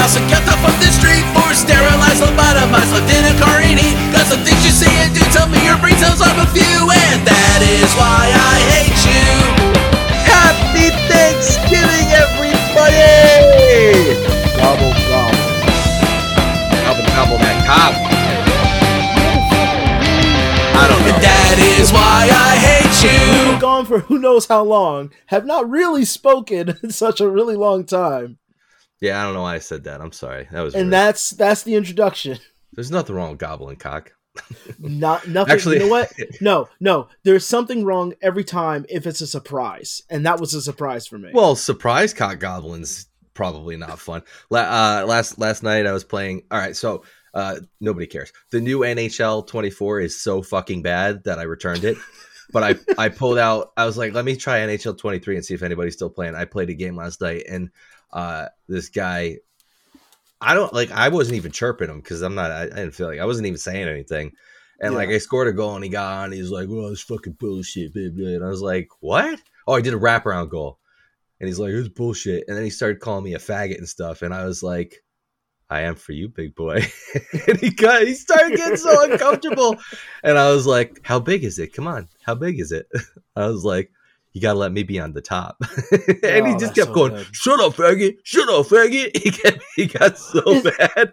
also 0.00 0.20
kept 0.32 0.48
up 0.48 0.56
from 0.64 0.72
the 0.80 0.88
street 0.90 1.22
for 1.36 1.52
sterilized 1.52 2.24
lobotomized 2.24 2.92
Lieutenant 2.96 3.36
Carini. 3.38 3.92
Cause 4.16 4.30
the 4.32 4.40
things 4.42 4.64
you 4.64 4.72
say 4.72 4.88
and 5.04 5.12
do 5.14 5.20
tell 5.30 5.46
me 5.48 5.60
your 5.64 5.76
brain 5.78 5.96
cells 6.00 6.20
off 6.24 6.32
a 6.40 6.46
few, 6.56 6.88
and 6.88 7.20
that 7.28 7.60
is 7.62 7.92
why 8.00 8.32
I 8.32 8.56
hate 8.72 9.00
you. 9.04 9.28
Happy 10.24 10.88
Thanksgiving, 11.10 12.08
everybody! 12.16 14.16
Gobble, 14.56 14.94
gobble. 15.12 15.36
Gobble, 16.80 17.04
gobble 17.12 17.38
that 17.44 17.60
cob. 17.68 17.92
I 20.80 20.88
don't 20.88 21.02
And 21.02 21.12
know. 21.12 21.20
that 21.20 21.58
is 21.78 21.92
why 21.92 22.30
I 22.32 22.56
hate 22.56 23.04
you. 23.04 23.60
Gone 23.60 23.84
for 23.84 23.98
who 24.00 24.18
knows 24.18 24.46
how 24.46 24.64
long, 24.64 25.10
have 25.26 25.44
not 25.44 25.68
really 25.68 26.06
spoken 26.06 26.78
in 26.82 26.90
such 26.90 27.20
a 27.20 27.28
really 27.28 27.54
long 27.56 27.84
time. 27.84 28.38
Yeah, 29.00 29.20
I 29.20 29.24
don't 29.24 29.34
know 29.34 29.42
why 29.42 29.54
I 29.54 29.58
said 29.60 29.84
that. 29.84 30.00
I'm 30.00 30.12
sorry. 30.12 30.46
That 30.52 30.60
was 30.62 30.74
And 30.74 30.84
rude. 30.84 30.92
that's 30.92 31.30
that's 31.30 31.62
the 31.62 31.74
introduction. 31.74 32.38
There's 32.72 32.90
nothing 32.90 33.16
wrong 33.16 33.30
with 33.30 33.38
goblin 33.38 33.76
cock. 33.76 34.12
Not 34.78 35.26
nothing. 35.28 35.52
Actually- 35.52 35.76
you 35.76 35.82
know 35.84 35.88
what? 35.88 36.12
No, 36.40 36.68
no. 36.78 37.08
There's 37.24 37.44
something 37.46 37.84
wrong 37.84 38.14
every 38.22 38.44
time 38.44 38.86
if 38.88 39.06
it's 39.06 39.20
a 39.20 39.26
surprise, 39.26 40.02
and 40.08 40.24
that 40.26 40.38
was 40.40 40.54
a 40.54 40.62
surprise 40.62 41.06
for 41.06 41.18
me. 41.18 41.30
Well, 41.34 41.56
surprise 41.56 42.14
cock 42.14 42.38
goblins 42.38 43.06
probably 43.34 43.76
not 43.76 43.98
fun. 43.98 44.22
Uh, 44.50 45.04
last 45.06 45.38
last 45.38 45.62
night 45.62 45.86
I 45.86 45.92
was 45.92 46.04
playing. 46.04 46.42
All 46.50 46.58
right, 46.58 46.76
so 46.76 47.04
uh, 47.34 47.56
nobody 47.80 48.06
cares. 48.06 48.32
The 48.50 48.60
new 48.60 48.80
NHL 48.80 49.46
24 49.46 50.00
is 50.00 50.20
so 50.20 50.42
fucking 50.42 50.82
bad 50.82 51.24
that 51.24 51.38
I 51.38 51.42
returned 51.42 51.84
it. 51.84 51.96
but 52.52 52.62
I 52.62 52.76
I 52.98 53.08
pulled 53.08 53.38
out. 53.38 53.72
I 53.76 53.84
was 53.86 53.96
like, 53.98 54.12
let 54.14 54.24
me 54.24 54.36
try 54.36 54.58
NHL 54.60 54.96
23 54.96 55.36
and 55.36 55.44
see 55.44 55.54
if 55.54 55.62
anybody's 55.62 55.94
still 55.94 56.10
playing. 56.10 56.34
I 56.34 56.44
played 56.44 56.70
a 56.70 56.74
game 56.74 56.96
last 56.96 57.20
night, 57.20 57.44
and 57.48 57.70
uh, 58.12 58.46
this 58.68 58.88
guy. 58.88 59.38
I 60.40 60.54
don't 60.54 60.72
like. 60.72 60.90
I 60.90 61.08
wasn't 61.08 61.36
even 61.36 61.52
chirping 61.52 61.90
him 61.90 62.00
because 62.00 62.22
I'm 62.22 62.34
not. 62.34 62.50
I, 62.50 62.62
I 62.62 62.66
didn't 62.66 62.94
feel 62.94 63.08
like 63.08 63.20
I 63.20 63.26
wasn't 63.26 63.46
even 63.46 63.58
saying 63.58 63.88
anything. 63.88 64.32
And 64.80 64.94
like 64.94 65.10
I 65.10 65.18
scored 65.18 65.48
a 65.48 65.52
goal 65.52 65.74
and 65.74 65.84
he 65.84 65.90
got 65.90 66.22
on. 66.22 66.32
He's 66.32 66.50
like, 66.50 66.68
"Well, 66.68 66.88
it's 66.88 67.02
fucking 67.02 67.34
bullshit." 67.34 67.92
Blah, 67.92 68.08
blah. 68.14 68.28
And 68.28 68.44
I 68.44 68.48
was 68.48 68.62
like, 68.62 68.88
"What?" 69.00 69.40
Oh, 69.66 69.74
I 69.74 69.82
did 69.82 69.92
a 69.92 69.98
wraparound 69.98 70.48
goal. 70.48 70.78
And 71.38 71.48
he's 71.48 71.58
like, 71.58 71.72
"It's 71.72 71.88
bullshit." 71.88 72.44
And 72.48 72.56
then 72.56 72.64
he 72.64 72.70
started 72.70 73.00
calling 73.00 73.24
me 73.24 73.34
a 73.34 73.38
faggot 73.38 73.76
and 73.76 73.88
stuff. 73.88 74.22
And 74.22 74.32
I 74.32 74.46
was 74.46 74.62
like, 74.62 75.04
"I 75.68 75.82
am 75.82 75.96
for 75.96 76.12
you, 76.12 76.30
big 76.30 76.54
boy." 76.54 76.80
and 77.46 77.58
he 77.58 77.70
got 77.70 78.06
he 78.06 78.14
started 78.14 78.56
getting 78.56 78.78
so 78.78 79.10
uncomfortable. 79.10 79.76
And 80.22 80.38
I 80.38 80.50
was 80.50 80.66
like, 80.66 81.00
"How 81.04 81.18
big 81.18 81.44
is 81.44 81.58
it? 81.58 81.74
Come 81.74 81.86
on, 81.86 82.08
how 82.22 82.34
big 82.34 82.58
is 82.58 82.72
it?" 82.72 82.88
I 83.36 83.48
was 83.48 83.64
like, 83.64 83.92
"You 84.32 84.40
gotta 84.40 84.58
let 84.58 84.72
me 84.72 84.82
be 84.82 84.98
on 85.00 85.12
the 85.12 85.20
top." 85.20 85.56
and 85.90 86.46
he 86.46 86.54
Oh, 86.54 86.58
just 86.58 86.74
kept 86.74 86.88
so 86.88 86.94
going, 86.94 87.12
good. 87.14 87.26
"Shut 87.34 87.60
up, 87.60 87.74
faggot! 87.74 88.18
Shut 88.24 88.48
up, 88.48 88.66
faggot!" 88.66 89.16
He 89.22 89.30
kept, 89.30 89.62
he 89.76 89.86
got 89.86 90.18
so 90.18 90.62
bad. 90.62 91.12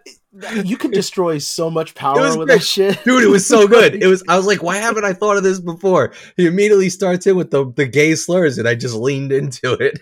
you 0.64 0.76
can 0.76 0.90
destroy 0.90 1.38
so 1.38 1.70
much 1.70 1.94
power 1.96 2.20
with 2.36 2.46
great. 2.48 2.58
that 2.58 2.62
shit, 2.64 3.02
Dude, 3.04 3.24
it 3.24 3.28
was 3.28 3.46
so 3.46 3.66
good. 3.66 3.94
It 4.02 4.06
was. 4.06 4.22
I 4.28 4.36
was 4.36 4.46
like, 4.46 4.62
why 4.62 4.76
haven't 4.76 5.04
I 5.04 5.12
thought 5.12 5.36
of 5.36 5.42
this 5.42 5.58
before? 5.60 6.12
He 6.36 6.46
immediately 6.46 6.90
starts 6.90 7.26
in 7.26 7.36
with 7.36 7.50
the 7.50 7.70
the 7.74 7.86
gay 7.86 8.14
slurs, 8.14 8.58
and 8.58 8.68
I 8.68 8.74
just 8.74 8.94
leaned 8.94 9.32
into 9.32 9.72
it. 9.74 9.98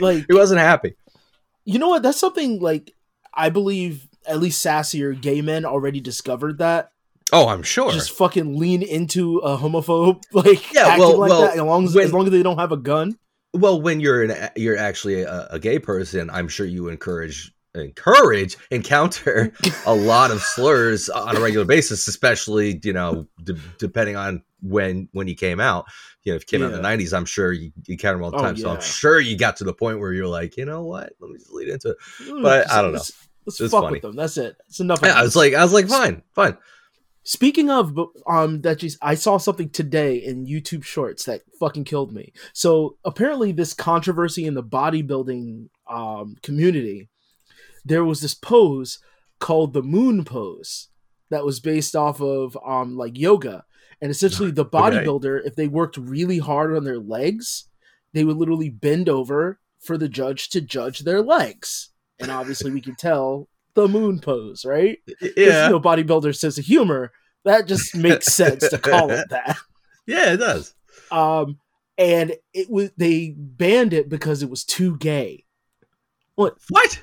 like 0.00 0.26
he 0.28 0.34
wasn't 0.34 0.60
happy. 0.60 0.94
you 1.64 1.78
know 1.78 1.88
what? 1.88 2.02
That's 2.02 2.18
something 2.18 2.60
like 2.60 2.94
I 3.34 3.50
believe 3.50 4.08
at 4.26 4.40
least 4.40 4.64
sassier 4.64 5.18
gay 5.18 5.40
men 5.42 5.64
already 5.64 6.00
discovered 6.00 6.58
that. 6.58 6.92
Oh, 7.32 7.48
I'm 7.48 7.62
sure. 7.62 7.92
Just 7.92 8.12
fucking 8.12 8.58
lean 8.58 8.82
into 8.82 9.38
a 9.38 9.56
homophobe, 9.58 10.22
like 10.32 10.72
Yeah, 10.72 10.96
well- 10.98 11.18
like 11.18 11.30
well, 11.30 11.40
that, 11.42 11.54
as 11.54 11.60
long 11.62 11.84
as 11.84 11.94
when- 11.94 12.04
as 12.06 12.12
long 12.12 12.24
as 12.26 12.30
they 12.32 12.42
don't 12.42 12.58
have 12.58 12.72
a 12.72 12.76
gun. 12.76 13.18
well, 13.54 13.80
when 13.80 14.00
you're 14.00 14.22
an 14.24 14.50
you're 14.56 14.76
actually 14.78 15.22
a, 15.22 15.46
a 15.50 15.58
gay 15.58 15.78
person, 15.78 16.30
I'm 16.30 16.48
sure 16.48 16.66
you 16.66 16.88
encourage 16.88 17.52
encourage 17.74 18.56
encounter 18.70 19.52
a 19.86 19.94
lot 19.94 20.30
of 20.30 20.42
slurs 20.42 21.08
on 21.08 21.36
a 21.36 21.40
regular 21.40 21.64
basis, 21.66 22.08
especially 22.08 22.80
you 22.82 22.92
know 22.92 23.26
de- 23.44 23.54
depending 23.78 24.16
on 24.16 24.42
when 24.62 25.08
when 25.12 25.28
you 25.28 25.34
came 25.34 25.60
out. 25.60 25.86
You 26.24 26.32
know, 26.32 26.36
if 26.36 26.42
you 26.50 26.58
came 26.58 26.66
out 26.66 26.74
in 26.74 26.82
the 26.82 26.86
'90s, 26.88 27.16
I'm 27.16 27.24
sure 27.24 27.52
you, 27.52 27.72
you 27.86 27.92
encountered 27.92 28.18
them 28.18 28.24
all 28.24 28.30
the 28.30 28.38
Oh, 28.38 28.42
time. 28.42 28.56
So 28.56 28.70
I'm 28.70 28.80
sure 28.80 29.18
you 29.20 29.36
got 29.38 29.56
to 29.58 29.64
the 29.64 29.72
point 29.72 29.98
where 30.00 30.12
you're 30.12 30.26
like, 30.26 30.56
you 30.56 30.64
know 30.64 30.82
what? 30.84 31.12
Let 31.20 31.30
me 31.30 31.38
just 31.38 31.52
lead 31.52 31.68
into 31.68 31.90
it. 31.90 31.96
But 32.42 32.70
I 32.70 32.82
don't 32.82 32.92
know. 32.92 32.98
Let's, 32.98 33.28
let's 33.46 33.58
fuck 33.72 33.84
funny. 33.84 33.92
with 33.94 34.02
them. 34.02 34.16
That's 34.16 34.36
it. 34.36 34.56
It's 34.68 34.80
enough. 34.80 35.00
Yeah, 35.02 35.18
I 35.18 35.22
was 35.22 35.36
like, 35.36 35.54
I 35.54 35.62
was 35.62 35.72
like, 35.72 35.88
fine, 35.88 36.22
fine. 36.34 36.58
Speaking 37.28 37.68
of, 37.68 37.94
um, 38.26 38.62
that 38.62 38.78
just 38.78 38.96
I 39.02 39.14
saw 39.14 39.36
something 39.36 39.68
today 39.68 40.16
in 40.16 40.46
YouTube 40.46 40.82
Shorts 40.82 41.26
that 41.26 41.42
fucking 41.60 41.84
killed 41.84 42.10
me. 42.10 42.32
So 42.54 42.96
apparently, 43.04 43.52
this 43.52 43.74
controversy 43.74 44.46
in 44.46 44.54
the 44.54 44.62
bodybuilding 44.62 45.68
um 45.90 46.36
community, 46.42 47.10
there 47.84 48.02
was 48.02 48.22
this 48.22 48.34
pose 48.34 48.98
called 49.40 49.74
the 49.74 49.82
moon 49.82 50.24
pose 50.24 50.88
that 51.28 51.44
was 51.44 51.60
based 51.60 51.94
off 51.94 52.22
of 52.22 52.56
um 52.66 52.96
like 52.96 53.18
yoga, 53.18 53.66
and 54.00 54.10
essentially 54.10 54.50
the 54.50 54.64
bodybuilder, 54.80 55.44
if 55.44 55.54
they 55.54 55.68
worked 55.68 55.98
really 55.98 56.38
hard 56.38 56.74
on 56.74 56.84
their 56.84 56.98
legs, 56.98 57.68
they 58.14 58.24
would 58.24 58.38
literally 58.38 58.70
bend 58.70 59.06
over 59.06 59.60
for 59.78 59.98
the 59.98 60.08
judge 60.08 60.48
to 60.48 60.62
judge 60.62 61.00
their 61.00 61.20
legs, 61.20 61.90
and 62.18 62.30
obviously 62.30 62.70
we 62.70 62.80
can 62.80 62.94
tell 62.94 63.50
the 63.82 63.88
moon 63.88 64.18
pose, 64.20 64.64
right? 64.64 64.98
'Cause, 65.20 65.30
you 65.36 65.46
know, 65.46 65.80
bodybuilder 65.80 66.36
sense 66.36 66.58
of 66.58 66.64
humor. 66.64 67.12
That 67.44 67.66
just 67.68 67.94
makes 68.06 68.26
sense 68.26 68.68
to 68.68 68.78
call 68.78 69.10
it 69.10 69.28
that. 69.30 69.56
yeah, 70.06 70.32
it 70.32 70.38
does. 70.38 70.74
Um, 71.10 71.58
and 71.96 72.34
it 72.52 72.68
was 72.70 72.90
they 72.96 73.34
banned 73.36 73.92
it 73.94 74.08
because 74.08 74.42
it 74.42 74.50
was 74.50 74.64
too 74.64 74.96
gay. 74.98 75.44
What? 76.34 76.56
What? 76.70 77.00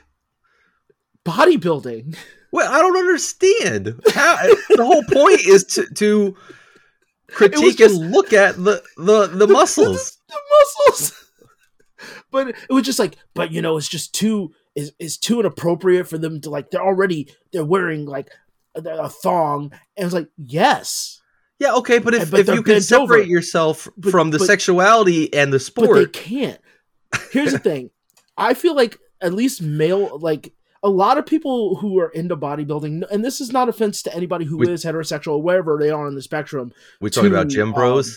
Bodybuilding. 1.26 2.16
Well, 2.52 2.72
I 2.72 2.80
don't 2.80 2.98
understand. 2.98 4.00
How, 4.14 4.38
the 4.70 4.86
whole 4.86 5.04
point 5.04 5.42
is 5.46 5.64
to 5.76 5.86
to 5.96 6.36
critique 7.28 7.78
just- 7.78 8.00
and 8.00 8.12
look 8.12 8.34
at 8.34 8.56
the 8.58 8.84
the 8.98 9.28
the 9.28 9.48
muscles. 9.48 10.18
the 10.30 10.40
muscles. 10.88 11.22
But 12.32 12.50
it 12.50 12.70
was 12.70 12.84
just 12.86 13.00
like, 13.00 13.16
but 13.34 13.52
you 13.52 13.62
know, 13.62 13.78
it's 13.78 13.88
just 13.88 14.14
too 14.14 14.52
is 14.76 14.92
is 15.00 15.18
too 15.18 15.40
inappropriate 15.40 16.08
for 16.08 16.18
them 16.18 16.42
to 16.42 16.50
like. 16.50 16.70
They're 16.72 16.84
already 16.84 17.34
they're 17.52 17.66
wearing 17.66 18.06
like 18.06 18.30
a, 18.76 18.82
a 18.82 19.10
thong, 19.10 19.72
and 19.96 20.06
it's 20.06 20.14
like, 20.14 20.28
yes, 20.38 21.22
Yeah, 21.60 21.74
okay, 21.76 22.00
but 22.00 22.14
if, 22.14 22.30
But 22.32 22.42
if 22.42 22.48
you 22.50 22.62
can 22.62 22.82
separate 22.82 23.22
over. 23.22 23.24
yourself 23.30 23.88
But- 23.98 24.12
from 24.12 24.32
the 24.32 24.38
but- 24.40 24.48
sexuality 24.48 25.34
and 25.34 25.54
the 25.54 25.72
but 25.76 25.94
they 25.94 26.06
can't. 26.08 26.60
Here's 27.32 27.54
the 27.54 27.60
thing. 27.60 27.90
I 28.38 28.54
feel 28.54 28.76
like 28.76 28.98
at 29.22 29.34
least 29.34 29.62
male 29.62 30.20
like 30.20 30.52
a 30.84 30.90
lot 30.90 31.18
of 31.18 31.26
people 31.26 31.78
who 31.78 31.98
are 32.00 32.10
into 32.10 32.36
bodybuilding, 32.36 33.06
and 33.10 33.24
this 33.24 33.40
is 33.42 33.52
not 33.52 33.70
offense 33.70 34.04
to 34.04 34.14
anybody 34.14 34.44
who 34.46 34.62
is 34.62 34.84
We- 34.86 34.92
heterosexual, 34.92 35.42
wherever 35.42 35.78
they 35.80 35.90
are 35.90 36.06
on 36.06 36.16
the 36.16 36.22
spectrum. 36.22 36.74
we 37.00 37.10
talking 37.10 37.32
about 37.32 37.48
gym 37.48 37.72
bros. 37.72 38.08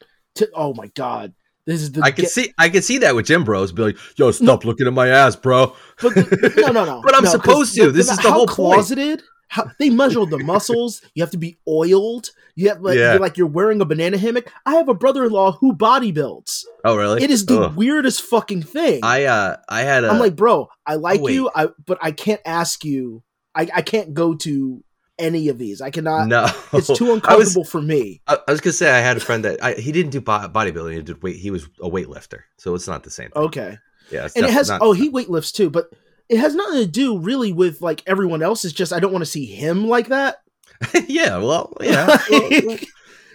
Um, 0.00 0.06
to, 0.36 0.50
oh 0.54 0.72
my 0.74 0.86
god, 0.94 1.32
this 1.66 1.82
is 1.82 1.92
the 1.92 2.02
I 2.02 2.10
can 2.10 2.22
get- 2.22 2.30
see 2.30 2.52
I 2.58 2.68
can 2.68 2.82
see 2.82 2.98
that 2.98 3.14
with 3.14 3.26
gym 3.26 3.44
bros. 3.44 3.72
Be 3.72 3.82
like, 3.82 3.98
yo, 4.16 4.30
stop 4.30 4.64
looking 4.64 4.86
at 4.86 4.92
my 4.92 5.08
ass, 5.08 5.36
bro. 5.36 5.74
But 6.00 6.14
the, 6.14 6.52
no, 6.66 6.72
no, 6.72 6.84
no. 6.84 7.02
But 7.04 7.14
I'm 7.14 7.24
no, 7.24 7.30
supposed 7.30 7.74
to. 7.76 7.90
This 7.90 8.10
is 8.10 8.16
the 8.18 8.22
how 8.24 8.32
whole 8.32 8.46
point. 8.46 8.74
closeted. 8.74 9.22
How, 9.48 9.70
they 9.78 9.90
measure 9.90 10.26
the 10.26 10.38
muscles. 10.38 11.02
You 11.14 11.22
have 11.22 11.30
to 11.30 11.38
be 11.38 11.56
oiled. 11.68 12.30
You 12.56 12.68
have 12.70 12.80
like 12.80 12.96
Yeah. 12.98 13.12
you're 13.12 13.20
like 13.20 13.36
you're 13.36 13.46
wearing 13.46 13.80
a 13.80 13.84
banana 13.84 14.18
hammock. 14.18 14.50
I 14.64 14.74
have 14.74 14.88
a 14.88 14.94
brother-in-law 14.94 15.52
who 15.60 15.72
bodybuilds. 15.74 16.64
Oh, 16.84 16.96
really? 16.96 17.22
It 17.22 17.30
is 17.30 17.46
the 17.46 17.60
Ugh. 17.62 17.76
weirdest 17.76 18.22
fucking 18.22 18.62
thing. 18.64 19.00
I 19.04 19.24
uh 19.24 19.56
I 19.68 19.82
had 19.82 20.02
a 20.04 20.08
I'm 20.10 20.18
like, 20.18 20.34
bro, 20.36 20.68
I 20.84 20.94
like 20.96 21.20
wait. 21.20 21.34
you, 21.34 21.50
I 21.54 21.68
but 21.84 21.98
I 22.02 22.10
can't 22.12 22.40
ask 22.44 22.84
you. 22.84 23.22
I, 23.54 23.68
I 23.74 23.82
can't 23.82 24.12
go 24.14 24.34
to 24.34 24.82
any 25.18 25.48
of 25.48 25.58
these. 25.58 25.80
I 25.80 25.90
cannot. 25.90 26.28
no. 26.28 26.46
It's 26.72 26.86
too 26.88 27.06
I 27.06 27.08
was 27.08 27.14
uncomfortable 27.16 27.64
for 27.64 27.80
me. 27.82 28.20
I, 28.26 28.38
I 28.46 28.50
was 28.52 28.60
gonna 28.60 28.72
say 28.74 28.90
I 28.90 28.98
had 29.00 29.16
a 29.16 29.20
friend 29.20 29.44
that 29.44 29.62
I, 29.62 29.74
he 29.74 29.92
didn't 29.92 30.10
do 30.12 30.20
bo- 30.20 30.48
bodybuilding. 30.48 30.94
He 30.94 31.02
did 31.02 31.22
weight. 31.22 31.36
He 31.36 31.50
was 31.50 31.64
a 31.82 31.88
weightlifter, 31.88 32.40
so 32.58 32.74
it's 32.74 32.86
not 32.88 33.02
the 33.04 33.10
same. 33.10 33.30
Thing. 33.30 33.42
Okay, 33.44 33.78
Yeah, 34.10 34.28
and 34.36 34.44
it 34.46 34.50
has. 34.52 34.68
not- 34.68 34.80
oh, 34.82 34.92
he 34.92 35.10
weightlifts 35.10 35.52
too, 35.52 35.70
but 35.70 35.90
it 36.28 36.38
has 36.38 36.54
nothing 36.54 36.80
to 36.80 36.86
do 36.86 37.18
really 37.18 37.52
with 37.52 37.80
like 37.80 38.02
everyone 38.06 38.42
else. 38.42 38.64
It's 38.64 38.74
just 38.74 38.92
I 38.92 38.98
don't 39.00 39.12
want 39.12 39.22
to 39.22 39.30
see 39.30 39.46
him 39.46 39.88
like 39.88 40.08
that. 40.08 40.36
yeah, 41.08 41.38
well, 41.38 41.72
yeah, 41.80 42.18
a 42.28 42.32
little, 42.32 42.52
a 42.52 42.78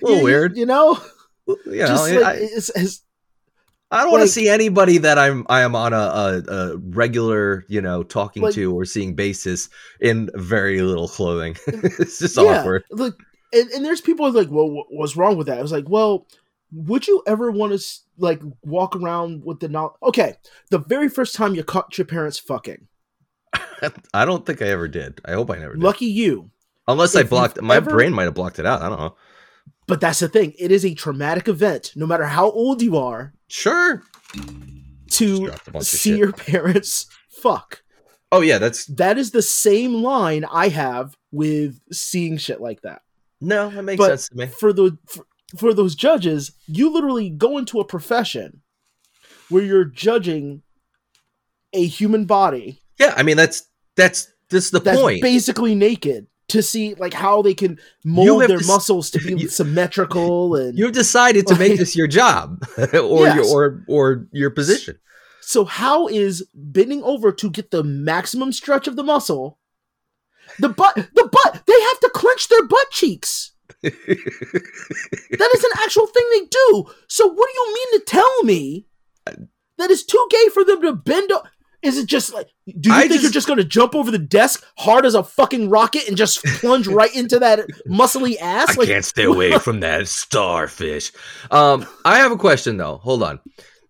little 0.01 0.18
You- 0.18 0.24
weird. 0.24 0.57
you 0.57 0.66
know. 0.66 1.00
Know, 1.48 1.57
just 1.88 2.12
like 2.13 2.24
I, 2.24 2.34
it's, 2.36 2.69
it's 2.75 3.01
I 3.92 4.04
don't 4.04 4.12
want 4.12 4.22
to 4.24 4.28
see 4.28 4.48
anybody 4.48 4.98
that 5.00 5.18
I'm 5.18 5.46
I 5.50 5.62
am 5.62 5.76
on 5.76 5.92
a, 5.94 5.98
a, 5.98 6.44
a 6.48 6.78
regular 6.78 7.66
you 7.68 7.82
know 7.82 8.04
talking 8.04 8.44
Like- 8.44 8.54
to 8.56 8.74
or 8.74 8.86
seeing 8.86 9.14
basis 9.16 9.70
in 10.00 10.30
very 10.36 10.82
little 10.82 11.08
clothing. 11.08 11.58
it's 11.68 12.20
just 12.20 12.38
yeah, 12.38 12.60
awkward. 12.60 12.84
Look, 12.92 13.20
and, 13.54 13.70
and 13.72 13.84
there's 13.86 14.02
people 14.02 14.32
like, 14.32 14.50
well, 14.50 14.70
what, 14.70 14.88
what's 14.90 15.18
wrong 15.18 15.36
with 15.38 15.48
that? 15.48 15.60
I 15.60 15.62
was 15.62 15.72
like, 15.74 15.90
well, 15.90 16.26
would 16.72 17.06
you 17.06 17.22
ever 17.28 17.52
want 17.52 17.78
to 17.78 17.86
like 18.18 18.42
walk 18.64 18.96
around 18.96 19.44
with 19.44 19.60
the 19.60 19.68
knowledge? 19.68 19.96
Okay, 20.04 20.36
the 20.70 20.80
very 20.80 21.10
first 21.10 21.36
time 21.36 21.54
you 21.54 21.64
caught 21.64 21.98
your 21.98 22.06
parents 22.06 22.40
fucking, 22.40 22.88
I 24.14 24.24
don't 24.26 24.46
think 24.46 24.62
I 24.62 24.68
ever 24.68 24.88
did. 24.88 25.20
I 25.26 25.34
hope 25.34 25.52
I 25.52 25.58
never 25.58 25.74
did. 25.74 25.84
lucky 25.84 26.06
you. 26.06 26.50
Unless 26.88 27.16
I 27.16 27.24
blocked 27.24 27.62
my 27.62 27.76
ever- 27.76 27.92
brain 27.92 28.14
might 28.14 28.24
have 28.24 28.34
blocked 28.34 28.58
it 28.60 28.66
out. 28.66 28.82
I 28.82 28.90
don't 28.90 29.00
know. 29.00 29.16
But 29.88 30.00
that's 30.00 30.20
the 30.20 30.30
thing; 30.30 30.54
it 30.58 30.72
is 30.72 30.86
a 30.86 30.94
traumatic 30.94 31.50
event, 31.50 31.92
no 31.96 32.06
matter 32.08 32.26
how 32.26 32.50
old 32.52 32.82
you 32.82 32.96
are, 32.98 33.34
Sure. 33.51 34.01
to 35.12 35.45
Dropped 35.48 35.68
a 35.68 35.71
bunch 35.71 35.81
of 35.81 35.88
see 35.88 36.18
your 36.18 36.31
parents 36.31 37.07
fuck. 37.30 37.83
Oh 38.31 38.39
yeah, 38.42 38.57
that's 38.59 38.86
That 38.86 39.18
is 39.18 39.31
the 39.31 39.42
same 39.42 39.95
line 39.95 40.45
I 40.50 40.69
have 40.69 41.18
with 41.31 41.80
seeing 41.92 42.38
shit 42.38 42.62
like 42.62 42.81
that. 42.83 43.01
no, 43.42 43.69
that 43.69 43.83
makes 43.83 43.98
But- 43.98 44.07
sense 44.07 44.30
to 44.30 44.36
me. 44.38 44.48
For 44.48 44.71
the 44.71 44.98
for, 45.06 45.25
for 45.57 45.74
those 45.74 45.95
judges, 45.95 46.53
you 46.65 46.89
literally 46.94 47.30
go 47.30 47.57
into 47.57 47.81
a 47.81 47.86
profession 47.86 48.62
where 49.50 49.63
you're 49.63 49.83
judging 49.83 50.62
a 51.74 51.86
human 51.86 52.24
body 52.25 52.81
Yeah, 53.00 53.13
I 53.18 53.24
mean 53.24 53.36
that's 53.36 53.63
that's 53.98 54.27
this 54.50 54.65
is 54.65 54.71
the 54.71 54.80
that's 54.80 54.98
point. 55.00 55.21
basically 55.21 55.75
naked 55.75 56.27
to 56.51 56.62
see 56.62 56.94
like 56.95 57.13
how 57.13 57.42
they 57.42 57.53
can 57.53 57.80
mold 58.06 58.42
their 58.48 58.59
to 58.59 58.65
muscles 58.68 59.09
to 59.12 59.19
be 59.19 59.33
you- 59.42 59.48
symmetrical 59.50 60.56
and 60.62 60.77
You've 60.77 60.92
decided 60.94 61.48
to 61.48 61.56
make 61.56 61.77
this 61.80 61.95
your 61.95 62.07
job 62.07 62.63
or 62.77 63.25
Yes. 63.25 63.36
your 63.36 63.45
or 63.48 63.83
or 63.88 64.27
your 64.31 64.50
position. 64.51 64.98
So 65.42 65.65
how 65.65 66.07
is 66.07 66.45
bending 66.53 67.03
over 67.03 67.31
to 67.31 67.50
get 67.50 67.71
the 67.71 67.83
maximum 67.83 68.51
stretch 68.53 68.88
of 68.88 68.95
the 68.95 69.03
muscle? 69.03 69.57
The 70.59 70.69
butt, 70.69 70.95
the 70.95 71.27
butt, 71.31 71.63
they 71.65 71.81
have 71.89 72.00
to 72.01 72.12
clench 72.13 72.48
their 72.50 72.65
butt 72.68 72.89
cheeks. 72.92 73.51
That 73.81 75.50
is 75.56 75.63
an 75.63 75.71
actual 75.83 76.07
thing 76.07 76.25
they 76.33 76.45
do. 76.45 76.86
So 77.07 77.27
what 77.27 77.48
do 77.50 77.53
you 77.59 77.74
mean 77.74 78.00
to 78.00 78.06
tell 78.06 78.44
me 78.44 78.86
that 79.77 79.89
it's 79.92 80.03
too 80.03 80.27
gay 80.30 80.50
for 80.53 80.63
them 80.63 80.81
to 80.81 80.94
bend? 80.94 81.31
O- 81.31 81.44
is 81.81 81.98
it 81.98 82.06
just 82.07 82.33
like? 82.33 82.48
Do 82.80 82.89
you 82.89 82.95
I 82.95 83.01
think 83.01 83.13
you're 83.13 83.22
just- 83.22 83.33
just 83.33 83.48
going 83.48 83.57
to 83.57 83.63
jump 83.63 83.95
over 83.95 84.12
the 84.12 84.18
desk 84.19 84.63
hard 84.78 85.06
as 85.06 85.16
a 85.16 85.24
fucking 85.24 85.69
rocket 85.69 86.07
and 86.07 86.16
just 86.16 86.44
plunge 86.44 86.88
right 86.88 87.13
into 87.16 87.39
that 87.39 87.60
muscly 87.88 88.36
ass? 88.39 88.78
I 88.78 88.86
can't 88.86 89.06
stay 89.06 89.24
away 89.24 89.51
from 89.60 89.80
that 89.81 90.07
starfish. 90.07 91.12
Um, 91.50 91.86
I 92.06 92.18
have 92.18 92.31
a 92.31 92.38
question 92.38 92.78
though. 92.78 92.98
Hold 92.98 93.24
on. 93.24 93.39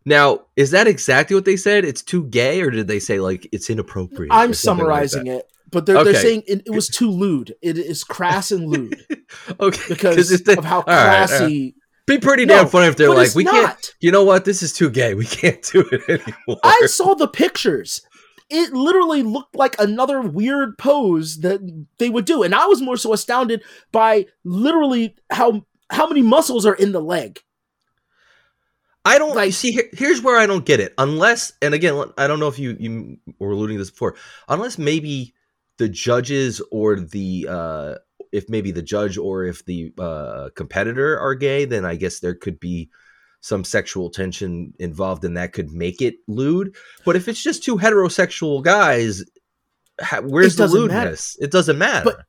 Now, 0.05 0.41
is 0.55 0.71
that 0.71 0.87
exactly 0.87 1.35
what 1.35 1.45
they 1.45 1.57
said? 1.57 1.85
It's 1.85 2.01
too 2.01 2.23
gay, 2.25 2.61
or 2.61 2.71
did 2.71 2.87
they 2.87 2.99
say 2.99 3.19
like 3.19 3.47
it's 3.51 3.69
inappropriate? 3.69 4.33
I'm 4.33 4.53
summarizing 4.53 5.27
it, 5.27 5.45
but 5.69 5.85
they're, 5.85 5.97
Okay. 5.97 6.11
they're 6.11 6.21
saying 6.21 6.43
it, 6.47 6.63
it 6.65 6.71
was 6.71 6.87
too 6.87 7.11
lewd. 7.11 7.53
It 7.61 7.77
is 7.77 8.03
crass 8.03 8.51
and 8.51 8.67
lewd. 8.67 9.05
Okay, 9.59 9.81
because 9.87 10.29
of 10.47 10.65
how 10.65 10.83
right, 10.85 11.29
all 11.31 11.39
right. 11.39 11.73
Be 12.11 12.19
pretty 12.19 12.45
No, 12.45 12.55
damn 12.55 12.67
funny 12.67 12.87
if 12.87 12.95
they're 12.97 13.09
like, 13.13 13.33
we 13.35 13.43
not. 13.43 13.53
can't. 13.53 13.95
You 13.99 14.11
know 14.11 14.23
what? 14.23 14.45
This 14.45 14.61
is 14.61 14.73
too 14.73 14.89
gay. 14.89 15.13
We 15.13 15.25
can't 15.25 15.61
do 15.71 15.87
it 15.91 16.01
anymore. 16.09 16.59
I 16.63 16.85
saw 16.87 17.13
the 17.13 17.27
pictures. 17.27 18.01
It 18.49 18.73
literally 18.73 19.23
looked 19.23 19.55
like 19.55 19.79
another 19.79 20.19
weird 20.21 20.77
pose 20.77 21.39
that 21.39 21.61
they 21.99 22.09
would 22.09 22.25
do, 22.25 22.43
and 22.43 22.53
I 22.53 22.65
was 22.65 22.81
more 22.81 22.97
so 22.97 23.13
astounded 23.13 23.63
by 23.93 24.25
literally 24.43 25.15
how 25.29 25.65
how 25.89 26.07
many 26.07 26.21
muscles 26.21 26.65
are 26.65 26.73
in 26.75 26.91
the 26.91 27.01
leg. 27.01 27.41
I 29.03 29.17
don't 29.17 29.35
Like- 29.35 29.53
see. 29.53 29.71
Here, 29.71 29.89
here's 29.93 30.21
where 30.21 30.37
I 30.37 30.45
don't 30.45 30.65
get 30.65 30.79
it. 30.79 30.93
Unless, 30.97 31.53
and 31.61 31.73
again, 31.73 32.03
I 32.17 32.27
don't 32.27 32.39
know 32.39 32.47
if 32.49 32.59
you 32.59 32.75
you 32.79 33.17
were 33.39 33.51
alluding 33.51 33.77
to 33.77 33.81
this 33.81 33.89
before. 33.89 34.15
Unless 34.47 34.77
maybe 34.77 35.33
the 35.77 35.89
judges 35.89 36.61
or 36.71 36.99
the 36.99 37.47
uh 37.49 37.95
if 38.31 38.49
maybe 38.49 38.71
the 38.71 38.81
judge 38.81 39.17
or 39.17 39.43
if 39.45 39.63
the 39.65 39.91
uh 39.99 40.49
competitor 40.55 41.19
are 41.19 41.35
gay, 41.35 41.65
then 41.65 41.85
I 41.85 41.95
guess 41.95 42.19
there 42.19 42.35
could 42.35 42.59
be 42.59 42.89
some 43.41 43.63
sexual 43.63 44.09
tension 44.09 44.73
involved, 44.79 45.25
and 45.25 45.35
that 45.37 45.51
could 45.53 45.71
make 45.71 46.01
it 46.01 46.15
lewd. 46.27 46.75
But 47.05 47.15
if 47.15 47.27
it's 47.27 47.41
just 47.41 47.63
two 47.63 47.77
heterosexual 47.77 48.63
guys, 48.63 49.23
ha- 49.99 50.21
where's 50.21 50.55
the 50.55 50.63
doesn't 50.63 50.87
matter. 50.87 50.99
lewdness? 51.09 51.37
It 51.41 51.51
doesn't 51.51 51.77
matter. 51.77 52.05
But- 52.05 52.25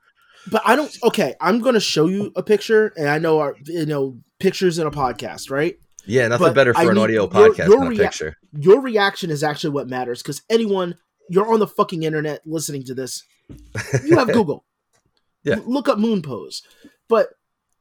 But 0.51 0.63
I 0.65 0.75
don't. 0.75 0.93
Okay, 1.05 1.35
I'm 1.41 1.61
going 1.61 1.75
to 1.75 1.81
show 1.81 2.07
you 2.09 2.33
a 2.35 2.43
picture, 2.43 2.93
and 2.97 3.09
I 3.09 3.19
know 3.19 3.39
our 3.39 3.55
you 3.65 3.87
know 3.87 4.19
pictures 4.41 4.77
in 4.81 4.87
a 4.89 4.91
podcast, 4.91 5.51
right? 5.53 5.77
yeah, 6.05 6.27
nothing 6.27 6.49
but 6.49 6.55
better 6.57 6.75
for 6.75 6.81
I 6.81 6.91
an 6.91 6.99
audio 6.99 7.23
your- 7.23 7.29
podcast 7.31 7.69
your 7.69 7.79
than 7.79 7.87
a 7.87 7.91
rea- 7.91 7.97
picture. 7.99 8.37
Your 8.59 8.81
reaction 8.81 9.31
is 9.31 9.45
actually 9.45 9.71
what 9.71 9.89
matters 9.89 10.21
because 10.21 10.43
anyone 10.51 10.97
you're 11.31 11.47
on 11.53 11.61
the 11.61 11.69
fucking 11.69 12.03
internet 12.03 12.41
listening 12.45 12.83
to 12.87 12.95
this, 12.95 13.23
you 14.05 14.19
have 14.19 14.33
Google. 14.33 14.65
Yeah. 15.44 15.56
Look 15.65 15.89
up 15.89 15.99
moon 15.99 16.23
pose. 16.23 16.62
But 17.09 17.29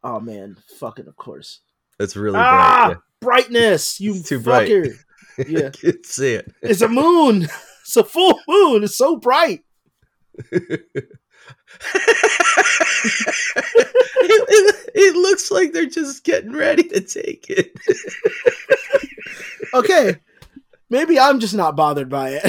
oh 0.03 0.19
man, 0.19 0.57
fucking 0.79 1.07
of 1.07 1.15
course. 1.15 1.59
It's 1.99 2.15
really 2.15 2.37
Ah! 2.39 2.87
bright. 2.87 2.97
Brightness, 3.21 3.99
you 3.99 4.15
It's 4.15 4.29
too 4.29 4.39
bright. 4.39 4.69
fucker. 4.69 4.93
Yeah. 5.37 5.45
Yeah. 5.47 5.69
Can't 5.69 6.05
see 6.05 6.33
it. 6.33 6.51
It's 6.61 6.81
a 6.81 6.87
moon. 6.89 7.47
It's 7.83 7.97
a 7.97 8.03
full 8.03 8.39
moon. 8.47 8.83
It's 8.83 8.95
so 8.95 9.15
bright. 9.17 9.63
it, 10.51 10.85
it- 14.23 14.75
it 14.93 15.15
looks 15.15 15.49
like 15.51 15.71
they're 15.71 15.85
just 15.85 16.23
getting 16.23 16.51
ready 16.51 16.83
to 16.83 16.99
take 17.01 17.45
it. 17.49 17.71
Okay. 19.73 20.17
Maybe 20.89 21.17
I'm 21.19 21.39
just 21.39 21.55
not 21.55 21.75
bothered 21.77 22.09
by 22.09 22.39
it. 22.41 22.43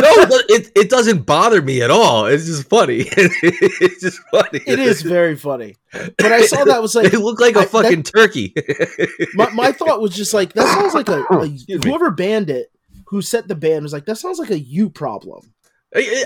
No, 0.00 0.38
it, 0.48 0.70
it, 0.76 0.90
doesn't 0.90 1.26
bother 1.26 1.60
me 1.62 1.82
at 1.82 1.90
all. 1.90 2.26
It's 2.26 2.46
just 2.46 2.68
funny. 2.68 3.00
it's 3.06 4.00
just 4.02 4.18
funny. 4.30 4.60
it 4.66 4.78
is 4.78 5.02
very 5.02 5.36
funny. 5.36 5.76
But 5.92 6.32
I 6.32 6.42
saw 6.42 6.64
that 6.64 6.82
was 6.82 6.94
like 6.94 7.12
it 7.12 7.18
looked 7.20 7.40
like 7.40 7.56
a 7.56 7.60
I- 7.60 7.62
that- 7.62 7.70
fucking 7.70 8.02
turkey. 8.04 8.54
my, 9.34 9.50
my 9.50 9.72
thought 9.72 10.00
was 10.00 10.14
just 10.14 10.34
like 10.34 10.52
that 10.54 10.66
sounds 10.66 10.94
like 10.94 11.08
a, 11.08 11.22
a 11.30 11.78
whoever 11.84 12.10
banned 12.10 12.50
it, 12.50 12.70
who 13.06 13.22
set 13.22 13.48
the 13.48 13.54
ban 13.54 13.82
was 13.82 13.92
like 13.92 14.06
that 14.06 14.16
sounds 14.16 14.38
like 14.38 14.50
a 14.50 14.58
you 14.58 14.90
problem. 14.90 15.52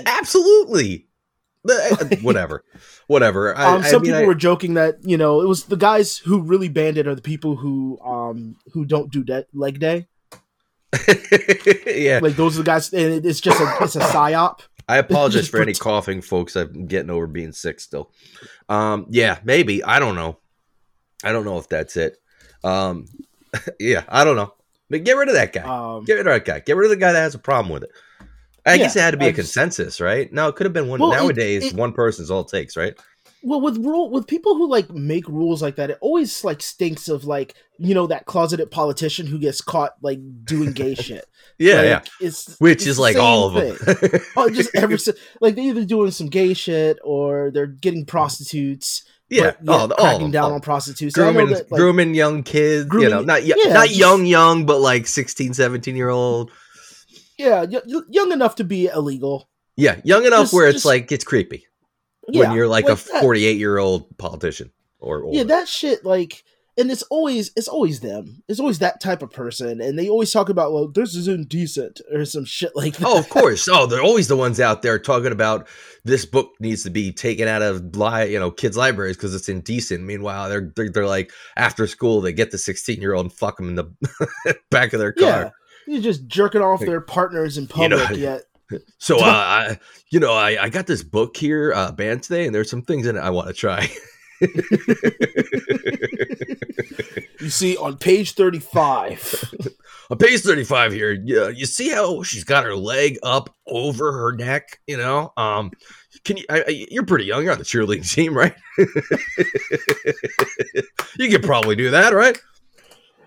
Absolutely. 0.05 1.07
Eh, 1.69 2.17
Whatever. 2.21 2.63
Whatever. 3.07 3.55
I, 3.57 3.75
Um, 3.75 3.81
I 3.83 3.87
some 3.89 4.01
mean, 4.01 4.11
people 4.11 4.23
I- 4.23 4.27
were 4.27 4.35
joking 4.35 4.73
that 4.73 4.95
you 5.03 5.17
know 5.17 5.41
it 5.41 5.47
was 5.47 5.63
the 5.65 5.77
guys 5.77 6.17
who 6.17 6.41
really 6.41 6.69
banned 6.69 6.97
it 6.97 7.07
are 7.07 7.15
the 7.15 7.21
people 7.21 7.55
who 7.55 7.99
um 8.05 8.55
who 8.73 8.85
don't 8.85 9.11
do 9.11 9.23
de- 9.23 9.45
leg 9.53 9.79
day. 9.79 10.07
yeah. 11.87 12.19
Like 12.21 12.35
those 12.35 12.55
are 12.55 12.63
the 12.63 12.65
guys, 12.65 12.93
and 12.93 13.25
it's 13.25 13.41
just 13.41 13.59
a 13.59 13.77
it's 13.83 13.95
a 13.95 13.99
psyop. 13.99 14.59
I 14.87 14.97
apologize 14.97 15.47
for 15.49 15.61
any 15.61 15.73
coughing, 15.73 16.21
folks. 16.21 16.55
I'm 16.55 16.85
getting 16.87 17.09
over 17.09 17.27
being 17.27 17.51
sick 17.51 17.79
still. 17.79 18.11
Um, 18.69 19.05
yeah, 19.09 19.39
maybe. 19.43 19.83
I 19.83 19.99
don't 19.99 20.15
know. 20.15 20.37
I 21.23 21.31
don't 21.31 21.45
know 21.45 21.57
if 21.57 21.69
that's 21.69 21.95
it. 21.97 22.17
Um, 22.63 23.05
yeah, 23.79 24.03
I 24.09 24.23
don't 24.23 24.35
know. 24.35 24.53
But 24.89 25.03
get 25.05 25.15
rid 25.17 25.29
of 25.29 25.35
that 25.35 25.53
guy. 25.53 25.61
Um, 25.61 26.03
get 26.03 26.15
rid 26.15 26.27
of 26.27 26.33
that 26.33 26.45
guy. 26.45 26.59
Get 26.59 26.75
rid 26.75 26.85
of 26.85 26.89
the 26.91 26.97
guy 27.03 27.13
that 27.13 27.21
has 27.21 27.33
a 27.35 27.39
problem 27.39 27.71
with 27.73 27.83
it. 27.83 27.91
I 28.65 28.73
Yeah, 28.73 28.77
guess 28.77 28.95
it 28.95 28.99
had 29.01 29.11
to 29.11 29.17
be 29.17 29.25
a 29.25 29.29
I 29.29 29.31
just- 29.31 29.53
consensus, 29.53 29.99
right? 29.99 30.31
No, 30.31 30.47
it 30.47 30.55
could 30.55 30.65
have 30.65 30.73
been 30.73 30.87
one. 30.87 30.99
Well, 30.99 31.11
it- 31.11 31.15
Nowadays, 31.15 31.65
it- 31.65 31.75
one 31.75 31.93
person's 31.93 32.29
all 32.29 32.41
it 32.41 32.47
takes, 32.49 32.77
right? 32.77 32.93
Well, 33.43 33.61
with 33.61 33.77
rule 33.77 34.09
with 34.09 34.25
people 34.27 34.55
who 34.55 34.69
like 34.69 34.89
make 34.91 35.27
rules 35.27 35.61
like 35.61 35.75
that, 35.75 35.89
it 35.91 35.97
always 36.01 36.43
like 36.43 36.61
stinks 36.61 37.09
of 37.09 37.25
like 37.25 37.55
you 37.77 37.93
know 37.93 38.07
that 38.07 38.25
closeted 38.25 38.71
politician 38.71 39.27
who 39.27 39.37
gets 39.37 39.61
caught 39.61 39.93
like 40.01 40.19
doing 40.45 40.71
gay 40.71 40.95
shit. 41.05 41.25
Yeah, 41.59 41.75
Like, 41.75 41.85
yeah. 41.85 42.01
It's 42.21 42.57
Which 42.59 42.77
it's 42.77 42.87
is 42.87 42.99
like 42.99 43.15
all 43.17 43.47
of 43.47 43.53
them. 43.77 44.21
oh, 44.37 44.49
just 44.49 44.73
every 44.75 44.97
like 45.41 45.55
they're 45.55 45.65
either 45.65 45.85
doing 45.85 46.11
some 46.11 46.27
gay 46.27 46.53
shit 46.53 46.97
or 47.03 47.51
they're 47.53 47.67
getting 47.67 48.05
prostitutes. 48.05 49.03
yeah, 49.29 49.51
but 49.61 49.61
yet 49.61 49.69
all, 49.69 49.79
all 49.81 49.87
cracking 49.97 50.21
them. 50.23 50.31
down 50.31 50.43
all- 50.45 50.53
on 50.53 50.61
prostitutes. 50.61 51.13
Grooming, 51.13 51.49
that, 51.49 51.71
like, 51.71 51.79
grooming 51.79 52.13
young 52.15 52.43
kids. 52.43 52.89
you 52.93 53.09
know, 53.09 53.21
not 53.21 53.41
y- 53.43 53.53
yeah, 53.55 53.73
not 53.73 53.87
just- 53.87 53.99
young, 53.99 54.25
young, 54.25 54.65
but 54.65 54.79
like 54.79 55.05
16, 55.07 55.53
17 55.53 55.95
year 55.95 56.09
old. 56.09 56.49
yeah, 57.37 57.65
y- 57.69 58.01
young 58.09 58.31
enough 58.31 58.55
to 58.55 58.63
be 58.63 58.87
illegal. 58.87 59.49
Yeah, 59.75 59.99
young 60.03 60.25
enough 60.25 60.43
Just- 60.43 60.53
where 60.53 60.67
it's 60.67 60.75
just- 60.77 60.85
like 60.85 61.11
it's 61.11 61.23
creepy. 61.23 61.65
Yeah, 62.29 62.47
when 62.47 62.55
you're 62.57 62.67
like, 62.67 62.85
a 62.85 62.95
48 62.95 63.57
year 63.57 63.77
old 63.77 64.17
politician 64.17 64.71
or 64.99 65.23
older. 65.23 65.37
yeah, 65.37 65.43
that 65.43 65.67
shit 65.67 66.05
like. 66.05 66.43
And 66.75 66.89
it's 66.89 67.03
always 67.03 67.51
it's 67.55 67.67
always 67.67 67.99
them. 67.99 68.41
It's 68.47 68.59
always 68.59 68.79
that 68.79 68.99
type 68.99 69.21
of 69.21 69.29
person, 69.31 69.79
and 69.79 69.99
they 69.99 70.09
always 70.09 70.31
talk 70.31 70.49
about 70.49 70.73
well, 70.73 70.87
this 70.87 71.13
is 71.13 71.27
indecent 71.27 72.01
or 72.11 72.25
some 72.25 72.45
shit 72.45 72.71
like 72.75 72.97
that. 72.97 73.07
oh, 73.07 73.19
of 73.19 73.29
course. 73.29 73.67
Oh, 73.71 73.85
they're 73.85 74.01
always 74.01 74.27
the 74.27 74.35
ones 74.35 74.59
out 74.59 74.81
there 74.81 74.97
talking 74.97 75.31
about 75.31 75.67
this 76.03 76.25
book 76.25 76.49
needs 76.59 76.81
to 76.81 76.89
be 76.89 77.11
taken 77.11 77.47
out 77.47 77.61
of 77.61 77.95
li- 77.95 78.31
you 78.33 78.39
know 78.39 78.49
kids' 78.49 78.75
libraries 78.75 79.17
because 79.17 79.35
it's 79.35 79.49
indecent. 79.49 80.01
Meanwhile, 80.03 80.49
they're, 80.49 80.71
they're 80.75 80.89
they're 80.89 81.05
like 81.05 81.31
after 81.57 81.85
school 81.85 82.21
they 82.21 82.33
get 82.33 82.49
the 82.49 82.57
16 82.57 82.99
year 82.99 83.13
old 83.13 83.25
and 83.27 83.33
fuck 83.33 83.57
them 83.57 83.69
in 83.69 83.75
the 83.75 84.55
back 84.71 84.93
of 84.93 84.99
their 84.99 85.13
car. 85.13 85.27
yeah, 85.27 85.49
you're 85.85 86.01
just 86.01 86.25
jerking 86.25 86.61
off 86.63 86.79
their 86.79 87.01
partners 87.01 87.55
in 87.59 87.67
You 87.75 87.89
know, 87.89 87.99
public. 87.99 88.19
yet 88.19 88.41
So 88.97 89.17
uh, 89.21 89.23
I, 89.25 89.79
you 90.09 90.19
know, 90.19 90.33
I, 90.33 90.63
I 90.63 90.69
got 90.69 90.87
this 90.87 91.03
book 91.03 91.37
here, 91.37 91.73
uh, 91.75 91.91
banned 91.91 92.23
today, 92.23 92.45
and 92.45 92.55
there's 92.55 92.69
some 92.69 92.81
things 92.81 93.05
in 93.05 93.17
it 93.17 93.19
I 93.19 93.29
want 93.29 93.47
to 93.47 93.53
try. 93.53 93.87
you 97.39 97.49
see 97.49 97.77
on 97.77 97.97
page 97.97 98.33
thirty 98.33 98.59
five. 98.59 99.21
On 100.09 100.17
page 100.17 100.41
35 100.41 100.91
here, 100.91 101.11
yeah, 101.11 101.47
you 101.47 101.65
see 101.65 101.89
how 101.89 102.23
she's 102.23 102.43
got 102.43 102.65
her 102.65 102.75
leg 102.75 103.17
up 103.23 103.55
over 103.65 104.11
her 104.11 104.33
neck, 104.33 104.79
you 104.85 104.97
know? 104.97 105.31
Um, 105.37 105.71
can 106.25 106.37
you, 106.37 106.43
I, 106.49 106.63
I, 106.67 106.87
you're 106.91 107.05
pretty 107.05 107.25
young, 107.25 107.43
you're 107.43 107.53
on 107.53 107.57
the 107.57 107.63
cheerleading 107.63 108.07
team, 108.11 108.35
right? 108.35 108.53
you 111.17 111.29
could 111.29 111.43
probably 111.43 111.75
do 111.75 111.89
that, 111.91 112.13
right? 112.13 112.39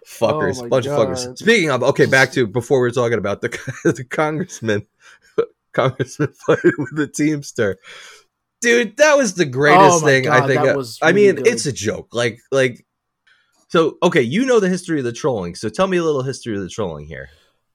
Fuckers, 0.07 0.63
Oh 0.63 0.69
bunch 0.69 0.87
of 0.87 0.93
fuckers. 0.93 1.37
Speaking 1.39 1.71
of, 1.71 1.83
okay, 1.83 2.07
back 2.07 2.31
to 2.33 2.47
before 2.47 2.79
we 2.79 2.83
were 2.83 2.93
talking 2.93 3.19
about 3.19 3.41
the, 3.41 3.49
the 3.85 4.05
congressman, 4.05 4.87
congressman 5.73 6.33
fighting 6.47 6.73
with 6.79 6.97
the 6.97 7.07
teamster. 7.07 7.79
Dude, 8.61 8.97
that 8.97 9.17
was 9.17 9.35
the 9.35 9.45
greatest 9.45 10.03
Oh 10.03 10.07
thing 10.07 10.25
God, 10.25 10.43
I 10.43 10.47
think. 10.47 10.61
I- 10.61 10.75
was 10.77 10.99
I 11.03 11.13
mean, 11.13 11.37
good. 11.37 11.47
it's 11.47 11.67
a 11.67 11.73
joke. 11.73 12.09
Like, 12.13 12.41
like, 12.51 12.87
so 13.69 13.99
okay, 14.03 14.23
you 14.23 14.47
know 14.47 14.61
the 14.61 14.69
history 14.69 14.99
of 14.99 15.05
the 15.05 15.13
trolling. 15.13 15.55
So 15.55 15.69
tell 15.69 15.87
me 15.87 15.97
a 15.99 16.03
little 16.05 16.23
history 16.23 16.57
of 16.57 16.63
the 16.63 16.69
trolling 16.69 17.07
here. 17.07 17.29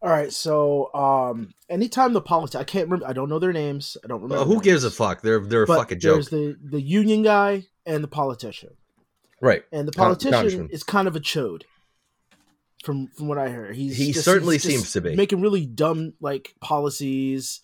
All 0.04 0.10
right, 0.10 0.34
so 0.34 0.92
um, 0.96 1.54
anytime 1.70 2.14
the 2.14 2.22
politics, 2.22 2.56
I 2.56 2.64
can't 2.64 2.86
remember. 2.88 3.08
I 3.08 3.14
don't 3.14 3.30
know 3.30 3.38
their 3.38 3.54
names. 3.54 3.96
I 4.04 4.08
don't 4.08 4.22
remember. 4.24 4.42
Uh, 4.44 4.46
who 4.48 4.60
gives 4.62 4.84
a 4.84 4.90
fuck? 4.90 5.22
They're 5.22 5.40
they're 5.42 5.64
a 5.64 5.68
fucking 5.68 6.00
joke. 6.00 6.16
there's 6.16 6.30
the 6.30 6.58
the 6.64 6.82
union 6.82 7.22
guy 7.22 7.68
and 7.86 8.04
the 8.04 8.08
politician, 8.08 8.72
Right. 9.42 9.64
and 9.72 9.88
the 9.88 9.92
politician 9.92 10.70
is 10.72 10.82
kind 10.84 11.08
of 11.08 11.16
a 11.16 11.20
chode. 11.20 11.64
From 12.84 13.08
from 13.16 13.28
what 13.28 13.38
I 13.38 13.50
heard, 13.50 13.76
he's 13.76 13.98
He 13.98 14.12
just- 14.12 14.26
certainly 14.26 14.56
he's 14.56 14.64
seems 14.64 14.92
to 14.94 15.02
be. 15.02 15.16
making 15.16 15.42
really 15.42 15.66
dumb 15.66 16.14
like 16.20 16.56
policies, 16.62 17.62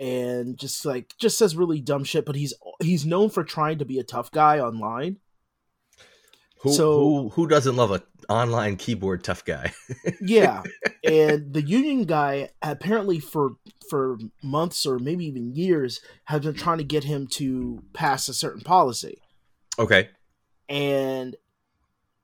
and 0.00 0.58
just 0.58 0.84
like 0.84 1.14
just 1.18 1.38
says 1.38 1.54
really 1.56 1.80
dumb 1.80 2.04
shit. 2.04 2.26
But 2.26 2.34
he's 2.36 2.52
he's 2.80 3.06
known 3.06 3.30
for 3.30 3.44
trying 3.44 3.78
to 3.78 3.84
be 3.84 3.98
a 3.98 4.04
tough 4.04 4.30
guy 4.32 4.58
online. 4.58 5.18
Who 6.62 6.72
So- 6.72 6.98
who 6.98 7.28
who 7.30 7.46
doesn't 7.46 7.76
love 7.76 7.90
a 7.92 8.02
online 8.28 8.76
keyboard 8.76 9.22
tough 9.22 9.44
guy? 9.44 9.72
Yeah, 10.20 10.62
and 11.04 11.52
the 11.52 11.62
union 11.62 12.04
guy 12.04 12.48
apparently 12.62 13.20
for 13.20 13.50
for 13.88 14.18
months 14.42 14.84
or 14.84 14.98
maybe 14.98 15.26
even 15.26 15.54
years 15.54 16.00
has 16.24 16.40
been 16.40 16.54
trying 16.54 16.78
to 16.78 16.84
get 16.84 17.04
him 17.04 17.28
to 17.28 17.84
pass 17.92 18.28
a 18.28 18.34
certain 18.34 18.62
policy, 18.62 19.18
okay. 19.78 20.08
and 20.68 21.36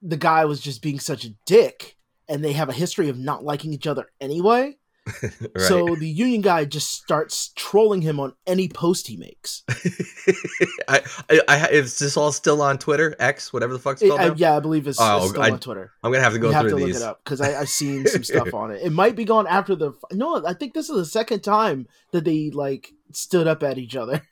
the 0.00 0.16
guy 0.16 0.44
was 0.44 0.60
just 0.60 0.82
being 0.82 0.98
such 0.98 1.24
a 1.24 1.34
dick, 1.46 1.96
and 2.32 2.42
they 2.44 2.52
have 2.52 2.68
a 2.68 2.72
history 2.72 3.08
of 3.08 3.18
not 3.18 3.44
liking 3.44 3.72
each 3.72 3.86
other 3.86 4.06
anyway. 4.20 4.76
Right. 5.54 5.66
So 5.68 5.96
the 5.96 6.08
union 6.08 6.42
guy 6.42 6.64
just 6.64 6.90
starts 6.92 7.50
trolling 7.56 8.02
him 8.02 8.20
on 8.20 8.34
any 8.46 8.68
post 8.68 9.08
he 9.08 9.16
makes. 9.16 9.64
I, 10.88 11.02
I, 11.28 11.40
I 11.48 11.66
is 11.68 11.98
this 11.98 12.16
all 12.16 12.30
still 12.30 12.62
on 12.62 12.78
Twitter, 12.78 13.14
X, 13.18 13.52
whatever 13.52 13.72
the 13.72 13.78
fuck's 13.80 14.00
It- 14.02 14.08
called 14.08 14.20
I- 14.20 14.34
yeah, 14.36 14.56
I 14.56 14.60
believe 14.60 14.86
it's, 14.86 14.98
Oh, 15.00 15.16
it's 15.18 15.30
still 15.30 15.42
I- 15.42 15.50
on 15.50 15.58
Twitter. 15.58 15.90
I'm 16.04 16.12
gonna 16.12 16.22
have 16.22 16.32
to 16.34 16.38
go 16.38 16.48
You 16.48 16.54
have 16.54 16.62
through 16.68 16.78
to 16.78 16.86
these. 16.86 16.94
look 16.94 17.02
it 17.02 17.06
up 17.08 17.20
because 17.24 17.40
I've 17.40 17.68
seen 17.68 18.06
some 18.06 18.22
stuff 18.32 18.54
on 18.54 18.70
it. 18.70 18.80
It 18.82 18.92
might 18.92 19.16
be 19.16 19.24
gone 19.24 19.46
after 19.48 19.74
the. 19.74 19.92
No, 20.12 20.44
I 20.46 20.54
think 20.54 20.72
this 20.72 20.88
is 20.88 20.96
the 20.96 21.04
second 21.04 21.40
time 21.40 21.88
that 22.12 22.24
they 22.24 22.50
like 22.50 22.92
stood 23.12 23.46
up 23.48 23.62
at 23.64 23.78
each 23.78 23.96
other. 23.96 24.22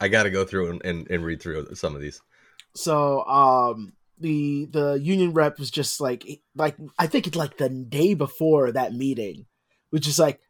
I 0.00 0.08
got 0.08 0.24
to 0.24 0.30
go 0.30 0.44
through 0.44 0.70
and, 0.70 0.84
and, 0.84 1.10
and 1.10 1.24
read 1.24 1.40
through 1.40 1.74
some 1.74 1.94
of 1.94 2.00
these. 2.00 2.20
So 2.74 3.24
um 3.24 3.92
the 4.20 4.66
the 4.66 4.92
union 4.94 5.32
rep 5.32 5.58
was 5.58 5.70
just 5.70 6.00
like 6.00 6.40
like 6.54 6.76
I 6.98 7.06
think 7.06 7.26
it's 7.26 7.36
like 7.36 7.56
the 7.56 7.68
day 7.68 8.14
before 8.14 8.72
that 8.72 8.94
meeting, 8.94 9.46
which 9.90 10.06
is 10.06 10.18
like 10.18 10.40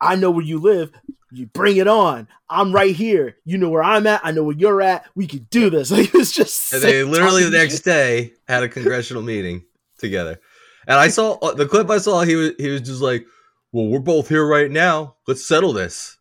I 0.00 0.16
know 0.16 0.30
where 0.30 0.44
you 0.44 0.58
live. 0.58 0.92
You 1.32 1.46
bring 1.46 1.78
it 1.78 1.88
on. 1.88 2.28
I'm 2.48 2.72
right 2.72 2.94
here. 2.94 3.36
You 3.44 3.58
know 3.58 3.68
where 3.68 3.82
I'm 3.82 4.06
at. 4.06 4.20
I 4.22 4.30
know 4.30 4.44
where 4.44 4.56
you're 4.56 4.82
at. 4.82 5.06
We 5.16 5.26
can 5.26 5.46
do 5.50 5.70
this. 5.70 5.90
Like 5.94 6.14
it's 6.14 6.32
just 6.32 6.72
And 6.72 6.82
they 6.82 7.02
literally 7.02 7.44
the 7.44 7.50
next 7.50 7.80
day 7.80 8.32
had 8.46 8.62
a 8.62 8.68
congressional 8.68 9.22
meeting 9.32 9.64
together. 9.98 10.40
And 10.86 10.98
I 10.98 11.08
saw 11.08 11.38
uh, 11.38 11.54
the 11.54 11.66
clip 11.66 11.90
I 11.90 11.98
saw. 11.98 12.22
He 12.22 12.36
was 12.36 12.52
he 12.58 12.68
was 12.68 12.82
just 12.82 13.00
like, 13.00 13.24
"Well, 13.72 13.86
we're 13.86 14.00
both 14.00 14.28
here 14.28 14.46
right 14.46 14.70
now. 14.70 15.16
Let's 15.26 15.46
settle 15.46 15.72
this." 15.72 16.18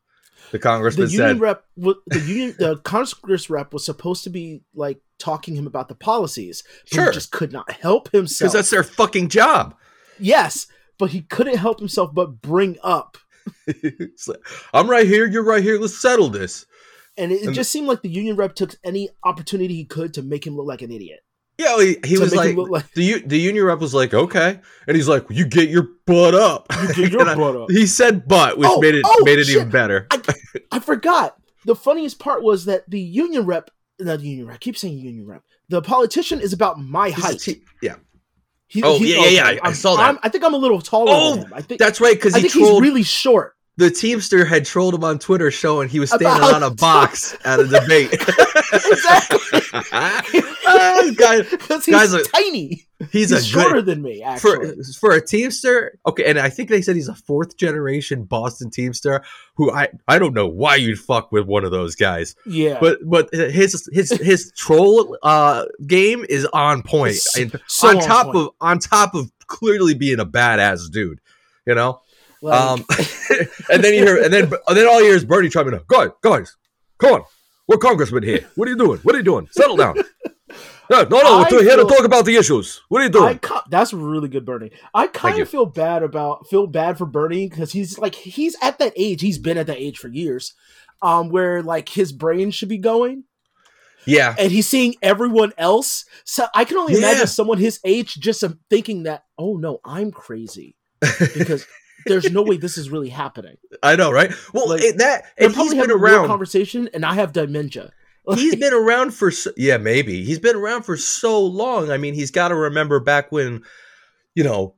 The 0.53 0.59
congressman 0.59 1.07
the 1.07 1.11
union 1.11 1.29
said, 1.35 1.41
rep 1.41 1.65
the 1.75 2.19
union 2.25 2.55
the 2.57 2.77
congress 2.83 3.49
rep 3.49 3.73
was 3.73 3.83
supposed 3.85 4.23
to 4.23 4.29
be 4.29 4.61
like 4.73 5.01
talking 5.19 5.55
him 5.55 5.67
about 5.67 5.89
the 5.89 5.95
policies 5.95 6.63
but 6.89 6.95
Sure. 6.95 7.05
he 7.07 7.11
just 7.11 7.31
could 7.31 7.51
not 7.51 7.69
help 7.71 8.09
himself 8.11 8.39
"Because 8.51 8.53
that's 8.53 8.69
their 8.69 8.83
fucking 8.83 9.27
job." 9.29 9.75
yes 10.19 10.67
but 10.97 11.09
he 11.09 11.21
couldn't 11.21 11.57
help 11.57 11.79
himself 11.79 12.13
but 12.13 12.41
bring 12.41 12.77
up 12.83 13.17
like, 14.27 14.37
I'm 14.73 14.89
right 14.89 15.05
here. 15.07 15.25
You're 15.27 15.43
right 15.43 15.61
here. 15.61 15.77
Let's 15.79 15.99
settle 15.99 16.29
this. 16.29 16.65
and 17.17 17.31
it, 17.31 17.41
it 17.41 17.45
And- 17.47 17.55
just 17.55 17.71
seemed 17.71 17.87
like 17.87 18.01
the 18.01 18.09
union 18.09 18.35
rep 18.37 18.55
took 18.55 18.75
any 18.85 19.09
opportunity 19.23 19.73
he 19.75 19.85
could 19.85 20.13
to 20.13 20.21
make 20.21 20.45
him 20.47 20.55
look 20.55 20.65
like 20.67 20.81
an 20.81 20.91
idiot 20.91 21.19
Yeah, 21.63 21.81
he, 21.81 21.97
he 22.05 22.17
was 22.19 22.35
like, 22.35 22.55
like- 22.57 22.91
the 22.93 23.03
u- 23.03 23.23
the 23.25 23.37
union 23.39 23.63
rep 23.65 23.79
was 23.79 23.93
like, 23.93 24.13
okay, 24.13 24.59
and 24.87 24.95
he's 24.97 25.07
like, 25.07 25.25
you 25.29 25.45
get 25.45 25.69
your 25.69 25.87
butt 26.05 26.35
up. 26.35 26.67
You 26.81 26.93
get 26.93 27.11
your 27.11 27.21
I- 27.27 27.35
butt 27.35 27.55
up. 27.55 27.71
He 27.71 27.85
said 27.87 28.27
butt, 28.27 28.57
which 28.57 28.67
Oh, 28.69 28.79
made 28.81 28.95
it 28.95 29.03
oh, 29.05 29.21
made 29.23 29.39
it 29.39 29.45
shit. 29.45 29.55
even 29.57 29.69
better. 29.69 30.07
i 30.71 30.79
forgot 30.79 31.37
the 31.65 31.75
funniest 31.75 32.19
part 32.19 32.43
was 32.43 32.65
that 32.65 32.89
the 32.89 32.99
union 32.99 33.45
rep 33.45 33.69
not 33.99 34.19
the 34.19 34.27
union 34.27 34.47
rep 34.47 34.55
I 34.55 34.57
keep 34.57 34.77
saying 34.77 34.97
union 34.97 35.25
rep 35.25 35.43
the 35.69 35.81
politician 35.81 36.39
is 36.41 36.51
about 36.53 36.79
my 36.79 37.09
He's 37.09 37.23
height 37.23 37.39
te- 37.39 37.63
yeah, 37.81 37.95
He- 38.67 38.83
Oh, 38.83 38.97
he- 38.99 39.13
yeah, 39.13 39.25
yeah, 39.25 39.29
yeah, 39.51 39.59
I- 39.63 39.69
I 39.69 39.73
saw 39.73 39.95
that. 39.95 40.03
I'm- 40.03 40.19
i 40.23 40.29
think 40.29 40.43
i'm 40.43 40.53
a 40.53 40.57
little 40.57 40.81
taller 40.81 41.11
Oh, 41.13 41.35
than 41.35 41.45
him 41.45 41.53
i 41.53 41.61
think 41.61 41.79
that's 41.79 42.01
right. 42.01 42.15
Because 42.15 42.35
i 42.35 42.39
he 42.39 42.47
he's 42.49 42.79
really 42.81 43.03
short 43.03 43.55
the 43.77 43.89
Teamster 43.89 44.45
had 44.45 44.65
trolled 44.65 44.93
him 44.93 45.03
on 45.03 45.17
Twitter, 45.19 45.49
showing 45.51 45.89
he 45.89 45.99
was 45.99 46.09
standing 46.09 46.27
About- 46.27 46.53
on 46.55 46.63
a 46.63 46.69
box 46.71 47.35
at 47.45 47.59
a 47.59 47.65
debate. 47.67 48.13
exactly 48.73 49.39
this 49.51 51.11
guy, 51.17 51.41
he's 51.43 51.85
Guy's 51.85 52.13
a- 52.13 52.23
tiny. 52.23 52.85
he's, 53.11 53.29
He's, 53.29 53.31
a 53.31 53.43
shorter 53.43 53.75
good 53.75 53.85
than 53.87 54.01
me, 54.01 54.19
for 54.39 54.55
actually. 54.63 54.83
for 54.99 55.11
a 55.11 55.25
Teamster. 55.25 55.99
Okay, 56.05 56.23
and 56.25 56.39
I 56.39 56.49
think 56.49 56.69
they 56.69 56.81
said 56.81 56.95
he's 56.95 57.07
a 57.09 57.15
fourth 57.15 57.57
generation 57.57 58.23
Boston 58.23 58.69
Teamster. 58.69 59.23
Who 59.55 59.71
I 59.71 59.89
I 60.07 60.19
don't 60.19 60.33
know 60.33 60.47
why 60.47 60.75
you'd 60.75 60.99
fuck 60.99 61.31
with 61.31 61.45
one 61.45 61.63
of 61.65 61.71
those 61.71 61.95
guys. 61.95 62.35
yeah, 62.45 62.77
but 62.79 62.99
but 63.03 63.29
his 63.33 63.87
his 63.91 64.11
his 64.11 64.51
troll 64.55 65.17
uh 65.23 65.65
game 65.85 66.25
is 66.29 66.45
on 66.53 66.83
point 66.83 67.15
so 67.15 67.41
on 67.89 67.97
on 67.97 68.01
top 68.03 68.25
point. 68.27 68.37
of 68.37 68.49
on 68.61 68.79
top 68.79 69.15
of 69.15 69.31
clearly 69.47 69.93
being 69.93 70.19
a 70.19 70.25
badass 70.25 70.89
dude 70.89 71.19
you 71.67 71.75
know 71.75 71.99
like, 72.43 72.59
um 72.59 72.85
and 73.71 73.83
then 73.83 73.93
you 73.93 74.03
hear 74.05 74.21
and 74.23 74.33
then 74.33 74.43
and 74.67 74.77
then 74.77 74.87
all 74.87 74.99
you 74.99 75.07
hear 75.07 75.15
is 75.15 75.25
bernie 75.25 75.49
chiming 75.49 75.73
in 75.73 75.81
guys 75.87 76.09
guys 76.21 76.55
come 76.99 77.13
on. 77.15 77.23
We're 77.67 77.77
congressmen 77.77 78.23
here. 78.23 78.45
What 78.55 78.67
are 78.67 78.71
you 78.71 78.77
doing? 78.77 78.99
What 78.99 79.15
are 79.15 79.17
you 79.17 79.23
doing? 79.23 79.47
Settle 79.51 79.77
down. 79.77 79.95
No 80.89 81.01
no 81.03 81.21
no 81.21 81.45
we're 81.49 81.63
here 81.63 81.77
to 81.77 81.85
talk 81.85 82.03
about 82.03 82.25
the 82.25 82.35
issues. 82.35 82.81
What 82.89 83.01
are 83.01 83.05
you 83.05 83.09
doing? 83.09 83.39
That's 83.69 83.93
really 83.93 84.27
good, 84.27 84.45
Bernie. 84.45 84.71
I 84.93 85.07
kind 85.07 85.41
of 85.41 85.49
feel 85.49 85.65
bad 85.65 86.03
about 86.03 86.47
feel 86.49 86.67
bad 86.67 86.97
for 86.97 87.05
Bernie 87.05 87.47
because 87.47 87.71
he's 87.71 87.97
like 87.97 88.13
he's 88.13 88.55
at 88.61 88.77
that 88.79 88.91
age. 88.97 89.21
He's 89.21 89.37
been 89.39 89.57
at 89.57 89.67
that 89.67 89.77
age 89.77 89.97
for 89.97 90.09
years, 90.09 90.53
um, 91.01 91.29
where 91.29 91.63
like 91.63 91.87
his 91.89 92.11
brain 92.11 92.51
should 92.51 92.67
be 92.69 92.77
going, 92.77 93.23
yeah. 94.05 94.35
And 94.37 94.51
he's 94.51 94.67
seeing 94.67 94.95
everyone 95.01 95.53
else. 95.57 96.05
So 96.25 96.47
I 96.53 96.65
can 96.65 96.77
only 96.77 96.93
Yeah. 96.93 96.99
imagine 96.99 97.27
someone 97.27 97.57
his 97.57 97.79
age 97.83 98.15
just 98.15 98.43
thinking 98.69 99.03
that, 99.03 99.23
oh 99.37 99.55
no, 99.55 99.79
I'm 99.85 100.11
crazy. 100.11 100.75
Because 100.99 101.65
there's 102.05 102.31
no 102.31 102.41
way 102.41 102.57
this 102.57 102.77
is 102.77 102.89
really 102.89 103.09
happening. 103.09 103.57
i 103.83 103.95
know 103.95 104.11
right 104.11 104.31
well 104.53 104.69
Like, 104.69 104.81
it- 104.81 104.97
that 104.97 105.25
and 105.37 105.53
he's 105.55 105.69
been 105.69 105.77
having 105.79 105.91
a 105.91 105.97
real 105.97 106.15
around 106.15 106.27
conversation, 106.27 106.89
and 106.93 107.05
I 107.05 107.13
have 107.15 107.33
dementia. 107.33 107.91
he's 108.35 108.55
been 108.55 108.73
around 108.73 109.13
for 109.13 109.31
so, 109.31 109.51
yeah 109.57 109.77
maybe 109.77 110.23
he's 110.23 110.39
been 110.39 110.55
around 110.55 110.83
for 110.83 110.95
so 110.95 111.41
long 111.41 111.91
i 111.91 111.97
mean 111.97 112.13
he's 112.13 112.31
got 112.31 112.47
to 112.49 112.55
remember 112.55 112.99
back 113.01 113.31
when 113.33 113.61
you 114.33 114.43
know 114.45 114.75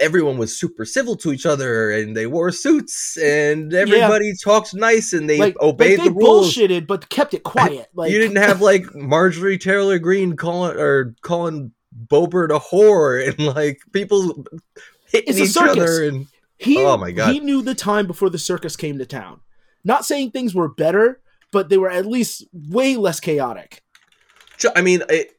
everyone 0.00 0.38
was 0.38 0.58
super 0.58 0.84
civil 0.84 1.14
to 1.14 1.30
each 1.32 1.46
other 1.46 1.90
and 1.90 2.16
they 2.16 2.26
wore 2.26 2.50
suits 2.50 3.16
and 3.18 3.72
everybody 3.74 4.32
talked 4.42 4.74
nice 4.74 5.12
and 5.12 5.28
they 5.30 5.38
like 5.38 5.60
obeyed 5.60 5.98
like, 5.98 6.08
they 6.08 6.08
the 6.08 6.14
rules 6.14 6.52
bullshitted, 6.52 6.86
but 6.86 7.08
kept 7.10 7.32
it 7.34 7.44
quiet. 7.44 7.88
Like 7.94 8.10
you 8.10 8.18
didn't 8.18 8.38
have 8.38 8.60
like 8.60 8.92
marjorie 8.94 9.58
taylor 9.58 9.98
greene 10.00 10.34
calling 10.36 10.76
or 10.76 11.14
calling 11.20 11.72
Boebert 12.10 12.50
a 12.54 12.58
whore 12.58 13.24
and 13.28 13.38
like 13.54 13.80
people 13.92 14.44
hitting 15.10 15.36
It's 15.36 15.38
each 15.38 15.56
other 15.56 16.04
and 16.08 16.26
He, 16.58 16.76
Oh 16.78 16.96
my 16.96 17.12
God. 17.12 17.32
He 17.32 17.40
knew 17.40 17.62
the 17.62 17.74
time 17.74 18.06
before 18.06 18.30
the 18.30 18.38
circus 18.38 18.76
came 18.76 18.98
to 18.98 19.06
town. 19.06 19.40
Not 19.84 20.04
saying 20.04 20.30
things 20.30 20.54
were 20.54 20.68
better, 20.68 21.20
but 21.52 21.68
they 21.68 21.78
were 21.78 21.90
at 21.90 22.06
least 22.06 22.44
way 22.52 22.96
less 22.96 23.20
chaotic. 23.20 23.82
I 24.74 24.82
mean, 24.82 25.02
it, 25.08 25.38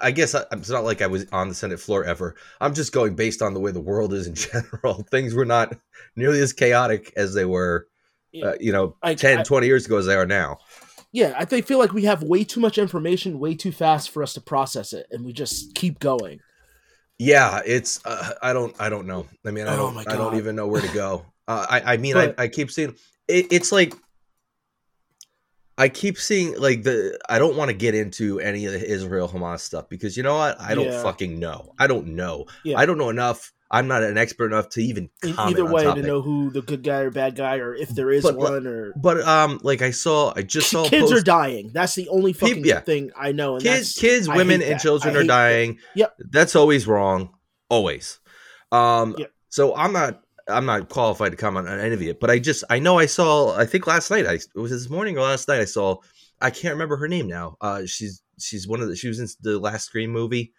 I 0.00 0.10
guess 0.12 0.34
I, 0.34 0.44
it's 0.52 0.70
not 0.70 0.84
like 0.84 1.02
I 1.02 1.06
was 1.06 1.26
on 1.32 1.48
the 1.48 1.54
Senate 1.54 1.80
floor 1.80 2.04
ever. 2.04 2.36
I'm 2.60 2.72
just 2.72 2.92
going 2.92 3.14
based 3.16 3.42
on 3.42 3.52
the 3.52 3.60
way 3.60 3.72
the 3.72 3.80
world 3.80 4.14
is 4.14 4.26
in 4.26 4.34
general. 4.34 5.04
Things 5.10 5.34
were 5.34 5.44
not 5.44 5.76
nearly 6.16 6.40
as 6.40 6.52
chaotic 6.52 7.12
as 7.16 7.34
they 7.34 7.44
were, 7.44 7.88
uh, 8.42 8.54
you 8.60 8.72
know, 8.72 8.96
Like, 9.02 9.18
10, 9.18 9.40
I- 9.40 9.42
20 9.42 9.66
years 9.66 9.86
ago 9.86 9.98
as 9.98 10.06
they 10.06 10.14
are 10.14 10.26
now. 10.26 10.58
Yeah, 11.12 11.32
I 11.36 11.44
think, 11.44 11.64
feel 11.66 11.78
like 11.78 11.92
we 11.92 12.04
have 12.04 12.24
way 12.24 12.42
too 12.42 12.58
much 12.58 12.76
information, 12.76 13.38
way 13.38 13.54
too 13.54 13.70
fast 13.70 14.10
for 14.10 14.20
us 14.20 14.34
to 14.34 14.40
process 14.40 14.92
it, 14.92 15.06
and 15.12 15.24
we 15.24 15.32
just 15.32 15.72
keep 15.76 16.00
going. 16.00 16.40
Yeah, 17.18 17.60
it's 17.64 18.04
uh, 18.04 18.32
I 18.42 18.52
don't 18.52 18.74
I 18.80 18.88
don't 18.88 19.06
know. 19.06 19.26
I 19.46 19.50
mean, 19.50 19.66
I 19.66 19.74
Oh 19.74 19.76
don't 19.76 19.94
my 19.94 20.04
I 20.06 20.16
don't 20.16 20.36
even 20.36 20.56
know 20.56 20.66
where 20.68 20.80
to 20.82 20.92
go. 20.94 21.26
Uh, 21.46 21.66
I 21.68 21.92
I 21.92 21.96
mean, 21.98 22.14
But- 22.14 22.40
I, 22.40 22.44
I 22.44 22.48
keep 22.48 22.70
seeing 22.70 22.96
it, 23.28 23.46
it's 23.50 23.70
like 23.70 23.92
I 25.76 25.90
keep 25.90 26.16
seeing 26.18 26.58
like 26.58 26.84
the 26.84 27.18
I 27.28 27.38
don't 27.38 27.56
want 27.56 27.68
to 27.68 27.76
get 27.76 27.94
into 27.94 28.40
any 28.40 28.64
of 28.64 28.72
the 28.72 28.82
Israel 28.82 29.28
Hamas 29.28 29.60
stuff 29.60 29.88
because 29.90 30.16
you 30.16 30.22
know 30.22 30.36
what? 30.36 30.58
I 30.60 30.74
don't 30.74 30.86
Yeah. 30.86 31.02
fucking 31.02 31.38
know. 31.38 31.74
I 31.78 31.86
don't 31.86 32.08
know. 32.08 32.46
Yeah. 32.64 32.78
I 32.78 32.86
don't 32.86 32.96
know 32.96 33.10
enough. 33.10 33.52
I'm 33.74 33.88
not 33.88 34.04
an 34.04 34.16
expert 34.16 34.52
enough 34.52 34.68
to 34.70 34.80
even 34.80 35.10
Either 35.36 35.64
way, 35.64 35.82
to 35.82 36.00
know 36.00 36.22
who 36.22 36.50
the 36.50 36.62
good 36.62 36.84
guy 36.84 37.00
or 37.00 37.10
bad 37.10 37.34
guy, 37.34 37.56
or 37.56 37.74
if 37.74 37.88
there 37.88 38.12
is 38.12 38.22
But, 38.22 38.36
one, 38.36 38.68
or 38.68 38.92
But 38.94 39.20
um, 39.22 39.58
like 39.64 39.82
I 39.82 39.90
saw, 39.90 40.32
I 40.36 40.42
just 40.42 40.70
saw 40.70 40.88
kids 40.88 41.10
are 41.10 41.20
dying. 41.20 41.72
That's 41.74 41.96
the 41.96 42.08
only 42.08 42.32
fucking 42.32 42.64
yeah. 42.64 42.80
thing 42.80 43.10
I 43.18 43.32
know. 43.32 43.54
And 43.54 43.64
kids, 43.64 43.94
kids, 43.94 44.28
women, 44.28 44.62
and 44.62 44.74
that. 44.74 44.80
children 44.80 45.16
are 45.16 45.22
hate 45.22 45.26
that. 45.26 45.34
dying. 45.34 45.78
Yep. 45.96 46.14
that's 46.30 46.54
always 46.54 46.86
wrong. 46.86 47.34
Always. 47.68 48.20
Um, 48.70 49.16
Yep. 49.18 49.32
so 49.48 49.74
I'm 49.74 49.92
not, 49.92 50.22
I'm 50.46 50.66
not 50.66 50.88
qualified 50.88 51.32
to 51.32 51.36
comment 51.36 51.66
on 51.68 51.80
any 51.80 51.94
of 51.94 52.02
it. 52.02 52.20
But 52.20 52.30
I 52.30 52.38
just, 52.38 52.62
I 52.70 52.78
know 52.78 53.00
I 53.00 53.06
saw. 53.06 53.56
I 53.58 53.66
think 53.66 53.88
last 53.88 54.08
night, 54.08 54.24
I 54.24 54.34
it 54.34 54.48
was 54.54 54.70
this 54.70 54.88
morning 54.88 55.18
or 55.18 55.22
last 55.22 55.48
night. 55.48 55.58
I 55.58 55.64
saw. 55.64 55.96
I 56.40 56.50
can't 56.50 56.74
remember 56.74 56.96
her 56.98 57.08
name 57.08 57.26
now. 57.26 57.56
Uh, 57.60 57.86
she's 57.86 58.22
she's 58.38 58.68
one 58.68 58.80
of 58.80 58.88
the. 58.88 58.94
She 58.94 59.08
was 59.08 59.18
in 59.18 59.26
the 59.40 59.58
last 59.58 59.86
Scream 59.86 60.10
movie. 60.10 60.52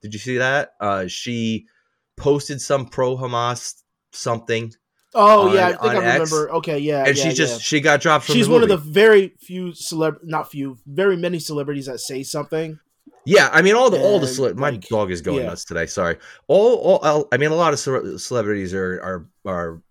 Did 0.00 0.14
you 0.14 0.20
see 0.20 0.38
that? 0.38 0.70
Uh, 0.80 1.06
she 1.06 1.66
posted 2.16 2.60
some 2.60 2.86
pro 2.86 3.16
Hamas 3.16 3.82
something. 4.12 4.72
Oh 5.14 5.48
on- 5.48 5.54
yeah, 5.54 5.66
I 5.66 5.70
think 5.72 5.82
I 5.82 6.04
X, 6.04 6.32
remember. 6.32 6.54
Okay, 6.56 6.78
yeah, 6.78 7.04
and 7.06 7.16
yeah, 7.16 7.24
she 7.24 7.32
just 7.34 7.54
yeah. 7.54 7.58
she 7.58 7.80
got 7.80 8.00
dropped 8.00 8.26
from 8.26 8.34
she's 8.34 8.48
one 8.48 8.62
of 8.62 8.68
the 8.68 8.78
very 8.78 9.34
few 9.40 9.68
celeb, 9.68 10.16
not 10.22 10.50
few, 10.50 10.78
very 10.86 11.16
many 11.16 11.38
celebrities 11.38 11.86
that 11.86 12.00
say 12.00 12.22
something. 12.22 12.78
Yeah, 13.24 13.50
I 13.52 13.62
mean 13.62 13.74
all 13.74 13.90
the 13.90 14.00
all 14.00 14.18
the 14.18 14.26
And, 14.26 14.34
cele- 14.36 14.54
my 14.54 14.70
like, 14.70 14.88
dog 14.88 15.10
is 15.10 15.20
going 15.20 15.38
yeah. 15.38 15.48
nuts 15.50 15.64
today. 15.64 15.86
Sorry. 15.86 16.16
All, 16.48 16.98
all 17.02 17.28
I 17.30 17.36
mean 17.36 17.50
a 17.50 17.54
lot 17.54 17.72
of 17.72 17.78
ce- 17.78 18.22
celebrities 18.22 18.74
are 18.74 19.00
are 19.02 19.28
are 19.46 19.82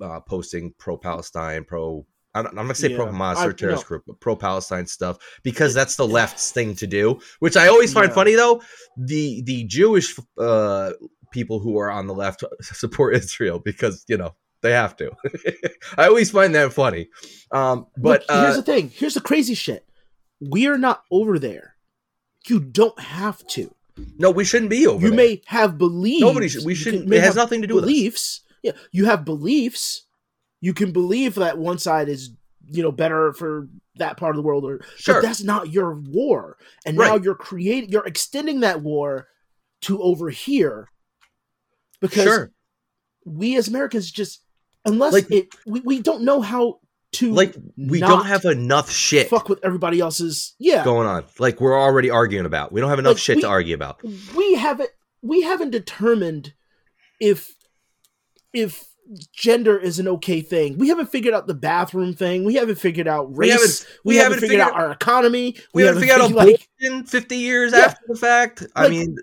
uh, 0.00 0.20
posting 0.20 0.72
pro 0.78 0.96
Palestine, 0.96 1.64
pro. 1.64 2.06
I'm 2.32 2.44
not 2.44 2.54
gonna 2.54 2.74
say 2.74 2.94
pro 2.94 3.06
Hamas 3.06 3.44
or 3.44 3.52
terrorist 3.52 3.84
no. 3.84 3.88
group, 3.88 4.04
but 4.06 4.20
pro 4.20 4.36
Palestine 4.36 4.86
stuff 4.86 5.18
because 5.42 5.74
that's 5.74 5.96
the 5.96 6.06
left's 6.06 6.52
thing 6.52 6.74
to 6.76 6.86
do. 6.86 7.20
Which 7.40 7.56
I 7.56 7.68
always 7.68 7.92
find 7.92 8.12
funny 8.12 8.34
though. 8.34 8.62
The 8.96 9.42
the 9.42 9.64
Jewish 9.64 10.16
uh, 10.38 10.92
people 11.30 11.60
who 11.60 11.78
are 11.78 11.90
on 11.90 12.06
the 12.06 12.14
left 12.14 12.44
support 12.60 13.14
Israel 13.16 13.58
because 13.58 14.04
you 14.08 14.16
know 14.16 14.34
they 14.62 14.72
have 14.72 14.96
to. 14.96 15.10
I 15.96 16.06
always 16.06 16.30
find 16.30 16.54
that 16.54 16.72
funny. 16.72 17.08
Um, 17.50 17.86
but 17.96 18.22
Look, 18.28 18.30
here's 18.30 18.54
uh, 18.54 18.56
the 18.56 18.62
thing. 18.62 18.90
Here's 18.90 19.14
the 19.14 19.20
crazy 19.20 19.54
shit. 19.54 19.86
We 20.40 20.66
are 20.66 20.78
not 20.78 21.02
over 21.10 21.38
there. 21.38 21.76
You 22.48 22.60
don't 22.60 22.98
have 22.98 23.46
to. 23.48 23.74
no, 24.18 24.30
we 24.30 24.44
shouldn't 24.44 24.70
be 24.70 24.86
over. 24.86 25.02
you 25.02 25.10
there. 25.10 25.16
may 25.16 25.42
have 25.46 25.76
beliefs. 25.78 26.20
Nobody 26.22 26.48
should- 26.48 26.64
we 26.64 26.74
shouldn't- 26.74 27.12
it 27.12 27.22
has 27.22 27.36
nothing 27.36 27.60
to 27.62 27.66
do 27.66 27.74
with 27.74 27.84
beliefs. 27.84 28.40
Yeah, 28.62 28.72
you 28.92 29.04
have 29.06 29.24
beliefs. 29.24 30.04
You 30.62 30.72
can 30.74 30.92
believe 30.92 31.34
that 31.36 31.58
one 31.58 31.78
side 31.78 32.08
is, 32.08 32.30
you 32.66 32.82
know, 32.82 32.92
better 32.92 33.32
for 33.32 33.68
that 33.96 34.16
part 34.18 34.30
of 34.30 34.36
the 34.36 34.42
world, 34.42 34.64
or 34.64 34.80
Sure. 34.96 35.16
but 35.16 35.22
that's 35.22 35.42
not 35.42 35.70
your 35.72 35.94
war. 35.94 36.56
And 36.86 36.96
now 36.96 37.16
you're 37.16 37.34
creating, 37.34 37.90
you're 37.90 38.06
extending 38.06 38.60
that 38.60 38.80
war 38.82 39.28
to 39.82 40.02
over 40.02 40.28
here 40.30 40.88
because 42.00 42.24
sure. 42.24 42.52
we 43.24 43.56
as 43.56 43.68
Americans 43.68 44.10
just, 44.10 44.42
unless 44.84 45.12
Like- 45.12 45.30
it, 45.30 45.48
we, 45.66 45.80
we 45.80 46.00
don't 46.00 46.22
know 46.22 46.40
how 46.40 46.80
to 47.12 47.32
like 47.32 47.56
we 47.76 47.98
don't 47.98 48.26
have 48.26 48.44
enough 48.44 48.88
shit 48.88 49.28
fuck 49.28 49.48
with 49.48 49.58
everybody 49.64 49.98
else's. 49.98 50.54
Yeah, 50.60 50.84
going 50.84 51.08
on. 51.08 51.24
Like 51.40 51.60
we're 51.60 51.76
already 51.76 52.08
arguing 52.08 52.46
about. 52.46 52.70
We 52.70 52.80
don't 52.80 52.88
have 52.90 53.00
enough 53.00 53.14
Like, 53.14 53.18
shit 53.18 53.36
we- 53.36 53.42
to 53.42 53.48
argue 53.48 53.74
about. 53.74 54.00
we 54.36 54.54
haven't 54.54 54.90
we 55.20 55.42
haven't 55.42 55.70
determined 55.70 56.54
if 57.20 57.52
if 58.54 58.84
gender 59.34 59.76
is 59.76 59.98
an 59.98 60.06
okay 60.06 60.40
thing. 60.40 60.78
We 60.78 60.86
haven't 60.86 61.10
figured 61.10 61.34
out 61.34 61.48
the 61.48 61.54
bathroom 61.54 62.14
thing. 62.14 62.44
We 62.44 62.54
haven't 62.54 62.76
figured 62.76 63.08
out 63.08 63.32
We 63.32 63.48
haven't- 63.48 63.64
race. 63.66 63.86
We, 64.04 64.14
we 64.14 64.16
haven't, 64.18 64.34
haven't 64.34 64.40
figured 64.48 64.60
out 64.60 64.68
figured- 64.68 64.84
our 64.84 64.92
economy. 64.92 65.56
We, 65.74 65.82
haven't 65.82 66.00
figured 66.02 66.20
out 66.20 66.30
like 66.30 66.68
fifty 67.08 67.38
years 67.38 67.72
Yeah. 67.72 67.78
after 67.86 68.02
the 68.06 68.14
fact. 68.16 68.64
I 68.76 68.82
Like, 68.82 68.90
mean, 68.92 69.16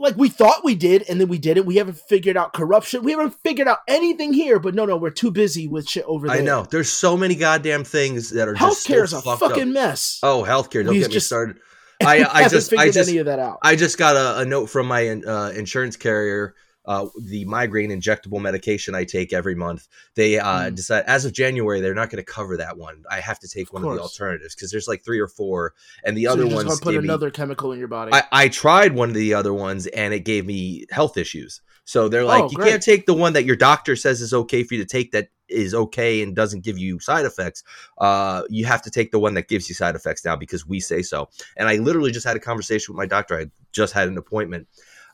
like 0.00 0.16
we 0.16 0.28
thought 0.28 0.64
we 0.64 0.74
did, 0.74 1.04
and 1.08 1.20
then 1.20 1.28
we 1.28 1.38
didn't. 1.38 1.66
We 1.66 1.76
haven't 1.76 1.98
figured 1.98 2.36
out 2.36 2.52
corruption. 2.52 3.02
We 3.02 3.12
haven't 3.12 3.34
figured 3.42 3.68
out 3.68 3.78
anything 3.86 4.32
here. 4.32 4.58
But 4.58 4.74
no, 4.74 4.84
no, 4.84 4.96
we're 4.96 5.10
too 5.10 5.30
busy 5.30 5.68
with 5.68 5.88
shit 5.88 6.04
over 6.06 6.26
there. 6.26 6.36
I 6.36 6.40
know 6.40 6.64
there's 6.64 6.90
so 6.90 7.16
many 7.16 7.34
goddamn 7.34 7.84
things 7.84 8.30
that 8.30 8.48
are 8.48 8.54
just 8.54 8.86
Healthcare 8.86 9.04
is 9.04 9.10
so 9.10 9.18
a 9.18 9.36
fucking 9.36 9.62
up. 9.62 9.68
mess. 9.68 10.20
Oh, 10.22 10.44
healthcare! 10.46 10.84
Don't 10.84 10.94
We've 10.94 11.02
get 11.02 11.12
me 11.12 11.20
started. 11.20 11.58
I 12.02 12.24
I 12.24 12.42
haven't 12.42 12.50
just 12.50 12.72
I 12.72 12.76
figured 12.76 12.94
just 12.94 13.08
any 13.10 13.18
of 13.18 13.26
that 13.26 13.38
out. 13.38 13.58
I 13.62 13.76
just 13.76 13.98
got 13.98 14.16
a, 14.16 14.40
a 14.40 14.44
note 14.44 14.66
from 14.66 14.86
my 14.86 15.08
uh, 15.08 15.50
insurance 15.50 15.96
carrier. 15.96 16.54
Uh, 16.86 17.06
the 17.20 17.44
migraine 17.44 17.90
injectable 17.90 18.40
medication 18.40 18.94
I 18.94 19.04
take 19.04 19.32
every 19.32 19.54
month. 19.54 19.86
They 20.14 20.38
uh, 20.38 20.70
Mm. 20.70 20.74
decide 20.74 21.04
as 21.06 21.24
of 21.24 21.32
January 21.32 21.80
they're 21.80 21.94
not 21.94 22.08
going 22.10 22.24
to 22.24 22.32
cover 22.32 22.56
that 22.56 22.78
one. 22.78 23.04
I 23.10 23.20
have 23.20 23.38
to 23.40 23.48
take 23.48 23.68
Of 23.68 23.74
one 23.74 23.82
of 23.84 23.94
the 23.96 24.00
alternatives 24.02 24.54
because 24.54 24.70
there's 24.70 24.88
like 24.88 25.04
three 25.04 25.20
or 25.20 25.28
four, 25.28 25.74
and 26.04 26.16
the 26.16 26.24
So 26.24 26.32
other 26.32 26.46
ones 26.46 26.80
put 26.80 26.92
gave 26.92 27.02
me- 27.02 27.08
another 27.08 27.30
chemical 27.30 27.72
in 27.72 27.78
your 27.78 27.88
body. 27.88 28.12
I, 28.14 28.22
I 28.32 28.48
tried 28.48 28.94
one 28.94 29.10
of 29.10 29.14
the 29.14 29.34
other 29.34 29.52
ones 29.52 29.86
and 29.88 30.14
it 30.14 30.20
gave 30.20 30.46
me 30.46 30.86
health 30.90 31.16
issues. 31.18 31.60
So 31.84 32.08
they're 32.08 32.24
like, 32.24 32.44
Oh, 32.44 32.50
you 32.50 32.56
can't 32.58 32.82
take 32.82 33.06
the 33.06 33.14
one 33.14 33.32
that 33.34 33.44
your 33.44 33.56
doctor 33.56 33.96
says 33.96 34.20
is 34.20 34.32
okay 34.32 34.62
for 34.62 34.74
you 34.74 34.80
to 34.80 34.86
take 34.86 35.10
that 35.12 35.28
is 35.48 35.74
okay 35.74 36.22
and 36.22 36.36
doesn't 36.36 36.62
give 36.62 36.78
you 36.78 37.00
side 37.00 37.24
effects. 37.26 37.64
Uh, 37.98 38.42
you 38.48 38.64
have 38.64 38.80
to 38.82 38.90
take 38.90 39.10
the 39.10 39.18
one 39.18 39.34
that 39.34 39.48
gives 39.48 39.68
you 39.68 39.74
side 39.74 39.96
effects 39.96 40.24
now 40.24 40.36
because 40.36 40.64
we 40.64 40.78
say 40.78 41.02
so. 41.02 41.28
And 41.56 41.68
I 41.68 41.76
literally 41.76 42.12
just 42.12 42.24
had 42.26 42.36
a 42.36 42.40
conversation 42.40 42.94
with 42.94 42.98
my 42.98 43.06
doctor. 43.06 43.36
I 43.36 43.46
just 43.72 43.92
had 43.92 44.06
an 44.08 44.16
appointment 44.16 44.68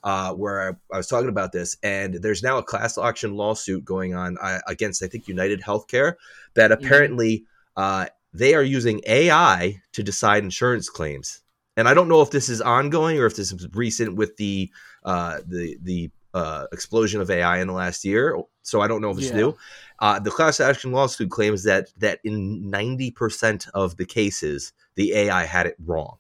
uh, 0.07 0.33
where 0.33 0.63
I, 0.63 0.95
I 0.95 0.99
was 0.99 1.09
talking 1.09 1.29
about 1.29 1.51
this, 1.51 1.77
and 1.83 2.15
there's 2.15 2.41
now 2.41 2.59
a 2.59 2.63
class 2.63 2.97
action 2.97 3.35
lawsuit 3.35 3.85
going 3.85 4.15
on 4.15 4.39
uh, 4.41 4.61
against, 4.69 5.03
I 5.03 5.09
think, 5.09 5.27
United 5.27 5.61
Healthcare 5.61 6.15
that 6.55 6.71
apparently 6.71 7.45
uh, 7.77 8.07
they 8.33 8.55
are 8.55 8.63
using 8.63 9.01
AI 9.09 9.83
to 9.95 10.03
decide 10.05 10.45
insurance 10.45 10.89
claims. 10.89 11.41
And 11.77 11.89
I 11.89 11.95
don't 11.95 12.09
know 12.09 12.23
if 12.23 12.31
this 12.31 12.49
is 12.49 12.63
ongoing 12.63 13.19
or 13.19 13.27
if 13.27 13.35
this 13.35 13.51
is 13.51 13.67
recent 13.75 14.15
with 14.15 14.37
the 14.37 14.71
uh, 15.05 15.41
the 15.45 15.77
the 15.83 16.11
uh, 16.33 16.67
explosion 16.73 17.21
of 17.21 17.29
AI 17.29 17.59
in 17.59 17.67
the 17.67 17.75
last 17.75 18.05
year. 18.05 18.41
So 18.63 18.81
I 18.81 18.87
don't 18.87 19.03
know 19.03 19.11
if 19.11 19.19
it's 19.19 19.31
Yeah. 19.31 19.35
new. 19.35 19.57
Uh, 19.99 20.21
the 20.21 20.31
class 20.31 20.61
action 20.61 20.93
lawsuit 20.93 21.31
claims 21.31 21.65
that 21.65 21.89
that 21.97 22.21
in 22.23 22.71
ninety 22.71 23.11
percent 23.11 23.67
of 23.75 23.97
the 23.97 24.07
cases, 24.07 24.73
the 24.95 25.15
AI 25.15 25.45
had 25.47 25.67
it 25.67 25.75
wrong 25.85 26.19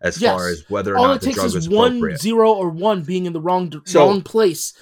as 0.00 0.20
Yes. 0.20 0.32
far 0.32 0.48
as 0.48 0.64
whether 0.68 0.94
or 0.94 0.98
All 0.98 1.08
not 1.08 1.16
it 1.16 1.20
the 1.20 1.26
takes 1.26 1.36
drug 1.36 1.56
is 1.56 1.68
one 1.68 2.16
zero 2.16 2.52
or 2.52 2.70
one 2.70 3.02
being 3.02 3.26
in 3.26 3.32
the 3.32 3.40
wrong 3.40 3.72
So, 3.84 4.06
wrong 4.06 4.22
place. 4.22 4.72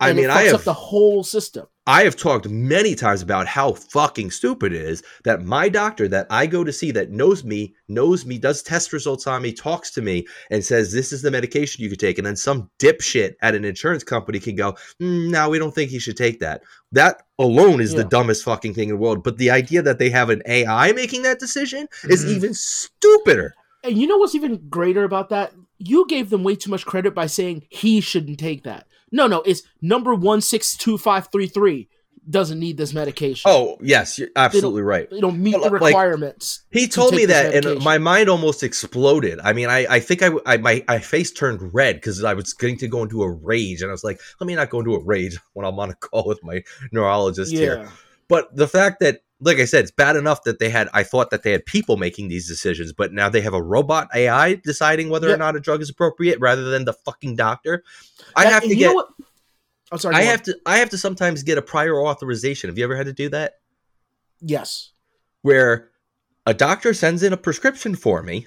I 0.00 0.12
mean, 0.12 0.30
I 0.30 0.42
have 0.42 0.54
up 0.56 0.64
the 0.64 0.72
whole 0.72 1.22
system. 1.22 1.66
I 1.86 2.04
have 2.04 2.16
talked 2.16 2.48
many 2.48 2.94
times 2.94 3.22
about 3.22 3.48
how 3.48 3.72
fucking 3.72 4.30
stupid 4.30 4.72
it 4.72 4.82
is 4.82 5.02
that 5.24 5.44
my 5.44 5.68
doctor 5.68 6.06
that 6.08 6.28
I 6.30 6.46
go 6.46 6.62
to 6.62 6.72
see 6.72 6.92
that 6.92 7.10
knows 7.10 7.42
me, 7.42 7.74
knows 7.88 8.24
me, 8.24 8.38
does 8.38 8.62
test 8.62 8.92
results 8.92 9.26
on 9.26 9.42
me, 9.42 9.52
talks 9.52 9.90
to 9.92 10.02
me, 10.02 10.26
and 10.50 10.64
says 10.64 10.92
this 10.92 11.12
is 11.12 11.22
the 11.22 11.30
medication 11.30 11.82
you 11.82 11.90
could 11.90 11.98
take, 11.98 12.18
and 12.18 12.26
then 12.26 12.36
some 12.36 12.70
dipshit 12.78 13.34
at 13.42 13.56
an 13.56 13.64
insurance 13.64 14.04
company 14.04 14.38
can 14.38 14.54
go, 14.54 14.72
mm, 15.00 15.30
"No, 15.30 15.48
we 15.50 15.58
don't 15.58 15.74
think 15.74 15.90
you 15.90 16.00
should 16.00 16.16
take 16.16 16.38
that." 16.40 16.62
That 16.92 17.22
alone 17.38 17.80
is 17.80 17.94
the 17.94 18.04
dumbest 18.04 18.44
fucking 18.44 18.74
thing 18.74 18.88
in 18.88 18.94
the 18.96 19.00
world. 19.00 19.24
But 19.24 19.38
the 19.38 19.50
idea 19.50 19.82
that 19.82 19.98
they 19.98 20.10
have 20.10 20.30
an 20.30 20.42
AI 20.46 20.92
making 20.92 21.22
that 21.22 21.40
decision 21.40 21.88
is 22.08 22.24
Mhm. 22.24 22.28
even 22.28 22.54
stupider. 22.54 23.54
And 23.82 23.98
you 23.98 24.06
know 24.06 24.18
what's 24.18 24.34
even 24.34 24.68
greater 24.68 25.04
about 25.04 25.30
that? 25.30 25.52
You 25.78 26.06
gave 26.06 26.30
them 26.30 26.44
way 26.44 26.56
too 26.56 26.70
much 26.70 26.86
credit 26.86 27.14
by 27.14 27.26
saying 27.26 27.66
he 27.68 28.00
shouldn't 28.00 28.38
take 28.38 28.64
that. 28.64 28.86
No, 29.10 29.26
no, 29.26 29.42
it's 29.42 29.62
number 29.80 30.14
one 30.14 30.40
six 30.40 30.76
two 30.76 30.96
five 30.96 31.28
three 31.30 31.46
three 31.46 31.88
doesn't 32.28 32.58
need 32.58 32.76
this 32.76 32.94
medication. 32.94 33.50
Oh 33.50 33.78
yes, 33.80 34.18
you're 34.18 34.28
absolutely 34.36 34.82
right. 34.82 35.10
they 35.10 35.20
don't 35.20 35.42
meet 35.42 35.52
the 35.52 35.58
like, 35.58 35.72
requirements. 35.72 36.62
He 36.70 36.86
told 36.86 37.10
take 37.10 37.20
me 37.20 37.26
that, 37.26 37.54
and 37.54 37.82
my 37.82 37.98
mind 37.98 38.28
almost 38.28 38.62
exploded. 38.62 39.40
I 39.42 39.52
mean, 39.52 39.68
I, 39.68 39.86
I 39.88 40.00
think 40.00 40.22
I, 40.22 40.30
I 40.46 40.56
my, 40.58 40.84
my 40.86 40.98
face 41.00 41.32
turned 41.32 41.74
red 41.74 41.96
because 41.96 42.22
I 42.22 42.34
was 42.34 42.52
going 42.52 42.78
to 42.78 42.88
go 42.88 43.02
into 43.02 43.22
a 43.22 43.30
rage, 43.30 43.82
and 43.82 43.90
I 43.90 43.92
was 43.92 44.04
like, 44.04 44.20
let 44.40 44.46
me 44.46 44.54
not 44.54 44.70
go 44.70 44.80
into 44.80 44.94
a 44.94 45.02
rage 45.02 45.38
when 45.52 45.66
I'm 45.66 45.78
on 45.78 45.90
a 45.90 45.94
call 45.94 46.24
with 46.26 46.42
my 46.42 46.62
neurologist 46.92 47.52
here. 47.52 47.78
yeah, 47.82 47.90
But 48.28 48.54
the 48.54 48.68
fact 48.68 49.00
that, 49.00 49.22
like 49.44 49.58
I 49.58 49.64
said, 49.64 49.82
it's 49.82 49.90
bad 49.90 50.16
enough 50.16 50.44
that 50.44 50.58
they 50.58 50.70
had. 50.70 50.88
I 50.94 51.02
thought 51.02 51.30
that 51.30 51.42
they 51.42 51.52
had 51.52 51.66
people 51.66 51.96
making 51.96 52.28
these 52.28 52.46
decisions, 52.48 52.92
but 52.92 53.12
now 53.12 53.28
they 53.28 53.40
have 53.40 53.54
a 53.54 53.62
robot 53.62 54.08
AI 54.14 54.54
deciding 54.54 55.08
whether 55.08 55.28
Yeah. 55.28 55.34
or 55.34 55.38
not 55.38 55.56
a 55.56 55.60
drug 55.60 55.82
is 55.82 55.90
appropriate, 55.90 56.38
rather 56.40 56.64
than 56.70 56.84
the 56.84 56.92
fucking 56.92 57.36
doctor. 57.36 57.82
I 58.36 58.44
That- 58.44 58.52
have 58.52 58.62
to 58.62 58.74
get. 58.74 58.94
I'm 59.90 59.98
sorry. 59.98 60.14
I 60.14 60.18
go 60.20 60.24
on. 60.24 60.30
have 60.30 60.42
to. 60.44 60.58
I 60.64 60.78
have 60.78 60.90
to 60.90 60.98
sometimes 60.98 61.42
get 61.42 61.58
a 61.58 61.62
prior 61.62 62.00
authorization. 62.00 62.68
Have 62.70 62.78
you 62.78 62.84
ever 62.84 62.96
had 62.96 63.06
to 63.06 63.12
do 63.12 63.28
that? 63.30 63.54
Yes. 64.40 64.90
where 65.42 65.90
a 66.46 66.54
doctor 66.54 66.94
sends 66.94 67.22
in 67.24 67.32
a 67.32 67.36
prescription 67.36 67.96
for 67.96 68.22
me 68.22 68.46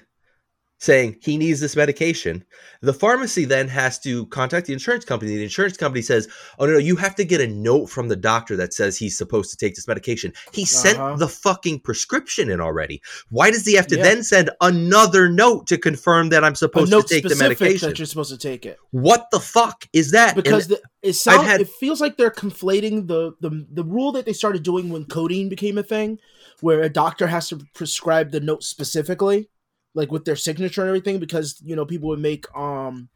saying 0.78 1.16
he 1.22 1.38
needs 1.38 1.60
this 1.60 1.74
medication. 1.74 2.44
The 2.82 2.92
pharmacy 2.92 3.46
then 3.46 3.66
has 3.68 3.98
to 4.00 4.26
contact 4.26 4.66
the 4.66 4.74
insurance 4.74 5.04
company. 5.06 5.34
The 5.34 5.42
insurance 5.42 5.76
company 5.76 6.02
says, 6.02 6.28
Oh, 6.58 6.66
no, 6.66 6.72
no, 6.72 6.78
you 6.78 6.96
have 6.96 7.14
to 7.16 7.24
get 7.24 7.40
a 7.40 7.46
note 7.46 7.86
from 7.86 8.08
the 8.08 8.16
doctor 8.16 8.56
that 8.56 8.74
says 8.74 8.96
he's 8.98 9.16
supposed 9.16 9.50
to 9.50 9.56
take 9.56 9.74
this 9.74 9.88
medication. 9.88 10.32
He 10.52 10.62
Uh-huh. 10.62 10.66
sent 10.66 11.18
the 11.18 11.28
fucking 11.28 11.80
prescription 11.80 12.50
in 12.50 12.60
already. 12.60 13.00
Why 13.30 13.50
does 13.50 13.64
he 13.64 13.74
have 13.74 13.86
to 13.88 13.96
Yeah. 13.96 14.02
then 14.02 14.22
send 14.22 14.50
another 14.60 15.30
note 15.30 15.66
to 15.68 15.78
confirm 15.78 16.28
that 16.28 16.44
I'm 16.44 16.54
supposed 16.54 16.92
to 16.92 17.02
take 17.02 17.26
the 17.26 17.36
medication? 17.36 17.88
that 17.88 17.98
you're 17.98 18.06
supposed 18.06 18.30
to 18.32 18.38
take 18.38 18.66
it 18.66 18.78
What 18.90 19.28
the 19.30 19.40
fuck 19.40 19.88
is 19.94 20.10
that? 20.10 20.34
Because 20.36 20.68
the, 20.68 20.80
it 21.02 21.14
sounds 21.14 21.46
had- 21.46 21.60
it 21.62 21.68
feels 21.80 22.00
like 22.02 22.16
they're 22.18 22.30
conflating 22.30 23.06
the, 23.06 23.32
the 23.40 23.66
the 23.72 23.84
rule 23.84 24.12
that 24.12 24.26
they 24.26 24.32
started 24.34 24.62
doing 24.62 24.90
when 24.90 25.04
codeine 25.06 25.48
became 25.48 25.78
a 25.78 25.82
thing, 25.82 26.18
where 26.60 26.82
a 26.82 26.88
doctor 26.90 27.26
has 27.28 27.48
to 27.48 27.60
prescribe 27.74 28.30
the 28.30 28.40
note 28.40 28.62
specifically, 28.62 29.48
like 29.96 30.12
with 30.12 30.24
their 30.24 30.36
signature 30.36 30.82
and 30.82 30.88
everything, 30.88 31.18
because 31.18 31.60
you 31.64 31.74
know 31.74 31.84
people 31.84 32.08
would 32.10 32.20
make 32.20 32.46
um 32.56 33.08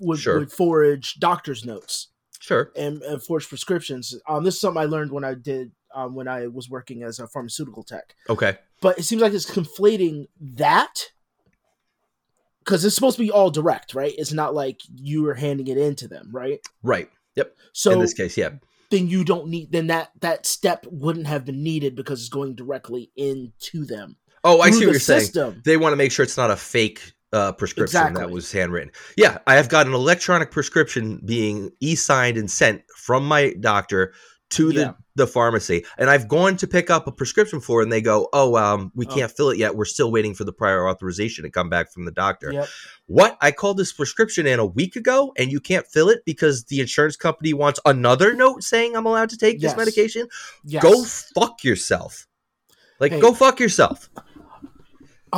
would, 0.00 0.18
Sure. 0.18 0.40
would 0.40 0.50
forage 0.50 1.14
doctor's 1.20 1.64
notes 1.64 2.08
sure. 2.40 2.72
and, 2.76 3.02
and 3.02 3.22
forge 3.22 3.48
prescriptions. 3.48 4.14
Um, 4.28 4.42
this 4.42 4.54
is 4.54 4.60
something 4.60 4.82
I 4.82 4.86
learned 4.86 5.12
when 5.12 5.24
I 5.24 5.34
did 5.34 5.70
um, 5.94 6.14
when 6.14 6.28
I 6.28 6.48
was 6.48 6.68
working 6.68 7.02
as 7.02 7.18
a 7.18 7.28
pharmaceutical 7.28 7.82
tech. 7.82 8.14
Okay. 8.28 8.58
But 8.80 8.98
it 8.98 9.04
seems 9.04 9.22
like 9.22 9.32
it's 9.32 9.50
conflating 9.50 10.26
that 10.40 11.10
because 12.60 12.84
it's 12.84 12.94
supposed 12.94 13.16
to 13.16 13.22
be 13.22 13.30
all 13.30 13.50
direct, 13.50 13.94
right? 13.94 14.12
It's 14.18 14.32
not 14.32 14.54
like 14.54 14.80
you 14.94 15.26
are 15.28 15.34
handing 15.34 15.68
it 15.68 15.78
in 15.78 15.94
to 15.96 16.08
them, 16.08 16.30
right? 16.32 16.58
Right. 16.82 17.08
Yep. 17.36 17.54
So 17.72 17.92
in 17.92 18.00
this 18.00 18.12
case, 18.12 18.36
yeah. 18.36 18.50
then 18.90 19.08
you 19.08 19.24
don't 19.24 19.48
need 19.48 19.72
then 19.72 19.86
that 19.86 20.10
that 20.20 20.46
step 20.46 20.84
wouldn't 20.90 21.26
have 21.26 21.44
been 21.44 21.62
needed 21.62 21.94
because 21.94 22.20
it's 22.20 22.28
going 22.28 22.54
directly 22.54 23.10
into 23.16 23.84
them. 23.84 24.16
Oh, 24.46 24.60
I 24.60 24.70
see 24.70 24.86
what 24.86 24.92
you're 24.92 25.00
saying. 25.00 25.62
they 25.64 25.76
want 25.76 25.92
to 25.92 25.96
make 25.96 26.12
sure 26.12 26.22
it's 26.22 26.36
not 26.36 26.50
a 26.50 26.56
fake 26.56 27.12
uh, 27.32 27.52
prescription 27.52 28.14
that 28.14 28.30
was 28.30 28.50
handwritten. 28.52 28.92
Yeah, 29.16 29.38
I 29.46 29.54
have 29.56 29.68
got 29.68 29.86
an 29.86 29.92
electronic 29.94 30.50
prescription 30.50 31.20
being 31.24 31.70
e-signed 31.80 32.36
and 32.38 32.50
sent 32.50 32.82
from 32.96 33.26
my 33.26 33.52
doctor 33.60 34.14
to 34.50 34.72
the 34.72 34.80
Yeah. 34.80 34.92
the 35.16 35.26
pharmacy 35.26 35.84
and 35.98 36.08
i've 36.08 36.28
gone 36.28 36.56
to 36.58 36.68
pick 36.68 36.88
up 36.88 37.08
a 37.08 37.10
prescription 37.10 37.58
for 37.60 37.80
it 37.80 37.82
and 37.82 37.92
they 37.92 38.00
go 38.00 38.28
oh 38.32 38.54
um 38.54 38.92
we 38.94 39.04
Oh. 39.04 39.12
can't 39.12 39.32
fill 39.32 39.50
it 39.50 39.58
yet 39.58 39.74
we're 39.74 39.84
still 39.84 40.12
waiting 40.12 40.34
for 40.34 40.44
the 40.44 40.52
prior 40.52 40.88
authorization 40.88 41.42
to 41.42 41.50
come 41.50 41.68
back 41.68 41.90
from 41.92 42.04
the 42.04 42.12
doctor 42.12 42.52
Yep. 42.52 42.68
what 43.06 43.36
i 43.40 43.50
called 43.50 43.76
this 43.76 43.92
prescription 43.92 44.46
in 44.46 44.60
a 44.60 44.64
week 44.64 44.94
ago 44.94 45.32
and 45.36 45.50
you 45.50 45.58
can't 45.58 45.84
fill 45.88 46.08
it 46.10 46.20
because 46.24 46.62
the 46.66 46.78
insurance 46.78 47.16
company 47.16 47.54
wants 47.54 47.80
another 47.86 48.34
note 48.36 48.62
saying 48.62 48.94
i'm 48.94 49.04
allowed 49.04 49.30
to 49.30 49.36
take 49.36 49.60
Yes. 49.60 49.72
this 49.72 49.76
medication 49.76 50.28
Yes. 50.64 50.80
go 50.80 51.02
fuck 51.02 51.64
yourself 51.64 52.28
like 53.00 53.10
Hey. 53.10 53.20
go 53.20 53.34
fuck 53.34 53.58
yourself 53.58 54.08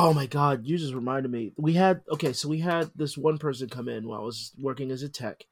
Oh 0.01 0.13
my 0.13 0.27
god, 0.27 0.65
you 0.65 0.77
just 0.77 0.93
reminded 0.93 1.29
me. 1.31 1.51
We 1.57 1.73
had 1.73 2.01
okay, 2.09 2.31
so 2.33 2.47
we 2.47 2.59
had 2.59 2.89
this 2.95 3.17
one 3.17 3.37
person 3.37 3.67
come 3.67 3.89
in 3.89 4.07
while 4.07 4.21
I 4.21 4.23
was 4.23 4.53
working 4.57 4.91
as 4.91 5.03
a 5.03 5.09
tech, 5.09 5.43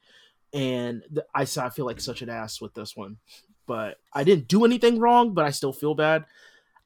and 0.54 1.04
th- 1.14 1.28
I 1.36 1.44
saw 1.44 1.66
I 1.66 1.70
feel 1.70 1.86
like 1.86 2.00
such 2.00 2.22
an 2.22 2.30
ass 2.30 2.62
with 2.62 2.74
this 2.74 2.96
one, 2.96 3.18
but 3.66 3.98
I 4.14 4.24
didn't 4.24 4.48
do 4.48 4.64
anything 4.64 5.00
wrong, 5.00 5.34
but 5.34 5.44
I 5.46 5.50
still 5.52 5.74
feel 5.74 5.96
bad. 5.96 6.24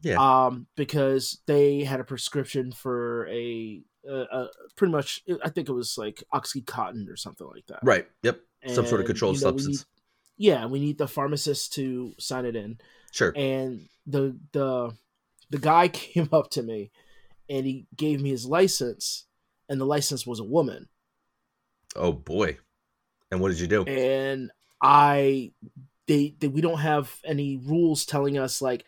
Yeah. 0.01 0.15
Um, 0.17 0.65
because 0.75 1.39
they 1.45 1.83
had 1.83 1.99
a 1.99 2.03
prescription 2.03 2.71
for 2.71 3.27
a, 3.27 3.83
uh, 4.09 4.25
uh, 4.31 4.47
pretty 4.75 4.91
much, 4.91 5.23
I 5.45 5.49
think 5.49 5.69
it 5.69 5.73
was 5.73 5.95
like 5.95 6.23
oxycontin 6.33 7.07
or 7.07 7.15
something 7.15 7.45
like 7.45 7.67
that. 7.67 7.81
right 7.83 8.07
yep 8.23 8.39
some 8.65 8.87
sort 8.87 8.99
of 9.01 9.05
controlled 9.05 9.35
you 9.37 9.43
know, 9.43 9.51
we 9.51 9.59
substance 9.59 9.85
need- 10.39 10.47
yeah, 10.47 10.65
we 10.65 10.79
need 10.79 10.97
the 10.97 11.07
pharmacist 11.07 11.73
to 11.73 12.15
sign 12.17 12.45
it 12.45 12.55
in 12.55 12.79
sure 13.11 13.31
and 13.35 13.87
the 14.07 14.35
the 14.53 14.91
the 15.51 15.59
guy 15.59 15.87
came 16.03 16.29
up 16.31 16.49
to 16.51 16.63
me 16.63 16.89
and 17.51 17.65
he 17.65 17.85
gave 17.95 18.21
me 18.21 18.29
his 18.29 18.45
license 18.45 19.25
and 19.67 19.79
the 19.79 19.85
license 19.85 20.25
was 20.25 20.39
a 20.39 20.43
woman. 20.43 20.87
Oh 21.95 22.13
boy. 22.13 22.57
And 23.29 23.41
what 23.41 23.49
did 23.49 23.59
you 23.59 23.67
do? 23.67 23.83
And 23.83 24.49
i 24.81 25.51
they, 26.07 26.33
they 26.39 26.47
we 26.47 26.61
don't 26.61 26.79
have 26.79 27.13
any 27.23 27.57
rules 27.57 28.05
telling 28.05 28.37
us 28.37 28.61
like 28.61 28.83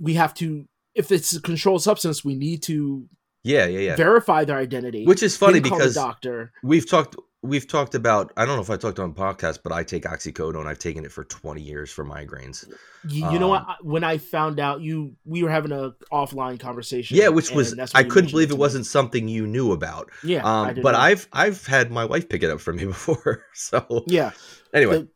we 0.00 0.14
have 0.14 0.34
to 0.34 0.66
if 0.94 1.12
it's 1.12 1.36
a 1.36 1.40
controlled 1.40 1.82
substance 1.82 2.24
we 2.24 2.34
need 2.34 2.62
to 2.64 3.08
yeah 3.44 3.66
yeah 3.66 3.78
yeah. 3.78 3.96
verify 3.96 4.44
their 4.44 4.58
identity. 4.58 5.04
Which 5.04 5.22
is 5.22 5.36
funny 5.36 5.60
because 5.60 5.94
doctor. 5.94 6.52
we've 6.62 6.88
talked 6.88 7.16
we've 7.42 7.66
talked 7.66 7.94
about 7.94 8.32
i 8.36 8.44
don't 8.46 8.54
know 8.56 8.62
if 8.62 8.70
i 8.70 8.76
talked 8.76 8.98
on 9.00 9.12
podcast 9.12 9.58
but 9.64 9.72
i 9.72 9.82
take 9.82 10.04
oxycodone. 10.04 10.66
I've 10.66 10.78
taken 10.78 11.04
it 11.04 11.10
for 11.10 11.24
20 11.24 11.60
years 11.60 11.90
for 11.90 12.04
migraines. 12.04 12.68
You, 13.08 13.30
you 13.32 13.38
know 13.38 13.48
what? 13.48 13.62
Um, 13.62 13.74
when 13.82 14.04
i 14.04 14.18
found 14.18 14.60
out 14.60 14.80
you 14.80 15.16
we 15.24 15.42
were 15.42 15.50
having 15.50 15.72
a 15.72 15.92
offline 16.12 16.60
conversation 16.60 17.16
yeah 17.16 17.28
which 17.28 17.50
was 17.50 17.72
and 17.72 17.80
that's 17.80 17.94
when 17.94 18.06
i 18.06 18.08
couldn't 18.08 18.30
believe 18.30 18.50
it 18.50 18.58
wasn't 18.58 18.86
something 18.86 19.28
you 19.28 19.46
knew 19.46 19.72
about. 19.72 20.10
Yeah 20.22 20.42
um 20.44 20.68
didn't 20.68 20.82
but 20.82 20.92
know. 20.92 20.98
i've 20.98 21.28
i've 21.32 21.66
had 21.66 21.90
my 21.90 22.04
wife 22.04 22.28
pick 22.28 22.42
it 22.42 22.50
up 22.50 22.60
for 22.60 22.72
me 22.72 22.84
before 22.94 23.44
so 23.54 24.04
yeah. 24.06 24.30
anyway. 24.72 24.98
The- 25.02 25.08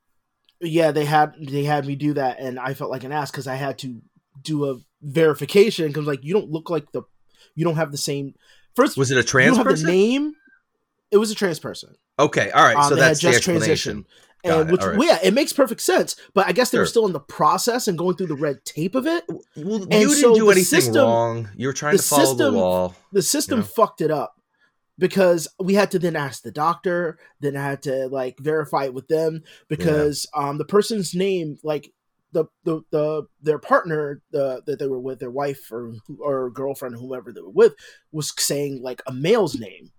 yeah, 0.61 0.91
they 0.91 1.05
had 1.05 1.35
they 1.39 1.65
had 1.65 1.87
me 1.87 1.97
do 1.97 2.15
that, 2.15 2.41
and 2.41 2.59
I 2.59 2.75
felt 2.75 2.91
like 2.91 3.05
an 3.05 3.13
ass 3.13 3.31
because 3.31 3.47
I 3.47 3.57
had 3.57 3.79
to 3.81 4.01
do 4.41 4.71
a 4.71 4.79
verification 5.03 5.89
because 5.89 6.07
like 6.07 6.25
you 6.25 6.33
don't 6.33 6.51
look 6.51 6.71
like 6.71 6.91
the 6.93 7.03
you 7.55 7.65
don't 7.65 7.77
have 7.77 7.93
the 7.93 7.99
same 7.99 8.35
first 8.75 8.97
was 8.97 9.11
it 9.11 9.17
a 9.17 9.21
you 9.21 9.23
trans 9.25 9.57
don't 9.57 9.67
have 9.67 9.67
person? 9.67 9.87
the 9.87 9.93
name. 9.93 10.33
It 11.11 11.19
was 11.19 11.31
a 11.31 11.35
trans 11.35 11.59
person. 11.59 11.95
Okay 12.19 12.51
all 12.51 12.65
right 12.65 12.77
Um, 12.77 12.89
so 12.89 12.95
they 12.95 13.01
had 13.03 13.11
that's 13.11 13.21
the 13.21 13.31
just 13.33 13.49
explanation 13.49 14.03
transitioned. 14.03 14.05
And 14.45 14.71
which, 14.71 14.81
right. 14.83 14.97
well, 14.97 15.09
yeah, 15.09 15.19
it 15.25 15.35
makes 15.35 15.53
perfect 15.53 15.81
sense. 15.81 16.15
But 16.33 16.47
I 16.47 16.53
guess 16.53 16.71
they 16.71 16.79
were 16.79 16.87
still 16.87 17.05
in 17.07 17.13
the 17.13 17.19
process 17.19 17.89
and 17.89 17.99
going 17.99 18.15
through 18.17 18.29
the 18.29 18.37
red 18.37 18.65
tape 18.65 18.95
of 18.95 19.05
it. 19.05 19.25
well, 19.29 19.41
you 19.57 19.75
And 19.83 19.91
didn't 19.91 20.11
so 20.13 20.35
do 20.37 20.45
the 20.45 20.53
anything 20.53 20.65
system- 20.83 20.95
wrong 21.03 21.49
you 21.57 21.67
were 21.67 21.73
trying 21.73 21.97
to 21.97 22.03
follow 22.03 22.23
system- 22.23 22.39
the 22.39 22.51
law 22.53 22.95
The 23.13 23.23
system 23.23 23.59
Yeah. 23.61 23.67
fucked 23.67 24.01
it 24.03 24.13
up 24.13 24.41
because 24.99 25.49
we 25.59 25.75
had 25.75 25.91
to 25.93 25.99
then 25.99 26.15
ask 26.15 26.43
the 26.43 26.53
doctor, 26.53 27.19
then 27.41 27.57
I 27.57 27.65
had 27.65 27.83
to 27.83 28.07
like 28.09 28.39
verify 28.39 28.85
it 28.85 28.95
with 28.95 29.09
them 29.09 29.43
because 29.69 30.27
um 30.33 30.59
the 30.59 30.65
person's 30.65 31.13
name 31.13 31.59
like 31.65 31.93
the 32.33 32.45
the, 32.65 32.83
the 32.93 33.27
their 33.43 33.59
partner 33.59 34.23
the 34.31 34.63
that 34.67 34.79
they 34.79 34.87
were 34.87 35.01
with 35.01 35.19
their 35.19 35.31
wife 35.31 35.73
or 35.73 35.95
or 36.21 36.51
girlfriend 36.51 36.95
whoever 36.97 37.33
they 37.33 37.41
were 37.41 37.51
with 37.51 37.75
was 38.13 38.33
saying 38.39 38.81
like 38.81 39.03
a 39.09 39.13
male's 39.13 39.59
name 39.59 39.91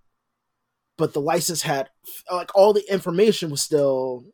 but 0.98 1.14
the 1.14 1.20
license 1.20 1.62
had 1.62 1.88
like 2.30 2.50
all 2.54 2.74
the 2.74 2.84
information 2.92 3.50
was 3.50 3.62
still 3.62 4.24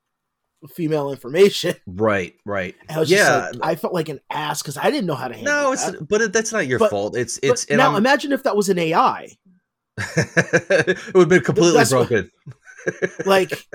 female 0.75 1.11
information 1.11 1.75
right 1.87 2.35
right 2.47 2.75
I 2.89 2.99
was 2.99 3.11
yeah 3.11 3.19
just 3.51 3.61
like, 3.61 3.71
I 3.71 3.75
felt 3.77 3.93
like 3.95 4.09
an 4.09 4.19
ass 4.31 4.63
because 4.63 4.77
I 4.79 4.91
didn't 4.91 5.07
know 5.07 5.15
how 5.15 5.29
to 5.29 5.35
handle 5.35 5.53
it. 5.53 5.57
no 5.63 5.73
it's 5.73 5.85
that. 5.91 6.09
but 6.09 6.33
that's 6.33 6.53
not 6.53 6.67
your 6.67 6.79
But- 6.79 6.91
fault 6.91 7.17
it's 7.17 7.39
it's 7.43 7.69
now 7.71 7.91
I'm- 7.91 7.97
imagine 7.97 8.33
if 8.33 8.43
that 8.45 8.57
was 8.57 8.69
an 8.71 8.79
AI 8.79 9.29
it 10.17 11.15
would 11.15 11.21
have 11.23 11.29
been 11.29 11.43
completely 11.43 11.75
That's 11.79 11.93
what- 11.93 12.09
broken 12.09 12.31
like 13.25 13.67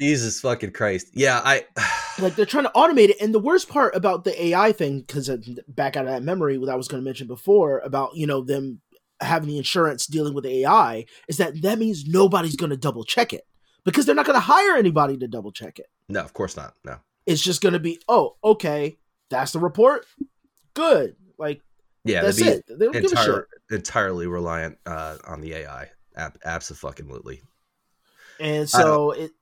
Jesus 0.00 0.40
fucking 0.40 0.72
Christ. 0.72 1.08
Yeah, 1.12 1.40
I 1.44 1.64
like 2.18 2.34
they're 2.34 2.46
trying 2.46 2.64
to 2.64 2.70
automate 2.74 3.10
it 3.10 3.16
and 3.20 3.34
the 3.34 3.38
worst 3.38 3.68
part 3.68 3.94
about 3.94 4.24
the 4.24 4.42
ai 4.46 4.72
thing 4.72 5.00
because 5.00 5.28
back 5.68 5.96
out 5.96 6.06
of 6.06 6.10
that 6.10 6.22
memory 6.22 6.56
that 6.56 6.70
i 6.70 6.74
was 6.76 6.88
going 6.88 7.02
to 7.02 7.04
mention 7.04 7.26
before 7.26 7.80
about 7.80 8.16
you 8.16 8.26
know 8.26 8.40
them 8.40 8.80
having 9.20 9.48
the 9.48 9.58
insurance 9.58 10.06
dealing 10.06 10.34
with 10.34 10.46
ai 10.46 11.04
is 11.28 11.36
that 11.38 11.60
that 11.62 11.78
means 11.78 12.06
nobody's 12.06 12.56
going 12.56 12.70
to 12.70 12.76
double 12.76 13.04
check 13.04 13.32
it 13.32 13.46
because 13.84 14.04
they're 14.04 14.14
not 14.14 14.26
going 14.26 14.36
to 14.36 14.40
hire 14.40 14.76
anybody 14.76 15.16
to 15.16 15.26
double 15.28 15.52
check 15.52 15.78
it 15.78 15.86
no, 16.08 16.20
of 16.20 16.32
course 16.32 16.56
not. 16.56 16.74
No. 16.84 16.98
it's 17.26 17.42
just 17.42 17.60
going 17.62 17.72
to 17.72 17.80
be 17.80 17.98
oh 18.08 18.36
okay 18.44 18.96
that's 19.30 19.52
the 19.52 19.58
report 19.58 20.06
good 20.74 21.16
like 21.38 21.62
Yeah, 22.04 22.22
that's 22.22 22.40
it 22.40 22.64
they 22.68 22.84
don't 22.84 22.92
be 22.92 23.00
give 23.00 23.12
a 23.12 23.16
shit 23.16 23.44
entirely 23.70 24.26
reliant 24.26 24.78
uh, 24.86 25.16
on 25.26 25.40
the 25.40 25.54
AI. 25.54 25.90
Ab- 26.16 26.38
absolutely. 26.44 27.42
and 28.38 28.68
so 28.68 29.10
it 29.12 29.32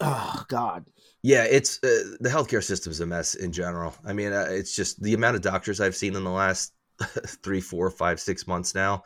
oh 0.00 0.44
god 0.48 0.84
Yeah, 1.22 1.44
it's 1.44 1.78
uh, 1.82 2.16
the 2.20 2.28
healthcare 2.28 2.62
system's 2.62 3.00
a 3.00 3.06
mess 3.06 3.34
in 3.34 3.52
general. 3.52 3.94
I 4.04 4.12
mean, 4.12 4.32
uh, 4.32 4.46
it's 4.50 4.74
just 4.74 5.02
the 5.02 5.14
amount 5.14 5.36
of 5.36 5.42
doctors 5.42 5.80
I've 5.80 5.96
seen 5.96 6.14
in 6.16 6.24
the 6.24 6.30
last 6.30 6.72
three, 7.42 7.60
four, 7.60 7.90
five, 7.90 8.20
six 8.20 8.46
months 8.46 8.74
now, 8.74 9.02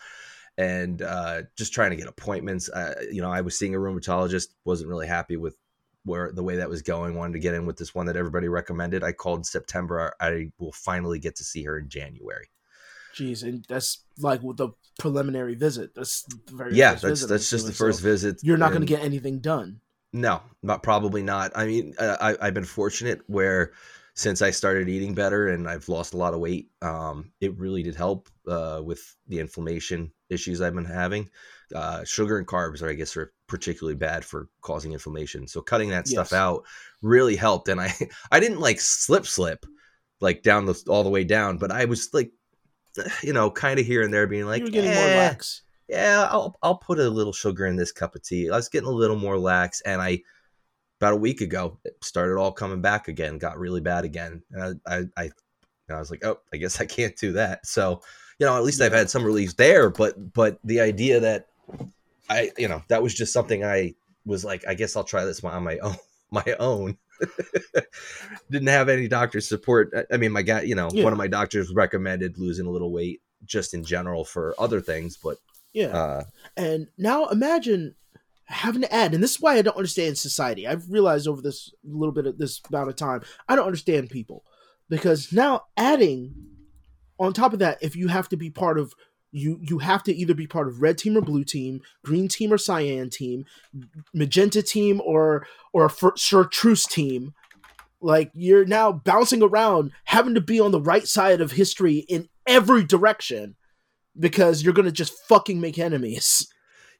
and 0.58 1.02
uh, 1.02 1.42
just 1.56 1.72
trying 1.72 1.90
to 1.90 1.96
get 1.96 2.08
appointments. 2.08 2.68
Uh, 2.68 2.94
you 3.10 3.22
know, 3.22 3.30
I 3.30 3.40
was 3.42 3.58
seeing 3.58 3.74
a 3.74 3.78
rheumatologist, 3.78 4.48
wasn't 4.64 4.88
really 4.90 5.06
happy 5.06 5.36
with 5.36 5.56
where 6.04 6.32
the 6.32 6.42
way 6.42 6.56
that 6.56 6.68
was 6.68 6.82
going. 6.82 7.14
Wanted 7.16 7.34
to 7.34 7.40
get 7.40 7.54
in 7.54 7.66
with 7.66 7.76
this 7.76 7.94
one 7.94 8.06
that 8.06 8.16
everybody 8.16 8.48
recommended. 8.48 9.02
I 9.04 9.12
called 9.12 9.40
in 9.40 9.44
September. 9.44 10.14
I 10.20 10.50
will 10.58 10.72
finally 10.72 11.18
get 11.18 11.36
to 11.36 11.44
see 11.44 11.64
her 11.64 11.78
in 11.78 11.88
January. 11.88 12.48
jeez 13.14 13.42
and 13.42 13.64
that's 13.68 14.04
like 14.18 14.42
with 14.42 14.56
the 14.58 14.68
preliminary 14.98 15.54
visit 15.54 15.94
that's 15.94 16.22
the 16.22 16.38
very 16.54 16.74
Yeah, 16.74 16.94
that's 16.94 17.26
that's 17.26 17.50
just 17.50 17.66
the 17.66 17.72
first 17.72 18.00
So 18.00 18.04
visit. 18.04 18.42
you're 18.42 18.56
not 18.56 18.70
going 18.70 18.82
to 18.82 18.86
get 18.86 19.02
anything 19.02 19.40
done 19.40 19.80
No, 20.12 20.40
not 20.62 20.82
probably 20.82 21.22
not. 21.22 21.52
I 21.54 21.66
mean, 21.66 21.94
uh, 21.98 22.16
I, 22.20 22.46
I've 22.46 22.54
been 22.54 22.64
fortunate 22.64 23.20
where 23.26 23.72
since 24.16 24.42
I 24.42 24.50
started 24.50 24.88
eating 24.88 25.14
better 25.14 25.48
and 25.48 25.68
I've 25.68 25.88
lost 25.88 26.14
a 26.14 26.16
lot 26.16 26.34
of 26.34 26.40
weight, 26.40 26.70
um, 26.82 27.32
it 27.40 27.56
really 27.58 27.82
did 27.82 27.94
help 27.94 28.28
uh, 28.48 28.80
with 28.84 29.14
the 29.28 29.38
inflammation 29.40 30.10
issues 30.30 30.60
I've 30.60 30.74
been 30.74 30.86
having. 30.86 31.28
Uh, 31.74 32.02
sugar 32.04 32.38
and 32.38 32.46
carbs 32.46 32.82
are, 32.82 32.88
I 32.88 32.94
guess, 32.94 33.16
are 33.16 33.32
particularly 33.46 33.96
bad 33.96 34.24
for 34.24 34.48
causing 34.62 34.92
inflammation. 34.92 35.46
So 35.46 35.60
cutting 35.60 35.90
that 35.90 36.08
stuff 36.08 36.32
Yes. 36.32 36.32
out 36.32 36.64
really 37.02 37.36
helped. 37.36 37.68
And 37.68 37.80
I, 37.80 37.92
I 38.32 38.40
didn't 38.40 38.60
like 38.60 38.80
slip 38.80 39.26
slip 39.26 39.66
like 40.20 40.42
down 40.42 40.66
the 40.66 40.82
all 40.88 41.04
the 41.04 41.10
way 41.10 41.24
down, 41.24 41.58
but 41.58 41.70
I 41.70 41.84
was 41.84 42.08
like, 42.14 42.32
you 43.22 43.32
know, 43.32 43.50
kind 43.50 43.78
of 43.78 43.86
here 43.86 44.02
and 44.02 44.12
there 44.12 44.26
being 44.26 44.46
like, 44.46 44.62
you 44.62 44.64
were 44.64 44.70
getting 44.70 44.92
more 44.92 45.08
"Eh, 45.08 45.10
lax 45.10 45.62
yeah, 45.88 46.28
I'll 46.30 46.56
I'll 46.62 46.78
put 46.78 46.98
a 46.98 47.08
little 47.10 47.32
sugar 47.32 47.66
in 47.66 47.76
this 47.76 47.92
cup 47.92 48.14
of 48.16 48.22
tea. 48.22 48.50
I 48.50 48.56
was 48.56 48.68
getting 48.68 48.88
a 48.88 48.92
little 48.92 49.16
more 49.16 49.38
lax, 49.38 49.80
and 49.82 50.02
I 50.02 50.20
about 51.00 51.12
a 51.12 51.16
week 51.16 51.40
ago 51.40 51.78
it 51.84 51.96
started 52.02 52.36
all 52.38 52.52
coming 52.52 52.80
back 52.80 53.08
again. 53.08 53.38
Got 53.38 53.58
really 53.58 53.80
bad 53.80 54.04
again, 54.04 54.42
and 54.52 54.80
I 54.86 54.96
I, 54.96 55.04
I, 55.16 55.30
I 55.90 55.98
was 55.98 56.10
like, 56.10 56.24
oh, 56.24 56.38
I 56.52 56.56
guess 56.56 56.80
I 56.80 56.86
can't 56.86 57.16
do 57.16 57.32
that. 57.32 57.66
So 57.66 58.02
you 58.38 58.46
know, 58.46 58.56
at 58.56 58.64
least 58.64 58.80
I've 58.82 58.92
had 58.92 59.08
some 59.10 59.24
relief 59.24 59.56
there. 59.56 59.88
But 59.90 60.32
but 60.32 60.58
the 60.64 60.80
idea 60.80 61.20
that 61.20 61.46
I 62.28 62.50
you 62.58 62.68
know 62.68 62.82
that 62.88 63.02
was 63.02 63.14
just 63.14 63.32
something 63.32 63.64
I 63.64 63.94
was 64.24 64.44
like, 64.44 64.66
I 64.66 64.74
guess 64.74 64.96
I'll 64.96 65.04
try 65.04 65.24
this 65.24 65.42
on 65.44 65.62
my 65.64 65.78
own. 65.78 65.96
My 66.32 66.56
own. 66.58 66.98
Didn't 68.50 68.66
have 68.68 68.88
any 68.88 69.06
doctor 69.06 69.40
support. 69.40 69.92
I- 69.96 70.14
I 70.14 70.16
mean, 70.16 70.32
my 70.32 70.42
guy, 70.42 70.62
you 70.62 70.74
know, 70.74 70.88
Yeah. 70.92 71.04
one 71.04 71.12
of 71.12 71.18
my 71.18 71.28
doctors 71.28 71.72
recommended 71.72 72.36
losing 72.36 72.66
a 72.66 72.70
little 72.70 72.90
weight 72.92 73.20
just 73.44 73.74
in 73.74 73.84
general 73.84 74.24
for 74.24 74.54
other 74.58 74.80
things, 74.80 75.16
but 75.16 75.38
yeah 75.72 75.86
uh, 75.96 76.24
And 76.56 76.88
now 76.98 77.26
imagine 77.28 77.94
having 78.46 78.82
to 78.82 78.94
add, 78.94 79.14
and 79.14 79.22
this 79.22 79.32
is 79.32 79.40
why 79.40 79.56
I 79.56 79.62
don't 79.62 79.76
understand 79.76 80.18
society. 80.18 80.66
I've 80.66 80.90
realized 80.90 81.28
over 81.28 81.42
this 81.42 81.72
little 81.84 82.12
bit 82.12 82.26
of 82.26 82.38
this 82.38 82.60
amount 82.68 82.88
of 82.88 82.96
time, 82.96 83.22
I 83.48 83.56
don't 83.56 83.66
understand 83.66 84.10
people 84.10 84.44
because 84.88 85.32
now 85.32 85.62
adding 85.76 86.34
on 87.18 87.32
top 87.32 87.52
of 87.52 87.58
that, 87.60 87.78
if 87.80 87.96
you 87.96 88.08
have 88.08 88.28
to 88.28 88.36
be 88.36 88.50
part 88.50 88.78
of 88.78 88.92
you, 89.32 89.58
you 89.60 89.78
have 89.78 90.02
to 90.04 90.14
either 90.14 90.34
be 90.34 90.46
part 90.46 90.68
of 90.68 90.80
red 90.80 90.98
team 90.98 91.16
or 91.16 91.20
blue 91.20 91.44
team, 91.44 91.80
green 92.04 92.28
team 92.28 92.52
or 92.52 92.58
cyan 92.58 93.10
team, 93.10 93.44
magenta 94.14 94.62
team 94.62 95.00
or 95.04 95.46
or 95.72 95.90
chartreuse 96.16 96.86
team. 96.86 97.34
Like 98.00 98.30
you're 98.34 98.64
now 98.64 98.92
bouncing 98.92 99.42
around, 99.42 99.92
having 100.04 100.34
to 100.34 100.40
be 100.40 100.60
on 100.60 100.70
the 100.70 100.80
right 100.80 101.06
side 101.06 101.40
of 101.40 101.52
history 101.52 102.04
in 102.08 102.28
every 102.46 102.84
direction 102.84 103.56
because 104.18 104.62
you're 104.62 104.74
gonna 104.74 104.92
just 104.92 105.18
fucking 105.28 105.60
make 105.60 105.78
enemies. 105.78 106.46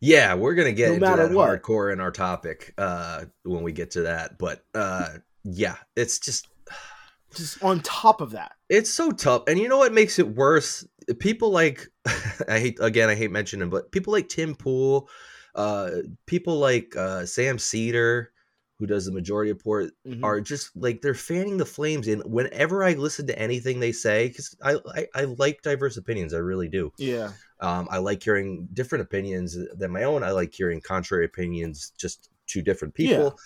Yeah, 0.00 0.34
we're 0.34 0.54
gonna 0.54 0.72
get 0.72 0.88
No 0.88 0.94
into 0.94 1.06
matter 1.06 1.28
that 1.28 1.34
what. 1.34 1.62
hardcore 1.62 1.92
in 1.92 2.00
our 2.00 2.10
topic 2.10 2.74
uh, 2.78 3.24
when 3.44 3.62
we 3.62 3.72
get 3.72 3.92
to 3.92 4.02
that. 4.02 4.38
But 4.38 4.64
uh, 4.74 5.08
yeah, 5.44 5.76
it's 5.96 6.18
just 6.18 6.48
just 7.34 7.62
on 7.62 7.80
top 7.80 8.20
of 8.20 8.32
that. 8.32 8.52
It's 8.68 8.90
so 8.90 9.10
tough. 9.10 9.44
And 9.48 9.58
you 9.58 9.68
know 9.68 9.78
what 9.78 9.92
makes 9.92 10.18
it 10.18 10.28
worse? 10.34 10.86
People 11.18 11.50
like 11.50 11.88
I 12.48 12.58
hate 12.58 12.78
again, 12.80 13.08
I 13.08 13.14
hate 13.14 13.30
mentioning, 13.30 13.70
but 13.70 13.90
people 13.92 14.12
like 14.12 14.28
Tim 14.28 14.54
Pool, 14.54 15.08
uh, 15.54 15.90
people 16.26 16.58
like 16.58 16.94
uh, 16.96 17.24
Sam 17.26 17.58
Seder, 17.58 18.32
who 18.78 18.86
does 18.86 19.06
the 19.06 19.12
majority 19.12 19.52
report, 19.52 19.90
Mhm. 20.06 20.22
are 20.22 20.40
just 20.40 20.70
like 20.76 21.00
they're 21.00 21.14
fanning 21.14 21.56
the 21.56 21.64
flames. 21.64 22.08
And 22.08 22.22
whenever 22.24 22.84
I 22.84 22.92
listen 22.94 23.26
to 23.28 23.38
anything 23.38 23.80
they 23.80 23.92
say, 23.92 24.28
because 24.28 24.54
I, 24.62 24.76
I 24.94 25.06
I 25.14 25.24
like 25.24 25.62
diverse 25.62 25.96
opinions, 25.96 26.34
I 26.34 26.38
really 26.38 26.68
do. 26.68 26.92
Yeah. 26.98 27.32
Um, 27.60 27.88
I 27.90 27.98
like 27.98 28.22
hearing 28.22 28.68
different 28.74 29.02
opinions 29.02 29.56
than 29.78 29.90
my 29.92 30.02
own. 30.04 30.22
I 30.22 30.30
like 30.32 30.52
hearing 30.54 30.80
contrary 30.82 31.24
opinions, 31.24 31.92
just 31.96 32.28
to 32.48 32.60
different 32.62 32.94
people. 32.94 33.38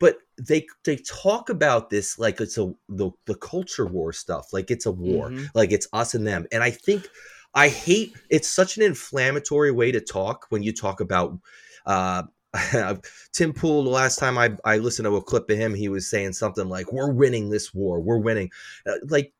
But 0.00 0.18
they 0.36 0.66
they 0.84 0.96
talk 0.96 1.48
about 1.48 1.90
this 1.90 2.18
like 2.18 2.40
it's 2.40 2.58
a 2.58 2.72
the, 2.88 3.12
the 3.26 3.36
culture 3.36 3.86
war 3.86 4.12
stuff, 4.12 4.52
like 4.52 4.70
it's 4.72 4.84
a 4.86 4.90
war, 4.90 5.30
Mhm. 5.30 5.48
like 5.54 5.70
it's 5.70 5.86
us 5.92 6.14
and 6.14 6.26
them. 6.26 6.46
And 6.50 6.64
I 6.64 6.70
think 6.72 7.08
I 7.54 7.68
hate 7.68 8.12
it's 8.28 8.48
such 8.48 8.76
an 8.76 8.82
inflammatory 8.82 9.70
way 9.70 9.92
to 9.92 10.00
talk 10.00 10.46
when 10.48 10.64
you 10.64 10.72
talk 10.72 11.00
about 11.00 11.38
uh 11.86 12.24
Tim 13.32 13.52
Pool, 13.52 13.84
the 13.84 13.90
last 13.90 14.18
time 14.18 14.38
I, 14.38 14.56
I 14.64 14.78
listened 14.78 15.06
to 15.06 15.16
a 15.16 15.22
clip 15.22 15.48
of 15.50 15.58
him, 15.58 15.74
he 15.74 15.88
was 15.88 16.08
saying 16.08 16.32
something 16.32 16.68
like, 16.68 16.92
"We're 16.92 17.10
winning 17.12 17.50
this 17.50 17.74
war. 17.74 18.00
We're 18.00 18.18
winning." 18.18 18.50
Uh, 18.86 18.94
like 19.08 19.32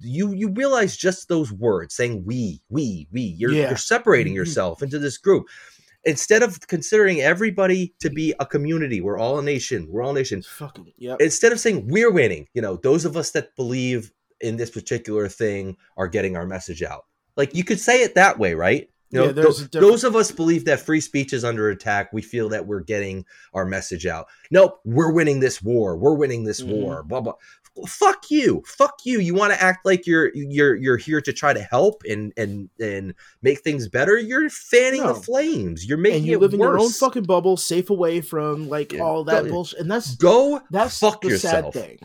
you, 0.00 0.32
you 0.32 0.50
realize 0.50 0.96
just 0.96 1.28
those 1.28 1.52
words, 1.52 1.94
saying 1.94 2.24
"we, 2.24 2.60
we, 2.68 3.06
we." 3.12 3.20
You're 3.22 3.52
Yeah. 3.52 3.68
you're 3.68 3.76
separating 3.76 4.32
Mhm. 4.32 4.36
yourself 4.36 4.82
into 4.82 4.98
this 4.98 5.18
group 5.18 5.46
instead 6.04 6.42
of 6.42 6.60
considering 6.66 7.20
everybody 7.22 7.94
to 8.00 8.10
be 8.10 8.34
a 8.38 8.44
community. 8.46 9.00
We're 9.00 9.18
all 9.18 9.38
a 9.38 9.42
nation. 9.42 9.86
We're 9.88 10.02
all 10.02 10.10
a 10.10 10.14
nation. 10.14 10.42
Fucking 10.42 10.92
yep. 10.98 11.20
Instead 11.20 11.52
of 11.52 11.60
saying 11.60 11.88
we're 11.88 12.10
winning, 12.12 12.46
you 12.54 12.60
know, 12.60 12.76
those 12.76 13.04
of 13.04 13.16
us 13.16 13.30
that 13.30 13.54
believe 13.56 14.12
in 14.40 14.56
this 14.56 14.70
particular 14.70 15.28
thing 15.28 15.76
are 15.96 16.08
getting 16.08 16.36
our 16.36 16.46
message 16.46 16.82
out. 16.82 17.04
Like 17.36 17.54
you 17.54 17.64
could 17.64 17.80
say 17.80 18.02
it 18.02 18.14
that 18.16 18.38
way, 18.38 18.54
right? 18.54 18.90
You 19.14 19.20
know, 19.20 19.26
Yeah, 19.26 19.32
tho- 19.32 19.80
those 19.80 20.02
of 20.02 20.16
us 20.16 20.30
believe 20.32 20.64
that 20.64 20.80
free 20.80 21.00
speech 21.00 21.32
is 21.32 21.44
under 21.44 21.68
attack. 21.70 22.12
We 22.12 22.20
feel 22.20 22.48
that 22.48 22.66
we're 22.66 22.80
getting 22.80 23.24
our 23.52 23.64
message 23.64 24.06
out. 24.06 24.26
Nope, 24.50 24.80
we're 24.84 25.12
winning 25.12 25.38
this 25.40 25.62
war. 25.62 25.96
We're 25.96 26.14
winning 26.14 26.42
this 26.44 26.60
Mhm. 26.60 26.68
war. 26.82 27.02
Blah 27.04 27.20
blah. 27.20 27.34
Fuck 27.88 28.30
you. 28.30 28.62
Fuck 28.66 29.00
you. 29.04 29.18
You 29.20 29.34
want 29.34 29.52
to 29.52 29.60
act 29.62 29.84
like 29.84 30.06
you're 30.06 30.30
you're 30.34 30.74
you're 30.76 30.96
here 30.96 31.20
to 31.20 31.32
try 31.32 31.52
to 31.52 31.60
help 31.62 32.02
and 32.08 32.32
and 32.36 32.68
and 32.80 33.14
make 33.42 33.60
things 33.60 33.88
better. 33.88 34.16
You're 34.18 34.48
fanning 34.50 35.02
No. 35.02 35.12
the 35.12 35.20
flames. 35.20 35.84
You're 35.86 35.98
making 35.98 36.18
and 36.18 36.26
you 36.26 36.34
it 36.34 36.40
live 36.40 36.54
in 36.54 36.60
your 36.60 36.78
own 36.78 36.90
fucking 36.90 37.24
bubble, 37.24 37.56
safe 37.56 37.90
away 37.90 38.20
from 38.20 38.68
like 38.68 38.92
Yeah, 38.92 39.00
all 39.02 39.24
that 39.24 39.48
bullshit. 39.48 39.80
And 39.80 39.90
that's 39.90 40.14
Go 40.16 40.60
that's 40.70 40.98
fuck 40.98 41.20
the 41.22 41.30
yourself. 41.30 41.74
sad 41.74 41.82
thing. 41.84 41.98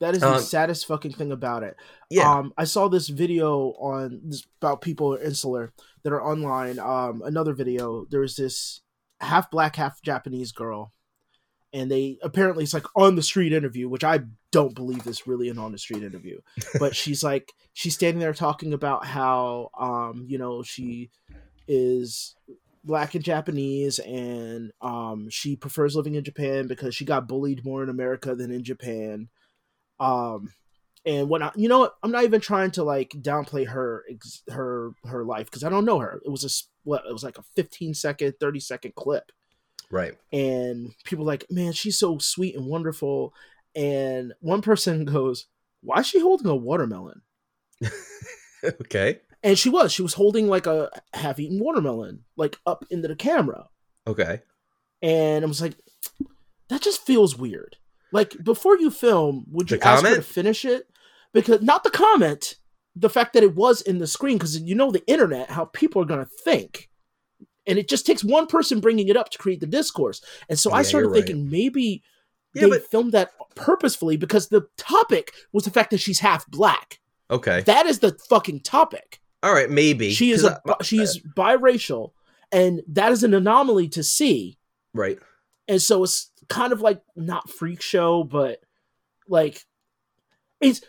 That 0.00 0.14
is 0.14 0.20
the 0.20 0.34
Um, 0.34 0.40
saddest 0.40 0.86
fucking 0.86 1.12
thing 1.12 1.32
about 1.32 1.62
it. 1.64 1.76
Yeah. 2.08 2.30
Um, 2.30 2.52
I 2.56 2.64
saw 2.64 2.88
this 2.88 3.08
video 3.08 3.72
on 3.80 4.20
this 4.24 4.46
about 4.60 4.80
people 4.80 5.14
insular 5.16 5.72
that 6.04 6.12
are 6.12 6.22
online. 6.22 6.78
Um, 6.78 7.22
another 7.24 7.52
video. 7.52 8.06
There's 8.08 8.36
this 8.36 8.80
half 9.20 9.50
black, 9.50 9.74
half 9.76 10.00
Japanese 10.02 10.52
girl, 10.52 10.92
and 11.72 11.90
they 11.90 12.18
apparently 12.22 12.62
it's 12.62 12.74
like 12.74 12.86
on 12.94 13.16
the 13.16 13.22
street 13.22 13.52
interview, 13.52 13.88
which 13.88 14.04
I 14.04 14.20
don't 14.52 14.74
believe 14.74 15.06
is 15.06 15.26
really 15.26 15.48
an 15.48 15.58
on 15.58 15.72
the 15.72 15.78
street 15.78 16.04
interview. 16.04 16.38
but 16.78 16.94
she's 16.94 17.24
like 17.24 17.52
she's 17.72 17.94
standing 17.94 18.20
there 18.20 18.34
talking 18.34 18.72
about 18.72 19.04
how 19.04 19.70
um, 19.78 20.26
you 20.28 20.38
know, 20.38 20.62
she 20.62 21.10
is 21.66 22.36
black 22.84 23.14
and 23.14 23.24
Japanese 23.24 23.98
and 23.98 24.70
um 24.80 25.28
she 25.28 25.56
prefers 25.56 25.94
living 25.94 26.14
in 26.14 26.24
Japan 26.24 26.66
because 26.68 26.94
she 26.94 27.04
got 27.04 27.28
bullied 27.28 27.64
more 27.64 27.82
in 27.82 27.88
America 27.88 28.34
than 28.36 28.52
in 28.52 28.62
Japan. 28.62 29.28
Um 30.00 30.52
and 31.08 31.28
when 31.30 31.42
I, 31.42 31.52
you 31.56 31.68
know 31.68 31.78
what, 31.78 31.94
I'm 32.02 32.10
not 32.10 32.24
even 32.24 32.40
trying 32.40 32.70
to 32.72 32.84
like 32.84 33.10
downplay 33.10 33.66
her 33.66 34.04
her 34.50 34.92
her 35.04 35.24
life 35.24 35.46
because 35.46 35.64
I 35.64 35.70
don't 35.70 35.86
know 35.86 35.98
her. 36.00 36.20
It 36.24 36.28
was 36.28 36.44
a 36.44 36.50
what 36.86 37.04
it 37.08 37.12
was 37.12 37.24
like 37.24 37.38
a 37.38 37.42
15 37.56 37.94
second, 37.94 38.34
30 38.38 38.60
second 38.60 38.94
clip, 38.94 39.32
right. 39.90 40.14
and 40.32 40.92
people 41.04 41.24
like, 41.24 41.46
man, 41.50 41.72
she's 41.72 41.98
so 41.98 42.18
sweet 42.18 42.56
and 42.56 42.66
wonderful. 42.66 43.32
And 43.74 44.34
one 44.40 44.60
person 44.60 45.04
goes, 45.06 45.46
"Why 45.82 46.00
is 46.00 46.06
she 46.08 46.20
holding 46.20 46.48
a 46.48 46.56
watermelon?" 46.56 47.22
okay. 48.64 49.20
And 49.42 49.58
she 49.58 49.70
was, 49.70 49.92
she 49.92 50.02
was 50.02 50.14
holding 50.14 50.48
like 50.48 50.66
a 50.66 50.90
half-eaten 51.14 51.60
watermelon, 51.60 52.24
like 52.36 52.58
up 52.66 52.84
into 52.90 53.08
the 53.08 53.16
camera. 53.16 53.68
Okay. 54.06 54.42
and 55.00 55.44
I 55.44 55.48
was 55.48 55.62
like, 55.62 55.76
that 56.68 56.82
just 56.82 57.06
feels 57.06 57.36
weird. 57.38 57.76
Like 58.12 58.36
before 58.42 58.78
you 58.78 58.90
film, 58.90 59.44
would 59.50 59.70
you 59.70 59.78
The 59.78 59.86
ask 59.86 60.04
her 60.04 60.16
to 60.16 60.22
finish 60.22 60.64
it? 60.64 60.88
Because 61.32 61.60
not 61.62 61.84
the 61.84 61.90
comment, 61.90 62.56
the 62.96 63.10
fact 63.10 63.34
that 63.34 63.42
it 63.42 63.54
was 63.54 63.80
in 63.82 63.98
the 63.98 64.06
screen, 64.06 64.38
because 64.38 64.58
you 64.60 64.74
know 64.74 64.90
the 64.90 65.06
internet, 65.06 65.50
how 65.50 65.66
people 65.66 66.00
are 66.02 66.06
gonna 66.06 66.28
think, 66.44 66.88
and 67.66 67.78
it 67.78 67.88
just 67.88 68.06
takes 68.06 68.24
one 68.24 68.46
person 68.46 68.80
bringing 68.80 69.08
it 69.08 69.16
up 69.16 69.28
to 69.30 69.38
create 69.38 69.60
the 69.60 69.66
discourse. 69.66 70.22
And 70.48 70.58
so 70.58 70.72
I 70.72 70.82
started 70.82 71.06
you're 71.08 71.14
right. 71.14 71.26
thinking 71.26 71.50
maybe 71.50 72.02
Yeah, 72.54 72.62
they 72.62 72.68
but 72.70 72.90
filmed 72.90 73.12
that 73.12 73.32
purposefully 73.54 74.16
because 74.16 74.48
the 74.48 74.66
topic 74.78 75.32
was 75.52 75.64
the 75.64 75.70
fact 75.70 75.90
that 75.90 75.98
she's 76.00 76.20
half 76.20 76.46
black. 76.48 76.98
okay. 77.30 77.60
That 77.62 77.84
is 77.86 77.98
the 77.98 78.16
fucking 78.30 78.60
topic. 78.60 79.20
All 79.42 79.52
right. 79.52 79.68
Maybe 79.70 80.12
She 80.12 80.30
is 80.30 80.44
a 80.44 80.60
I- 80.66 80.82
she 80.82 80.98
is 80.98 81.20
biracial, 81.36 82.12
and 82.50 82.80
that 82.88 83.12
is 83.12 83.22
an 83.22 83.34
anomaly 83.34 83.88
to 83.90 84.02
see 84.02 84.56
right. 84.94 85.18
and 85.68 85.80
so 85.82 86.02
it's 86.04 86.30
kind 86.48 86.72
of 86.72 86.80
like 86.80 87.00
not 87.16 87.48
freak 87.50 87.80
show 87.82 88.24
but 88.24 88.60
like 89.28 89.64
it's 90.60 90.80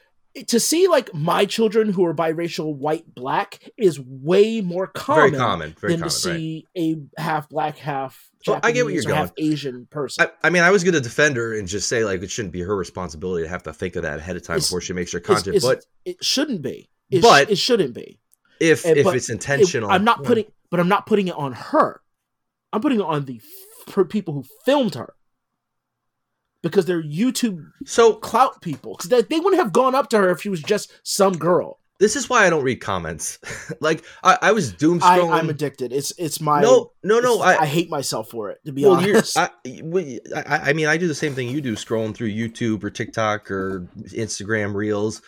to 0.48 0.60
see 0.60 0.88
like 0.88 1.14
my 1.14 1.44
children 1.46 1.92
who 1.92 2.06
are 2.06 2.14
biracial 2.14 2.74
white 2.76 3.04
black 3.14 3.60
is 3.78 4.00
way 4.00 4.62
more 4.62 4.86
common, 4.88 5.32
Very 5.32 5.38
common. 5.40 5.76
Very 5.80 5.94
than 5.94 6.00
common. 6.02 6.10
to 6.12 6.30
right. 6.30 6.36
see 6.38 6.68
a 6.78 6.96
half 7.22 7.50
black 7.50 7.78
half 7.78 8.30
Well, 8.48 8.60
I 8.64 8.72
get 8.72 8.86
what 8.86 8.94
you're 8.94 9.10
or 9.12 9.16
half 9.16 9.36
going. 9.36 9.52
asian 9.52 9.88
person 9.90 10.28
I, 10.28 10.48
I 10.48 10.50
mean, 10.52 10.62
I 10.64 10.70
was 10.72 10.84
going 10.84 10.94
to 10.94 11.02
defend 11.02 11.36
her 11.36 11.58
and 11.58 11.68
just 11.68 11.90
say 11.90 12.06
like 12.06 12.22
it 12.22 12.30
shouldn't 12.32 12.54
be 12.54 12.62
her 12.62 12.76
responsibility 12.76 13.44
to 13.44 13.50
have 13.50 13.64
to 13.64 13.74
think 13.74 13.96
of 13.96 14.04
that 14.04 14.20
ahead 14.20 14.36
of 14.38 14.44
time 14.44 14.58
It's- 14.58 14.68
before 14.70 14.82
she 14.82 14.94
makes 14.94 15.12
her 15.12 15.20
content. 15.20 15.56
it's- 15.58 15.64
but 15.64 15.84
it 16.06 16.24
shouldn't 16.24 16.62
be 16.62 16.90
it, 17.10 17.22
But- 17.24 17.48
sh- 17.48 17.52
it 17.54 17.58
shouldn't 17.58 17.94
be 17.96 18.20
if 18.60 18.86
and- 18.86 18.98
if 18.98 19.08
it's 19.08 19.30
It- 19.30 19.34
intentional, 19.34 19.90
i'm 19.92 20.06
not 20.06 20.24
putting 20.24 20.46
but 20.70 20.80
i'm 20.80 20.88
not 20.90 21.06
putting 21.08 21.28
it 21.28 21.36
on 21.36 21.54
her 21.54 22.02
i'm 22.72 22.82
putting 22.82 23.00
it 23.00 23.06
on 23.06 23.26
the 23.26 23.42
f- 23.88 24.08
people 24.10 24.34
who 24.36 24.44
filmed 24.64 24.94
her 24.96 25.16
because 26.62 26.86
they're 26.86 27.04
youtube 27.04 27.66
So 27.86 28.14
clout 28.14 28.62
people 28.62 28.96
because 28.96 29.10
they, 29.10 29.22
they 29.22 29.40
wouldn't 29.40 29.62
have 29.62 29.74
gone 29.74 29.96
up 29.96 30.10
to 30.10 30.18
her 30.18 30.30
if 30.30 30.42
she 30.42 30.50
was 30.50 30.62
just 30.62 30.92
some 31.04 31.34
girl. 31.38 31.80
this 32.00 32.16
is 32.16 32.30
why 32.30 32.46
I 32.46 32.50
don't 32.50 32.64
read 32.64 32.78
comments. 32.78 33.40
like 33.82 34.04
I, 34.24 34.38
I 34.42 34.52
was 34.52 34.72
doom 34.72 35.00
I, 35.04 35.20
scrolling. 35.20 35.34
I'm 35.34 35.50
addicted. 35.50 35.92
It's 35.92 36.14
it's 36.18 36.40
my 36.42 36.62
no, 36.62 36.92
no, 37.04 37.20
no. 37.20 37.42
I, 37.42 37.62
I 37.62 37.66
hate 37.66 37.90
myself 37.90 38.30
for 38.30 38.50
it. 38.50 38.60
To 38.66 38.72
be 38.72 38.84
well, 38.84 38.96
honest, 38.96 39.38
I, 39.38 39.50
I, 39.66 40.44
I 40.46 40.74
mean, 40.74 40.88
I 40.88 40.98
do 40.98 41.08
the 41.08 41.16
same 41.16 41.34
thing 41.36 41.50
you 41.50 41.62
do, 41.62 41.76
scrolling 41.76 42.16
through 42.16 42.30
YouTube 42.30 42.84
or 42.84 42.90
TikTok 42.90 43.52
or 43.52 43.88
Instagram 43.98 44.74
Reels. 44.74 45.22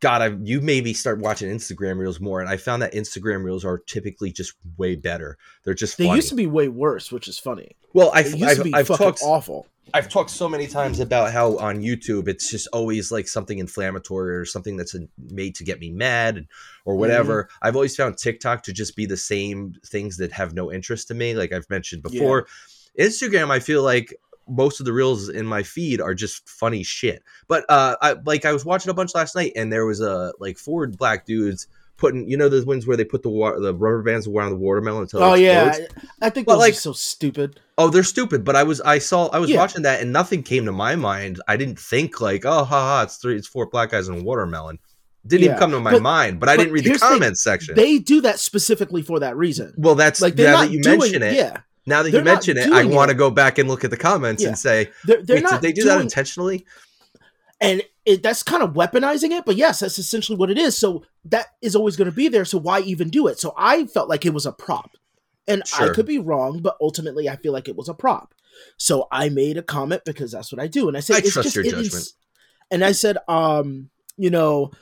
God, 0.00 0.22
I 0.22 0.36
you 0.42 0.60
maybe 0.60 0.94
start 0.94 1.18
watching 1.18 1.50
Instagram 1.50 1.98
Reels 1.98 2.20
more, 2.20 2.40
and 2.40 2.48
I 2.48 2.56
found 2.56 2.82
that 2.82 2.92
Instagram 2.92 3.42
Reels 3.42 3.64
are 3.64 3.78
typically 3.78 4.30
just 4.30 4.52
way 4.76 4.94
better. 4.94 5.38
They're 5.64 5.74
just 5.74 5.98
they 5.98 6.06
funny. 6.06 6.18
used 6.18 6.28
to 6.28 6.36
be 6.36 6.46
way 6.46 6.68
worse, 6.68 7.10
which 7.10 7.26
is 7.26 7.38
funny. 7.38 7.72
well, 7.94 8.12
I've, 8.14 8.30
used 8.30 8.44
I've, 8.44 8.56
to 8.58 8.64
be 8.64 8.74
I've 8.74 8.86
talked 8.86 9.20
awful. 9.24 9.66
I've 9.94 10.08
talked 10.08 10.30
so 10.30 10.48
many 10.48 10.66
times 10.66 11.00
about 11.00 11.32
how 11.32 11.56
on 11.58 11.80
YouTube 11.80 12.28
it's 12.28 12.50
just 12.50 12.68
always 12.72 13.10
like 13.10 13.28
something 13.28 13.58
inflammatory 13.58 14.36
or 14.36 14.44
something 14.44 14.76
that's 14.76 14.94
made 15.30 15.54
to 15.56 15.64
get 15.64 15.80
me 15.80 15.90
mad 15.90 16.46
or 16.84 16.96
whatever. 16.96 17.44
Mm-hmm. 17.44 17.66
I've 17.66 17.76
always 17.76 17.96
found 17.96 18.18
TikTok 18.18 18.62
to 18.64 18.72
just 18.72 18.96
be 18.96 19.06
the 19.06 19.16
same 19.16 19.74
things 19.86 20.18
that 20.18 20.32
have 20.32 20.54
no 20.54 20.72
interest 20.72 21.08
to 21.08 21.14
me, 21.14 21.34
like 21.34 21.52
I've 21.52 21.68
mentioned 21.70 22.02
before. 22.02 22.46
Instagram, 22.98 23.50
I 23.50 23.60
feel 23.60 23.82
like 23.82 24.14
most 24.48 24.80
of 24.80 24.86
the 24.86 24.92
reels 24.92 25.28
in 25.28 25.46
my 25.46 25.62
feed 25.62 26.00
are 26.00 26.14
just 26.14 26.48
funny 26.48 26.82
shit. 26.82 27.22
But 27.46 27.64
uh, 27.68 27.96
I 28.00 28.16
like 28.24 28.44
I 28.44 28.52
was 28.52 28.64
watching 28.64 28.90
a 28.90 28.94
bunch 28.94 29.14
last 29.14 29.34
night, 29.36 29.52
and 29.56 29.72
there 29.72 29.86
was 29.86 30.00
a 30.00 30.32
like 30.38 30.58
four 30.58 30.86
black 30.86 31.26
dudes 31.26 31.66
putting, 31.98 32.28
you 32.30 32.36
know, 32.36 32.48
those 32.48 32.64
ones 32.64 32.86
where 32.86 32.96
they 32.96 33.04
put 33.04 33.22
the 33.22 33.28
wa- 33.28 33.58
the 33.58 33.74
rubber 33.74 34.02
bands 34.02 34.26
around 34.26 34.50
the 34.50 34.56
watermelon 34.56 35.02
until 35.02 35.22
Oh 35.22 35.34
it 35.34 35.40
yeah? 35.42 35.76
I, 36.22 36.26
I 36.28 36.30
think 36.30 36.46
But, 36.46 36.54
those 36.54 36.60
like- 36.60 36.72
are 36.72 36.76
so 36.76 36.92
stupid. 36.94 37.60
Oh, 37.76 37.90
they're 37.90 38.02
stupid. 38.02 38.44
But 38.44 38.56
I 38.56 38.62
was 38.62 38.80
I 38.80 38.98
saw 38.98 39.26
I 39.28 39.38
was 39.38 39.50
Yeah. 39.50 39.58
watching 39.58 39.82
that 39.82 40.00
and 40.00 40.12
nothing 40.12 40.42
came 40.42 40.64
to 40.64 40.72
my 40.72 40.96
mind. 40.96 41.40
I 41.46 41.56
didn't 41.56 41.78
think 41.78 42.20
like, 42.20 42.44
oh, 42.46 42.64
haha, 42.64 43.02
it's 43.02 43.16
three, 43.16 43.36
it's 43.36 43.46
four 43.46 43.66
black 43.66 43.90
guys 43.90 44.08
in 44.08 44.18
a 44.18 44.22
watermelon. 44.22 44.78
Didn't 45.26 45.44
even 45.44 45.58
come 45.58 45.72
to 45.72 45.80
my 45.80 45.92
But- 45.92 46.02
mind. 46.02 46.40
But 46.40 46.48
I 46.48 46.56
but 46.56 46.62
didn't 46.62 46.72
read 46.74 46.84
the 46.84 46.88
here's 46.90 47.00
the 47.00 47.06
comments 47.08 47.42
section. 47.44 47.74
They 47.74 47.98
do 47.98 48.20
that 48.22 48.38
specifically 48.38 49.02
for 49.02 49.20
that 49.20 49.36
reason. 49.36 49.74
well, 49.76 49.94
that's 49.94 50.20
Like 50.22 50.36
now 50.36 50.62
that 50.62 50.70
you 50.70 50.80
doing 50.82 51.00
mention 51.00 51.22
it. 51.22 51.34
Yeah, 51.34 51.58
Now 51.86 52.02
that 52.02 52.12
you 52.12 52.22
mention 52.22 52.56
it, 52.56 52.72
I 52.72 52.84
want 52.84 53.10
to 53.10 53.14
go 53.16 53.30
back 53.30 53.58
and 53.58 53.68
look 53.68 53.84
at 53.84 53.90
the 53.90 53.96
comments 53.96 54.42
Yeah. 54.42 54.48
and 54.50 54.58
say, 54.58 54.90
they're 55.04 55.22
they're 55.22 55.36
wait, 55.36 55.42
not. 55.42 55.60
did 55.60 55.62
they 55.62 55.72
do 55.72 55.82
doing, 55.82 55.96
that 55.96 56.00
intentionally? 56.02 56.64
and 57.60 57.82
it, 58.08 58.22
that's 58.22 58.42
kind 58.42 58.62
of 58.62 58.72
weaponizing 58.74 59.30
it 59.30 59.44
but 59.44 59.56
yes 59.56 59.80
that's 59.80 59.98
essentially 59.98 60.36
what 60.38 60.50
it 60.50 60.58
is 60.58 60.76
so 60.76 61.04
that 61.24 61.46
is 61.62 61.76
always 61.76 61.96
going 61.96 62.10
to 62.10 62.16
be 62.16 62.28
there 62.28 62.44
so 62.44 62.58
why 62.58 62.80
even 62.80 63.08
do 63.10 63.26
it 63.26 63.38
so 63.38 63.52
i 63.56 63.84
felt 63.86 64.08
like 64.08 64.24
it 64.26 64.32
was 64.34 64.46
a 64.46 64.52
prop 64.52 64.90
and 65.46 65.62
i 65.78 65.88
could 65.90 66.06
be 66.06 66.18
wrong 66.18 66.60
but 66.60 66.76
ultimately 66.80 67.28
i 67.28 67.36
feel 67.36 67.52
like 67.52 67.68
it 67.68 67.76
was 67.76 67.88
a 67.88 67.94
prop 67.94 68.34
so 68.76 69.06
i 69.12 69.28
made 69.28 69.56
a 69.56 69.62
comment 69.62 70.02
because 70.04 70.32
that's 70.32 70.50
what 70.52 70.60
i 70.60 70.66
do 70.66 70.88
and 70.88 70.96
i 70.96 71.00
said 71.00 71.16
I 71.16 71.18
it's 71.18 71.32
trust 71.32 71.46
just 71.46 71.56
your 71.56 71.64
it 71.64 71.72
is- 71.74 71.88
judgment. 71.88 72.08
and 72.70 72.84
i 72.84 72.92
said 72.92 73.18
um 73.28 73.90
you 74.20 74.30
know, 74.30 74.72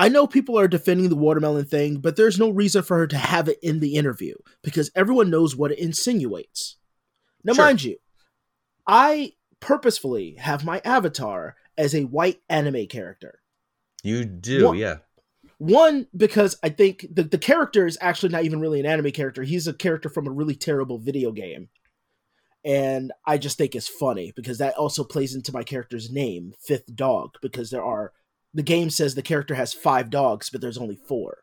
I 0.00 0.08
know 0.08 0.28
people 0.28 0.56
are 0.56 0.68
defending 0.68 1.08
the 1.08 1.16
watermelon 1.16 1.64
thing, 1.64 1.96
but 1.96 2.14
there's 2.14 2.38
no 2.38 2.48
reason 2.50 2.84
for 2.84 2.96
her 2.98 3.08
to 3.08 3.16
have 3.16 3.48
it 3.48 3.58
in 3.60 3.80
the 3.80 3.96
interview 3.96 4.34
because 4.62 4.92
everyone 4.94 5.28
knows 5.30 5.56
what 5.56 5.72
it 5.72 5.80
insinuates. 5.80 6.76
Now, 7.42 7.54
Sure. 7.54 7.64
mind 7.64 7.82
you, 7.82 7.96
I 8.86 9.32
purposefully 9.58 10.36
have 10.38 10.64
my 10.64 10.80
avatar 10.84 11.56
as 11.78 11.94
a 11.94 12.04
white 12.04 12.40
anime 12.50 12.86
character. 12.86 13.40
You 14.02 14.24
do, 14.26 14.66
What- 14.66 14.78
yeah. 14.78 14.96
One, 15.56 16.06
because 16.16 16.56
I 16.62 16.68
think 16.68 17.06
the, 17.10 17.24
the 17.24 17.38
character 17.38 17.84
is 17.86 17.98
actually 18.00 18.28
not 18.28 18.44
even 18.44 18.60
really 18.60 18.78
an 18.78 18.86
anime 18.86 19.10
character. 19.10 19.42
He's 19.42 19.66
a 19.66 19.72
character 19.72 20.08
from 20.08 20.28
a 20.28 20.30
really 20.30 20.54
terrible 20.54 20.98
video 20.98 21.32
game. 21.32 21.68
And 22.64 23.12
I 23.26 23.38
just 23.38 23.58
think 23.58 23.74
it's 23.74 23.88
funny 23.88 24.32
because 24.36 24.58
that 24.58 24.74
also 24.74 25.02
plays 25.02 25.34
into 25.34 25.52
my 25.52 25.64
character's 25.64 26.12
name, 26.12 26.52
Fifth 26.60 26.94
Dog, 26.94 27.30
because 27.42 27.70
there 27.70 27.82
are 27.82 28.12
the 28.54 28.62
game 28.62 28.88
says 28.90 29.14
the 29.14 29.22
character 29.22 29.54
has 29.54 29.72
five 29.72 30.10
dogs, 30.10 30.48
but 30.50 30.60
there's 30.60 30.78
only 30.78 30.96
four. 31.08 31.38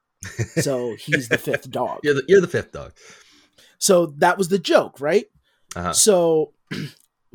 So 0.56 0.96
he's 1.00 1.28
the 1.30 1.38
fifth 1.38 1.70
dog. 1.70 2.00
You're 2.04 2.16
the 2.16 2.24
you're 2.28 2.42
the 2.42 2.48
fifth 2.48 2.72
dog. 2.72 2.94
So 3.80 4.08
that 4.18 4.38
was 4.38 4.48
the 4.48 4.60
joke, 4.60 5.00
right? 5.00 5.26
Uh-huh. 5.76 5.94
So 5.94 6.54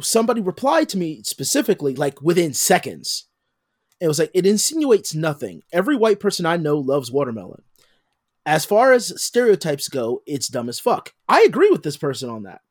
somebody 0.00 0.40
replied 0.40 0.88
to 0.90 0.98
me 0.98 1.22
specifically, 1.22 1.94
like 1.94 2.20
within 2.22 2.54
seconds. 2.54 3.26
It 4.00 4.08
was 4.08 4.18
like, 4.18 4.30
it 4.32 4.46
insinuates 4.46 5.14
nothing. 5.14 5.62
Every 5.72 5.96
white 5.96 6.20
person 6.20 6.46
I 6.46 6.56
know 6.56 6.78
loves 6.78 7.12
watermelon. 7.12 7.62
As 8.46 8.64
far 8.64 8.92
as 8.92 9.22
stereotypes 9.22 9.88
go, 9.88 10.22
it's 10.26 10.48
dumb 10.48 10.68
as 10.68 10.80
fuck. 10.80 11.12
I 11.28 11.42
agree 11.42 11.70
with 11.70 11.82
this 11.82 11.98
person 11.98 12.30
on 12.30 12.44
that. 12.44 12.62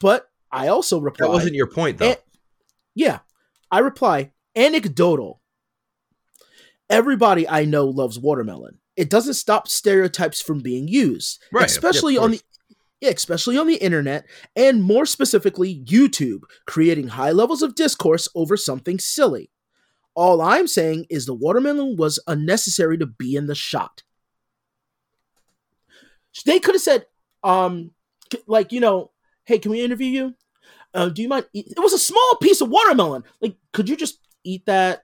But 0.00 0.28
I 0.52 0.68
also 0.68 1.00
reply, 1.00 1.26
That 1.26 1.32
wasn't 1.32 1.54
your 1.54 1.68
point 1.68 1.98
though. 1.98 2.16
Yeah, 2.94 3.20
I 3.70 3.78
reply, 3.80 4.32
anecdotal. 4.54 5.40
Everybody 6.88 7.48
I 7.48 7.64
know 7.64 7.86
loves 7.86 8.18
watermelon. 8.18 8.78
It 8.96 9.10
doesn't 9.10 9.34
stop 9.34 9.68
stereotypes 9.68 10.40
from 10.40 10.60
being 10.60 10.88
used, 10.88 11.42
Right, 11.52 11.66
especially 11.66 12.16
of 12.16 12.24
on 12.24 12.30
the. 12.32 12.40
Yeah, 13.00 13.10
especially 13.10 13.58
on 13.58 13.66
the 13.66 13.76
internet 13.76 14.26
and 14.54 14.82
more 14.82 15.06
specifically 15.06 15.82
YouTube, 15.84 16.40
creating 16.66 17.08
high 17.08 17.32
levels 17.32 17.62
of 17.62 17.74
discourse 17.74 18.28
over 18.34 18.56
something 18.56 18.98
silly. 18.98 19.50
All 20.14 20.40
I'm 20.40 20.66
saying 20.66 21.06
is 21.10 21.26
the 21.26 21.34
watermelon 21.34 21.96
was 21.98 22.18
unnecessary 22.26 22.96
to 22.98 23.06
be 23.06 23.36
in 23.36 23.46
the 23.46 23.54
shot. 23.54 24.02
They 26.44 26.58
could 26.58 26.74
have 26.74 26.82
said, 26.82 27.06
um, 27.42 27.92
like, 28.46 28.72
you 28.72 28.80
know, 28.80 29.10
hey, 29.44 29.58
can 29.58 29.70
we 29.70 29.82
interview 29.82 30.06
you? 30.08 30.34
Uh, 30.94 31.08
do 31.08 31.22
you 31.22 31.28
mind? 31.28 31.46
Eat-? 31.52 31.68
It 31.76 31.80
was 31.80 31.92
a 31.92 31.98
small 31.98 32.36
piece 32.40 32.60
of 32.60 32.68
watermelon. 32.68 33.24
Like, 33.40 33.56
could 33.72 33.88
you 33.88 33.96
just 33.96 34.18
eat 34.44 34.66
that? 34.66 35.02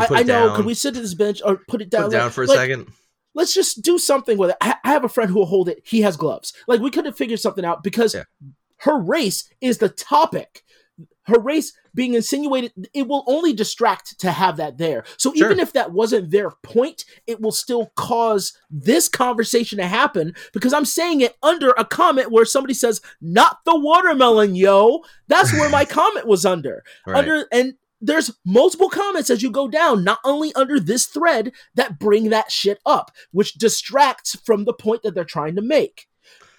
I, 0.00 0.06
I 0.10 0.22
know. 0.22 0.48
down- 0.48 0.56
Could 0.56 0.66
we 0.66 0.74
sit 0.74 0.96
at 0.96 1.02
this 1.02 1.14
bench 1.14 1.40
or 1.44 1.56
put 1.68 1.80
it 1.82 1.86
put 1.86 1.90
down? 1.90 2.06
it 2.06 2.12
down 2.12 2.24
Like- 2.24 2.32
for 2.32 2.44
a 2.44 2.46
like, 2.46 2.56
second? 2.58 2.86
Let's 3.34 3.54
just 3.54 3.82
do 3.82 3.98
something 3.98 4.38
with 4.38 4.50
it. 4.50 4.56
I, 4.60 4.76
I 4.84 4.88
have 4.90 5.04
a 5.04 5.08
friend 5.08 5.30
who 5.30 5.36
will 5.38 5.46
hold 5.46 5.68
it. 5.68 5.82
He 5.84 6.00
has 6.02 6.16
gloves. 6.16 6.52
Like 6.66 6.80
we 6.80 6.90
could 6.90 7.06
have 7.06 7.16
figured 7.16 7.40
something 7.40 7.64
out 7.64 7.82
because 7.82 8.14
Yeah. 8.14 8.24
her 8.78 8.98
race 8.98 9.48
is 9.60 9.78
the 9.78 9.88
topic. 9.88 10.62
Her 11.26 11.38
race 11.38 11.74
being 11.94 12.14
insinuated, 12.14 12.72
it 12.94 13.06
will 13.06 13.22
only 13.26 13.52
distract 13.52 14.18
to 14.20 14.30
have 14.30 14.56
that 14.56 14.78
there. 14.78 15.04
So 15.18 15.32
Sure. 15.34 15.46
even 15.46 15.58
if 15.60 15.72
that 15.74 15.92
wasn't 15.92 16.30
their 16.30 16.50
point, 16.62 17.04
it 17.26 17.40
will 17.40 17.52
still 17.52 17.92
cause 17.96 18.56
this 18.70 19.08
conversation 19.08 19.78
to 19.78 19.86
happen 19.86 20.34
because 20.54 20.72
I'm 20.72 20.84
saying 20.86 21.20
it 21.20 21.36
under 21.42 21.70
a 21.76 21.84
comment 21.84 22.30
where 22.30 22.44
somebody 22.46 22.72
says, 22.72 23.00
"Not 23.20 23.58
the 23.66 23.78
watermelon, 23.78 24.54
yo." 24.54 25.02
That's 25.26 25.52
where 25.52 25.68
my 25.68 25.84
comment 25.98 26.26
was 26.26 26.46
under 26.46 26.82
Right. 27.06 27.18
under 27.18 27.46
and 27.52 27.74
there's 28.00 28.30
multiple 28.46 28.88
comments 28.88 29.28
as 29.30 29.42
you 29.42 29.50
go 29.50 29.66
down 29.68 30.04
not 30.04 30.18
only 30.24 30.52
under 30.54 30.78
this 30.78 31.06
thread 31.06 31.52
that 31.74 31.98
bring 31.98 32.30
that 32.30 32.50
shit 32.52 32.78
up 32.86 33.10
which 33.32 33.54
distracts 33.54 34.36
from 34.44 34.64
the 34.64 34.72
point 34.72 35.02
that 35.02 35.14
they're 35.14 35.24
trying 35.24 35.56
to 35.56 35.62
make 35.62 36.06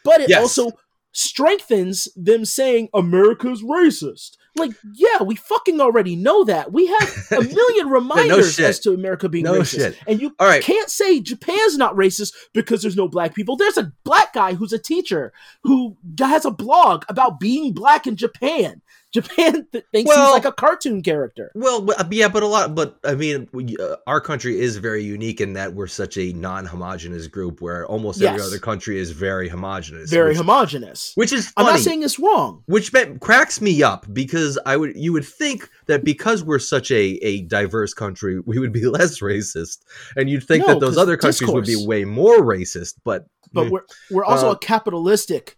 but 0.04 0.20
it 0.22 0.30
Yes. 0.30 0.42
also 0.42 0.72
strengthens 1.12 2.08
them 2.16 2.46
saying 2.46 2.90
america's 2.94 3.62
racist 3.64 4.32
like 4.56 4.72
yeah 4.94 5.22
we 5.24 5.36
fucking 5.36 5.80
already 5.82 6.16
know 6.16 6.44
that 6.44 6.72
we 6.72 6.88
have 6.88 7.28
a 7.32 7.42
million 7.42 7.90
reminders 7.90 8.56
shit. 8.56 8.66
as 8.66 8.80
to 8.80 8.94
america 8.94 9.28
being 9.30 9.46
No 9.46 9.54
racist 9.60 9.78
shit. 9.78 9.98
and 10.08 10.22
you 10.22 10.36
All 10.40 10.48
right. 10.48 10.64
can't 10.64 10.90
say 10.90 11.20
japan's 11.20 11.78
not 11.78 11.96
racist 11.96 12.34
because 12.54 12.82
there's 12.82 12.96
no 12.96 13.08
black 13.08 13.34
people 13.36 13.56
there's 13.58 13.78
a 13.78 13.92
black 14.04 14.34
guy 14.34 14.54
who's 14.54 14.74
a 14.74 14.80
teacher 14.80 15.34
who 15.64 15.98
has 16.20 16.46
a 16.46 16.52
blog 16.52 17.04
about 17.10 17.40
being 17.40 17.74
black 17.74 18.08
in 18.08 18.16
japan 18.16 18.82
japan 19.14 19.66
th- 19.72 19.84
thinks 19.92 20.08
Well- 20.08 20.26
he's 20.28 20.34
like 20.34 20.46
a 20.46 20.52
cartoon 20.56 21.02
character 21.02 21.52
Well, 21.56 21.86
uh, 21.98 22.04
yeah, 22.12 22.28
but 22.30 22.44
a 22.44 22.48
lot, 22.48 22.76
but 22.76 23.00
I 23.04 23.16
mean, 23.16 23.48
we, 23.52 23.76
uh, 23.78 23.96
our 24.08 24.22
country 24.22 24.60
is 24.60 24.78
very 24.78 25.04
unique 25.04 25.42
in 25.42 25.54
that 25.54 25.74
we're 25.74 25.88
such 25.88 26.18
a 26.18 26.32
non-homogenous 26.34 27.28
group, 27.28 27.62
where 27.62 27.86
almost 27.88 28.22
every 28.22 28.42
other 28.42 28.60
country 28.60 29.00
is 29.00 29.12
very 29.12 29.50
homogenous. 29.50 30.10
very 30.10 30.30
which, 30.30 30.38
homogenous 30.38 31.12
which 31.16 31.34
is 31.34 31.52
i'm 31.58 31.66
not 31.66 31.80
saying 31.80 32.04
it's 32.04 32.20
wrong 32.20 32.62
which 32.68 32.94
me- 32.94 33.18
cracks 33.20 33.62
me 33.62 33.82
up 33.82 34.06
because 34.14 34.60
I 34.66 34.78
would 34.78 34.96
you 34.96 35.12
would 35.14 35.26
think 35.26 35.70
that 35.88 36.04
because 36.04 36.44
we're 36.44 36.60
such 36.60 36.92
a 36.92 37.04
a 37.32 37.42
diverse 37.44 37.94
country, 37.94 38.40
we 38.40 38.60
would 38.60 38.72
be 38.72 38.86
less 38.98 39.20
racist, 39.22 39.80
and 40.16 40.30
you'd 40.30 40.44
think 40.44 40.68
No, 40.68 40.74
that 40.74 40.80
those 40.80 40.98
other 40.98 41.18
countries 41.18 41.50
would 41.50 41.66
be 41.66 41.76
way 41.76 42.06
more 42.06 42.38
racist. 42.40 42.96
But 43.04 43.26
but 43.54 43.66
mm, 43.68 43.72
we're 43.72 43.86
we're 44.12 44.26
also 44.26 44.50
Uh, 44.50 44.54
a 44.54 44.58
capitalistic 44.60 45.58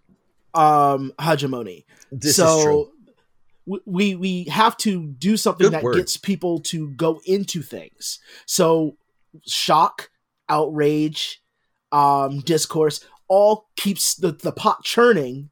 um 0.54 1.14
hegemony 1.20 1.86
this 2.12 2.36
so 2.36 2.58
is 2.58 2.64
true. 2.64 2.72
w- 2.74 2.92
we 3.86 4.16
we 4.16 4.46
have 4.46 4.76
to 4.78 5.08
do 5.18 5.38
something 5.38 5.66
Good 5.66 5.74
that 5.74 5.84
word. 5.84 5.96
gets 5.96 6.18
people 6.18 6.60
to 6.62 6.90
go 6.92 7.22
into 7.26 7.62
things 7.62 8.20
so 8.46 8.98
shock 9.48 10.10
outrage 10.50 11.42
um 11.92 12.40
discourse 12.42 13.02
all 13.28 13.70
keeps 13.78 14.16
the, 14.16 14.32
the 14.34 14.52
pot 14.52 14.84
churning 14.84 15.50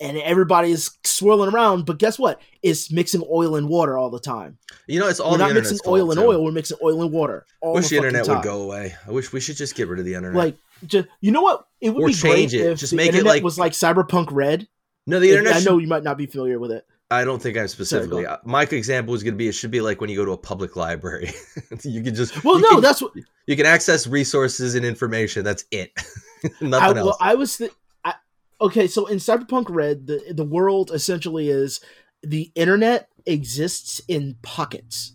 and 0.00 0.18
everybody 0.18 0.70
is 0.70 0.90
swirling 1.04 1.54
around 1.54 1.86
but 1.86 1.98
guess 1.98 2.18
what 2.18 2.40
it's 2.62 2.90
mixing 2.92 3.22
oil 3.30 3.56
and 3.56 3.68
water 3.68 3.96
all 3.96 4.10
the 4.10 4.20
time 4.20 4.58
You 4.86 5.00
know, 5.00 5.08
it's 5.08 5.20
all 5.20 5.32
we're 5.32 5.38
the 5.38 5.44
not 5.46 5.54
mixing 5.54 5.78
oil 5.86 6.10
and 6.10 6.20
too. 6.20 6.26
oil 6.26 6.44
we're 6.44 6.52
mixing 6.52 6.76
oil 6.82 7.02
and 7.02 7.12
water 7.12 7.46
all 7.62 7.72
I 7.72 7.74
wish 7.76 7.88
the 7.88 7.96
fucking 7.96 8.08
internet 8.08 8.26
time. 8.26 8.36
would 8.36 8.44
go 8.44 8.62
away. 8.62 8.94
I 9.06 9.10
wish 9.10 9.32
we 9.32 9.40
should 9.40 9.56
just 9.56 9.74
get 9.74 9.88
rid 9.88 10.00
of 10.00 10.04
the 10.04 10.14
internet. 10.14 10.36
like 10.36 10.56
just 10.84 11.08
you 11.20 11.30
know 11.32 11.40
what 11.42 11.66
it 11.80 11.90
would 11.90 12.02
Or 12.02 12.06
be 12.08 12.12
change 12.14 12.50
great 12.50 12.60
it. 12.60 12.72
if 12.72 12.78
Just 12.80 12.90
the 12.90 12.96
make 12.96 13.06
it 13.08 13.14
internet 13.14 13.34
like- 13.36 13.42
was 13.44 13.58
like 13.58 13.72
cyberpunk 13.72 14.26
red 14.32 14.66
no, 15.06 15.20
the 15.20 15.28
If- 15.30 15.38
internet. 15.38 15.56
I 15.56 15.64
know 15.64 15.76
you 15.78 15.86
might 15.86 16.02
not 16.02 16.16
be 16.16 16.24
familiar 16.26 16.58
with 16.58 16.72
it. 16.72 16.86
I 17.10 17.24
don't 17.24 17.40
think 17.40 17.56
I'm 17.56 17.68
specifically. 17.68 18.26
Uh, 18.26 18.38
My 18.44 18.62
example 18.62 19.14
is 19.14 19.22
going 19.22 19.34
to 19.34 19.38
be 19.38 19.46
it 19.48 19.52
should 19.52 19.70
be 19.70 19.80
like 19.80 20.00
when 20.00 20.10
you 20.10 20.16
go 20.16 20.24
to 20.24 20.32
a 20.32 20.38
public 20.38 20.74
library. 20.74 21.30
you 21.82 22.02
can 22.02 22.14
just 22.14 22.42
Well, 22.44 22.58
no, 22.58 22.68
can, 22.70 22.80
that's 22.80 23.02
what 23.02 23.12
you 23.46 23.56
can 23.56 23.66
access 23.66 24.06
resources 24.06 24.74
and 24.74 24.84
information. 24.84 25.44
That's 25.44 25.64
it. 25.70 25.92
I, 26.44 26.50
Nothing 26.60 27.04
well. 27.04 27.16
I 27.20 27.34
was. 27.34 27.56
Th- 27.58 27.70
I, 28.04 28.14
okay, 28.60 28.86
so 28.86 29.06
in 29.06 29.18
Cyberpunk 29.18 29.66
Red, 29.68 30.06
the 30.06 30.32
the 30.34 30.44
world 30.44 30.90
essentially 30.92 31.48
is 31.50 31.80
the 32.22 32.50
internet 32.54 33.08
exists 33.26 34.00
in 34.08 34.36
pockets. 34.42 35.14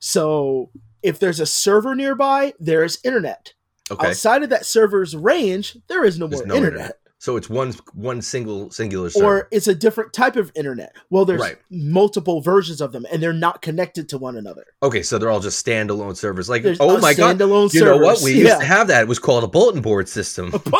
So 0.00 0.70
if 1.02 1.18
there's 1.18 1.40
a 1.40 1.46
server 1.46 1.94
nearby, 1.94 2.54
there 2.58 2.84
is 2.84 2.98
internet. 3.04 3.54
okay, 3.90 4.08
Outside 4.08 4.42
of 4.42 4.50
that 4.50 4.66
server's 4.66 5.16
range, 5.16 5.76
there 5.88 6.04
is 6.04 6.18
no 6.18 6.26
There's 6.26 6.40
more 6.40 6.48
no 6.48 6.54
internet. 6.56 6.80
internet. 6.80 6.98
So 7.18 7.36
it's 7.36 7.50
one 7.50 7.74
one 7.94 8.22
single 8.22 8.70
singular 8.70 9.10
server. 9.10 9.26
Or 9.26 9.48
it's 9.50 9.66
a 9.66 9.74
different 9.74 10.12
type 10.12 10.36
of 10.36 10.52
internet. 10.54 10.94
Well, 11.10 11.24
there's 11.24 11.40
Right. 11.40 11.58
multiple 11.70 12.40
versions 12.40 12.80
of 12.80 12.92
them, 12.92 13.04
and 13.10 13.22
they're 13.22 13.32
not 13.32 13.60
connected 13.62 14.08
to 14.10 14.18
one 14.18 14.36
another. 14.36 14.64
okay, 14.82 15.02
so 15.02 15.18
they're 15.18 15.30
all 15.30 15.40
just 15.40 15.64
standalone 15.64 16.16
servers. 16.16 16.48
Like, 16.48 16.62
There's 16.62 16.78
oh 16.80 16.96
a 16.96 17.00
my 17.00 17.14
god, 17.14 17.36
standalone 17.38 17.72
you 17.74 17.84
know 17.84 17.96
what? 17.98 18.18
servers. 18.18 18.24
We 18.24 18.32
used 18.40 18.46
Yeah. 18.48 18.58
to 18.58 18.64
have 18.64 18.86
that. 18.88 19.02
It 19.02 19.08
was 19.08 19.18
called 19.18 19.44
a 19.44 19.48
bulletin 19.48 19.82
board 19.82 20.08
system. 20.08 20.52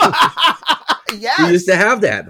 yes. 1.19 1.39
We 1.41 1.53
used 1.53 1.67
to 1.69 1.77
have 1.77 2.01
that. 2.03 2.27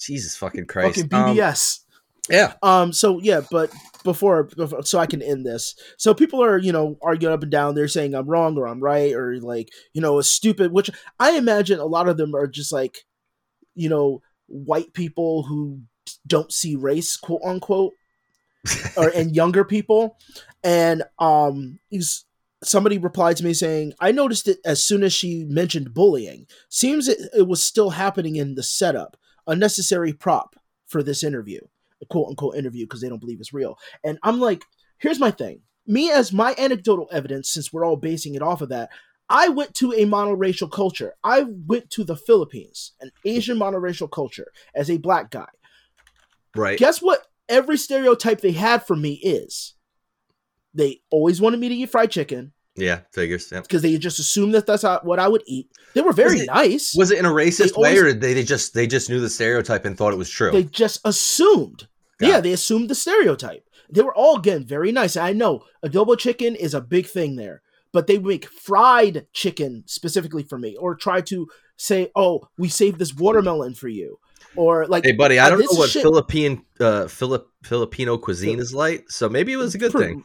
Jesus 0.00 0.36
fucking 0.36 0.66
Christ. 0.66 1.00
fucking 1.00 1.14
Um, 1.14 1.36
BBS. 1.36 1.80
yeah. 2.28 2.54
Um. 2.62 2.92
So 2.92 3.20
yeah, 3.20 3.42
but 3.50 3.70
before, 4.02 4.44
before, 4.44 4.82
so 4.82 4.98
I 4.98 5.06
can 5.06 5.22
end 5.22 5.46
this. 5.46 5.74
So 5.98 6.12
people 6.14 6.42
are 6.42 6.58
you 6.58 6.72
know 6.72 6.98
arguing 7.02 7.32
up 7.34 7.42
and 7.42 7.50
down. 7.52 7.74
They're 7.74 7.88
saying 7.88 8.14
I'm 8.14 8.26
wrong 8.28 8.58
or 8.58 8.66
I'm 8.66 8.80
right 8.80 9.14
or 9.14 9.38
like 9.40 9.68
you 9.92 10.00
know 10.02 10.18
it's 10.18 10.28
stupid. 10.30 10.72
Which 10.72 10.90
I 11.20 11.32
imagine 11.36 11.78
a 11.78 11.86
lot 11.86 12.08
of 12.08 12.16
them 12.16 12.34
are 12.34 12.46
just 12.46 12.72
like, 12.72 12.98
you 13.74 13.88
know, 13.88 14.22
white 14.46 14.92
people 14.92 15.44
who 15.44 15.80
don't 16.26 16.52
see 16.52 16.76
race, 16.76 17.16
quote 17.16 17.42
unquote, 17.44 17.94
or 18.96 19.08
and 19.08 19.34
younger 19.34 19.64
people. 19.64 20.16
And 20.62 21.02
um, 21.18 21.78
he's 21.88 22.24
somebody 22.62 22.98
replied 22.98 23.36
to 23.38 23.44
me 23.44 23.54
saying, 23.54 23.94
"I 24.00 24.12
noticed 24.12 24.48
it 24.48 24.58
as 24.64 24.82
soon 24.82 25.02
as 25.02 25.12
she 25.12 25.44
mentioned 25.44 25.94
bullying. 25.94 26.46
Seems 26.68 27.08
it, 27.08 27.18
it 27.36 27.46
was 27.46 27.62
still 27.62 27.90
happening 27.90 28.36
in 28.36 28.54
the 28.54 28.62
setup. 28.62 29.16
Unnecessary 29.46 30.12
prop 30.12 30.56
for 30.86 31.02
this 31.02 31.22
interview, 31.22 31.60
a 32.02 32.06
quote 32.06 32.28
unquote 32.28 32.56
interview, 32.56 32.86
because 32.86 33.00
they 33.00 33.08
don't 33.08 33.20
believe 33.20 33.40
it's 33.40 33.52
real." 33.52 33.78
And 34.02 34.18
I'm 34.22 34.40
like, 34.40 34.64
here's 34.98 35.20
my 35.20 35.30
thing. 35.30 35.60
Me 35.86 36.10
as 36.10 36.32
my 36.32 36.54
anecdotal 36.56 37.08
evidence, 37.12 37.50
since 37.50 37.72
we're 37.72 37.84
all 37.84 37.96
basing 37.96 38.34
it 38.34 38.42
off 38.42 38.62
of 38.62 38.70
that. 38.70 38.90
I 39.28 39.48
went 39.48 39.74
to 39.76 39.92
a 39.92 40.04
monoracial 40.04 40.70
culture. 40.70 41.14
I 41.24 41.44
went 41.66 41.90
to 41.90 42.04
the 42.04 42.16
Philippines, 42.16 42.92
an 43.00 43.10
Asian 43.24 43.58
monoracial 43.58 44.10
culture, 44.10 44.48
as 44.74 44.90
a 44.90 44.98
black 44.98 45.30
guy. 45.30 45.48
Right. 46.54 46.78
Guess 46.78 47.00
what? 47.02 47.26
Every 47.48 47.76
stereotype 47.76 48.40
they 48.40 48.52
had 48.52 48.86
for 48.86 48.96
me 48.96 49.14
is 49.14 49.74
they 50.72 51.00
always 51.10 51.40
wanted 51.40 51.60
me 51.60 51.68
to 51.68 51.74
eat 51.74 51.90
fried 51.90 52.10
chicken. 52.10 52.52
Yeah, 52.76 53.00
figures. 53.12 53.50
Yeah. 53.52 53.60
because 53.60 53.82
they 53.82 53.96
just 53.98 54.18
assumed 54.18 54.54
that 54.54 54.66
that's 54.66 54.82
what 55.04 55.20
I 55.20 55.28
would 55.28 55.42
eat. 55.46 55.70
They 55.94 56.00
were 56.00 56.12
very 56.12 56.32
Was 56.34 56.42
it- 56.42 56.46
nice. 56.46 56.94
Was 56.96 57.10
it 57.12 57.18
in 57.18 57.24
a 57.24 57.30
racist 57.30 57.76
way, 57.76 57.90
always- 57.96 58.02
or 58.02 58.12
they, 58.12 58.34
they 58.34 58.42
just 58.42 58.74
they 58.74 58.86
just 58.86 59.08
knew 59.08 59.20
the 59.20 59.30
stereotype 59.30 59.84
and 59.84 59.96
thought 59.96 60.12
it 60.12 60.16
was 60.18 60.28
true? 60.30 60.50
they 60.50 60.64
just 60.64 61.00
assumed. 61.04 61.86
Got 62.18 62.28
yeah, 62.28 62.38
it. 62.38 62.42
they 62.42 62.52
assumed 62.52 62.88
the 62.90 62.94
stereotype. 62.94 63.64
They 63.90 64.02
were 64.02 64.14
all 64.14 64.38
again 64.38 64.64
very 64.64 64.90
nice. 64.90 65.16
I 65.16 65.32
know 65.32 65.64
adobo 65.84 66.18
chicken 66.18 66.56
is 66.56 66.74
a 66.74 66.80
big 66.80 67.06
thing 67.06 67.36
there, 67.36 67.62
but 67.94 68.08
they 68.08 68.18
make 68.18 68.46
fried 68.46 69.28
chicken 69.32 69.84
specifically 69.86 70.42
for 70.42 70.58
me, 70.58 70.76
or 70.76 70.96
try 70.96 71.20
to 71.22 71.48
say, 71.76 72.10
"Oh, 72.16 72.48
we 72.58 72.68
saved 72.68 72.98
this 72.98 73.14
watermelon 73.14 73.74
for 73.74 73.86
you," 73.86 74.18
or 74.56 74.84
like, 74.86 75.04
hey, 75.04 75.12
buddy, 75.12 75.38
I 75.38 75.46
uh, 75.46 75.50
don't 75.50 75.60
know 75.60 75.78
what 75.78 75.90
shit- 75.90 76.02
Philippine 76.02 76.64
uh, 76.80 77.06
Philip 77.06 77.48
Filipino 77.62 78.18
cuisine 78.18 78.58
is 78.58 78.74
like, 78.74 79.08
so 79.08 79.28
maybe 79.28 79.52
it 79.52 79.56
was 79.56 79.76
a 79.76 79.78
good 79.78 79.92
thing. 79.92 80.24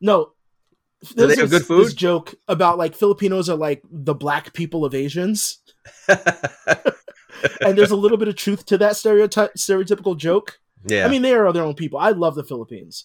No. 0.00 0.32
There's 1.14 1.36
they 1.36 1.42
have 1.42 1.50
good 1.50 1.66
food? 1.66 1.84
This 1.84 1.94
joke 1.94 2.34
about 2.48 2.78
like 2.78 2.96
Filipinos 2.96 3.50
are 3.50 3.56
like 3.56 3.82
the 3.88 4.14
black 4.14 4.54
people 4.54 4.86
of 4.86 4.94
Asians, 4.94 5.58
and 6.08 7.76
there's 7.76 7.90
a 7.90 7.96
little 7.96 8.16
bit 8.16 8.28
of 8.28 8.34
truth 8.34 8.64
to 8.66 8.78
that 8.78 8.96
stereotype, 8.96 9.52
stereotypical 9.54 10.16
joke. 10.16 10.58
yeah, 10.86 11.04
I 11.04 11.08
mean, 11.08 11.20
they 11.20 11.34
are 11.34 11.52
their 11.52 11.62
own 11.62 11.74
people. 11.74 11.98
I 11.98 12.10
love 12.10 12.34
the 12.34 12.42
Philippines, 12.42 13.04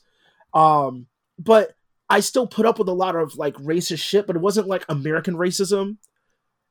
um, 0.54 1.08
but 1.38 1.76
I 2.12 2.20
still 2.20 2.46
put 2.48 2.66
up 2.66 2.78
with 2.80 2.88
a 2.90 2.94
lot 2.94 3.16
of 3.16 3.36
like 3.38 3.56
racist 3.56 4.00
shit. 4.04 4.28
But 4.28 4.36
it 4.36 4.40
wasn't 4.40 4.68
like 4.68 4.86
American 4.90 5.36
racism. 5.36 5.98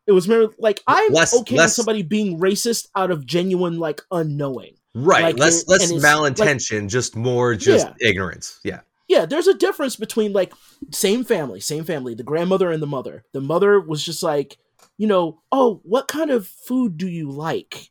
It 0.07 0.13
was 0.13 0.27
more 0.29 0.51
like 0.59 0.81
I'm 0.87 1.13
Less- 1.13 1.35
okay 1.41 1.57
with 1.57 1.71
somebody 1.71 2.03
being 2.03 2.39
racist 2.41 2.89
out 2.97 3.11
of 3.11 3.27
genuine 3.27 3.79
like 3.79 4.01
unknowing. 4.11 4.75
right. 4.95 5.23
like 5.23 5.39
less 5.39 5.63
it- 5.63 5.69
less 5.69 5.91
it's, 5.91 6.03
like- 6.03 6.03
malintention, 6.03 6.89
just 6.89 7.15
more 7.15 7.55
just 7.55 7.87
Yeah. 7.87 8.09
ignorance. 8.09 8.59
Yeah, 8.65 8.81
Yeah, 9.09 9.25
there's 9.27 9.47
a 9.47 9.55
difference 9.55 9.95
between 9.97 10.33
like 10.33 10.53
same 10.93 11.23
family, 11.23 11.61
same 11.61 11.85
family, 11.85 12.15
the 12.15 12.25
grandmother 12.25 12.71
and 12.73 12.83
the 12.83 12.89
mother. 12.89 13.23
The 13.33 13.41
mother 13.41 13.79
was 13.81 14.05
just 14.05 14.23
like, 14.23 14.59
you 14.99 15.07
know, 15.07 15.43
oh, 15.53 15.81
what 15.85 16.09
kind 16.09 16.31
of 16.33 16.49
food 16.49 16.97
do 16.99 17.07
you 17.07 17.31
like? 17.31 17.91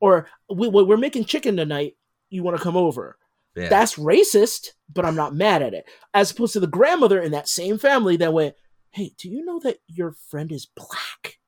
Or 0.00 0.26
we- 0.48 0.68
we're 0.68 0.96
making 0.96 1.26
chicken 1.26 1.56
tonight. 1.56 1.96
You 2.30 2.42
want 2.42 2.56
to 2.56 2.62
come 2.62 2.76
over? 2.78 3.17
Yeah. 3.58 3.68
That's 3.68 3.96
racist, 3.96 4.68
but 4.92 5.04
I'm 5.04 5.16
not 5.16 5.34
mad 5.34 5.62
at 5.62 5.74
it. 5.74 5.84
As 6.14 6.30
opposed 6.30 6.52
to 6.54 6.60
the 6.60 6.66
grandmother 6.66 7.20
in 7.20 7.32
that 7.32 7.48
same 7.48 7.78
family 7.78 8.16
that 8.18 8.32
went, 8.32 8.54
hey, 8.90 9.12
do 9.18 9.28
you 9.28 9.44
know 9.44 9.58
that 9.60 9.78
your 9.86 10.12
friend 10.12 10.52
is 10.52 10.66
black? 10.66 11.38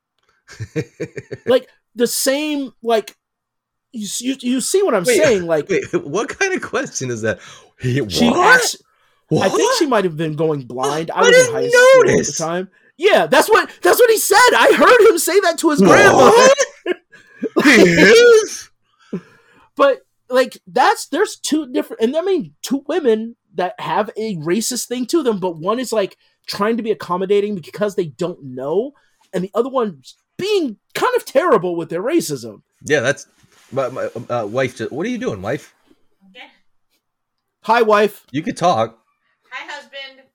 Like 1.47 1.69
the 1.95 2.07
same, 2.07 2.73
like 2.83 3.17
you 3.93 4.07
you, 4.19 4.37
you 4.41 4.61
see 4.61 4.83
what 4.83 4.95
I'm 4.95 5.05
Wait, 5.05 5.17
saying? 5.23 5.47
Like 5.47 5.69
Wait, 5.69 5.85
what 6.05 6.29
kind 6.29 6.53
of 6.55 6.63
question 6.63 7.11
is 7.11 7.23
that? 7.23 7.41
she 7.81 8.01
What? 8.01 8.57
acts. 8.57 8.77
I 9.33 9.49
think 9.49 9.73
she 9.79 9.87
might 9.87 10.05
have 10.05 10.17
been 10.17 10.35
going 10.35 10.63
blind. 10.63 11.11
I, 11.13 11.21
I 11.21 11.23
was 11.23 11.49
in 11.49 11.53
high 11.55 11.69
school 11.69 12.19
at 12.19 12.27
the 12.27 12.35
time. 12.37 12.69
Yeah, 12.97 13.27
that's 13.27 13.49
what 13.49 13.71
that's 13.81 13.99
what 14.01 14.11
he 14.11 14.19
said. 14.19 14.37
I 14.57 14.73
heard 14.75 15.09
him 15.09 15.19
say 15.19 15.39
that 15.41 15.59
to 15.59 15.71
his? 15.71 15.81
He 17.65 17.83
is? 17.83 18.71
But 19.77 20.01
like 20.31 20.59
that's 20.67 21.09
there's 21.09 21.37
two 21.37 21.71
different 21.71 22.03
and 22.03 22.17
I 22.17 22.23
mean 22.23 22.55
two 22.63 22.85
women 22.87 23.37
that 23.55 23.79
have 23.81 24.11
a 24.17 24.37
racist 24.37 24.87
thing 24.87 25.07
to 25.07 25.23
them, 25.23 25.41
but 25.41 25.59
one 25.59 25.81
is 25.81 25.93
like 25.93 26.17
trying 26.47 26.77
to 26.77 26.83
be 26.83 26.91
accommodating 26.91 27.57
because 27.57 27.97
they 27.97 28.07
don't 28.07 28.43
know, 28.43 28.93
and 29.33 29.45
the 29.45 29.51
other 29.55 29.69
one's 29.69 30.15
being 30.37 30.79
kind 30.95 31.15
of 31.17 31.25
terrible 31.25 31.77
with 31.77 31.91
their 31.91 32.03
racism. 32.03 32.63
Yeah, 32.85 33.01
that's 33.01 33.27
my, 33.73 33.89
my 33.89 34.09
uh, 34.29 34.47
wife. 34.47 34.77
Just, 34.77 34.93
what 34.93 35.05
are 35.07 35.11
you 35.11 35.19
doing, 35.19 35.43
wife? 35.43 35.75
Okay. 36.31 36.47
Hi, 37.63 37.83
wife. 37.83 38.25
You 38.31 38.43
could 38.43 38.57
talk. 38.57 38.99
Hi, 39.51 39.71
husband. 39.71 40.27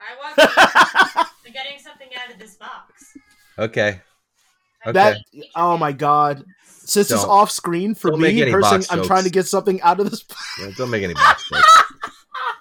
I 0.00 0.16
want 0.16 1.26
I'm 1.46 1.52
getting 1.52 1.78
something 1.78 2.08
out 2.20 2.32
of 2.32 2.38
this 2.38 2.56
box. 2.56 3.16
Okay. 3.58 4.00
Okay. 4.84 4.92
That 4.92 5.18
oh 5.54 5.76
my 5.76 5.92
god. 5.92 6.44
Since 6.92 7.10
it's 7.10 7.22
Don't. 7.22 7.30
off 7.30 7.50
screen 7.50 7.94
for 7.94 8.10
Don't 8.10 8.20
me, 8.20 8.52
box 8.52 8.92
I'm 8.92 9.02
trying 9.02 9.24
to 9.24 9.30
get 9.30 9.46
something 9.46 9.80
out 9.80 9.98
of 9.98 10.10
this. 10.10 10.26
Yeah, 10.60 10.70
don't 10.76 10.90
make 10.90 11.02
any 11.02 11.14
box 11.14 11.48
jokes. 11.48 11.82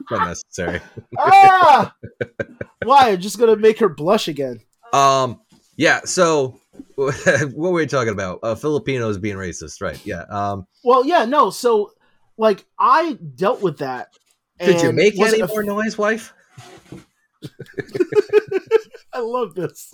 Unnecessary. 0.09 0.79
ah! 1.19 1.93
Why? 2.83 3.09
I'm 3.09 3.19
just 3.19 3.37
gonna 3.37 3.57
make 3.57 3.77
her 3.79 3.89
blush 3.89 4.29
again. 4.29 4.61
Um. 4.93 5.41
Yeah. 5.75 5.99
So, 6.05 6.61
what 6.95 7.53
were 7.53 7.71
we 7.73 7.85
talking 7.87 8.13
about? 8.13 8.39
Uh, 8.41 8.55
Filipinos 8.55 9.17
being 9.17 9.35
racist, 9.35 9.81
right? 9.81 9.99
Yeah. 10.05 10.23
Um. 10.29 10.65
Well, 10.81 11.05
yeah, 11.05 11.25
no. 11.25 11.49
So, 11.49 11.91
like, 12.37 12.63
I 12.79 13.19
dealt 13.35 13.61
with 13.61 13.79
that. 13.79 14.15
Did 14.61 14.81
you 14.81 14.93
make 14.93 15.19
any 15.19 15.43
more 15.43 15.63
noise, 15.63 15.97
wife? 15.97 16.33
I 19.11 19.19
love 19.19 19.55
this. 19.55 19.93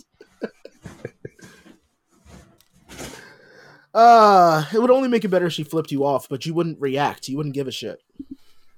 Uh, 3.98 4.64
it 4.72 4.80
would 4.80 4.91
only 4.91 5.08
make 5.10 5.26
it 5.26 5.30
better 5.30 5.48
if 5.48 5.54
she 5.54 5.64
flipped 5.64 5.91
you 5.91 6.06
off, 6.06 6.30
but 6.30 6.45
you 6.45 6.54
wouldn't 6.54 6.80
react. 6.80 7.28
You 7.28 7.36
wouldn't 7.38 7.56
give 7.56 7.68
a 7.68 7.72
shit. 7.72 8.00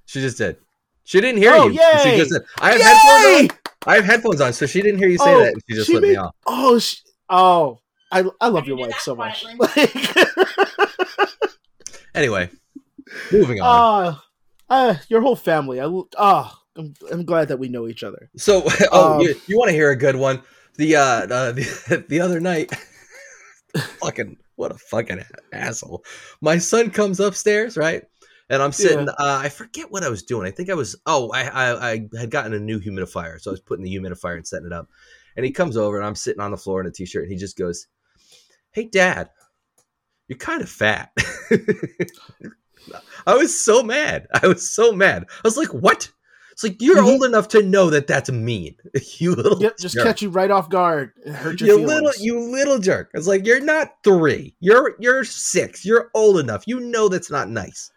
She 0.06 0.20
just 0.22 0.38
did. 0.38 0.56
She 1.04 1.20
didn't 1.20 1.38
hear 1.38 1.52
Oh, 1.52 1.68
you. 1.68 1.72
yay! 1.74 2.02
She 2.04 2.16
just 2.16 2.30
said, 2.32 2.42
I 2.58 2.72
have 2.72 2.80
headphones 2.80 3.24
Yay! 3.24 3.48
on. 3.50 3.72
I 3.86 3.94
have 3.96 4.04
headphones 4.06 4.40
on, 4.40 4.52
so 4.54 4.64
she 4.64 4.80
didn't 4.80 4.98
hear 4.98 5.08
you 5.08 5.18
say 5.18 5.34
Oh, 5.34 5.40
that. 5.40 5.52
And 5.52 5.62
she 5.68 5.74
just 5.74 5.86
she 5.88 5.94
let 5.94 6.02
me 6.04 6.16
off. 6.16 6.34
Oh, 6.46 6.78
sh- 6.78 6.96
oh, 7.28 7.80
I 8.10 8.24
I 8.40 8.48
love 8.48 8.64
I 8.64 8.66
your 8.68 8.76
wife 8.78 8.98
so 9.00 9.14
much. 9.14 9.44
quietly. 9.58 10.02
Anyway, 12.14 12.50
moving 13.30 13.60
on. 13.60 13.66
uh, 14.06 14.16
uh, 14.68 14.94
your 15.08 15.20
whole 15.20 15.36
family. 15.36 15.80
I 15.80 15.84
oh, 15.84 16.52
I'm, 16.76 16.94
I'm 17.10 17.24
glad 17.24 17.48
that 17.48 17.58
we 17.58 17.68
know 17.68 17.86
each 17.86 18.02
other. 18.02 18.28
So, 18.36 18.62
oh, 18.92 19.14
Um, 19.14 19.20
you, 19.20 19.34
you 19.46 19.56
want 19.58 19.68
to 19.68 19.74
hear 19.74 19.90
a 19.90 19.96
good 19.96 20.16
one? 20.16 20.42
The 20.76 20.96
uh, 20.96 21.02
uh 21.02 21.52
the, 21.52 22.04
the 22.08 22.20
other 22.20 22.40
night, 22.40 22.72
fucking 24.00 24.38
what 24.60 24.70
a 24.70 24.78
fucking 24.78 25.24
asshole. 25.52 26.04
My 26.42 26.58
son 26.58 26.90
comes 26.90 27.18
upstairs, 27.18 27.76
right? 27.78 28.04
And 28.50 28.62
I'm 28.62 28.72
sitting. 28.72 29.06
Yeah. 29.06 29.14
Uh, 29.18 29.40
I 29.42 29.48
forget 29.48 29.90
what 29.90 30.04
I 30.04 30.10
was 30.10 30.22
doing. 30.22 30.46
I 30.46 30.50
think 30.50 30.68
I 30.68 30.74
was. 30.74 30.94
Oh, 31.06 31.30
I, 31.30 31.44
I 31.44 31.92
I 31.92 32.08
had 32.18 32.30
gotten 32.30 32.52
a 32.52 32.58
new 32.58 32.78
humidifier, 32.78 33.40
so 33.40 33.50
I 33.50 33.52
was 33.52 33.60
putting 33.60 33.84
the 33.84 33.96
humidifier 33.96 34.36
and 34.36 34.46
setting 34.46 34.66
it 34.66 34.72
up. 34.72 34.88
And 35.36 35.46
he 35.46 35.52
comes 35.52 35.76
over, 35.76 35.96
and 35.96 36.06
I'm 36.06 36.14
sitting 36.14 36.42
on 36.42 36.50
the 36.50 36.56
floor 36.56 36.80
in 36.80 36.86
a 36.86 36.90
t-shirt, 36.90 37.22
and 37.22 37.32
he 37.32 37.38
just 37.38 37.56
goes, 37.56 37.86
"Hey, 38.72 38.84
Dad, 38.84 39.30
you're 40.28 40.36
kind 40.36 40.62
of 40.62 40.68
fat." 40.68 41.10
I 43.26 43.36
was 43.36 43.64
so 43.64 43.82
mad. 43.82 44.26
I 44.42 44.46
was 44.46 44.74
so 44.74 44.92
mad. 44.92 45.26
I 45.28 45.40
was 45.44 45.56
like, 45.56 45.72
"What?" 45.72 46.10
It's 46.60 46.64
like 46.64 46.82
you're 46.82 46.96
Mhm. 47.02 47.06
old 47.06 47.24
enough 47.24 47.48
to 47.48 47.62
know 47.62 47.88
that 47.90 48.06
that's 48.06 48.30
mean. 48.30 48.76
You 49.18 49.34
little 49.34 49.60
Yep, 49.62 49.78
just 49.78 49.94
jerk. 49.94 50.04
catch 50.04 50.20
you 50.22 50.28
right 50.28 50.50
off 50.50 50.68
guard 50.68 51.12
hurt 51.26 51.58
your 51.60 51.68
you 51.70 51.76
feelings. 51.78 51.88
little 52.02 52.12
you 52.24 52.38
little 52.38 52.78
jerk. 52.78 53.10
It's 53.14 53.26
like 53.26 53.46
you're 53.46 53.60
not 53.60 53.92
three. 54.04 54.54
You're 54.60 54.94
you're 55.00 55.24
six. 55.24 55.84
You're 55.86 56.10
old 56.14 56.38
enough. 56.38 56.64
You 56.66 56.80
know 56.80 57.08
that's 57.08 57.30
not 57.30 57.48
nice. 57.48 57.90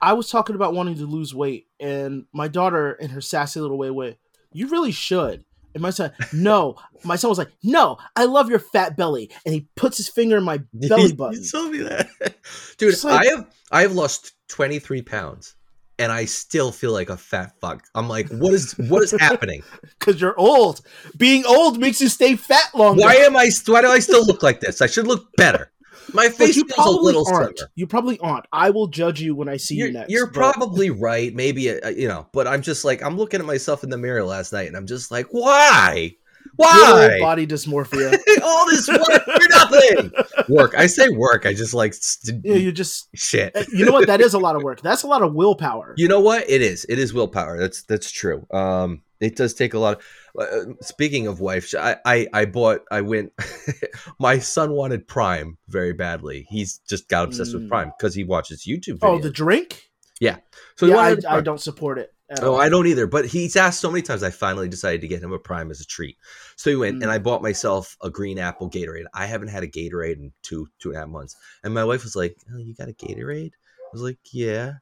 I 0.00 0.12
was 0.12 0.28
talking 0.28 0.54
about 0.56 0.74
wanting 0.74 0.96
to 0.96 1.06
lose 1.06 1.34
weight, 1.34 1.68
and 1.80 2.24
my 2.34 2.48
daughter, 2.48 2.92
in 2.92 3.08
her 3.10 3.20
sassy 3.22 3.60
little 3.60 3.78
way, 3.78 3.90
went, 3.90 4.16
"You 4.52 4.66
really 4.68 4.92
should." 4.92 5.44
And 5.74 5.80
my 5.80 5.88
son, 5.90 6.12
no. 6.34 6.76
My 7.04 7.16
son 7.16 7.30
was 7.30 7.38
like, 7.38 7.52
"No, 7.62 7.96
I 8.14 8.26
love 8.26 8.50
your 8.50 8.58
fat 8.58 8.94
belly," 8.96 9.30
and 9.46 9.54
he 9.54 9.68
puts 9.74 9.96
his 9.96 10.08
finger 10.08 10.36
in 10.36 10.44
my 10.44 10.58
belly 10.74 11.12
button. 11.14 11.40
You 11.42 11.48
told 11.48 11.70
me 11.72 11.78
that, 11.78 12.08
dude. 12.78 13.02
Like- 13.04 13.26
I 13.26 13.30
have 13.30 13.46
I 13.70 13.82
have 13.82 13.92
lost 13.94 14.32
twenty 14.48 14.78
three 14.80 15.00
pounds, 15.02 15.54
and 15.98 16.10
I 16.10 16.24
still 16.24 16.72
feel 16.72 16.92
like 16.92 17.10
a 17.10 17.16
fat 17.16 17.54
fuck. 17.60 17.84
I'm 17.94 18.08
like, 18.08 18.28
what 18.30 18.52
is 18.54 18.72
what 18.78 19.02
is 19.02 19.12
happening? 19.18 19.62
Because 19.98 20.20
you're 20.20 20.38
old. 20.38 20.80
Being 21.16 21.44
old 21.46 21.78
makes 21.78 22.00
you 22.00 22.08
stay 22.08 22.34
fat 22.34 22.74
longer. 22.74 23.02
Why 23.02 23.14
am 23.14 23.36
I? 23.36 23.50
Why 23.66 23.82
do 23.82 23.88
I 23.88 24.00
still 24.00 24.26
look 24.26 24.42
like 24.42 24.60
this? 24.60 24.80
I 24.82 24.86
should 24.86 25.06
look 25.06 25.28
better. 25.36 25.70
My 26.12 26.26
But 26.26 26.36
face 26.36 26.56
you 26.56 26.64
feels 26.64 26.72
a 26.72 26.74
probably 26.82 27.04
little 27.04 27.28
aren't. 27.28 27.56
slimmer. 27.58 27.70
You 27.76 27.86
probably 27.86 28.18
aren't. 28.18 28.46
I 28.52 28.70
will 28.70 28.88
judge 28.88 29.20
you 29.20 29.36
when 29.36 29.48
I 29.48 29.56
see 29.56 29.76
You're, 29.76 29.86
you 29.86 29.92
next. 29.92 30.10
you're 30.10 30.26
but 30.26 30.34
probably 30.54 30.90
right. 31.08 31.32
Maybe 31.32 31.70
uh, 31.70 31.88
you 31.90 32.08
know, 32.08 32.26
but 32.32 32.48
I'm 32.48 32.62
just 32.62 32.84
like 32.84 33.02
I'm 33.02 33.16
looking 33.16 33.38
at 33.40 33.46
myself 33.46 33.84
in 33.84 33.90
the 33.90 33.96
mirror 33.98 34.24
last 34.24 34.52
night, 34.52 34.66
and 34.66 34.76
I'm 34.76 34.86
just 34.86 35.10
like, 35.12 35.26
why? 35.30 36.16
You 36.62 36.84
have 36.84 36.94
Why? 36.96 37.10
old 37.12 37.20
body 37.20 37.46
dysmorphia. 37.46 38.18
All 38.42 38.66
this 38.68 38.88
work 38.88 39.24
for 39.24 39.48
nothing. 39.50 40.12
Work. 40.48 40.74
I 40.76 40.86
say 40.86 41.08
work. 41.10 41.46
I 41.46 41.54
just 41.54 41.74
like 41.74 41.94
st- 41.94 42.44
yeah, 42.44 42.54
you 42.54 42.72
just. 42.72 43.08
shit. 43.14 43.56
You 43.72 43.84
know 43.86 43.92
what? 43.92 44.06
That 44.06 44.20
is 44.20 44.34
a 44.34 44.38
lot 44.38 44.56
of 44.56 44.62
work. 44.62 44.80
That's 44.80 45.02
a 45.02 45.06
lot 45.06 45.22
of 45.22 45.34
willpower. 45.34 45.94
You 45.96 46.08
know 46.08 46.20
what? 46.20 46.48
It 46.48 46.62
is. 46.62 46.84
It 46.88 46.98
is 46.98 47.12
willpower. 47.14 47.58
That's 47.58 47.82
that's 47.84 48.10
true. 48.10 48.46
Um, 48.52 49.02
it 49.20 49.36
does 49.36 49.54
take 49.54 49.74
a 49.74 49.78
lot. 49.78 50.00
Of, 50.36 50.42
uh, 50.48 50.72
speaking 50.80 51.26
of 51.28 51.40
wife, 51.40 51.72
I, 51.78 51.96
I 52.04 52.26
I 52.32 52.44
bought. 52.46 52.80
I 52.90 53.02
went. 53.02 53.32
my 54.18 54.38
son 54.38 54.72
wanted 54.72 55.06
Prime 55.06 55.58
very 55.68 55.92
badly. 55.92 56.46
He's 56.48 56.78
just 56.88 57.08
got 57.08 57.24
obsessed 57.26 57.54
with 57.54 57.64
Mm. 57.64 57.68
Prime 57.68 57.92
because 57.98 58.14
he 58.14 58.24
watches 58.24 58.66
YouTube. 58.66 58.98
Oh, 59.02 59.18
the 59.18 59.30
drink? 59.30 59.88
so 60.76 60.86
yeah, 60.86 60.94
wanted 60.94 61.24
I, 61.26 61.36
I 61.36 61.40
don't 61.40 61.60
support 61.60 61.98
it. 61.98 62.12
Oh, 62.40 62.54
all. 62.54 62.60
I 62.60 62.68
don't 62.68 62.86
either. 62.86 63.06
But 63.06 63.26
he's 63.26 63.56
asked 63.56 63.80
so 63.80 63.90
many 63.90 64.02
times. 64.02 64.22
I 64.22 64.30
finally 64.30 64.68
decided 64.68 65.00
to 65.02 65.08
get 65.08 65.22
him 65.22 65.32
a 65.32 65.38
Prime 65.38 65.70
as 65.70 65.80
a 65.80 65.86
treat. 65.86 66.16
So 66.56 66.70
he 66.70 66.76
went 66.76 66.98
Mm. 66.98 67.02
and 67.02 67.10
I 67.10 67.18
bought 67.18 67.42
myself 67.42 67.96
a 68.02 68.08
green 68.10 68.38
apple 68.38 68.70
Gatorade. 68.70 69.04
I 69.12 69.26
haven't 69.26 69.48
had 69.48 69.62
a 69.64 69.68
Gatorade 69.68 70.16
in 70.16 70.32
two 70.42 70.68
two 70.78 70.90
and 70.90 70.96
a 70.96 71.00
half 71.00 71.08
months. 71.08 71.36
And 71.64 71.74
my 71.74 71.84
wife 71.84 72.04
was 72.04 72.16
like, 72.16 72.36
"Oh, 72.54 72.58
you 72.58 72.74
got 72.74 72.88
a 72.88 72.92
Gatorade?" 72.92 73.52
I 73.54 73.88
was 73.92 74.02
like, 74.02 74.18
"Yeah." 74.32 74.74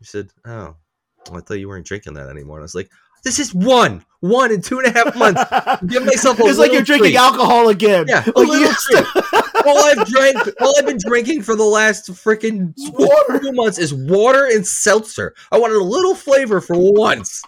She 0.00 0.06
said, 0.06 0.30
"Oh, 0.46 0.76
I 1.32 1.40
thought 1.40 1.54
you 1.60 1.68
weren't 1.68 1.86
drinking 1.86 2.14
that 2.14 2.28
anymore." 2.28 2.56
And 2.56 2.62
I 2.62 2.64
was 2.64 2.74
like, 2.74 2.90
This 3.22 3.38
is 3.38 3.52
one, 3.54 4.02
one 4.20 4.50
in 4.50 4.62
two 4.62 4.78
and 4.78 4.86
a 4.88 4.90
half 4.92 5.14
months. 5.14 5.44
Give 5.86 6.02
myself 6.06 6.40
a 6.40 6.42
it's 6.46 6.58
like 6.58 6.72
you're 6.72 6.80
little 6.80 6.84
drinking 6.86 7.10
treat. 7.12 7.16
alcohol 7.18 7.68
again. 7.68 8.06
Yeah, 8.08 8.24
a 8.24 8.32
Like, 8.40 8.48
little 8.48 8.72
treat. 8.72 9.04
All 9.66 9.78
I've 9.78 10.06
drank, 10.06 10.38
all 10.60 10.74
I've 10.78 10.86
been 10.86 10.98
drinking 10.98 11.42
for 11.42 11.56
the 11.56 11.64
last 11.64 12.10
freaking 12.10 12.74
two 12.76 13.52
months 13.52 13.78
is 13.78 13.94
water 13.94 14.46
and 14.46 14.66
seltzer. 14.66 15.34
I 15.50 15.58
wanted 15.58 15.76
a 15.76 15.84
little 15.84 16.14
flavor 16.14 16.60
for 16.60 16.74
once. 16.76 17.42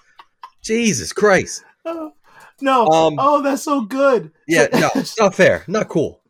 Jesus 0.63 1.13
Christ. 1.13 1.65
no. 1.85 2.87
Um, 2.87 3.17
oh, 3.19 3.43
that's 3.43 3.63
so 3.63 3.83
good. 3.83 4.33
Yeah, 4.47 4.69
no, 4.73 4.91
it's 4.95 5.19
not 5.19 5.35
fair. 5.35 5.65
Not 5.67 5.89
cool. 5.89 6.21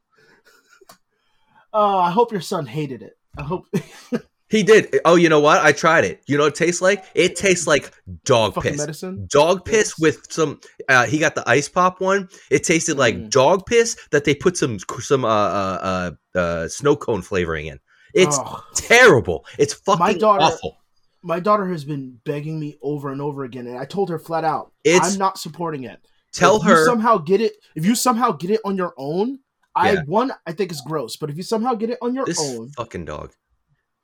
Oh, 1.73 1.99
I 1.99 2.11
hope 2.11 2.33
your 2.33 2.41
son 2.41 2.67
hated 2.67 3.03
it. 3.03 3.17
I 3.37 3.43
hope 3.43 3.67
He 4.53 4.63
did. 4.63 5.01
Oh, 5.07 5.15
you 5.17 5.29
know 5.31 5.41
what? 5.41 5.61
I 5.65 5.73
tried 5.73 6.05
it. 6.05 6.23
You 6.29 6.37
know 6.37 6.45
what 6.45 6.53
it 6.53 6.65
tastes 6.65 6.83
like? 6.83 7.03
It 7.15 7.37
tastes 7.37 7.67
like 7.67 7.91
dog 8.25 8.53
fucking 8.55 8.73
piss. 8.73 8.81
medicine. 8.81 9.27
Dog 9.31 9.65
piss 9.65 9.95
Yes. 9.95 9.99
with 9.99 10.31
some. 10.31 10.61
Uh, 10.91 11.07
he 11.07 11.19
got 11.19 11.35
the 11.35 11.43
ice 11.49 11.69
pop 11.71 12.03
one. 12.03 12.29
It 12.51 12.63
tasted 12.63 12.99
like 12.99 13.15
Mm. 13.17 13.31
dog 13.31 13.65
piss 13.67 13.97
that 14.11 14.25
they 14.25 14.35
put 14.35 14.59
some 14.59 14.79
some 15.01 15.25
uh, 15.25 15.29
uh, 15.29 16.11
uh, 16.35 16.39
uh, 16.39 16.69
snow 16.69 16.97
cone 16.97 17.23
flavoring 17.23 17.67
in. 17.67 17.81
It's 18.15 18.37
Oh. 18.39 18.63
terrible. 18.77 19.47
It's 19.59 19.73
fucking 19.73 20.19
daughter- 20.19 20.45
awful. 20.45 20.77
my 21.23 21.41
daughter 21.41 21.67
has 21.69 21.85
been 21.85 22.19
begging 22.27 22.61
me 22.61 22.77
over 22.83 23.11
and 23.11 23.23
over 23.23 23.45
again, 23.45 23.67
and 23.67 23.79
I 23.79 23.87
told 23.87 24.11
her 24.11 24.19
flat 24.19 24.45
out, 24.45 24.73
It's- 24.85 25.13
I'm 25.15 25.19
not 25.19 25.39
supporting 25.39 25.85
it. 25.85 25.99
Tell 26.35 26.57
if 26.57 26.65
you 26.65 26.69
her. 26.71 26.85
somehow 26.85 27.17
get 27.19 27.41
it. 27.41 27.55
If 27.75 27.87
you 27.87 27.95
somehow 27.95 28.33
get 28.33 28.51
it 28.51 28.61
on 28.67 28.77
your 28.77 28.93
own, 28.99 29.39
I 29.75 29.97
one 30.07 30.33
I 30.47 30.53
think 30.53 30.71
is 30.73 30.83
gross. 30.83 31.17
But 31.17 31.31
if 31.31 31.37
you 31.39 31.43
somehow 31.43 31.73
get 31.75 31.89
it 31.89 31.99
on 32.03 32.15
your 32.15 32.25
own. 32.25 32.29
this 32.29 32.41
own, 32.41 32.69
fucking 32.77 33.07
dog. 33.07 33.33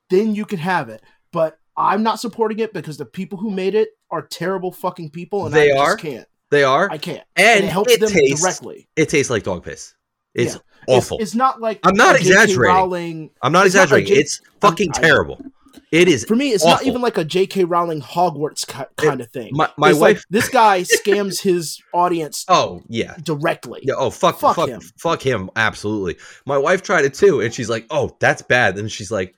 Then 0.09 0.35
you 0.35 0.45
can 0.45 0.59
have 0.59 0.89
it. 0.89 1.01
But 1.31 1.59
I'm 1.77 2.03
not 2.03 2.19
supporting 2.19 2.59
it 2.59 2.73
because 2.73 2.97
the 2.97 3.05
people 3.05 3.37
who 3.37 3.51
made 3.51 3.75
it 3.75 3.89
are 4.11 4.21
terrible 4.25 4.71
fucking 4.71 5.11
people, 5.11 5.45
and 5.45 5.53
They 5.55 5.71
I 5.71 5.77
are? 5.77 5.91
just 5.93 5.99
can't. 5.99 6.27
They 6.51 6.63
are, 6.63 6.89
I 6.91 6.97
can't. 6.97 7.23
and, 7.35 7.63
it 7.63 7.69
helps 7.69 7.93
it 7.93 7.99
them 7.99 8.09
tastes. 8.09 8.41
directly. 8.41 8.89
It 8.95 9.09
tastes 9.09 9.29
like 9.29 9.43
dog 9.43 9.63
piss. 9.63 9.93
It's 10.33 10.55
Yeah. 10.55 10.61
Awful. 10.87 11.17
It's, 11.19 11.35
not 11.35 11.61
like 11.61 11.79
I'm 11.83 11.95
not 11.95 12.15
exaggerating. 12.15 12.59
Rowling. 12.59 13.29
I'm 13.43 13.51
not 13.51 13.65
it's 13.67 13.75
not 13.75 13.91
like 13.91 14.01
exaggerating. 14.03 14.21
It's 14.21 14.41
fucking 14.61 14.91
I- 14.95 14.99
terrible. 14.99 15.39
It 15.91 16.07
is. 16.07 16.25
For 16.25 16.35
me, 16.35 16.49
it's 16.49 16.65
not 16.65 16.83
even 16.85 17.01
like 17.01 17.17
a 17.17 17.23
J.K. 17.23 17.63
Rowling 17.63 18.01
Hogwarts 18.01 18.65
ki- 18.67 18.85
kind 18.97 19.21
of 19.21 19.31
thing. 19.31 19.49
My, 19.53 19.69
my 19.77 19.89
it's 19.91 19.99
like 19.99 20.15
wife. 20.17 20.23
this 20.29 20.47
guy 20.49 20.81
scams 20.81 21.41
his 21.41 21.79
audience 21.93 22.45
oh 22.49 22.81
yeah. 22.87 23.15
directly. 23.23 23.81
Yeah, 23.83 23.93
oh 23.97 24.09
fuck, 24.11 24.39
Fuck 24.39 24.55
fuck, 24.55 24.69
him. 24.69 24.81
fuck 24.97 25.21
him, 25.23 25.49
absolutely. 25.55 26.17
My 26.45 26.57
wife 26.57 26.81
tried 26.83 27.05
it 27.05 27.13
too, 27.15 27.41
and 27.41 27.51
she's 27.53 27.69
like, 27.69 27.85
"Oh, 27.89 28.15
that's 28.19 28.41
bad." 28.43 28.77
And 28.77 28.91
she's 28.91 29.09
like, 29.11 29.35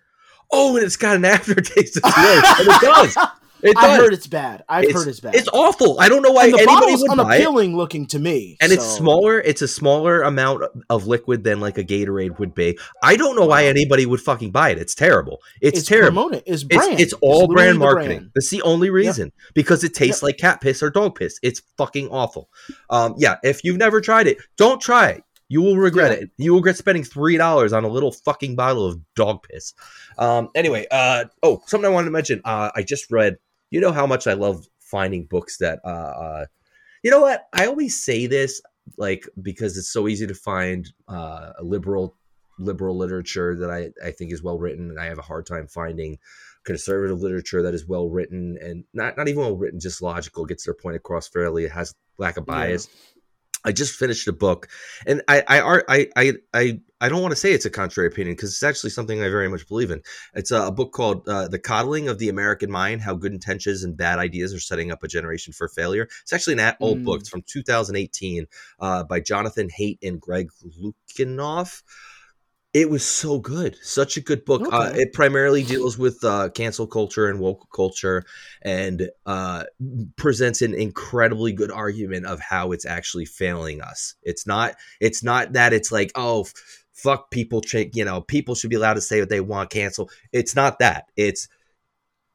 "Oh, 0.51 0.75
and 0.75 0.85
it's 0.85 0.97
got 0.97 1.15
an 1.15 1.25
aftertaste 1.35 1.99
that's 2.01 2.17
worse." 2.17 2.59
and 2.59 2.67
it 2.67 2.81
does. 2.81 3.17
It 3.63 3.75
does. 3.75 3.83
I've 3.85 3.99
heard 3.99 4.13
it's 4.15 4.25
bad. 4.25 4.63
I've 4.67 4.85
It's- 4.85 4.95
heard 4.97 5.07
it's 5.07 5.19
bad. 5.19 5.35
It's 5.35 5.47
awful. 5.53 5.99
I 5.99 6.09
don't 6.09 6.23
know 6.23 6.31
why 6.31 6.45
and 6.45 6.53
the 6.55 6.57
anybody 6.61 6.79
bottle's 6.93 7.01
would 7.07 7.15
buy 7.15 7.35
it. 7.35 7.41
unappealing 7.45 7.77
looking 7.77 8.07
to 8.07 8.17
me. 8.17 8.57
And 8.59 8.71
it's 8.71 8.83
smaller. 8.83 9.39
It's 9.39 9.61
a 9.61 9.67
smaller 9.67 10.23
amount 10.23 10.63
of 10.89 11.05
liquid 11.05 11.43
than 11.43 11.59
like 11.59 11.77
a 11.77 11.83
Gatorade 11.83 12.39
would 12.39 12.55
be. 12.55 12.79
I 13.03 13.15
don't 13.17 13.35
know 13.35 13.45
why 13.45 13.65
anybody 13.67 14.07
would 14.07 14.19
fucking 14.19 14.49
buy 14.49 14.71
it. 14.71 14.79
It's 14.79 14.95
terrible. 14.95 15.43
It's, 15.61 15.77
It's 15.77 15.87
terrible. 15.87 16.31
It's 16.31 16.43
It's, 16.47 16.63
brand. 16.63 16.99
it's 16.99 17.13
all 17.21 17.41
literally 17.41 17.53
brand 17.53 17.77
marketing. 17.77 18.17
brand. 18.17 18.31
That's 18.33 18.49
the 18.49 18.63
only 18.63 18.89
reason 18.89 19.31
because 19.53 19.83
it 19.83 19.93
tastes 19.93 20.23
like 20.23 20.39
cat 20.39 20.59
piss 20.59 20.81
or 20.81 20.89
dog 20.89 21.13
piss. 21.13 21.37
It's 21.43 21.61
fucking 21.77 22.09
awful. 22.09 22.49
Um, 22.89 23.13
yeah, 23.19 23.35
if 23.43 23.63
you've 23.63 23.77
never 23.77 24.01
tried 24.01 24.25
it, 24.25 24.39
don't 24.57 24.81
try 24.81 25.09
it. 25.09 25.23
You 25.51 25.61
will 25.61 25.77
regret 25.77 26.11
Yeah. 26.11 26.23
it. 26.23 26.29
You 26.37 26.51
will 26.51 26.59
regret 26.59 26.77
spending 26.77 27.03
three 27.03 27.35
dollars 27.37 27.73
on 27.73 27.83
a 27.83 27.89
little 27.89 28.11
fucking 28.11 28.55
bottle 28.55 28.85
of 28.87 29.01
dog 29.15 29.43
piss. 29.43 29.73
Um, 30.17 30.49
anyway, 30.55 30.87
uh, 30.89 31.25
oh, 31.43 31.61
something 31.65 31.85
I 31.89 31.93
wanted 31.93 32.05
to 32.05 32.11
mention. 32.11 32.41
Uh, 32.45 32.71
I 32.73 32.83
just 32.83 33.11
read. 33.11 33.37
You 33.69 33.81
know 33.81 33.91
how 33.91 34.07
much 34.07 34.27
I 34.27 34.33
love 34.33 34.65
finding 34.79 35.25
books 35.25 35.57
that. 35.57 35.79
Uh, 35.83 35.87
uh, 36.25 36.45
you 37.03 37.11
know 37.11 37.19
what? 37.21 37.47
I 37.53 37.65
always 37.67 38.01
say 38.01 38.27
this 38.27 38.61
like 38.97 39.27
because 39.41 39.77
it's 39.77 39.91
so 39.91 40.07
easy 40.07 40.25
to 40.27 40.33
find 40.35 40.87
uh, 41.07 41.51
liberal 41.61 42.15
liberal 42.59 42.95
literature 42.95 43.55
that 43.55 43.69
I, 43.71 43.91
I 44.05 44.11
think 44.11 44.31
is 44.31 44.43
well 44.43 44.57
written, 44.59 44.89
and 44.89 44.99
I 44.99 45.05
have 45.05 45.17
a 45.19 45.23
hard 45.23 45.45
time 45.45 45.67
finding 45.67 46.17
conservative 46.63 47.19
literature 47.21 47.63
that 47.63 47.73
is 47.73 47.87
well 47.87 48.07
written 48.07 48.57
and 48.61 48.83
not 48.93 49.17
not 49.17 49.27
even 49.27 49.41
well 49.41 49.57
written, 49.57 49.79
just 49.79 50.01
logical, 50.01 50.45
gets 50.45 50.63
their 50.65 50.75
point 50.75 50.95
across 50.95 51.27
fairly, 51.27 51.65
it 51.65 51.71
has 51.71 51.93
lack 52.17 52.37
of 52.37 52.45
Yeah. 52.47 52.87
I 53.63 53.71
just 53.71 53.95
finished 53.95 54.27
a 54.27 54.33
book, 54.33 54.67
and 55.05 55.21
I 55.27 55.43
I 55.47 55.81
I 55.87 56.33
I 56.53 56.79
I, 56.99 57.09
don't 57.09 57.21
want 57.21 57.31
to 57.31 57.35
say 57.35 57.53
it's 57.53 57.65
a 57.65 57.69
contrary 57.69 58.07
opinion 58.07 58.35
because 58.35 58.49
it's 58.49 58.63
actually 58.63 58.89
something 58.91 59.21
I 59.21 59.29
very 59.29 59.49
much 59.49 59.67
believe 59.67 59.91
in. 59.91 60.01
It's 60.33 60.51
a, 60.51 60.67
a 60.67 60.71
book 60.71 60.91
called 60.93 61.27
uh, 61.27 61.47
"The 61.47 61.59
Coddling 61.59 62.07
of 62.07 62.17
the 62.19 62.29
American 62.29 62.71
Mind: 62.71 63.01
How 63.01 63.15
Good 63.15 63.33
Intentions 63.33 63.83
and 63.83 63.95
Bad 63.97 64.19
Ideas 64.19 64.53
Are 64.53 64.59
Setting 64.59 64.91
Up 64.91 65.03
a 65.03 65.07
Generation 65.07 65.53
for 65.53 65.67
Failure." 65.67 66.07
It's 66.23 66.33
actually 66.33 66.59
an 66.59 66.75
old 66.79 66.99
Mm. 66.99 67.05
book. 67.05 67.19
It's 67.21 67.29
from 67.29 67.43
2018 67.47 68.47
uh, 68.79 69.03
by 69.03 69.19
Jonathan 69.19 69.69
Haidt 69.69 69.99
and 70.03 70.19
Greg 70.19 70.49
Lukianoff. 70.63 71.83
It 72.73 72.89
was 72.89 73.05
so 73.05 73.39
good, 73.39 73.75
such 73.81 74.15
a 74.15 74.21
good 74.21 74.45
book. 74.45 74.67
Uh, 74.71 74.91
it 74.95 75.13
primarily 75.13 75.63
deals 75.63 75.97
with 75.97 76.23
uh, 76.23 76.49
cancel 76.49 76.87
culture 76.87 77.27
and 77.27 77.39
woke 77.39 77.67
culture, 77.75 78.23
and 78.61 79.09
uh, 79.25 79.65
presents 80.15 80.61
an 80.61 80.73
incredibly 80.73 81.51
good 81.51 81.71
argument 81.71 82.25
of 82.25 82.39
how 82.39 82.71
it's 82.71 82.85
actually 82.85 83.25
failing 83.25 83.81
us. 83.81 84.15
It's 84.23 84.47
not. 84.47 84.75
It's 84.99 85.23
not 85.23 85.53
that 85.53 85.73
it's 85.73 85.91
like 85.91 86.11
oh. 86.15 86.47
Fuck 86.93 87.31
people, 87.31 87.63
you 87.93 88.05
know. 88.05 88.21
People 88.21 88.53
should 88.53 88.69
be 88.69 88.75
allowed 88.75 88.93
to 88.93 89.01
say 89.01 89.19
what 89.21 89.29
they 89.29 89.39
want. 89.39 89.71
Cancel. 89.71 90.11
It's 90.31 90.55
not 90.55 90.77
that. 90.79 91.05
It's 91.17 91.47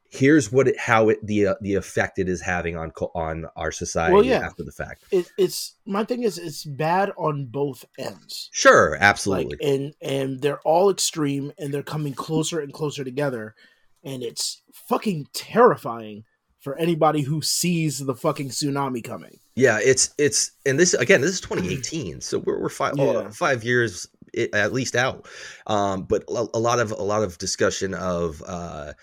here's 0.09 0.51
what 0.51 0.67
it, 0.67 0.77
how 0.79 1.09
it 1.09 1.25
the 1.25 1.47
uh, 1.47 1.55
the 1.61 1.75
effect 1.75 2.19
it 2.19 2.29
is 2.29 2.41
having 2.41 2.75
on 2.77 2.91
on 3.13 3.45
our 3.55 3.71
society 3.71 4.13
Well, 4.13 4.23
yeah. 4.23 4.39
after 4.39 4.63
the 4.63 4.71
fact. 4.71 5.03
It, 5.11 5.29
it's 5.37 5.75
my 5.85 6.03
thing 6.03 6.23
is 6.23 6.37
it's 6.37 6.63
bad 6.63 7.11
on 7.17 7.45
both 7.45 7.85
ends. 7.97 8.49
Sure, 8.51 8.97
absolutely. 8.99 9.57
Like 9.57 9.59
and 9.61 9.93
and 10.01 10.41
they're 10.41 10.61
all 10.61 10.89
extreme 10.89 11.51
and 11.57 11.73
they're 11.73 11.83
coming 11.83 12.13
closer 12.13 12.59
and 12.59 12.73
closer 12.73 13.03
together, 13.03 13.55
and 14.03 14.23
it's 14.23 14.61
fucking 14.73 15.27
terrifying 15.33 16.23
for 16.59 16.75
anybody 16.77 17.21
who 17.21 17.41
sees 17.41 17.99
the 17.99 18.15
fucking 18.15 18.49
tsunami 18.49 19.03
coming. 19.03 19.39
Yeah, 19.55 19.79
it's 19.83 20.13
it's 20.17 20.51
and 20.65 20.79
this 20.79 20.93
again. 20.93 21.21
This 21.21 21.31
is 21.31 21.41
2018, 21.41 22.21
so 22.21 22.39
we're 22.39 22.59
we're 22.59 22.69
five 22.69 22.93
oh, 22.97 23.21
Yeah. 23.21 23.29
five 23.29 23.63
years 23.63 24.07
at 24.53 24.73
least 24.73 24.95
out. 24.95 25.27
Um, 25.65 26.03
but 26.03 26.23
a, 26.29 26.45
a 26.53 26.59
lot 26.59 26.79
of 26.79 26.91
a 26.91 27.03
lot 27.03 27.23
of 27.23 27.37
discussion 27.37 27.93
of 27.93 28.43
uh, 28.45 28.93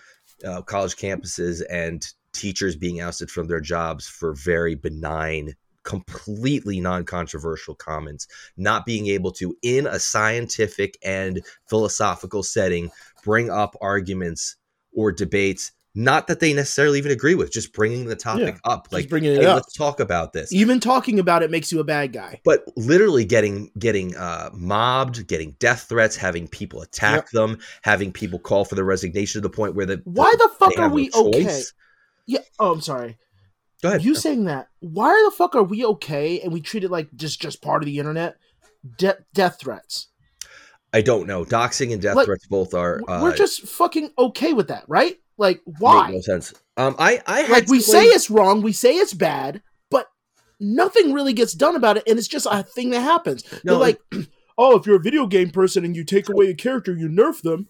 uh, 0.47 0.63
college 0.63 0.97
campuses 0.97 1.63
and 1.71 2.07
teachers 2.33 2.77
being 2.77 3.01
ousted 3.01 3.31
from 3.31 3.47
their 3.47 3.61
jobs 3.61 4.07
for 4.07 4.35
very 4.35 4.75
benign, 4.75 5.55
completely 5.85 6.81
non-controversial 6.81 7.75
comments, 7.75 8.27
not 8.57 8.87
being 8.87 9.07
able 9.07 9.31
to 9.33 9.57
in 9.63 9.87
a 9.87 9.99
scientific 9.99 10.99
and 11.05 11.43
philosophical 11.69 12.43
setting 12.43 12.91
bring 13.23 13.51
up 13.51 13.77
arguments 13.81 14.57
or 14.93 15.13
debates. 15.13 15.73
Not 15.97 16.27
that 16.27 16.41
they 16.41 16.53
necessarily 16.53 16.99
even 16.99 17.13
agree 17.13 17.37
with, 17.37 17.53
just 17.53 17.73
bringing 17.73 18.07
the 18.07 18.17
topic 18.17 18.59
up. 18.65 18.89
Like, 18.91 19.09
bringing 19.09 19.33
it 19.33 19.43
hey, 19.43 19.47
up. 19.47 19.57
let's 19.57 19.73
talk 19.73 20.01
about 20.01 20.33
this 20.33 20.53
Even 20.53 20.81
talking 20.81 21.21
about 21.21 21.45
it 21.45 21.53
makes 21.53 21.71
you 21.71 21.79
a 21.79 21.85
bad 21.85 22.13
guy. 22.13 22.41
but 22.45 22.65
literally 22.77 23.25
getting 23.25 23.71
getting 23.79 24.17
uh, 24.17 24.51
mobbed, 24.53 25.27
getting 25.29 25.55
death 25.61 25.83
threats, 25.89 26.17
having 26.17 26.49
people 26.49 26.83
attack 26.83 27.31
them, 27.31 27.59
having 27.83 28.13
people 28.13 28.41
call 28.41 28.65
for 28.65 28.75
their 28.75 28.85
resignation 28.85 29.41
to 29.41 29.49
the 29.49 29.55
point 29.55 29.77
where 29.77 29.87
the 29.87 30.03
Why 30.05 30.35
the 30.37 30.51
fuck 30.59 30.77
are 30.79 30.83
have 30.83 30.91
no 30.91 30.95
we 30.95 31.11
okay? 31.15 31.63
Yeah. 32.27 32.41
Oh, 32.59 32.73
I'm 32.73 32.81
sorry. 32.81 33.19
Go 33.83 33.91
ahead. 33.91 34.05
You 34.05 34.15
saying 34.15 34.47
that? 34.47 34.69
Why 34.81 35.11
the 35.27 35.37
fuck 35.37 35.55
are 35.55 35.63
we 35.63 35.85
okay 35.85 36.41
and 36.41 36.53
we 36.53 36.61
treat 36.61 36.85
it 36.85 36.91
like 36.91 37.09
just 37.15 37.41
just 37.41 37.63
part 37.63 37.83
of 37.83 37.87
the 37.87 37.99
internet? 37.99 38.37
De- 38.99 39.19
death 39.33 39.59
threats. 39.61 40.09
I 40.93 41.03
don't 41.03 41.27
know. 41.27 41.45
Doxing 41.45 41.93
and 41.93 42.01
death 42.01 42.17
Like, 42.17 42.27
threats 42.27 42.47
both 42.47 42.73
are. 42.73 43.01
Uh, 43.07 43.21
We're 43.23 43.37
just 43.37 43.63
fucking 43.63 44.11
okay 44.17 44.53
with 44.53 44.69
that, 44.69 44.85
right? 44.89 45.17
Like 45.37 45.61
why? 45.65 46.07
make 46.07 46.17
no 46.17 46.21
sense. 46.21 46.55
Um, 46.77 46.97
I 46.99 47.21
I 47.27 47.41
had 47.41 47.51
like 47.51 47.69
we 47.69 47.81
say 47.81 48.05
it's 48.05 48.31
wrong, 48.31 48.63
we 48.63 48.73
say 48.73 48.95
it's 48.97 49.15
bad, 49.15 49.63
but 49.91 50.09
nothing 50.61 51.13
really 51.13 51.33
gets 51.33 51.53
done 51.53 51.77
about 51.77 51.97
it, 51.97 52.05
and 52.07 52.19
it's 52.19 52.29
just 52.29 52.47
a 52.51 52.63
thing 52.63 52.91
that 52.91 53.01
happens. 53.01 53.45
No, 53.65 53.73
They're 53.73 53.81
like, 53.81 54.01
oh, 54.59 54.77
if 54.77 54.87
you're 54.87 54.97
a 54.97 55.03
video 55.03 55.27
game 55.27 55.51
person 55.51 55.85
and 55.85 55.97
you 55.97 56.05
take 56.05 56.29
away 56.29 56.51
a 56.51 56.55
character, 56.55 56.95
you 56.95 57.09
nerf 57.09 57.43
them, 57.43 57.69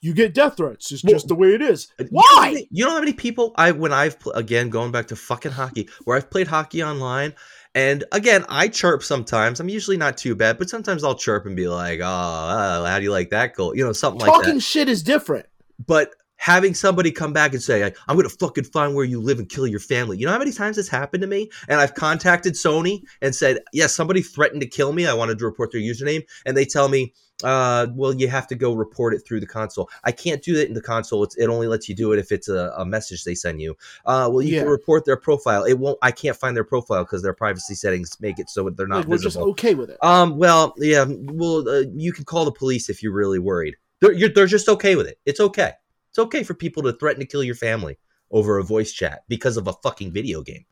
you 0.00 0.12
get 0.12 0.34
death 0.34 0.56
threats. 0.58 0.92
It's 0.92 1.02
Well, 1.02 1.12
just 1.14 1.28
the 1.28 1.34
way 1.34 1.54
it 1.54 1.62
is. 1.62 1.88
You 1.98 2.06
know 2.12 2.22
how 2.28 2.36
Why? 2.42 2.66
You 2.70 2.84
know 2.84 2.90
how 2.90 3.00
many 3.00 3.14
people 3.14 3.54
I 3.56 3.72
when 3.72 3.92
I've 3.92 4.16
again 4.34 4.68
going 4.70 4.92
back 4.92 5.08
to 5.08 5.16
fucking 5.16 5.52
hockey 5.52 5.88
where 6.04 6.16
I've 6.16 6.30
played 6.30 6.46
hockey 6.46 6.82
online 6.82 7.34
and 7.74 8.04
again 8.12 8.44
I 8.48 8.68
chirp 8.68 9.02
sometimes. 9.02 9.60
I'm 9.60 9.70
usually 9.70 9.96
not 9.96 10.18
too 10.18 10.34
bad, 10.34 10.58
but 10.58 10.68
sometimes 10.68 11.04
I'll 11.04 11.14
chirp 11.14 11.46
and 11.46 11.56
be 11.56 11.68
like, 11.68 12.00
"Oh, 12.00 12.04
uh, 12.04 12.84
how 12.84 12.98
do 12.98 13.04
you 13.04 13.10
like 13.10 13.30
that 13.30 13.54
goal?" 13.54 13.74
You 13.74 13.84
know, 13.84 13.92
something 13.92 14.20
like 14.20 14.30
that. 14.30 14.44
Talking 14.44 14.60
shit 14.60 14.88
is 14.90 15.02
different. 15.02 15.46
but 15.86 16.14
having 16.36 16.74
somebody 16.74 17.10
come 17.10 17.32
back 17.32 17.52
and 17.52 17.62
say 17.62 17.82
like, 17.82 17.96
i'm 18.08 18.16
gonna 18.16 18.28
fucking 18.28 18.64
find 18.64 18.94
where 18.94 19.04
you 19.04 19.20
live 19.20 19.38
and 19.38 19.48
kill 19.48 19.66
your 19.66 19.80
family 19.80 20.18
you 20.18 20.26
know 20.26 20.32
how 20.32 20.38
many 20.38 20.52
times 20.52 20.76
this 20.76 20.88
happened 20.88 21.20
to 21.22 21.26
me 21.26 21.50
and 21.68 21.80
i've 21.80 21.94
contacted 21.94 22.54
sony 22.54 23.02
and 23.22 23.34
said 23.34 23.58
yes 23.72 23.94
somebody 23.94 24.22
threatened 24.22 24.60
to 24.60 24.66
kill 24.66 24.92
me 24.92 25.06
i 25.06 25.14
wanted 25.14 25.38
to 25.38 25.44
report 25.44 25.70
their 25.72 25.80
username 25.80 26.22
and 26.46 26.56
they 26.56 26.64
tell 26.64 26.88
me 26.88 27.12
uh, 27.42 27.88
well, 27.94 28.14
you 28.14 28.28
have 28.28 28.46
to 28.46 28.54
go 28.54 28.74
report 28.74 29.12
it 29.12 29.20
through 29.26 29.40
the 29.40 29.46
console. 29.46 29.90
I 30.04 30.12
can't 30.12 30.40
do 30.42 30.54
that 30.54 30.68
in 30.68 30.74
the 30.74 30.80
console. 30.80 31.24
It's, 31.24 31.36
it 31.36 31.48
only 31.48 31.66
lets 31.66 31.88
you 31.88 31.94
do 31.94 32.12
it 32.12 32.18
if 32.18 32.30
it's 32.30 32.48
a, 32.48 32.72
a 32.76 32.84
message 32.86 33.24
they 33.24 33.34
send 33.34 33.60
you. 33.60 33.76
Uh, 34.06 34.28
well, 34.32 34.40
you 34.40 34.54
Yeah. 34.54 34.60
can 34.60 34.68
report 34.70 35.04
their 35.04 35.16
profile. 35.16 35.64
It 35.64 35.78
won't. 35.78 35.98
I 36.00 36.12
can't 36.12 36.36
find 36.36 36.56
their 36.56 36.64
profile 36.64 37.02
because 37.02 37.22
their 37.22 37.34
privacy 37.34 37.74
settings 37.74 38.18
make 38.20 38.38
it 38.38 38.48
so 38.48 38.70
they're 38.70 38.86
not 38.86 38.98
Like, 38.98 39.08
we're 39.08 39.18
just 39.18 39.36
okay 39.36 39.74
with 39.74 39.90
it. 39.90 39.98
Um. 40.02 40.38
Well, 40.38 40.74
yeah. 40.78 41.06
Well, 41.08 41.68
uh, 41.68 41.82
you 41.94 42.12
can 42.12 42.24
call 42.24 42.44
the 42.44 42.52
police 42.52 42.88
if 42.88 43.02
you're 43.02 43.12
really 43.12 43.40
worried. 43.40 43.74
They're 44.00 44.12
you're, 44.12 44.28
they're 44.28 44.46
just 44.46 44.68
okay 44.68 44.94
with 44.94 45.08
it. 45.08 45.18
It's 45.26 45.40
okay. 45.40 45.72
It's 46.14 46.20
okay 46.20 46.44
for 46.44 46.54
people 46.54 46.84
to 46.84 46.92
threaten 46.92 47.18
to 47.18 47.26
kill 47.26 47.42
your 47.42 47.56
family 47.56 47.98
over 48.30 48.58
a 48.58 48.62
voice 48.62 48.92
chat 48.92 49.24
because 49.26 49.56
of 49.56 49.66
a 49.66 49.72
fucking 49.72 50.12
video 50.12 50.42
game. 50.42 50.64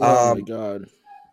oh 0.00 0.32
um, 0.32 0.38
my 0.40 0.44
god. 0.44 0.86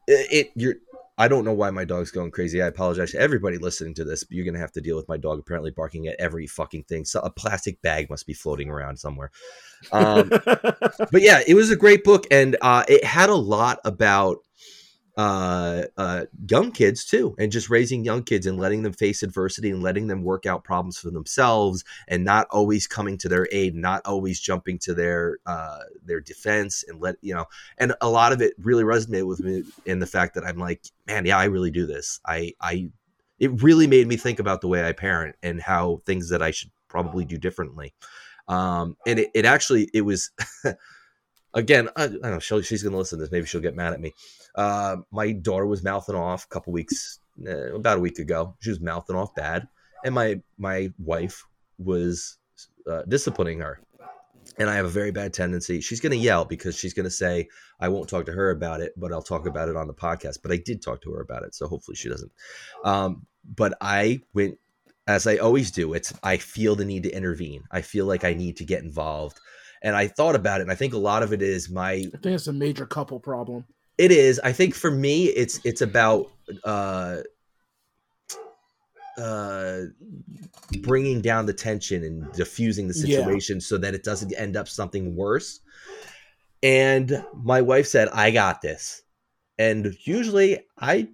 It, 0.07 0.27
it 0.31 0.51
you're. 0.53 0.75
I 1.17 1.27
don't 1.27 1.43
know 1.43 1.53
why 1.53 1.71
my 1.71 1.83
dog's 1.83 2.11
going 2.11 2.29
crazy. 2.29 2.61
I 2.61 2.67
apologize 2.67 3.11
to 3.11 3.19
everybody 3.19 3.57
listening 3.57 3.95
to 3.95 4.03
this. 4.03 4.23
But 4.23 4.35
you're 4.35 4.45
gonna 4.45 4.59
have 4.59 4.73
to 4.73 4.81
deal 4.81 4.95
with 4.95 5.07
my 5.07 5.17
dog 5.17 5.39
apparently 5.39 5.71
barking 5.71 6.05
at 6.05 6.17
every 6.19 6.45
fucking 6.45 6.83
thing. 6.83 7.03
So 7.03 7.19
a 7.21 7.31
plastic 7.31 7.81
bag 7.81 8.11
must 8.11 8.27
be 8.27 8.33
floating 8.35 8.69
around 8.69 8.97
somewhere. 8.97 9.31
Um, 9.91 10.29
but 10.45 11.21
yeah, 11.23 11.41
it 11.47 11.55
was 11.55 11.71
a 11.71 11.75
great 11.75 12.03
book, 12.03 12.27
and 12.29 12.57
uh, 12.61 12.83
it 12.87 13.03
had 13.03 13.31
a 13.31 13.35
lot 13.35 13.79
about 13.85 14.37
uh, 15.21 15.85
uh, 15.97 16.25
young 16.49 16.71
kids 16.71 17.05
too, 17.05 17.35
and 17.37 17.51
just 17.51 17.69
raising 17.69 18.03
young 18.03 18.23
kids 18.23 18.47
and 18.47 18.57
letting 18.57 18.81
them 18.81 18.93
face 18.93 19.21
adversity 19.21 19.69
and 19.69 19.83
letting 19.83 20.07
them 20.07 20.23
work 20.23 20.47
out 20.47 20.63
problems 20.63 20.97
for 20.97 21.11
themselves, 21.11 21.83
and 22.07 22.25
not 22.25 22.47
always 22.49 22.87
coming 22.87 23.19
to 23.19 23.29
their 23.29 23.47
aid, 23.51 23.75
not 23.75 24.01
always 24.03 24.39
jumping 24.39 24.79
to 24.79 24.95
their 24.95 25.37
uh, 25.45 25.79
their 26.03 26.19
defense, 26.19 26.83
and 26.87 26.99
let 26.99 27.17
you 27.21 27.35
know. 27.35 27.45
And 27.77 27.93
a 28.01 28.09
lot 28.09 28.33
of 28.33 28.41
it 28.41 28.53
really 28.57 28.83
resonated 28.83 29.27
with 29.27 29.41
me 29.41 29.63
in 29.85 29.99
the 29.99 30.07
fact 30.07 30.33
that 30.33 30.43
I'm 30.43 30.57
like, 30.57 30.81
man, 31.05 31.27
yeah, 31.27 31.37
I 31.37 31.45
really 31.45 31.71
do 31.71 31.85
this. 31.85 32.19
I 32.25 32.53
I 32.59 32.89
it 33.37 33.61
really 33.61 33.85
made 33.85 34.07
me 34.07 34.17
think 34.17 34.39
about 34.39 34.61
the 34.61 34.67
way 34.67 34.87
I 34.87 34.91
parent 34.91 35.35
and 35.43 35.61
how 35.61 36.01
things 36.05 36.29
that 36.29 36.41
I 36.41 36.49
should 36.49 36.71
probably 36.87 37.25
do 37.25 37.37
differently. 37.37 37.93
Um, 38.47 38.97
and 39.05 39.19
it, 39.19 39.29
it 39.35 39.45
actually 39.45 39.87
it 39.93 40.01
was 40.01 40.31
again 41.53 41.89
I, 41.95 42.05
I 42.05 42.07
don't 42.07 42.21
know 42.23 42.39
she's 42.39 42.81
gonna 42.81 42.97
listen 42.97 43.19
to 43.19 43.25
this 43.25 43.31
maybe 43.31 43.45
she'll 43.45 43.61
get 43.61 43.75
mad 43.75 43.93
at 43.93 44.01
me 44.01 44.13
uh, 44.55 44.97
my 45.11 45.31
daughter 45.31 45.65
was 45.65 45.83
mouthing 45.83 46.15
off 46.15 46.45
a 46.45 46.47
couple 46.47 46.73
weeks 46.73 47.19
uh, 47.47 47.73
about 47.73 47.97
a 47.97 48.01
week 48.01 48.19
ago. 48.19 48.55
She 48.59 48.69
was 48.69 48.79
mouthing 48.79 49.15
off 49.15 49.33
bad. 49.35 49.67
And 50.03 50.15
my 50.15 50.41
my 50.57 50.91
wife 50.99 51.45
was 51.77 52.37
uh, 52.87 53.03
disciplining 53.03 53.59
her. 53.59 53.79
And 54.57 54.69
i 54.69 54.75
have 54.75 54.85
a 54.85 54.89
very 54.89 55.11
bad 55.11 55.33
tendency. 55.33 55.81
She's 55.81 55.99
gonna 55.99 56.15
yell 56.15 56.45
because 56.45 56.77
she's 56.77 56.93
gonna 56.93 57.09
say 57.11 57.47
i 57.79 57.87
won't 57.87 58.09
talk 58.09 58.25
to 58.25 58.31
her 58.31 58.51
about 58.51 58.81
it 58.81 58.93
but 58.97 59.13
i'll 59.13 59.21
talk 59.21 59.45
about 59.47 59.69
it 59.69 59.75
on 59.75 59.87
the 59.87 59.93
podcast. 59.93 60.39
But 60.41 60.51
i 60.51 60.57
did 60.57 60.81
talk 60.81 61.01
to 61.03 61.11
her 61.11 61.21
about 61.21 61.43
it 61.43 61.55
so 61.55 61.67
hopefully 61.67 61.95
she 61.95 62.09
doesn't. 62.09 62.31
Um, 62.83 63.25
but 63.55 63.73
i 63.81 64.21
went 64.33 64.57
as 65.07 65.25
i 65.25 65.37
always 65.37 65.71
do 65.71 65.93
it's 65.93 66.13
i 66.21 66.37
feel 66.37 66.75
the 66.75 66.85
need 66.85 67.03
to 67.03 67.11
intervene. 67.11 67.63
I 67.71 67.81
feel 67.81 68.05
like 68.05 68.23
i 68.23 68.33
need 68.33 68.57
to 68.57 68.65
get 68.65 68.83
involved. 68.83 69.39
And 69.83 69.95
I 69.95 70.07
thought 70.07 70.35
about 70.35 70.59
it, 70.59 70.63
and 70.63 70.71
I 70.71 70.75
think 70.75 70.93
a 70.93 70.99
lot 70.99 71.23
of 71.23 71.33
it 71.33 71.41
is 71.41 71.67
my. 71.67 71.93
I 71.93 72.01
think 72.01 72.25
it's 72.25 72.45
a 72.45 72.53
major 72.53 72.85
couple 72.85 73.19
problem. 73.19 73.65
It 73.97 74.11
is. 74.11 74.39
I 74.43 74.51
think 74.51 74.73
for 74.75 74.89
me, 74.91 75.25
it's 75.25 75.59
it's 75.65 75.81
about 75.81 76.27
uh, 76.63 77.17
uh, 79.17 79.81
bringing 80.81 81.21
down 81.21 81.45
the 81.45 81.53
tension 81.53 82.03
and 82.03 82.31
diffusing 82.33 82.87
the 82.87 82.93
Yeah. 82.93 83.01
situation 83.05 83.61
so 83.61 83.77
that 83.77 83.93
it 83.93 84.03
doesn't 84.03 84.33
end 84.37 84.55
up 84.55 84.67
something 84.67 85.15
worse. 85.15 85.59
And 86.63 87.25
my 87.33 87.61
wife 87.61 87.87
said, 87.87 88.09
"I 88.09 88.31
got 88.31 88.61
this," 88.61 89.01
and 89.57 89.93
usually 90.05 90.59
I 90.79 91.09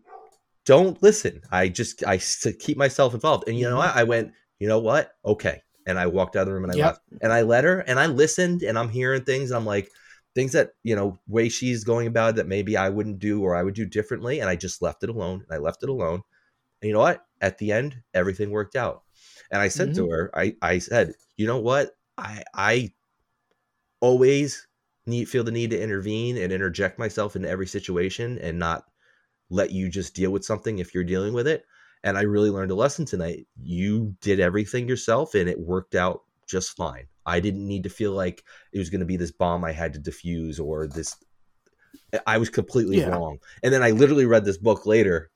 don't 0.66 1.02
listen. 1.02 1.42
I 1.52 1.70
just 1.70 2.06
I 2.06 2.18
keep 2.18 2.78
myself 2.78 3.14
involved. 3.14 3.48
And 3.48 3.58
you 3.58 3.70
know 3.70 3.78
what? 3.78 3.96
I 3.96 4.04
went. 4.04 4.34
You 4.60 4.68
know 4.68 4.80
what? 4.80 5.14
Okay. 5.26 5.62
And 5.86 5.98
I 5.98 6.08
walked 6.08 6.36
out 6.36 6.42
of 6.42 6.48
the 6.48 6.54
room 6.54 6.64
and 6.66 6.74
I 6.74 6.76
Yep. 6.76 6.86
left. 6.86 7.02
And 7.22 7.32
I 7.34 7.42
let 7.44 7.64
her 7.64 7.80
and 7.80 8.00
I 8.00 8.08
listened 8.08 8.64
and 8.64 8.78
I'm 8.78 8.90
hearing 8.90 9.24
things. 9.24 9.52
And 9.52 9.58
I'm 9.58 9.66
like, 9.66 9.90
things 10.38 10.52
that, 10.52 10.74
you 10.84 10.96
know, 10.96 11.18
way 11.28 11.50
she's 11.50 11.84
going 11.84 12.06
about 12.06 12.30
it 12.30 12.36
that 12.36 12.48
maybe 12.48 12.78
I 12.78 12.90
wouldn't 12.90 13.18
do 13.18 13.42
or 13.42 13.56
I 13.56 13.64
would 13.64 13.74
do 13.74 13.88
differently. 13.88 14.40
And 14.40 14.48
I 14.48 14.56
just 14.56 14.84
left 14.84 15.02
it 15.04 15.10
alone. 15.10 15.44
And 15.44 15.52
I 15.52 15.58
left 15.58 15.82
it 15.82 15.90
alone. 15.90 16.22
And 16.80 16.88
you 16.88 16.94
know 16.94 17.00
what? 17.00 17.26
At 17.42 17.58
the 17.58 17.72
end, 17.72 18.04
everything 18.14 18.52
worked 18.52 18.76
out. 18.76 19.02
And 19.52 19.64
I 19.64 19.68
said 19.68 19.96
to 19.96 20.02
mm-hmm. 20.02 20.12
her, 20.12 20.32
I, 20.36 20.56
I 20.62 20.78
said, 20.78 21.16
you 21.38 21.48
know 21.48 21.58
what? 21.58 21.98
I 22.20 22.44
I 22.54 22.94
always 24.00 24.68
need 25.08 25.28
feel 25.28 25.44
the 25.44 25.50
need 25.50 25.72
to 25.72 25.82
intervene 25.82 26.38
and 26.38 26.54
interject 26.54 27.00
myself 27.00 27.36
into 27.36 27.50
every 27.50 27.66
situation 27.66 28.38
and 28.38 28.60
not 28.60 28.84
let 29.50 29.72
you 29.72 29.90
just 29.90 30.14
deal 30.14 30.30
with 30.30 30.46
something 30.46 30.78
if 30.78 30.94
you're 30.94 31.04
dealing 31.04 31.34
with 31.34 31.48
it. 31.48 31.66
And 32.04 32.16
I 32.16 32.22
really 32.22 32.52
learned 32.52 32.70
a 32.70 32.76
lesson 32.76 33.06
tonight. 33.06 33.48
You 33.60 34.16
did 34.22 34.40
everything 34.40 34.88
yourself 34.88 35.34
and 35.34 35.50
it 35.50 35.60
worked 35.60 35.96
out 35.96 36.22
just 36.48 36.78
fine. 36.78 37.08
I 37.28 37.40
didn't 37.42 37.68
need 37.68 37.84
to 37.84 37.90
feel 37.90 38.14
like 38.14 38.44
it 38.72 38.80
was 38.80 38.90
going 38.90 39.02
to 39.02 39.06
be 39.06 39.18
this 39.18 39.32
bomb 39.32 39.64
I 39.66 39.74
had 39.74 39.94
to 39.94 40.00
defuse 40.00 40.60
or 40.60 40.88
this. 40.88 41.16
I 42.26 42.38
was 42.38 42.50
completely 42.50 42.98
Yeah. 43.00 43.10
wrong. 43.10 43.40
And 43.62 43.74
then 43.74 43.84
I 43.84 43.92
literally 43.92 44.26
read 44.26 44.46
this 44.46 44.58
book 44.58 44.86
later 44.86 45.30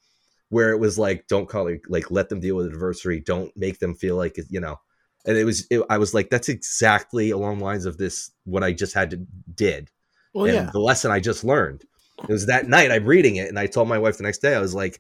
where 0.49 0.71
it 0.71 0.79
was 0.79 0.97
like, 0.97 1.27
don't 1.27 1.47
call 1.49 1.67
it, 1.67 1.81
like, 1.87 2.09
let 2.09 2.29
them 2.29 2.39
deal 2.39 2.55
with 2.55 2.65
adversity. 2.67 3.19
Don't 3.19 3.55
make 3.55 3.79
them 3.79 3.93
feel 3.93 4.15
like, 4.15 4.39
you 4.49 4.59
know, 4.59 4.79
and 5.25 5.37
it 5.37 5.43
was, 5.43 5.67
it, 5.69 5.81
I 5.89 5.97
was 5.97 6.13
like, 6.13 6.29
that's 6.29 6.49
exactly 6.49 7.29
along 7.31 7.59
the 7.59 7.65
lines 7.65 7.85
of 7.85 7.97
this, 7.97 8.31
what 8.45 8.63
I 8.63 8.71
just 8.73 8.93
had 8.93 9.11
to 9.11 9.17
did 9.53 9.89
Well, 10.33 10.45
and 10.45 10.53
yeah. 10.53 10.69
the 10.71 10.79
lesson 10.79 11.11
I 11.11 11.19
just 11.19 11.43
learned. 11.43 11.83
It 12.23 12.31
was 12.31 12.45
that 12.47 12.67
night 12.67 12.91
I'm 12.91 13.05
reading 13.05 13.35
it, 13.37 13.49
and 13.49 13.57
I 13.59 13.67
told 13.67 13.87
my 13.87 13.97
wife 13.97 14.17
the 14.17 14.23
next 14.23 14.39
day, 14.39 14.55
I 14.55 14.59
was 14.59 14.75
like, 14.75 14.99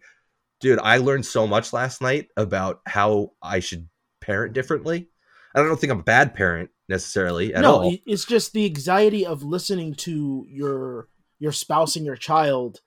dude, 0.59 0.79
I 0.79 0.97
learned 0.97 1.25
so 1.25 1.47
much 1.47 1.73
last 1.73 2.01
night 2.01 2.29
about 2.37 2.81
how 2.85 3.31
I 3.41 3.59
should 3.59 3.87
parent 4.21 4.53
differently. 4.53 5.09
And 5.53 5.63
I 5.63 5.67
don't 5.67 5.79
think 5.79 5.91
I'm 5.91 5.99
a 5.99 6.03
bad 6.03 6.33
parent 6.33 6.69
necessarily 6.91 7.53
at 7.55 7.61
no, 7.63 7.73
all. 7.75 7.89
it- 7.91 8.01
it's 8.05 8.25
just 8.25 8.53
the 8.53 8.65
anxiety 8.65 9.25
of 9.25 9.41
listening 9.43 9.95
to 9.95 10.45
your 10.47 11.07
your 11.39 11.51
spouse 11.51 11.95
and 11.95 12.05
your 12.05 12.15
child, 12.15 12.81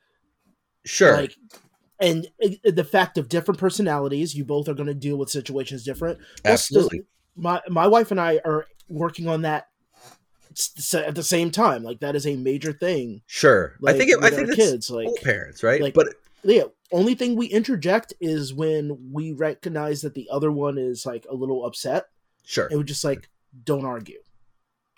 Sure. 0.84 1.16
like, 1.16 1.34
and 1.98 2.28
the 2.62 2.84
fact 2.84 3.18
of 3.18 3.28
different 3.28 3.58
personalities. 3.58 4.34
You 4.36 4.44
both 4.44 4.68
are 4.68 4.74
going 4.74 4.86
to 4.86 4.94
deal 4.94 5.16
with 5.16 5.30
situations 5.30 5.82
different. 5.82 6.18
Absolutely. 6.44 7.02
my 7.34 7.60
my 7.68 7.88
wife 7.88 8.12
and 8.12 8.20
I 8.20 8.40
are 8.44 8.66
working 8.88 9.26
on 9.26 9.42
that 9.42 9.68
at 10.94 11.14
the 11.16 11.22
same 11.24 11.50
time. 11.50 11.82
Like 11.82 11.98
that 12.00 12.14
is 12.14 12.26
a 12.26 12.36
major 12.36 12.72
thing. 12.72 13.22
Sure. 13.26 13.74
Like, 13.80 13.96
I 13.96 13.98
think 13.98 14.10
it, 14.12 14.22
I 14.22 14.30
think 14.30 14.54
kids, 14.54 14.88
like 14.90 15.08
parents, 15.22 15.62
right? 15.64 15.80
like- 15.80 15.94
but 15.94 16.08
yeah. 16.44 16.64
Only 16.92 17.16
thing 17.16 17.34
we 17.34 17.46
interject 17.46 18.14
is 18.20 18.54
when 18.54 19.10
we 19.10 19.32
recognize 19.32 20.02
that 20.02 20.14
the 20.14 20.28
other 20.30 20.52
one 20.52 20.78
is 20.78 21.04
like 21.04 21.26
a 21.28 21.34
little 21.34 21.66
upset, 21.66 22.04
sure. 22.44 22.68
and 22.68 22.78
we 22.78 22.84
just 22.84 23.02
like 23.02 23.28
don't 23.62 23.84
argue. 23.84 24.20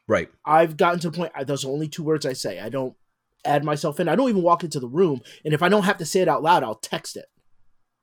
Right. 0.08 0.28
I've 0.44 0.76
gotten 0.76 1.00
to 1.00 1.10
the 1.10 1.16
point. 1.16 1.32
I, 1.34 1.44
those 1.44 1.64
are 1.64 1.70
only 1.70 1.88
two 1.88 2.02
words 2.04 2.24
I 2.24 2.32
say. 2.32 2.60
I 2.60 2.68
don't 2.68 2.94
add 3.44 3.64
myself 3.64 3.98
in. 4.00 4.08
I 4.08 4.16
don't 4.16 4.28
even 4.28 4.42
walk 4.42 4.62
into 4.64 4.80
the 4.80 4.88
room, 4.88 5.20
and 5.44 5.52
if 5.52 5.62
I 5.62 5.68
don't 5.68 5.84
have 5.84 5.98
to 5.98 6.06
say 6.06 6.20
it 6.20 6.28
out 6.28 6.42
loud, 6.42 6.62
I'll 6.62 6.76
text 6.76 7.16
it. 7.16 7.26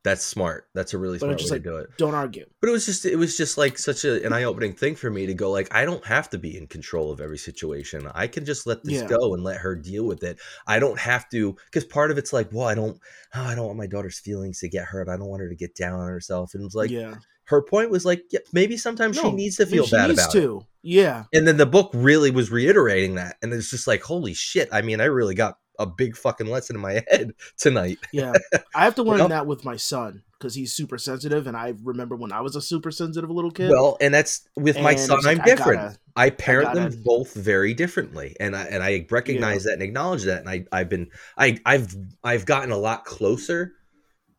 That's 0.03 0.21
smart. 0.21 0.67
That's 0.75 0.93
a 0.93 0.97
really 0.97 1.15
But 1.17 1.27
smart 1.27 1.31
way 1.31 1.37
just 1.37 1.47
to 1.47 1.53
like- 1.55 1.63
do 1.63 1.77
it. 1.77 1.87
Don't 1.97 2.13
argue. 2.13 2.45
But 2.59 2.67
it 2.67 2.73
was 2.73 2.85
just 2.85 3.05
it 3.05 3.15
was 3.15 3.37
just 3.37 3.57
like 3.57 3.77
such 3.77 4.03
a, 4.03 4.21
an 4.25 4.33
eye 4.33 4.43
opening 4.43 4.73
thing 4.73 4.95
for 4.95 5.09
me 5.09 5.25
to 5.27 5.33
go 5.33 5.49
like 5.49 5.73
I 5.73 5.85
don't 5.85 6.03
have 6.05 6.29
to 6.31 6.37
be 6.37 6.57
in 6.57 6.67
control 6.67 7.09
of 7.09 7.21
every 7.21 7.37
situation. 7.37 8.09
I 8.13 8.27
can 8.27 8.43
just 8.43 8.67
let 8.67 8.83
this 8.83 9.01
Yeah. 9.01 9.07
go 9.07 9.33
and 9.33 9.45
let 9.45 9.61
her 9.61 9.77
deal 9.77 10.05
with 10.05 10.23
it. 10.23 10.39
I 10.67 10.79
don't 10.79 10.99
have 10.99 11.29
to 11.29 11.55
because 11.71 11.85
part 11.85 12.11
of 12.11 12.17
it's 12.17 12.33
like, 12.33 12.49
well, 12.51 12.67
I 12.67 12.75
don't 12.75 12.99
oh, 13.33 13.43
I 13.43 13.55
don't 13.55 13.65
want 13.67 13.77
my 13.77 13.87
daughter's 13.87 14.19
feelings 14.19 14.59
to 14.59 14.67
get 14.67 14.83
hurt. 14.83 15.07
I 15.07 15.15
don't 15.15 15.29
want 15.29 15.41
her 15.41 15.47
to 15.47 15.55
get 15.55 15.73
down 15.73 15.97
on 16.01 16.09
herself. 16.09 16.53
And 16.53 16.65
it's 16.65 16.75
like 16.75 16.89
yeah, 16.91 17.15
her 17.45 17.61
point 17.61 17.89
was 17.89 18.05
like, 18.05 18.23
yeah, 18.31 18.39
maybe 18.53 18.77
sometimes 18.77 19.17
she 19.19 19.31
needs 19.31 19.57
to 19.57 19.65
feel 19.65 19.85
she 19.85 19.95
bad 19.95 20.07
needs 20.09 20.21
about 20.23 20.35
it. 20.35 20.63
Yeah, 20.85 21.23
And 21.33 21.47
then 21.47 21.57
the 21.57 21.65
book 21.65 21.91
really 21.93 22.29
was 22.31 22.51
reiterating 22.51 23.15
that. 23.15 23.37
And 23.41 23.53
it's 23.53 23.69
just 23.71 23.87
like, 23.87 24.01
holy 24.03 24.33
shit. 24.33 24.67
I 24.71 24.81
mean, 24.81 24.99
I 24.99 25.05
really 25.05 25.33
got 25.35 25.57
a 25.79 25.85
big 25.85 26.17
fucking 26.17 26.47
lesson 26.47 26.75
in 26.75 26.81
my 26.81 26.93
head 27.09 27.31
tonight. 27.57 27.99
yeah. 28.11 28.33
I 28.75 28.83
have 28.83 28.95
to 28.95 29.03
learn 29.09 29.29
that 29.29 29.47
with 29.47 29.63
my 29.63 29.77
son 29.77 30.23
because 30.37 30.55
he's 30.55 30.73
super 30.73 30.97
sensitive, 30.97 31.47
and 31.47 31.55
I 31.55 31.73
remember 31.83 32.17
when 32.17 32.33
I 32.33 32.41
was 32.41 32.57
a 32.57 32.61
super 32.61 32.91
sensitive 32.91 33.29
little 33.29 33.49
kid. 33.49 33.69
Well, 33.69 33.95
and 34.01 34.13
that's 34.13 34.45
with 34.57 34.77
my 34.81 34.95
son, 34.95 35.19
like, 35.23 35.37
I'm 35.37 35.41
I 35.41 35.45
different. 35.45 35.81
gotta- 35.81 35.97
I 36.17 36.29
parent 36.31 36.73
gotta- 36.73 36.89
them 36.89 37.01
both 37.05 37.33
very 37.33 37.73
differently, 37.73 38.35
and 38.41 38.53
I 38.55 38.65
and 38.65 38.83
I 38.83 39.07
recognize 39.09 39.63
that 39.63 39.73
and 39.73 39.81
acknowledge 39.81 40.23
that, 40.23 40.41
and 40.41 40.49
I 40.49 40.65
I've 40.71 40.89
been 40.89 41.09
I 41.37 41.59
I've 41.65 41.95
I've 42.25 42.45
gotten 42.45 42.71
a 42.71 42.77
lot 42.77 43.05
closer 43.05 43.71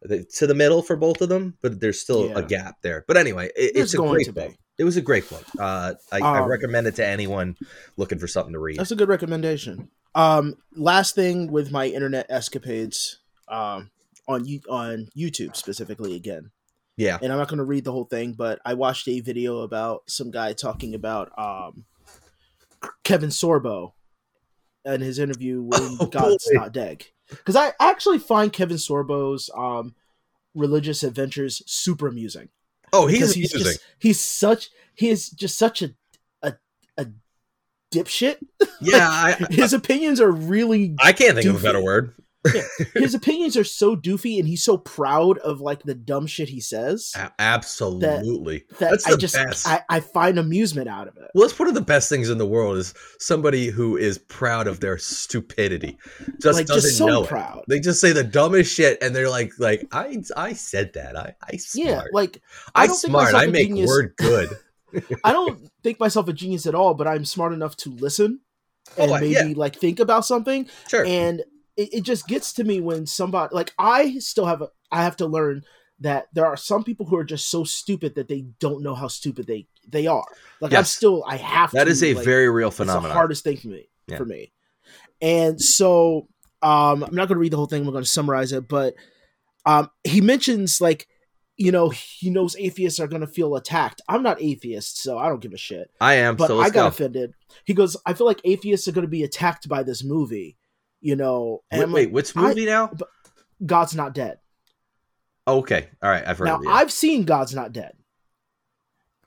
to 0.09 0.47
the 0.47 0.55
middle 0.55 0.83
for 0.83 0.97
both 0.97 1.21
of 1.21 1.29
them, 1.29 1.57
but 1.63 1.81
there's 1.81 2.01
still 2.01 2.29
Yeah. 2.29 2.39
a 2.39 2.43
gap 2.43 2.77
there. 2.83 3.05
But 3.09 3.17
anyway, 3.17 3.51
it, 3.57 3.73
There's 3.75 3.87
it's 3.87 3.95
a 3.95 3.97
going 3.99 4.13
great 4.13 4.27
to 4.27 4.33
book. 4.33 4.55
It 4.79 4.85
was 4.85 4.97
a 4.97 5.03
great 5.03 5.29
book. 5.31 5.45
Uh, 5.59 5.95
I, 6.13 6.19
I 6.21 6.41
Um, 6.41 6.49
recommend 6.49 6.87
it 6.87 6.97
to 6.97 7.07
anyone 7.07 7.57
looking 7.97 8.19
for 8.19 8.27
something 8.27 8.53
to 8.53 8.59
read. 8.59 8.79
That's 8.79 8.91
a 8.91 8.97
good 8.97 9.09
recommendation. 9.09 9.89
Um, 10.15 10.57
last 10.75 11.15
thing 11.15 11.51
with 11.51 11.71
my 11.71 11.87
internet 11.87 12.27
escapades, 12.29 13.19
um, 13.49 13.91
on 14.27 14.45
you 14.47 14.61
on 14.71 15.09
YouTube 15.17 15.55
specifically 15.55 16.15
again, 16.17 16.51
Yeah, 16.97 17.19
and 17.21 17.31
I'm 17.33 17.39
not 17.39 17.49
going 17.49 17.59
to 17.59 17.65
read 17.65 17.85
the 17.85 17.93
whole 17.93 18.05
thing, 18.07 18.33
but 18.33 18.59
I 18.65 18.75
watched 18.75 19.07
a 19.09 19.21
video 19.21 19.59
about 19.61 20.03
some 20.09 20.31
guy 20.31 20.53
talking 20.55 20.95
about 20.95 21.31
um, 21.39 21.85
Kevin 23.05 23.31
Sorbo 23.31 23.93
and 24.85 25.03
his 25.03 25.19
interview 25.19 25.63
with 25.63 25.79
Oh, 26.01 26.07
God's 26.07 26.45
boy. 26.49 26.59
Not 26.61 26.73
Dead. 26.73 27.05
Because 27.29 27.57
I 27.57 27.73
actually 27.81 28.19
find 28.19 28.53
Kevin 28.53 28.77
Sorbo's 28.77 29.51
um, 29.57 29.95
religious 30.55 31.03
adventures 31.03 31.63
super 31.67 32.07
amusing. 32.07 32.49
Oh, 32.93 33.07
he's 33.07 33.35
he's 33.35 33.53
amusing. 33.53 33.73
just 33.73 33.85
he's 33.99 34.21
such 34.21 34.71
he 34.95 35.09
is 35.09 35.31
just 35.31 35.59
such 35.59 35.83
a 35.83 35.95
a 36.43 36.55
a 36.97 37.07
dipshit. 37.93 38.37
yeah, 38.81 39.09
I, 39.41 39.47
His 39.51 39.73
opinions 39.73 40.21
are 40.21 40.31
really 40.31 40.95
I 41.01 41.13
can't 41.13 41.35
think 41.35 41.47
of 41.47 41.57
a 41.57 41.63
better 41.63 41.83
word. 41.83 42.15
His 42.95 43.15
opinions 43.15 43.57
are 43.57 43.65
so 43.65 43.97
doofy, 43.97 44.39
and 44.39 44.47
he's 44.47 44.63
so 44.63 44.77
proud 44.77 45.39
of 45.39 45.61
like 45.61 45.83
the 45.83 45.95
dumb 45.95 46.27
shit 46.27 46.49
he 46.49 46.61
says 46.61 47.13
A- 47.17 47.33
absolutely. 47.39 48.65
that 48.79 48.91
That's 48.91 49.07
I 49.07 49.11
the 49.13 49.17
just 49.19 49.35
best. 49.35 49.67
I, 49.67 49.83
I 49.89 50.01
find 50.01 50.39
amusement 50.39 50.89
out 50.89 51.09
of 51.09 51.17
it. 51.17 51.31
Well, 51.35 51.45
it's 51.45 51.59
one 51.59 51.69
of 51.69 51.75
the 51.75 51.81
best 51.81 52.09
things 52.09 52.29
in 52.31 52.39
the 52.39 52.47
world 52.47 52.77
is 52.77 52.95
somebody 53.19 53.69
who 53.69 53.97
is 53.97 54.19
proud 54.19 54.67
of 54.67 54.81
their 54.81 54.99
stupidity. 54.99 55.99
Just 56.41 56.59
like 56.59 56.67
doesn't 56.67 56.83
just 56.89 56.99
so 56.99 57.07
know 57.07 57.23
it. 57.25 57.29
proud. 57.29 57.65
They 57.69 57.81
just 57.81 58.01
say 58.01 58.13
the 58.13 58.25
dumbest 58.25 58.75
shit, 58.75 58.99
and 59.03 59.15
they're 59.15 59.31
like, 59.31 59.53
"Like 59.59 59.87
I, 59.93 60.23
I 60.37 60.53
said 60.53 60.93
that. 60.95 61.17
I, 61.17 61.35
I 61.51 61.57
smart. 61.57 61.89
Yeah, 61.89 62.03
like 62.13 62.43
I 62.75 62.83
I 62.83 62.87
don't 62.87 62.97
think 62.97 63.11
smart. 63.11 63.35
I 63.35 63.47
make 63.47 63.69
genius. 63.69 63.89
word 63.89 64.15
good." 64.17 64.51
I 65.25 65.33
don't 65.33 65.69
think 65.83 65.99
myself 65.99 66.29
a 66.29 66.33
genius 66.33 66.67
at 66.67 66.75
all, 66.75 66.95
but 66.95 67.09
I'm 67.09 67.25
smart 67.25 67.53
enough 67.53 67.77
to 67.79 67.91
listen 67.91 68.41
oh, 68.97 69.03
and 69.03 69.11
Oh, 69.11 69.15
maybe 69.19 69.31
yeah. 69.51 69.53
like 69.57 69.75
think 69.77 69.99
about 69.99 70.25
something. 70.25 70.69
sure. 70.89 71.05
And 71.05 71.43
it, 71.77 71.95
it 71.95 72.01
just 72.03 72.27
gets 72.27 72.53
to 72.55 72.65
me 72.65 72.81
when 72.81 73.07
somebody 73.07 73.55
like 73.55 73.73
I 73.79 74.19
still 74.19 74.47
have 74.47 74.63
a 74.63 74.69
I 74.91 75.03
have 75.03 75.17
to 75.17 75.27
learn 75.27 75.63
that 76.01 76.27
there 76.33 76.47
are 76.47 76.57
some 76.57 76.85
people 76.85 77.07
who 77.07 77.17
are 77.17 77.25
just 77.25 77.51
so 77.51 77.65
stupid 77.65 78.17
that 78.17 78.29
they 78.29 78.43
don't 78.61 78.83
know 78.83 78.95
how 78.95 79.09
stupid 79.09 79.47
they 79.47 79.67
they 79.89 80.07
are. 80.07 80.25
Like 80.61 80.75
I'm 80.75 80.85
still 80.85 81.25
I 81.27 81.37
have 81.37 81.71
that 81.73 81.85
to. 81.85 81.91
is 81.91 82.03
a 82.03 82.15
like, 82.15 82.25
very 82.25 82.49
real 82.51 82.69
it's 82.69 82.79
the 82.79 82.87
hardest 82.87 83.45
thing 83.45 83.57
for 83.57 83.69
me 83.69 83.89
Yeah. 84.09 84.17
for 84.19 84.25
me. 84.25 84.53
And 85.21 85.61
so 85.61 86.29
um 86.63 87.03
I'm 87.05 87.15
not 87.15 87.29
going 87.29 87.37
to 87.37 87.41
read 87.41 87.53
the 87.53 87.57
whole 87.57 87.67
thing. 87.67 87.83
I'm 87.85 87.91
going 87.93 88.05
to 88.05 88.09
summarize 88.11 88.53
it, 88.53 88.69
but 88.69 88.95
um 89.67 89.91
he 90.03 90.21
mentions 90.21 90.81
like 90.81 91.07
you 91.57 91.71
know 91.71 91.89
he 91.91 92.31
knows 92.31 92.57
atheists 92.57 92.99
are 92.99 93.07
going 93.07 93.21
to 93.21 93.27
feel 93.29 93.55
attacked. 93.55 94.03
I'm 94.09 94.23
not 94.25 94.43
atheist, 94.43 95.01
so 95.01 95.19
I 95.19 95.29
don't 95.29 95.41
give 95.41 95.53
a 95.53 95.57
shit. 95.59 95.91
I 96.01 96.15
am. 96.15 96.35
But 96.37 96.49
so 96.49 96.59
I 96.61 96.65
got 96.65 96.73
go. 96.73 96.87
offended. 96.89 97.33
He 97.65 97.75
goes, 97.75 97.97
I 98.05 98.15
feel 98.15 98.27
like 98.27 98.41
atheists 98.45 98.89
are 98.89 98.93
going 98.93 99.07
to 99.07 99.11
be 99.11 99.23
attacked 99.23 99.69
by 99.69 99.85
this 99.85 100.03
movie. 100.03 100.57
You 101.05 101.17
know, 101.17 101.63
and 101.71 101.81
Wait, 101.81 101.91
wait, 101.93 102.07
like, 102.07 102.15
which 102.15 102.35
I- 102.35 102.41
movie 102.41 102.65
now? 102.65 102.91
God's 103.65 103.95
not 103.95 104.15
dead. 104.15 104.39
Oh, 105.47 105.59
okay, 105.59 105.89
all 106.03 106.09
right. 106.09 106.27
I've 106.27 106.39
heard 106.39 106.47
Now. 106.47 106.61
I've 106.67 106.91
seen 106.91 107.25
God's 107.25 107.55
not 107.55 107.75
dead, 107.75 107.93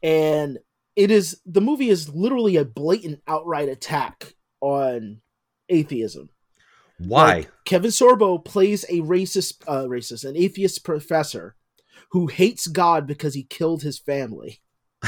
and 0.01 0.57
it 0.95 1.11
is 1.11 1.39
the 1.45 1.61
movie 1.61 1.89
is 1.89 2.09
literally 2.09 2.55
a 2.57 2.65
blatant, 2.65 3.21
outright 3.27 3.69
attack 3.69 4.33
on 4.59 5.21
atheism. 5.69 6.29
Why? 6.97 7.25
Like, 7.25 7.51
Kevin 7.65 7.91
Sorbo 7.91 8.43
plays 8.43 8.83
a 8.85 9.01
racist, 9.01 9.61
uh, 9.67 9.83
racist, 9.83 10.27
an 10.27 10.35
atheist 10.35 10.83
professor 10.83 11.55
who 12.09 12.25
hates 12.25 12.65
God 12.65 13.05
because 13.05 13.35
he 13.35 13.43
killed 13.43 13.83
his 13.83 13.99
family. 13.99 14.61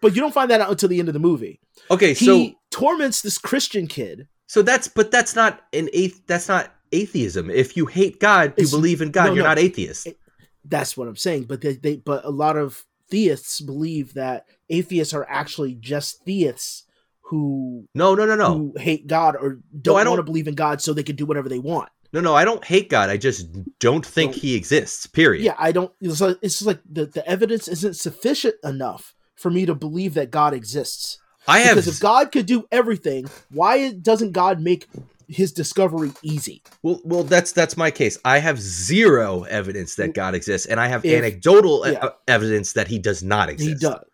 but 0.00 0.14
you 0.14 0.20
don't 0.20 0.32
find 0.34 0.50
that 0.52 0.60
out 0.60 0.70
until 0.70 0.88
the 0.88 1.00
end 1.00 1.08
of 1.08 1.14
the 1.14 1.18
movie. 1.18 1.58
okay, 1.90 2.14
so 2.14 2.36
He 2.36 2.50
so 2.50 2.54
torments 2.70 3.20
this 3.20 3.38
Christian 3.38 3.88
kid. 3.88 4.28
So 4.46 4.62
that's 4.62 4.88
but 4.88 5.10
that's 5.10 5.34
not 5.36 5.60
an 5.72 5.88
ath. 5.96 6.26
That's 6.26 6.48
not 6.48 6.72
atheism. 6.92 7.50
If 7.50 7.76
you 7.76 7.86
hate 7.86 8.20
God, 8.20 8.50
you 8.56 8.62
It's- 8.64 8.70
believe 8.70 9.02
in 9.02 9.10
God. 9.10 9.26
no, 9.26 9.34
you're 9.34 9.44
no. 9.44 9.50
not 9.50 9.58
atheist. 9.58 10.06
It- 10.06 10.18
That's 10.64 10.96
what 10.96 11.06
I'm 11.08 11.16
saying. 11.16 11.44
But 11.44 11.60
they, 11.60 11.74
they, 11.74 11.96
but 11.96 12.24
a 12.24 12.30
lot 12.30 12.56
of 12.56 12.84
theists 13.10 13.60
believe 13.60 14.14
that 14.14 14.46
atheists 14.68 15.14
are 15.14 15.26
actually 15.28 15.74
just 15.74 16.24
theists 16.24 16.84
who 17.22 17.88
no, 17.94 18.14
no, 18.14 18.24
no, 18.26 18.34
no, 18.36 18.52
who 18.54 18.74
hate 18.78 19.06
God 19.06 19.34
or 19.36 19.60
don't, 19.80 19.94
want 19.94 20.04
don't- 20.04 20.08
want 20.14 20.18
to 20.18 20.22
believe 20.24 20.48
in 20.48 20.54
God 20.54 20.80
so 20.80 20.92
they 20.92 21.02
can 21.02 21.16
do 21.16 21.26
whatever 21.26 21.48
they 21.48 21.58
want. 21.58 21.88
no, 22.12 22.20
no. 22.20 22.34
I 22.36 22.44
don't 22.44 22.64
hate 22.64 22.88
God. 22.88 23.10
I 23.10 23.16
just 23.16 23.48
don't 23.80 24.06
think 24.06 24.32
Don't- 24.32 24.40
He 24.42 24.54
exists. 24.54 25.06
Period. 25.06 25.42
Yeah, 25.44 25.54
I 25.58 25.72
don't. 25.72 25.92
It's 26.00 26.20
like, 26.20 26.36
it's 26.40 26.62
like 26.62 26.80
the, 26.90 27.06
the 27.06 27.26
evidence 27.28 27.66
isn't 27.68 27.94
sufficient 27.96 28.54
enough 28.64 29.14
for 29.34 29.50
me 29.50 29.66
to 29.66 29.74
believe 29.74 30.14
that 30.14 30.30
God 30.30 30.54
exists. 30.54 31.18
I 31.46 31.60
have. 31.60 31.76
Because 31.76 31.88
if 31.88 32.00
God 32.00 32.32
could 32.32 32.46
do 32.46 32.66
everything, 32.70 33.28
why 33.50 33.92
doesn't 33.92 34.32
God 34.32 34.60
make 34.60 34.86
his 35.28 35.52
discovery 35.52 36.12
easy? 36.22 36.62
Well, 36.82 37.00
well, 37.04 37.24
that's 37.24 37.52
that's 37.52 37.76
my 37.76 37.90
case. 37.90 38.18
I 38.24 38.38
have 38.38 38.60
zero 38.60 39.42
evidence 39.44 39.96
that 39.96 40.14
God 40.14 40.34
exists, 40.34 40.66
and 40.66 40.78
I 40.80 40.88
have 40.88 41.04
If- 41.04 41.16
anecdotal 41.18 41.86
yeah. 41.88 42.10
evidence 42.28 42.72
that 42.74 42.88
He 42.88 42.98
does 42.98 43.22
not 43.22 43.48
exist. 43.48 43.82
He 43.82 43.88
does. 43.88 44.04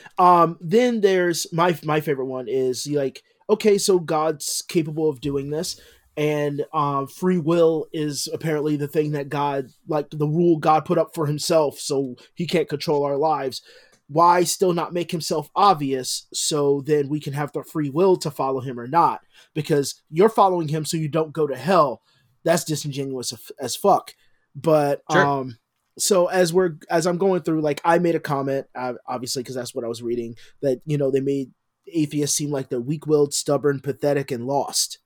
um, 0.18 0.58
then 0.60 1.00
there's 1.00 1.46
my 1.52 1.78
my 1.84 2.00
favorite 2.00 2.26
one 2.26 2.48
is 2.48 2.86
like 2.86 3.22
okay, 3.48 3.78
so 3.78 3.98
God's 3.98 4.62
capable 4.68 5.08
of 5.08 5.20
doing 5.20 5.50
this, 5.50 5.80
and 6.16 6.64
um, 6.72 7.06
free 7.06 7.38
will 7.38 7.86
is 7.92 8.28
apparently 8.32 8.76
the 8.76 8.88
thing 8.88 9.12
that 9.12 9.28
God 9.28 9.70
like 9.88 10.10
the 10.10 10.28
rule 10.28 10.58
God 10.58 10.84
put 10.84 10.98
up 10.98 11.14
for 11.14 11.26
Himself, 11.26 11.78
so 11.78 12.16
He 12.34 12.46
can't 12.46 12.68
control 12.68 13.04
our 13.04 13.16
lives. 13.16 13.62
Why 14.08 14.44
still 14.44 14.72
not 14.74 14.92
make 14.92 15.10
Himself 15.10 15.48
obvious 15.56 16.26
so 16.32 16.82
then 16.84 17.08
we 17.08 17.20
can 17.20 17.32
have 17.32 17.52
the 17.52 17.64
free 17.64 17.90
will 17.90 18.16
to 18.18 18.30
follow 18.30 18.60
Him 18.60 18.78
or 18.78 18.86
not? 18.86 19.20
Because 19.54 20.02
you're 20.10 20.28
following 20.28 20.68
Him 20.68 20.84
so 20.84 20.96
you 20.96 21.08
don't 21.08 21.32
go 21.32 21.46
to 21.46 21.56
hell. 21.56 22.02
That's 22.44 22.64
disingenuous 22.64 23.32
as- 23.60 23.76
fuck. 23.76 24.14
But 24.54 25.02
Sure. 25.10 25.24
um, 25.26 25.58
so 25.98 26.26
as 26.26 26.52
we're 26.52 26.72
as 26.90 27.06
I'm 27.06 27.18
going 27.18 27.42
through, 27.42 27.60
like 27.62 27.80
I 27.84 27.98
made 27.98 28.14
a 28.14 28.20
comment, 28.20 28.66
uh, 28.74 28.94
obviously 29.08 29.42
because 29.42 29.54
that's 29.54 29.74
what 29.74 29.84
I 29.84 29.88
was 29.88 30.02
reading, 30.02 30.36
that 30.60 30.80
you 30.84 30.98
know 30.98 31.10
they 31.10 31.20
made 31.20 31.52
atheists 31.86 32.36
seem 32.36 32.50
like 32.50 32.68
they're 32.68 32.80
weak-willed, 32.80 33.32
stubborn, 33.34 33.80
pathetic, 33.80 34.30
and 34.30 34.46
lost. 34.46 34.98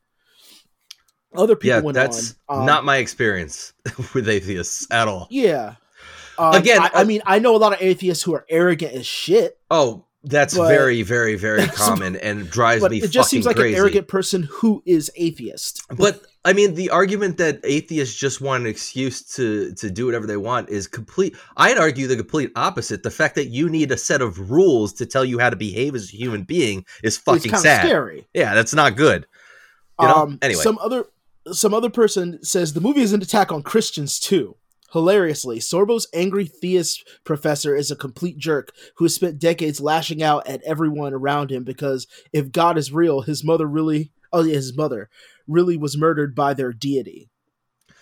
Other 1.34 1.56
people 1.56 1.76
Yeah, 1.78 1.82
went 1.82 1.94
that's 1.94 2.34
on. 2.48 2.60
um, 2.60 2.66
not 2.66 2.84
my 2.84 2.96
experience 2.98 3.74
with 4.14 4.28
atheists 4.28 4.86
at 4.90 5.08
all. 5.08 5.26
Yeah. 5.30 5.74
Um, 6.38 6.54
Again, 6.54 6.80
I, 6.80 6.90
I 6.94 7.00
uh, 7.02 7.04
mean, 7.04 7.22
I 7.26 7.38
know 7.38 7.54
a 7.54 7.58
lot 7.58 7.72
of 7.72 7.82
atheists 7.82 8.22
who 8.22 8.34
are 8.34 8.46
arrogant 8.48 8.92
as 8.94 9.06
shit, 9.06 9.58
Oh, 9.70 10.04
that's 10.24 10.54
very, 10.56 11.02
very, 11.02 11.36
very 11.36 11.66
common 11.68 12.16
and 12.16 12.50
drives 12.50 12.82
but 12.82 12.90
me 12.90 12.98
it 12.98 13.10
just 13.10 13.30
seems 13.30 13.46
like 13.46 13.56
crazy. 13.56 13.74
an 13.74 13.80
arrogant 13.80 14.08
person 14.08 14.42
who 14.50 14.82
is 14.84 15.10
atheist. 15.16 15.82
But 15.96 16.22
I 16.44 16.52
mean, 16.52 16.74
the 16.74 16.90
argument 16.90 17.38
that 17.38 17.60
atheists 17.64 18.18
just 18.18 18.40
want 18.40 18.62
an 18.64 18.68
excuse 18.68 19.22
to 19.36 19.72
to 19.74 19.90
do 19.90 20.06
whatever 20.06 20.26
they 20.26 20.36
want 20.36 20.70
is 20.70 20.86
complete. 20.86 21.36
I'd 21.56 21.78
argue 21.78 22.06
the 22.08 22.16
complete 22.16 22.50
opposite. 22.56 23.04
The 23.04 23.10
fact 23.10 23.36
that 23.36 23.46
you 23.46 23.68
need 23.68 23.92
a 23.92 23.96
set 23.96 24.20
of 24.20 24.50
rules 24.50 24.92
to 24.94 25.06
tell 25.06 25.24
you 25.24 25.38
how 25.38 25.50
to 25.50 25.56
behave 25.56 25.94
as 25.94 26.12
a 26.12 26.16
human 26.16 26.42
being 26.42 26.84
is 27.02 27.16
fucking 27.16 27.54
sad. 27.54 27.86
scary. 27.86 28.26
Yeah, 28.34 28.54
that's 28.54 28.74
not 28.74 28.96
good. 28.96 29.26
You 30.00 30.08
know? 30.08 30.14
Um, 30.14 30.38
Anyway. 30.42 30.62
some 30.62 30.78
other 30.78 31.06
some 31.52 31.72
other 31.72 31.90
person 31.90 32.42
says 32.42 32.72
the 32.72 32.80
movie 32.80 33.02
is 33.02 33.12
an 33.12 33.22
attack 33.22 33.52
on 33.52 33.62
Christians 33.62 34.18
too. 34.18 34.56
Hilariously, 34.92 35.58
Sorbo's 35.60 36.06
angry 36.14 36.46
theist 36.46 37.06
professor 37.24 37.74
is 37.76 37.90
a 37.90 37.96
complete 37.96 38.38
jerk 38.38 38.72
who 38.96 39.04
has 39.04 39.14
spent 39.14 39.38
decades 39.38 39.80
lashing 39.80 40.22
out 40.22 40.46
at 40.46 40.62
everyone 40.62 41.12
around 41.12 41.50
him 41.50 41.62
because 41.64 42.06
if 42.32 42.50
God 42.52 42.78
is 42.78 42.92
real, 42.92 43.20
his 43.22 43.44
mother 43.44 43.66
really 43.66 44.12
oh 44.32 44.42
yeah, 44.42 44.54
his 44.54 44.76
mother 44.76 45.08
really 45.46 45.76
was 45.76 45.96
murdered 45.96 46.34
by 46.34 46.54
their 46.54 46.72
deity. 46.72 47.28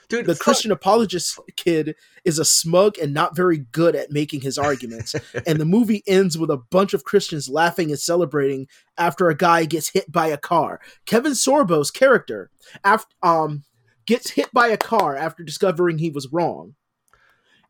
Dude, 0.09 0.27
The 0.27 0.35
fuck- 0.35 0.45
Christian 0.45 0.71
apologist 0.71 1.39
kid 1.57 1.97
is 2.25 2.39
a 2.39 2.45
smug 2.45 2.97
and 2.99 3.13
not 3.13 3.35
very 3.35 3.59
good 3.59 3.97
at 3.97 4.13
making 4.13 4.43
his 4.43 4.57
arguments. 4.57 5.17
and 5.47 5.59
the 5.61 5.65
movie 5.65 6.05
ends 6.07 6.39
with 6.39 6.51
a 6.51 6.57
bunch 6.57 6.95
of 6.95 7.03
Christians 7.05 7.49
laughing 7.49 7.91
and 7.91 7.99
celebrating 7.99 8.69
after 8.97 9.29
a 9.29 9.37
guy 9.37 9.65
gets 9.65 9.89
hit 9.91 10.11
by 10.11 10.29
a 10.29 10.37
car. 10.37 10.81
Kevin 11.07 11.33
Sorbo's 11.33 11.91
character 11.91 12.51
after 12.85 13.09
um 13.23 13.65
gets 14.07 14.31
hit 14.31 14.53
by 14.53 14.69
a 14.69 14.77
car 14.77 15.17
after 15.17 15.43
discovering 15.43 15.99
he 15.99 16.11
was 16.11 16.29
wrong. 16.33 16.75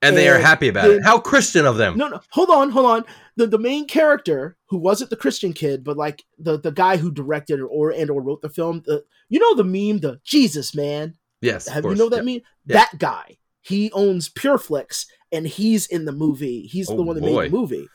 and 0.02 0.14
they 0.16 0.28
are 0.28 0.38
happy 0.38 0.68
about 0.68 0.86
then- 0.88 0.98
it. 0.98 1.04
How 1.04 1.18
Christian 1.18 1.64
of 1.66 1.78
them. 1.78 1.96
No, 1.96 2.08
no, 2.08 2.20
hold 2.30 2.50
on, 2.50 2.70
hold 2.70 2.86
on. 2.86 3.04
The 3.36 3.46
the 3.46 3.58
main 3.58 3.86
character 3.86 4.56
who 4.66 4.76
wasn't 4.78 5.10
the 5.10 5.16
Christian 5.16 5.52
kid, 5.52 5.82
but 5.84 5.96
like 5.96 6.24
the 6.38 6.58
the 6.58 6.70
guy 6.72 6.96
who 6.98 7.10
directed 7.10 7.60
or 7.60 7.90
and 7.90 8.10
or 8.10 8.20
wrote 8.22 8.42
the 8.42 8.50
film, 8.50 8.82
the 8.86 9.04
you 9.30 9.38
know 9.40 9.54
the 9.54 9.64
meme, 9.64 10.00
the 10.00 10.20
Jesus 10.24 10.74
man. 10.74 11.14
yes, 11.40 11.66
of 11.66 11.72
Have 11.74 11.84
you 11.84 11.94
know 11.94 12.08
that 12.10 12.24
Yeah. 12.26 12.32
meme? 12.34 12.42
Yeah. 12.66 12.76
That 12.78 12.98
guy. 12.98 13.38
He 13.62 13.90
owns 13.92 14.28
Pureflix 14.28 15.06
and 15.32 15.46
he's 15.46 15.86
in 15.86 16.04
the 16.04 16.12
movie. 16.12 16.62
He's 16.62 16.88
Oh, 16.90 16.96
the 16.96 17.02
one 17.02 17.16
that 17.16 17.22
boy. 17.22 17.42
made 17.42 17.50
the 17.52 17.56
movie. 17.56 17.88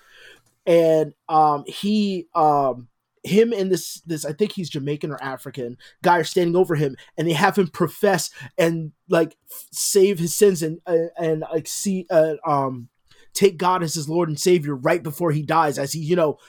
And 0.65 1.13
um 1.29 1.63
he 1.67 2.27
um 2.35 2.87
him 3.23 3.53
and 3.53 3.71
this 3.71 4.01
this 4.01 4.25
I 4.25 4.33
think 4.33 4.53
he's 4.53 4.69
Jamaican 4.69 5.11
or 5.11 5.21
African 5.21 5.77
guy 6.01 6.17
are 6.17 6.23
standing 6.23 6.55
over 6.55 6.75
him 6.75 6.95
and 7.17 7.27
they 7.27 7.33
have 7.33 7.57
him 7.57 7.67
profess 7.67 8.31
and 8.57 8.91
like 9.09 9.37
f- 9.51 9.67
save 9.71 10.17
his 10.17 10.35
sins 10.35 10.63
and 10.63 10.79
uh, 10.87 11.09
and 11.17 11.43
like 11.53 11.67
see 11.67 12.07
uh, 12.09 12.35
um 12.45 12.89
take 13.33 13.57
God 13.57 13.83
as 13.83 13.93
his 13.93 14.09
Lord 14.09 14.27
and 14.27 14.39
Savior 14.39 14.75
right 14.75 15.03
before 15.03 15.31
he 15.31 15.43
dies 15.43 15.77
as 15.77 15.93
he 15.93 15.99
you 15.99 16.15
know 16.15 16.39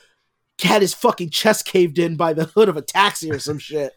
had 0.63 0.83
his 0.83 0.95
fucking 0.95 1.31
chest 1.31 1.67
caved 1.67 1.99
in 1.99 2.17
by 2.17 2.33
the 2.33 2.47
hood 2.47 2.69
of 2.69 2.77
a 2.77 2.83
taxi 2.83 3.31
or 3.31 3.39
some 3.39 3.59
shit. 3.59 3.93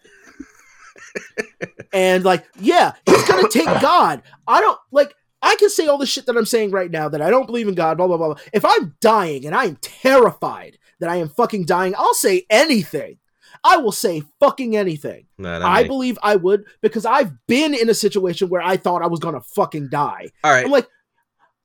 and 1.94 2.24
like, 2.24 2.46
yeah, 2.60 2.94
he's 3.06 3.28
gonna 3.28 3.50
take 3.50 3.66
God. 3.82 4.22
I 4.48 4.62
don't 4.62 4.80
like. 4.92 5.14
I 5.46 5.56
can 5.58 5.70
say 5.70 5.86
all 5.86 6.00
the 6.00 6.08
shit 6.08 6.26
that 6.26 6.36
I'm 6.36 6.46
saying 6.46 6.72
right 6.72 6.90
now 6.90 7.08
that 7.08 7.22
I 7.22 7.30
don't 7.30 7.46
believe 7.46 7.68
in 7.68 7.76
God. 7.76 7.98
Blah 7.98 8.08
blah 8.08 8.18
blah. 8.18 8.34
blah. 8.34 8.44
If 8.52 8.66
I'm 8.66 8.96
dying 9.00 9.46
and 9.46 9.56
I 9.56 9.66
am 9.66 9.78
terrified 9.78 10.80
that 11.00 11.10
I 11.10 11.18
am 11.18 11.30
fucking 11.30 11.66
dying, 11.66 11.94
I'll 11.96 12.16
say 12.16 12.46
anything. 12.50 13.20
I 13.64 13.78
will 13.78 13.92
say 13.92 14.24
fucking 14.40 14.76
anything. 14.76 15.28
Not 15.38 15.62
I 15.62 15.84
believe 15.84 16.18
I 16.24 16.36
would 16.36 16.66
because 16.82 17.06
I've 17.06 17.32
been 17.48 17.76
in 17.76 17.90
a 17.90 17.94
situation 17.94 18.50
where 18.50 18.62
I 18.62 18.76
thought 18.76 19.04
I 19.04 19.08
was 19.08 19.20
gonna 19.20 19.42
fucking 19.42 19.90
die. 19.90 20.32
All 20.44 20.52
right. 20.52 20.66
I'm 20.66 20.72
like, 20.72 20.88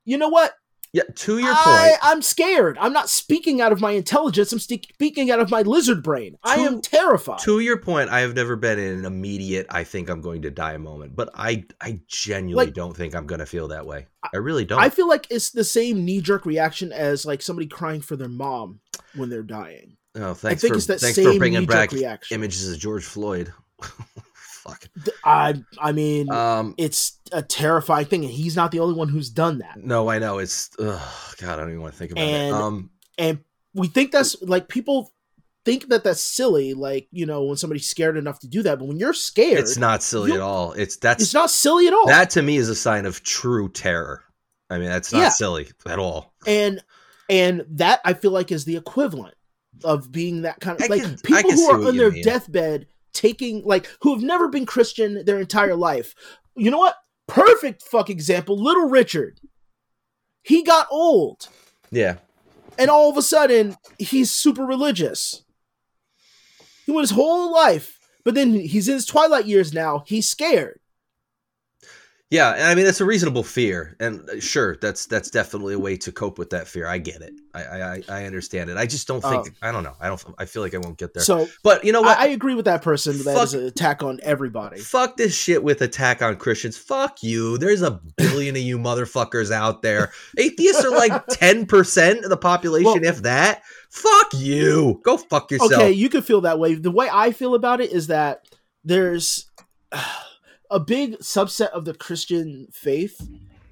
you 0.04 0.18
know 0.18 0.28
what? 0.28 0.52
Yeah, 0.92 1.04
to 1.14 1.38
your 1.38 1.52
I, 1.54 1.88
point. 1.90 1.98
I'm 2.02 2.20
scared. 2.20 2.76
I'm 2.80 2.92
not 2.92 3.08
speaking 3.08 3.60
out 3.60 3.70
of 3.70 3.80
my 3.80 3.92
intelligence. 3.92 4.52
I'm 4.52 4.58
speaking 4.58 5.30
out 5.30 5.38
of 5.38 5.48
my 5.48 5.62
lizard 5.62 6.02
brain. 6.02 6.36
I 6.42 6.56
am 6.56 6.80
terrified. 6.80 7.38
To 7.40 7.60
your 7.60 7.76
point, 7.76 8.10
I 8.10 8.20
have 8.20 8.34
never 8.34 8.56
been 8.56 8.78
in 8.80 8.98
an 8.98 9.04
immediate 9.04 9.66
"I 9.70 9.84
think 9.84 10.08
I'm 10.10 10.20
going 10.20 10.42
to 10.42 10.50
die" 10.50 10.76
moment, 10.78 11.14
but 11.14 11.30
I 11.32 11.64
I 11.80 12.00
genuinely 12.08 12.66
Like- 12.66 12.74
don't 12.74 12.96
think 12.96 13.14
I'm 13.14 13.26
going 13.26 13.38
to 13.38 13.46
feel 13.46 13.68
that 13.68 13.86
way. 13.86 14.08
I 14.34 14.38
really 14.38 14.64
don't. 14.64 14.80
I 14.80 14.88
feel 14.90 15.06
like 15.08 15.28
it's 15.30 15.50
the 15.50 15.62
same 15.64 16.04
knee 16.04 16.20
jerk 16.20 16.44
reaction 16.44 16.90
as 16.92 17.24
like 17.24 17.40
somebody 17.40 17.68
crying 17.68 18.00
for 18.00 18.16
their 18.16 18.28
mom 18.28 18.80
when 19.14 19.30
they're 19.30 19.42
dying. 19.44 19.96
oh, 20.16 20.34
thanks 20.34 20.60
think 20.62 20.72
for 20.72 20.76
it's 20.78 20.86
that 20.86 20.98
thanks 21.00 21.14
same 21.14 21.32
for 21.34 21.38
bringing 21.38 21.66
back 21.66 21.92
reaction. 21.92 22.34
images 22.34 22.68
of 22.72 22.78
George 22.80 23.04
Floyd. 23.04 23.52
Fuck. 24.34 24.88
I 25.24 25.62
I 25.80 25.92
mean, 25.92 26.30
Um, 26.30 26.74
it's 26.76 27.18
a 27.32 27.42
terrifying 27.42 28.06
thing, 28.06 28.24
and 28.24 28.32
he's 28.32 28.56
not 28.56 28.70
the 28.72 28.80
only 28.80 28.94
one 28.94 29.08
who's 29.08 29.30
done 29.30 29.58
that. 29.58 29.76
no, 29.82 30.08
I 30.08 30.18
know 30.18 30.38
it's. 30.38 30.70
Ugh, 30.78 31.00
God, 31.38 31.52
I 31.52 31.56
don't 31.56 31.70
even 31.70 31.82
want 31.82 31.92
to 31.94 31.98
think 31.98 32.12
about 32.12 32.22
And- 32.24 32.48
it. 32.48 32.52
Um, 32.52 32.90
And 33.18 33.38
we 33.74 33.86
think 33.88 34.12
that's 34.12 34.36
like 34.42 34.68
people 34.68 35.12
think 35.64 35.88
that 35.90 36.02
that's 36.04 36.20
silly, 36.22 36.72
like 36.74 37.06
you 37.12 37.26
know 37.26 37.44
when 37.44 37.56
somebody's 37.56 37.86
scared 37.88 38.16
enough 38.16 38.40
to 38.40 38.48
do 38.48 38.62
that. 38.62 38.78
But 38.78 38.88
when 38.88 38.98
you're 38.98 39.12
scared, 39.12 39.58
it's 39.60 39.76
not 39.76 40.02
silly 40.02 40.32
at 40.32 40.40
all. 40.40 40.72
It's 40.72 40.96
that's 40.96 41.22
it's 41.22 41.34
not 41.34 41.50
silly 41.50 41.86
at 41.86 41.92
all. 41.92 42.06
that 42.06 42.30
to 42.30 42.42
me 42.42 42.56
is 42.56 42.68
a 42.68 42.74
sign 42.74 43.04
of 43.06 43.22
true 43.22 43.68
terror. 43.68 44.24
I 44.70 44.78
mean, 44.78 44.88
that's 44.88 45.12
not 45.12 45.18
Yeah. 45.20 45.28
silly 45.30 45.68
at 45.86 45.98
all. 45.98 46.34
and 46.46 46.82
and 47.28 47.64
that 47.70 48.00
I 48.04 48.14
feel 48.14 48.30
like 48.32 48.50
is 48.50 48.64
the 48.64 48.76
equivalent 48.76 49.34
of 49.84 50.10
being 50.10 50.42
that 50.42 50.60
kind 50.60 50.78
of 50.80 50.84
I 50.84 50.88
like 50.88 51.02
can- 51.02 51.18
people 51.22 51.52
who 51.52 51.70
are 51.70 51.88
on 51.88 51.96
their 51.96 52.10
mean. 52.10 52.24
deathbed 52.24 52.86
taking 53.12 53.62
like 53.64 53.88
who 54.02 54.14
have 54.14 54.22
never 54.22 54.48
been 54.48 54.64
Christian 54.66 55.24
their 55.24 55.38
entire 55.38 55.76
life. 55.76 56.14
You 56.56 56.70
know 56.70 56.78
what? 56.78 56.96
Perfect 57.30 57.82
fuck 57.82 58.10
example. 58.10 58.56
Little 58.60 58.88
Richard. 58.88 59.40
He 60.42 60.62
got 60.62 60.88
old, 60.90 61.48
Yeah, 61.90 62.16
and 62.78 62.90
all 62.90 63.10
of 63.10 63.16
a 63.16 63.22
sudden 63.22 63.76
he's 63.98 64.30
super 64.30 64.64
religious. 64.64 65.42
He 66.86 66.92
went 66.92 67.02
his 67.02 67.16
whole 67.16 67.52
life, 67.52 67.98
but 68.24 68.34
then 68.34 68.54
he's 68.54 68.88
in 68.88 68.94
his 68.94 69.06
twilight 69.06 69.46
years 69.46 69.72
now. 69.72 70.02
He's 70.06 70.28
scared. 70.28 70.79
Yeah. 72.30 72.52
And 72.54 72.62
I 72.64 72.74
mean, 72.74 72.84
that's 72.84 73.00
a 73.00 73.04
reasonable 73.04 73.42
fear, 73.42 73.96
and 74.00 74.28
uh, 74.30 74.40
sure, 74.40 74.76
that's 74.76 75.06
that's 75.06 75.30
definitely 75.30 75.74
a 75.74 75.78
way 75.78 75.96
to 75.98 76.12
cope 76.12 76.38
with 76.38 76.50
that 76.50 76.66
fear. 76.68 76.86
I 76.86 76.98
get 76.98 77.20
it. 77.22 77.34
I 77.54 77.62
I, 77.64 77.94
I- 77.94 78.02
I 78.08 78.24
understand 78.26 78.70
it. 78.70 78.76
I 78.76 78.86
just 78.86 79.06
don't 79.08 79.20
think. 79.20 79.48
Um, 79.48 79.54
I 79.62 79.72
don't 79.72 79.82
know. 79.82 79.94
I 80.00 80.08
don't. 80.08 80.22
I 80.38 80.44
feel 80.46 80.62
like 80.62 80.74
I 80.74 80.78
won't 80.78 80.96
get 80.98 81.12
there. 81.14 81.22
So 81.22 81.48
but 81.62 81.84
you 81.84 81.92
know 81.92 82.00
what? 82.02 82.18
I, 82.18 82.24
I 82.24 82.26
agree 82.28 82.54
with 82.54 82.64
that 82.66 82.82
person. 82.82 83.16
That 83.18 83.34
Fuck- 83.34 83.44
is 83.44 83.54
an 83.54 83.66
attack 83.66 84.02
on 84.02 84.20
everybody. 84.22 84.78
Fuck 84.80 85.16
this 85.16 85.34
shit 85.36 85.62
with 85.62 85.80
attack 85.82 86.22
on 86.22 86.36
Christians. 86.36 86.76
Fuck 86.78 87.22
you. 87.22 87.58
There's 87.58 87.82
a 87.82 88.00
billion 88.16 88.56
of 88.56 88.62
you 88.62 88.78
motherfuckers 88.78 89.50
out 89.50 89.82
there. 89.82 90.12
Atheists 90.38 90.84
are 90.84 90.90
like 90.90 91.12
10% 91.26 92.22
of 92.24 92.30
the 92.30 92.36
population, 92.36 92.84
Well- 93.02 93.04
if 93.04 93.22
that. 93.22 93.62
Fuck 93.90 94.28
you. 94.36 95.00
Go 95.02 95.16
fuck 95.16 95.50
yourself. 95.50 95.72
Okay, 95.72 95.90
you 95.90 96.08
can 96.08 96.22
feel 96.22 96.42
that 96.42 96.60
way. 96.60 96.74
The 96.74 96.92
way 96.92 97.08
I 97.12 97.32
feel 97.32 97.56
about 97.56 97.80
it 97.80 97.90
is 97.90 98.06
that 98.06 98.44
there's 98.84 99.50
a 100.70 100.80
big 100.80 101.18
subset 101.18 101.68
of 101.70 101.84
the 101.84 101.94
Christian 101.94 102.68
faith, 102.72 103.28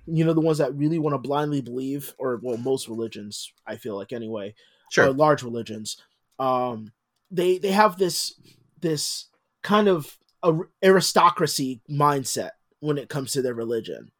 you 0.06 0.24
know, 0.24 0.32
the 0.32 0.40
ones 0.40 0.58
that 0.58 0.74
really 0.74 0.98
want 0.98 1.14
to 1.14 1.18
blindly 1.18 1.60
believe, 1.60 2.14
or 2.18 2.40
well, 2.42 2.56
most 2.56 2.88
religions, 2.88 3.52
I 3.66 3.76
feel 3.76 3.96
like 3.96 4.12
anyway, 4.12 4.54
Sure. 4.90 5.06
or 5.06 5.12
large 5.12 5.42
religions, 5.42 5.96
um, 6.38 6.92
they 7.30 7.58
they 7.58 7.72
have 7.72 7.98
this 7.98 8.34
this 8.80 9.26
kind 9.62 9.88
of 9.88 10.18
aristocracy 10.82 11.80
mindset 11.90 12.50
when 12.80 12.96
it 12.96 13.08
comes 13.08 13.32
to 13.32 13.42
their 13.42 13.54
religion. 13.54 14.12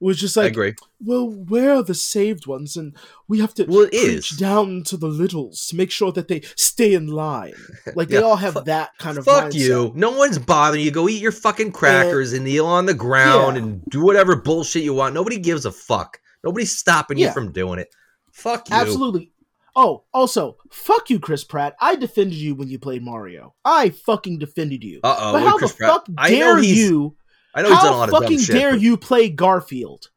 Was 0.00 0.16
just 0.16 0.38
I 0.38 0.42
like, 0.42 0.52
agree. 0.52 0.74
well, 1.04 1.28
we're 1.28 1.82
the 1.82 1.94
saved 1.94 2.46
ones, 2.46 2.76
and 2.76 2.94
we 3.26 3.40
have 3.40 3.52
to 3.54 3.64
Well, 3.64 3.88
is. 3.90 4.28
down 4.28 4.84
to 4.84 4.96
the 4.96 5.08
littles 5.08 5.66
to 5.68 5.76
make 5.76 5.90
sure 5.90 6.12
that 6.12 6.28
they 6.28 6.42
stay 6.54 6.94
in 6.94 7.08
line. 7.08 7.54
Like 7.96 8.08
they 8.08 8.18
all 8.18 8.36
have 8.36 8.54
fu- 8.54 8.62
that 8.64 8.90
kind 8.98 9.18
of 9.18 9.24
Fuck 9.24 9.46
mindset. 9.46 9.54
you. 9.54 9.92
No 9.96 10.10
one's 10.12 10.38
bothering 10.38 10.84
you. 10.84 10.92
Go 10.92 11.08
eat 11.08 11.20
your 11.20 11.32
fucking 11.32 11.72
crackers 11.72 12.32
and 12.32 12.44
kneel 12.44 12.66
on 12.66 12.86
the 12.86 12.94
ground 12.94 13.56
Yeah. 13.56 13.62
and 13.62 13.84
do 13.86 14.00
whatever 14.04 14.36
bullshit 14.36 14.84
you 14.84 14.94
want. 14.94 15.14
Nobody 15.14 15.38
gives 15.38 15.64
a 15.64 15.72
fuck. 15.72 16.20
Nobody's 16.44 16.76
stopping 16.76 17.18
you 17.18 17.32
from 17.32 17.50
doing 17.50 17.80
it. 17.80 17.88
Fuck 18.30 18.70
you. 18.70 18.76
Absolutely. 18.76 19.32
Oh, 19.74 20.04
also, 20.14 20.56
fuck 20.70 21.08
you, 21.10 21.18
Chris 21.20 21.44
Pratt. 21.44 21.74
I 21.80 21.94
defended 21.96 22.36
you 22.36 22.54
when 22.54 22.68
you 22.68 22.78
played 22.78 23.02
Mario. 23.02 23.54
I 23.64 23.90
fucking 23.90 24.38
defended 24.38 24.82
you. 24.84 25.00
Uh 25.02 25.16
oh. 25.18 25.32
but 25.32 25.42
how 25.42 25.58
the 25.58 25.68
fuck 25.68 26.06
I 26.16 26.30
know 26.30 26.36
dare 26.36 26.58
you? 26.62 27.16
I 27.54 27.62
know 27.62 27.68
he's 27.70 27.78
done 27.78 27.86
a 27.86 27.90
How 27.92 27.98
lot 27.98 28.08
of 28.12 28.14
fucking 28.22 28.38
shit. 28.40 28.54
dare 28.56 28.70
but- 28.72 28.80
you 28.80 28.96
play 28.96 29.28
Garfield? 29.28 30.10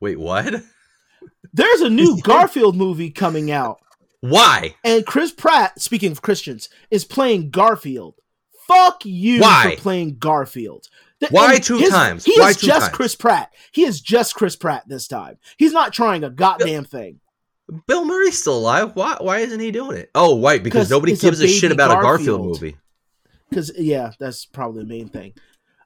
Wait, 0.00 0.18
what? 0.18 0.62
There's 1.52 1.80
a 1.80 1.90
new 1.90 2.20
Garfield 2.22 2.76
movie 2.76 3.10
coming 3.10 3.50
out, 3.50 3.80
Why? 4.20 4.74
and 4.84 5.04
Chris 5.06 5.32
Pratt, 5.32 5.80
speaking 5.80 6.12
of 6.12 6.22
Christians, 6.22 6.68
is 6.90 7.04
playing 7.04 7.50
Garfield. 7.50 8.14
Fuck 8.66 9.04
you 9.04 9.40
Why? 9.40 9.74
for 9.76 9.82
playing 9.82 10.18
Garfield. 10.18 10.88
Why 11.30 11.58
two 11.58 11.78
his- 11.78 11.90
times? 11.90 12.24
He 12.24 12.34
Why 12.38 12.50
is 12.50 12.56
just 12.56 12.86
times? 12.86 12.96
Chris 12.96 13.14
Pratt. 13.14 13.52
He 13.72 13.84
is 13.84 14.00
just 14.00 14.34
Chris 14.34 14.56
Pratt 14.56 14.88
this 14.88 15.06
time. 15.06 15.38
He's 15.56 15.72
not 15.72 15.92
trying 15.92 16.24
a 16.24 16.30
goddamn 16.30 16.84
thing. 16.84 17.20
Bill 17.86 18.04
Murray's 18.04 18.38
still 18.38 18.58
alive. 18.58 18.90
Why? 18.94 19.16
Why 19.20 19.38
isn't 19.38 19.60
he 19.60 19.70
doing 19.70 19.98
it? 19.98 20.10
Oh, 20.16 20.40
right, 20.42 20.62
because 20.62 20.90
nobody 20.90 21.12
it's 21.12 21.22
a 21.22 21.26
gives 21.26 21.40
a, 21.40 21.46
shit 21.48 21.70
about 21.70 21.90
a 21.92 22.02
Garfield 22.02 22.40
Garfield. 22.40 22.46
movie. 22.62 22.76
Because 23.48 23.70
yeah, 23.78 24.10
that's 24.18 24.46
probably 24.46 24.82
the 24.82 24.88
main 24.88 25.08
thing. 25.08 25.34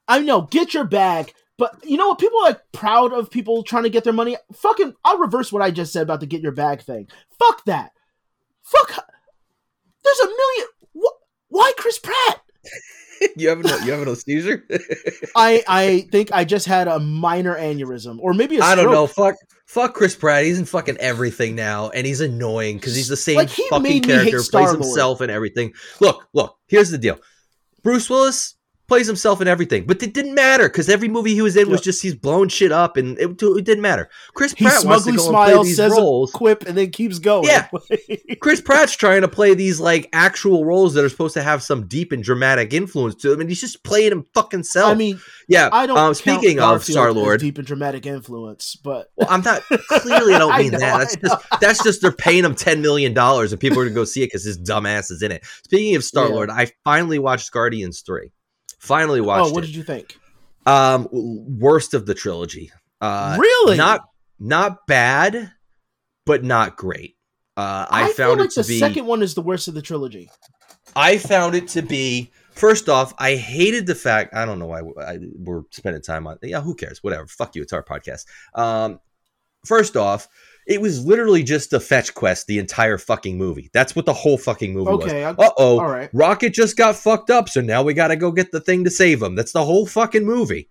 I 0.08 0.20
know, 0.20 0.42
get 0.42 0.74
your 0.74 0.84
bag, 0.84 1.32
but 1.58 1.76
you 1.84 1.96
know 1.96 2.08
what? 2.08 2.18
People 2.18 2.38
are 2.40 2.50
like 2.50 2.60
proud 2.72 3.12
of 3.12 3.30
people 3.30 3.62
trying 3.62 3.84
to 3.84 3.90
get 3.90 4.04
their 4.04 4.12
money. 4.12 4.36
Fucking, 4.54 4.94
I'll 5.04 5.18
reverse 5.18 5.52
what 5.52 5.62
I 5.62 5.70
just 5.70 5.92
said 5.92 6.02
about 6.02 6.20
the 6.20 6.26
get 6.26 6.42
your 6.42 6.52
bag 6.52 6.82
thing. 6.82 7.08
Fuck 7.38 7.64
that. 7.64 7.92
Fuck. 8.62 9.08
There's 10.04 10.20
a 10.20 10.26
million. 10.26 10.68
Wh- 10.94 11.52
why 11.52 11.72
Chris 11.76 11.98
Pratt? 11.98 12.42
you 13.36 13.48
have 13.48 13.58
no, 13.58 13.76
you 13.78 13.92
have 13.92 14.06
no 14.06 14.14
seizure. 14.14 14.64
I 15.36 15.64
I 15.66 16.06
think 16.12 16.32
I 16.32 16.44
just 16.44 16.66
had 16.66 16.88
a 16.88 16.98
minor 16.98 17.56
aneurysm, 17.56 18.18
or 18.20 18.34
maybe 18.34 18.60
I 18.60 18.74
don't 18.74 18.90
know. 18.92 19.06
Fuck, 19.06 19.36
fuck 19.66 19.94
Chris 19.94 20.14
Pratt. 20.14 20.44
He's 20.44 20.58
in 20.58 20.64
fucking 20.64 20.98
everything 20.98 21.54
now, 21.54 21.88
and 21.90 22.06
he's 22.06 22.20
annoying 22.20 22.76
because 22.76 22.94
he's 22.94 23.08
the 23.08 23.16
same 23.16 23.36
Like, 23.36 23.48
he 23.48 23.66
fucking 23.68 23.82
made 23.82 24.06
me 24.06 24.14
hate 24.14 24.30
character, 24.30 24.50
plays 24.50 24.72
himself 24.72 25.20
and 25.20 25.30
everything. 25.30 25.72
Look, 26.00 26.26
look. 26.34 26.58
Here's 26.66 26.90
the 26.90 26.98
deal. 26.98 27.18
Bruce 27.82 28.10
Willis 28.10 28.55
plays 28.88 29.06
himself 29.06 29.40
in 29.40 29.48
everything, 29.48 29.84
but 29.84 30.02
it 30.02 30.14
didn't 30.14 30.34
matter 30.34 30.68
because 30.68 30.88
every 30.88 31.08
movie 31.08 31.34
he 31.34 31.42
was 31.42 31.56
in 31.56 31.70
was 31.70 31.80
just 31.80 32.02
he's 32.02 32.14
blowing 32.14 32.48
shit 32.48 32.72
up, 32.72 32.96
and 32.96 33.18
it, 33.18 33.30
it 33.42 33.64
didn't 33.64 33.82
matter. 33.82 34.08
Chris 34.34 34.52
He 34.52 34.64
Pratt 34.64 34.80
smugly 34.80 35.16
go 35.16 35.26
and 35.26 35.34
play 35.34 35.52
smiles, 35.52 35.76
says 35.76 35.92
roles. 35.92 36.34
a 36.34 36.36
quip, 36.36 36.64
and 36.66 36.76
then 36.76 36.90
keeps 36.90 37.18
going. 37.18 37.48
Yeah. 37.48 37.68
Chris 38.40 38.60
Pratt's 38.60 38.94
trying 38.94 39.22
to 39.22 39.28
play 39.28 39.54
these 39.54 39.80
like 39.80 40.08
actual 40.12 40.64
roles 40.64 40.94
that 40.94 41.04
are 41.04 41.08
supposed 41.08 41.34
to 41.34 41.42
have 41.42 41.62
some 41.62 41.86
deep 41.86 42.12
and 42.12 42.22
dramatic 42.22 42.72
influence 42.72 43.14
to 43.16 43.30
them, 43.30 43.40
and 43.40 43.48
he's 43.48 43.60
just 43.60 43.82
playing 43.84 44.12
him 44.12 44.24
fucking 44.34 44.62
self. 44.62 44.92
I 44.92 44.94
mean, 44.94 45.20
yeah. 45.48 45.68
I 45.72 45.86
don't. 45.86 45.98
Um, 45.98 46.14
speaking 46.14 46.60
of 46.60 46.84
Star 46.84 47.12
Lord, 47.12 47.40
deep 47.40 47.58
and 47.58 47.66
dramatic 47.66 48.06
influence, 48.06 48.76
but 48.76 49.10
well, 49.16 49.28
I'm 49.30 49.42
not 49.42 49.62
clearly. 49.88 50.34
I 50.34 50.38
don't 50.38 50.52
I 50.52 50.58
mean 50.62 50.72
know, 50.72 50.78
that. 50.78 50.98
That's 50.98 51.16
just 51.16 51.60
that's 51.60 51.82
just 51.82 52.02
they're 52.02 52.12
paying 52.12 52.44
him 52.44 52.54
ten 52.54 52.82
million 52.82 53.14
dollars, 53.14 53.52
and 53.52 53.60
people 53.60 53.80
are 53.80 53.84
gonna 53.84 53.94
go 53.94 54.04
see 54.04 54.22
it 54.22 54.26
because 54.26 54.44
his 54.44 54.58
dumbass 54.58 55.10
is 55.10 55.22
in 55.22 55.32
it. 55.32 55.44
Speaking 55.64 55.96
of 55.96 56.04
Star 56.04 56.28
Lord, 56.28 56.50
I 56.50 56.70
finally 56.84 57.18
watched 57.18 57.50
Guardians 57.52 58.02
three. 58.04 58.30
Finally 58.78 59.20
watched 59.20 59.50
oh, 59.50 59.52
what 59.52 59.64
it. 59.64 59.68
did 59.68 59.76
you 59.76 59.82
think? 59.82 60.18
Um, 60.66 61.08
worst 61.12 61.94
of 61.94 62.06
the 62.06 62.14
trilogy. 62.14 62.72
Uh, 63.00 63.36
really? 63.38 63.76
not 63.76 64.02
not 64.38 64.86
bad, 64.86 65.52
but 66.24 66.44
not 66.44 66.76
great. 66.76 67.16
Uh, 67.56 67.86
I, 67.88 68.10
I, 68.10 68.12
found 68.12 68.40
like 68.40 68.48
it 68.48 68.52
to 68.52 68.62
the 68.62 68.68
be. 68.68 68.78
second 68.78 69.06
one 69.06 69.22
is 69.22 69.34
the 69.34 69.40
worst 69.40 69.68
of 69.68 69.74
the 69.74 69.82
trilogy. 69.82 70.30
I 70.94 71.18
found 71.18 71.54
it 71.54 71.68
to 71.68 71.82
be. 71.82 72.32
First 72.52 72.88
off, 72.88 73.12
I 73.18 73.34
hated 73.34 73.86
the 73.86 73.94
fact. 73.94 74.34
I 74.34 74.46
don't 74.46 74.58
know 74.58 74.66
why 74.66 74.80
I, 75.02 75.18
we're 75.38 75.62
spending 75.70 76.02
time 76.02 76.26
on. 76.26 76.38
Yeah, 76.42 76.62
who 76.62 76.74
cares? 76.74 77.02
Whatever. 77.02 77.26
Fuck 77.26 77.54
you. 77.54 77.62
It's 77.62 77.72
our 77.72 77.82
podcast. 77.82 78.24
Um, 78.54 78.98
first 79.66 79.96
off, 79.96 80.26
it 80.66 80.80
was 80.80 81.04
literally 81.04 81.42
just 81.42 81.72
a 81.72 81.80
fetch 81.80 82.12
quest 82.14 82.46
the 82.46 82.58
entire 82.58 82.98
fucking 82.98 83.38
movie. 83.38 83.70
That's 83.72 83.94
what 83.94 84.04
the 84.06 84.12
whole 84.12 84.36
fucking 84.38 84.72
movie 84.74 84.90
Okay, 84.90 85.24
was. 85.24 85.36
Uh 85.38 85.50
oh. 85.56 85.80
right. 85.80 86.10
Rocket 86.12 86.52
just 86.54 86.76
got 86.76 86.96
fucked 86.96 87.30
up, 87.30 87.48
so 87.48 87.60
now 87.60 87.82
we 87.82 87.94
got 87.94 88.08
to 88.08 88.16
go 88.16 88.32
get 88.32 88.50
the 88.52 88.60
thing 88.60 88.84
to 88.84 88.90
save 88.90 89.22
him. 89.22 89.34
That's 89.34 89.52
the 89.52 89.64
whole 89.64 89.86
fucking 89.86 90.24
movie. 90.24 90.68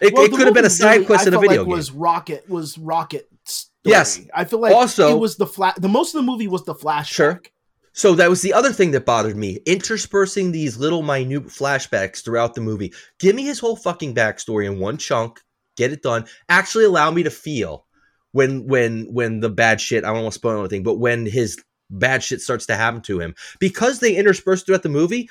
It, 0.00 0.12
Well, 0.14 0.24
it 0.24 0.30
could 0.32 0.46
have 0.46 0.54
been 0.54 0.64
a 0.64 0.70
side 0.70 1.06
quest 1.06 1.24
I 1.24 1.28
in 1.28 1.34
a 1.34 1.38
video 1.40 1.58
like 1.62 1.66
game. 1.68 1.76
Was 1.76 1.90
Rocket 1.92 2.48
was 2.48 2.78
Rocket? 2.78 3.28
Story. 3.44 3.70
Yes. 3.84 4.20
I 4.34 4.44
feel 4.44 4.58
like 4.60 4.74
Also- 4.74 5.16
it 5.16 5.18
was 5.20 5.36
the 5.36 5.46
flat. 5.46 5.80
The 5.80 5.88
most 5.88 6.14
of 6.14 6.20
the 6.20 6.26
movie 6.30 6.48
was 6.48 6.64
the 6.64 6.74
flashback. 6.74 7.06
Sure. 7.06 7.42
So 7.94 8.14
that 8.14 8.28
was 8.30 8.42
the 8.42 8.52
other 8.52 8.72
thing 8.72 8.92
that 8.92 9.04
bothered 9.06 9.36
me, 9.36 9.58
interspersing 9.66 10.52
these 10.52 10.76
little 10.76 11.02
minute 11.02 11.46
flashbacks 11.46 12.22
throughout 12.22 12.54
the 12.54 12.60
movie. 12.60 12.92
Give 13.18 13.34
me 13.34 13.42
his 13.44 13.58
whole 13.58 13.74
fucking 13.74 14.14
backstory 14.14 14.66
in 14.66 14.78
one 14.78 14.98
chunk, 14.98 15.40
get 15.76 15.90
it 15.92 16.02
done. 16.02 16.26
Actually 16.48 16.84
allow 16.84 17.10
me 17.10 17.22
to 17.24 17.30
feel 17.30 17.86
when 18.38 18.68
when 18.68 19.12
when 19.12 19.40
the 19.40 19.50
bad 19.50 19.80
shit, 19.80 20.04
I 20.04 20.12
don't 20.12 20.22
want 20.22 20.32
to 20.32 20.38
spoil 20.38 20.60
anything, 20.60 20.84
but 20.84 21.00
when 21.00 21.26
his 21.26 21.60
bad 21.90 22.22
shit 22.22 22.40
starts 22.40 22.66
to 22.66 22.76
happen 22.76 23.00
to 23.02 23.18
him. 23.18 23.34
Because 23.58 23.98
they 23.98 24.14
intersperse 24.14 24.62
throughout 24.62 24.84
the 24.84 24.88
movie, 24.88 25.28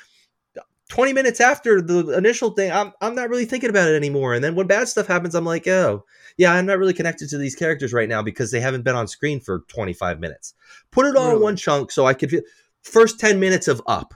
20 0.90 1.14
minutes 1.14 1.40
after 1.40 1.80
the 1.80 2.10
initial 2.10 2.50
thing, 2.50 2.70
I'm 2.70 2.92
I'm 3.00 3.14
not 3.14 3.30
really 3.30 3.46
thinking 3.46 3.70
about 3.70 3.88
it 3.88 3.96
anymore. 3.96 4.34
And 4.34 4.44
then 4.44 4.54
when 4.54 4.66
bad 4.66 4.88
stuff 4.88 5.06
happens, 5.06 5.34
I'm 5.34 5.46
like, 5.46 5.66
oh, 5.66 6.04
yeah, 6.36 6.52
I'm 6.52 6.66
not 6.66 6.78
really 6.78 6.92
connected 6.92 7.30
to 7.30 7.38
these 7.38 7.56
characters 7.56 7.94
right 7.94 8.10
now 8.10 8.20
because 8.20 8.50
they 8.50 8.60
haven't 8.60 8.84
been 8.84 8.94
on 8.94 9.08
screen 9.08 9.40
for 9.40 9.60
25 9.68 10.20
minutes. 10.20 10.52
Put 10.90 11.06
it 11.06 11.16
all 11.16 11.34
in 11.34 11.40
one 11.40 11.56
chunk 11.56 11.90
so 11.90 12.04
I 12.04 12.12
could 12.12 12.28
feel 12.28 12.42
first 12.82 13.18
10 13.18 13.40
minutes 13.40 13.68
of 13.68 13.80
up. 13.86 14.12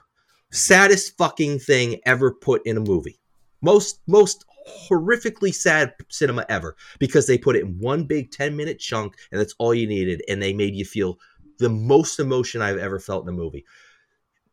Saddest 0.50 1.16
fucking 1.16 1.60
thing 1.60 1.98
ever 2.04 2.30
put 2.30 2.60
in 2.66 2.76
a 2.76 2.80
movie. 2.80 3.18
Most 3.62 4.00
most 4.06 4.44
horrifically 4.88 5.54
sad 5.54 5.94
cinema 6.08 6.44
ever 6.48 6.76
because 6.98 7.26
they 7.26 7.38
put 7.38 7.56
it 7.56 7.62
in 7.62 7.78
one 7.78 8.04
big 8.04 8.30
10 8.30 8.56
minute 8.56 8.78
chunk 8.78 9.14
and 9.30 9.40
that's 9.40 9.54
all 9.58 9.74
you 9.74 9.86
needed 9.86 10.22
and 10.28 10.42
they 10.42 10.52
made 10.52 10.74
you 10.74 10.84
feel 10.84 11.18
the 11.58 11.68
most 11.68 12.18
emotion 12.20 12.62
I've 12.62 12.78
ever 12.78 12.98
felt 12.98 13.24
in 13.24 13.28
a 13.28 13.32
movie 13.36 13.64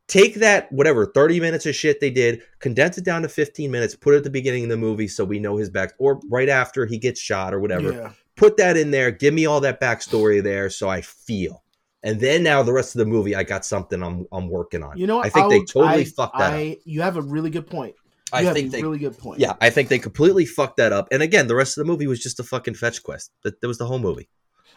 take 0.07 0.35
that 0.35 0.71
whatever 0.71 1.05
30 1.05 1.39
minutes 1.39 1.65
of 1.65 1.75
shit 1.75 1.99
they 1.99 2.09
did 2.09 2.41
condense 2.59 2.97
it 2.97 3.05
down 3.05 3.21
to 3.21 3.29
15 3.29 3.69
minutes 3.69 3.95
put 3.95 4.13
it 4.13 4.17
at 4.17 4.23
the 4.23 4.29
beginning 4.29 4.63
of 4.63 4.69
the 4.69 4.77
movie 4.77 5.07
so 5.07 5.23
we 5.23 5.39
know 5.39 5.57
his 5.57 5.69
back 5.69 5.93
or 5.99 6.19
right 6.29 6.49
after 6.49 6.85
he 6.85 6.97
gets 6.97 7.19
shot 7.21 7.53
or 7.53 7.59
whatever 7.59 7.91
Yeah. 7.91 8.11
put 8.35 8.57
that 8.57 8.75
in 8.77 8.91
there 8.91 9.11
give 9.11 9.33
me 9.33 9.45
all 9.45 9.59
that 9.61 9.79
backstory 9.79 10.41
there 10.41 10.69
so 10.69 10.89
i 10.89 11.01
feel 11.01 11.63
and 12.01 12.19
then 12.19 12.41
now 12.43 12.63
the 12.63 12.73
rest 12.73 12.95
of 12.95 12.99
the 12.99 13.05
movie 13.05 13.35
i 13.35 13.43
got 13.43 13.63
something 13.65 14.01
i'm, 14.01 14.25
I'm 14.31 14.49
working 14.49 14.81
on 14.83 14.97
You 14.97 15.05
know 15.05 15.17
what? 15.17 15.27
i 15.27 15.29
think 15.29 15.49
they 15.49 15.57
I'll- 15.57 15.65
totally 15.65 16.01
I- 16.01 16.05
fucked 16.05 16.37
that 16.39 16.53
up 16.53 16.53
I, 16.53 16.77
You 16.85 17.01
have 17.01 17.17
a 17.17 17.21
really 17.21 17.49
good 17.51 17.67
point. 17.67 17.93
You 18.31 18.39
i 18.39 18.43
have 18.43 18.53
think 18.53 18.67
a 18.67 18.71
they 18.71 18.81
really 18.83 18.99
good 18.99 19.17
point. 19.17 19.39
yeah 19.39 19.53
i 19.61 19.69
think 19.69 19.89
they 19.89 19.99
completely 19.99 20.45
fucked 20.45 20.77
that 20.77 20.91
up 20.93 21.07
and 21.11 21.21
again 21.23 21.47
the 21.47 21.55
rest 21.55 21.77
of 21.77 21.85
the 21.85 21.91
movie 21.91 22.07
was 22.07 22.19
just 22.19 22.39
a 22.39 22.43
fucking 22.43 22.75
fetch 22.75 23.01
quest 23.03 23.31
that, 23.43 23.59
that 23.61 23.67
was 23.67 23.77
the 23.77 23.85
whole 23.85 23.99
movie 23.99 24.29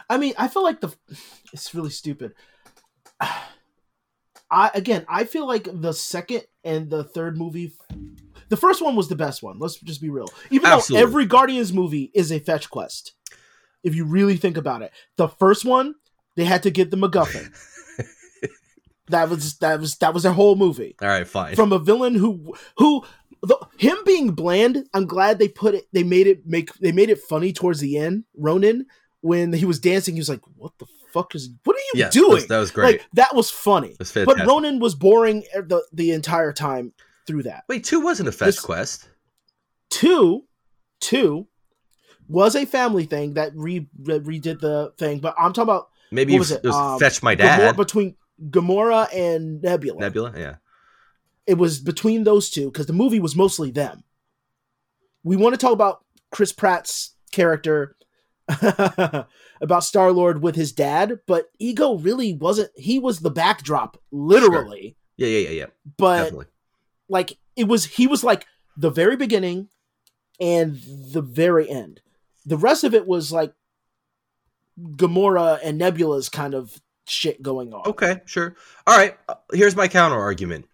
I 0.08 0.18
mean, 0.18 0.34
I 0.36 0.48
feel 0.48 0.62
like 0.62 0.80
the 0.80 0.94
it's 1.52 1.74
really 1.74 1.90
stupid. 1.90 2.34
I 3.20 4.70
again, 4.74 5.06
I 5.08 5.24
feel 5.24 5.46
like 5.46 5.68
the 5.72 5.92
second 5.92 6.42
and 6.64 6.90
the 6.90 7.04
third 7.04 7.38
movie, 7.38 7.72
the 8.48 8.56
first 8.56 8.82
one 8.82 8.96
was 8.96 9.08
the 9.08 9.16
best 9.16 9.42
one. 9.42 9.58
Let's 9.58 9.76
just 9.80 10.00
be 10.02 10.10
real. 10.10 10.28
Even 10.50 10.66
Absolutely. 10.70 11.02
though 11.02 11.08
every 11.08 11.26
Guardians 11.26 11.72
movie 11.72 12.10
is 12.14 12.30
a 12.30 12.38
fetch 12.38 12.68
quest, 12.68 13.14
if 13.82 13.94
you 13.94 14.04
really 14.04 14.36
think 14.36 14.56
about 14.58 14.82
it, 14.82 14.92
the 15.16 15.28
first 15.28 15.64
one 15.64 15.94
they 16.36 16.44
had 16.44 16.62
to 16.64 16.70
get 16.70 16.90
the 16.90 16.96
MacGuffin. 16.98 17.50
that 19.08 19.30
was 19.30 19.56
that 19.58 19.80
was 19.80 19.96
that 19.96 20.12
was 20.14 20.22
their 20.22 20.32
whole 20.32 20.56
movie 20.56 20.94
all 21.02 21.08
right 21.08 21.26
fine 21.26 21.54
from 21.56 21.72
a 21.72 21.78
villain 21.78 22.14
who 22.14 22.54
who 22.78 23.04
the, 23.42 23.56
him 23.76 23.96
being 24.06 24.30
bland 24.32 24.86
i'm 24.94 25.06
glad 25.06 25.38
they 25.38 25.48
put 25.48 25.74
it 25.74 25.86
they 25.92 26.02
made 26.04 26.26
it 26.26 26.46
make 26.46 26.72
they 26.74 26.92
made 26.92 27.10
it 27.10 27.18
funny 27.18 27.52
towards 27.52 27.80
the 27.80 27.96
end 27.98 28.24
ronan 28.36 28.86
when 29.20 29.52
he 29.52 29.64
was 29.64 29.78
dancing 29.78 30.14
he 30.14 30.20
was 30.20 30.28
like 30.28 30.40
what 30.56 30.72
the 30.78 30.86
fuck 31.12 31.34
is 31.34 31.50
what 31.64 31.76
are 31.76 31.80
you 31.92 32.00
yes, 32.00 32.12
doing 32.12 32.28
that 32.30 32.34
was, 32.34 32.46
that 32.48 32.58
was 32.58 32.70
great. 32.70 32.86
like 32.86 33.06
that 33.12 33.34
was 33.34 33.50
funny. 33.50 33.94
That's 33.98 34.12
but 34.12 34.46
ronan 34.46 34.78
was 34.80 34.94
boring 34.94 35.44
the 35.54 35.84
the 35.92 36.10
entire 36.12 36.52
time 36.54 36.92
through 37.26 37.42
that. 37.42 37.64
Wait 37.68 37.84
two 37.84 38.00
wasn't 38.00 38.28
a 38.28 38.32
fetch 38.32 38.46
This- 38.56 38.60
quest. 38.60 39.08
Two 39.90 40.44
two 41.00 41.46
was 42.28 42.56
a 42.56 42.64
family 42.64 43.04
thing 43.04 43.34
that 43.34 43.52
re, 43.54 43.86
that 44.04 44.24
redid 44.24 44.60
the 44.60 44.92
thing 44.96 45.18
but 45.18 45.34
i'm 45.36 45.52
talking 45.52 45.64
about 45.64 45.88
maybe 46.10 46.32
what 46.32 46.38
was 46.38 46.50
it? 46.52 46.60
it 46.64 46.68
was 46.68 46.74
Um, 46.76 46.98
fetch 46.98 47.22
my 47.22 47.34
Gamora, 47.36 47.38
dad. 47.58 47.76
between 47.76 48.16
gamora 48.48 49.12
and 49.14 49.60
nebula. 49.60 50.00
Nebula 50.00 50.32
yeah 50.36 50.54
it 51.46 51.54
was 51.54 51.80
between 51.80 52.24
those 52.24 52.50
two 52.50 52.66
because 52.70 52.86
the 52.86 52.92
movie 52.92 53.20
was 53.20 53.36
mostly 53.36 53.70
them. 53.70 54.04
We 55.24 55.36
want 55.36 55.54
to 55.54 55.58
talk 55.58 55.72
about 55.72 56.04
Chris 56.30 56.52
Pratt's 56.52 57.14
character 57.30 57.96
about 58.48 59.84
Star 59.84 60.12
Lord 60.12 60.42
with 60.42 60.56
his 60.56 60.72
dad, 60.72 61.20
but 61.26 61.46
Ego 61.58 61.96
really 61.96 62.34
wasn't. 62.34 62.70
He 62.76 62.98
was 62.98 63.20
the 63.20 63.30
backdrop, 63.30 64.00
literally. 64.10 64.96
yeah 65.16 65.28
yeah 65.28 65.48
yeah 65.48 65.50
yeah 65.50 65.66
But 65.96 66.16
definitely 66.24 66.46
like 67.08 67.38
it 67.56 67.68
was, 67.68 67.84
he 67.84 68.06
was 68.06 68.24
like 68.24 68.46
the 68.76 68.90
very 68.90 69.16
beginning 69.16 69.68
and 70.40 70.80
the 71.12 71.22
very 71.22 71.68
end. 71.68 72.00
The 72.46 72.56
rest 72.56 72.82
of 72.84 72.94
it 72.94 73.06
was 73.06 73.30
like 73.32 73.52
Gamora 74.80 75.58
and 75.62 75.78
Nebula's 75.78 76.28
kind 76.28 76.54
of 76.54 76.80
shit 77.06 77.42
going 77.42 77.72
on. 77.74 77.82
Okay, 77.86 78.20
sure. 78.24 78.56
All 78.86 78.96
right. 78.96 79.16
uh, 79.28 79.34
Here's 79.52 79.76
my 79.76 79.86
counter 79.88 80.18
argument. 80.18 80.66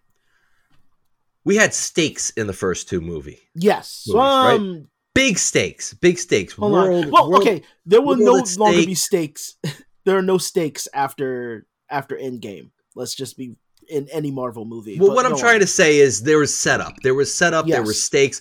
We 1.45 1.55
had 1.55 1.73
stakes 1.73 2.29
in 2.31 2.47
the 2.47 2.53
first 2.53 2.89
two 2.89 3.01
movie. 3.01 3.39
Yes. 3.55 4.03
Movies, 4.07 4.15
right? 4.17 4.53
um. 4.55 4.87
Big 5.15 5.37
stakes. 5.39 5.93
Big 5.95 6.17
stakes. 6.19 6.53
Hold 6.53 6.71
World- 6.71 7.05
on. 7.05 7.11
Well, 7.11 7.29
world- 7.31 7.41
okay. 7.41 7.63
There 7.85 8.01
will 8.01 8.15
no 8.17 8.43
longer 8.57 8.85
be 8.85 8.95
stakes. 8.95 9.55
there 10.05 10.17
are 10.17 10.21
no 10.21 10.37
stakes 10.37 10.87
after 10.93 11.65
after 11.89 12.15
Endgame. 12.15 12.69
Let's 12.95 13.15
just 13.15 13.35
be 13.37 13.55
in 13.87 14.07
any 14.11 14.29
Marvel 14.31 14.65
movie. 14.65 14.99
Well, 14.99 15.15
what 15.15 15.25
I'm 15.25 15.37
trying 15.37 15.61
to 15.61 15.67
say 15.67 15.97
is 15.97 16.23
there 16.23 16.37
was 16.37 16.55
setup. 16.55 16.93
There 17.01 17.15
was 17.15 17.33
setup. 17.33 17.65
There 17.67 17.83
were 17.83 17.93
stakes. 17.93 18.39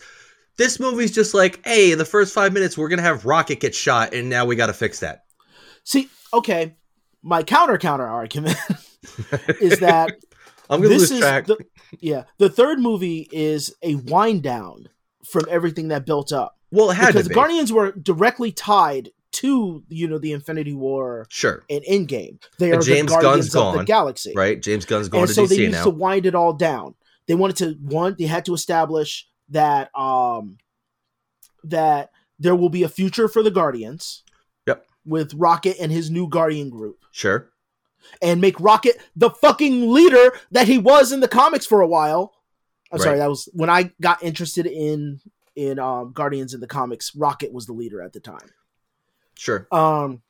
This 0.59 0.79
movie's 0.79 1.13
just 1.13 1.35
like, 1.35 1.65
hey, 1.65 1.91
in 1.93 1.99
the 1.99 2.05
first 2.05 2.35
five 2.35 2.53
minutes, 2.53 2.77
we're 2.77 2.89
gonna 2.89 3.03
have 3.03 3.25
Rocket 3.25 3.61
get 3.61 3.75
shot, 3.75 4.13
and 4.13 4.29
now 4.29 4.45
we 4.45 4.55
got 4.57 4.67
to 4.67 4.73
fix 4.75 5.01
that. 5.01 5.25
see. 5.85 6.09
Okay, 6.35 6.77
my 7.23 7.43
counter 7.43 7.79
counter 7.79 8.07
argument 8.07 8.59
is 9.61 9.79
that 9.81 10.11
I'm 10.71 10.81
gonna 10.81 10.89
this 10.95 11.11
lose 11.11 11.13
is 11.13 11.21
track. 11.21 11.47
the 11.47 11.59
yeah 12.01 12.25
the 12.39 12.49
third 12.51 12.79
movie 12.81 13.29
is 13.33 13.75
a 13.83 13.95
wind 13.97 14.43
down 14.43 14.89
from 15.25 15.45
everything 15.51 15.89
that 15.89 16.07
built 16.07 16.33
up 16.33 16.55
well, 16.71 16.91
it 16.91 16.95
had 16.97 17.09
because 17.09 17.25
to 17.25 17.29
be. 17.31 17.35
Guardians 17.35 17.73
were 17.73 17.93
directly 17.93 18.53
tied 18.53 19.11
to 19.33 19.83
you 19.89 20.07
know 20.09 20.19
the 20.19 20.33
Infinity 20.33 20.75
War 20.75 21.27
sure, 21.31 21.65
and 21.71 21.83
Endgame. 21.85 22.43
They 22.59 22.71
And 22.73 22.81
are 22.81 22.83
James 22.83 23.11
the 23.13 23.21
Guardians 23.21 23.51
Gunn's 23.51 23.75
of 23.75 23.79
the 23.81 23.85
galaxy, 23.85 24.33
right? 24.37 24.61
James 24.61 24.85
Gunn's 24.85 25.09
going 25.09 25.23
and 25.23 25.29
to 25.29 25.35
so 25.35 25.47
they 25.47 25.57
used 25.57 25.73
now. 25.73 25.85
to 25.85 25.91
wind 25.91 26.27
it 26.27 26.35
all 26.35 26.53
down. 26.53 26.95
They 27.27 27.35
wanted 27.35 27.57
to 27.57 27.73
one. 27.81 28.17
They 28.19 28.27
had 28.27 28.45
to 28.47 28.55
establish 28.55 29.27
that 29.51 29.91
um 29.99 30.59
that 31.65 32.11
there 32.39 32.55
will 32.55 32.69
be 32.71 32.83
a 32.83 32.89
future 32.89 33.29
for 33.29 33.43
the 33.43 33.51
Guardians. 33.51 34.23
Yep. 34.67 34.87
With 35.05 35.35
Rocket 35.35 35.77
and 35.81 35.91
his 35.91 36.11
new 36.11 36.29
Guardian 36.29 36.69
group, 36.71 36.99
Sure. 37.13 37.51
And 38.23 38.41
make 38.41 38.59
Rocket 38.61 38.99
the 39.17 39.31
fucking 39.31 39.93
leader 39.93 40.33
that 40.51 40.67
he 40.67 40.79
was 40.79 41.13
in 41.13 41.21
the 41.21 41.29
comics 41.29 41.67
for 41.67 41.81
a 41.81 41.87
while. 41.87 42.35
I'm 42.91 42.99
sorry, 42.99 43.19
that 43.19 43.29
was 43.29 43.49
when 43.53 43.69
I 43.71 43.93
got 44.01 44.23
interested 44.23 44.67
in 44.67 45.21
in 45.55 45.79
um, 45.79 46.13
Guardians 46.13 46.55
in 46.55 46.61
the 46.61 46.67
comics. 46.67 47.15
Rocket 47.15 47.53
was 47.53 47.67
the 47.67 47.73
leader 47.73 48.01
at 48.01 48.13
the 48.13 48.21
time 48.21 48.49
Sure. 49.37 49.67
um 49.71 50.23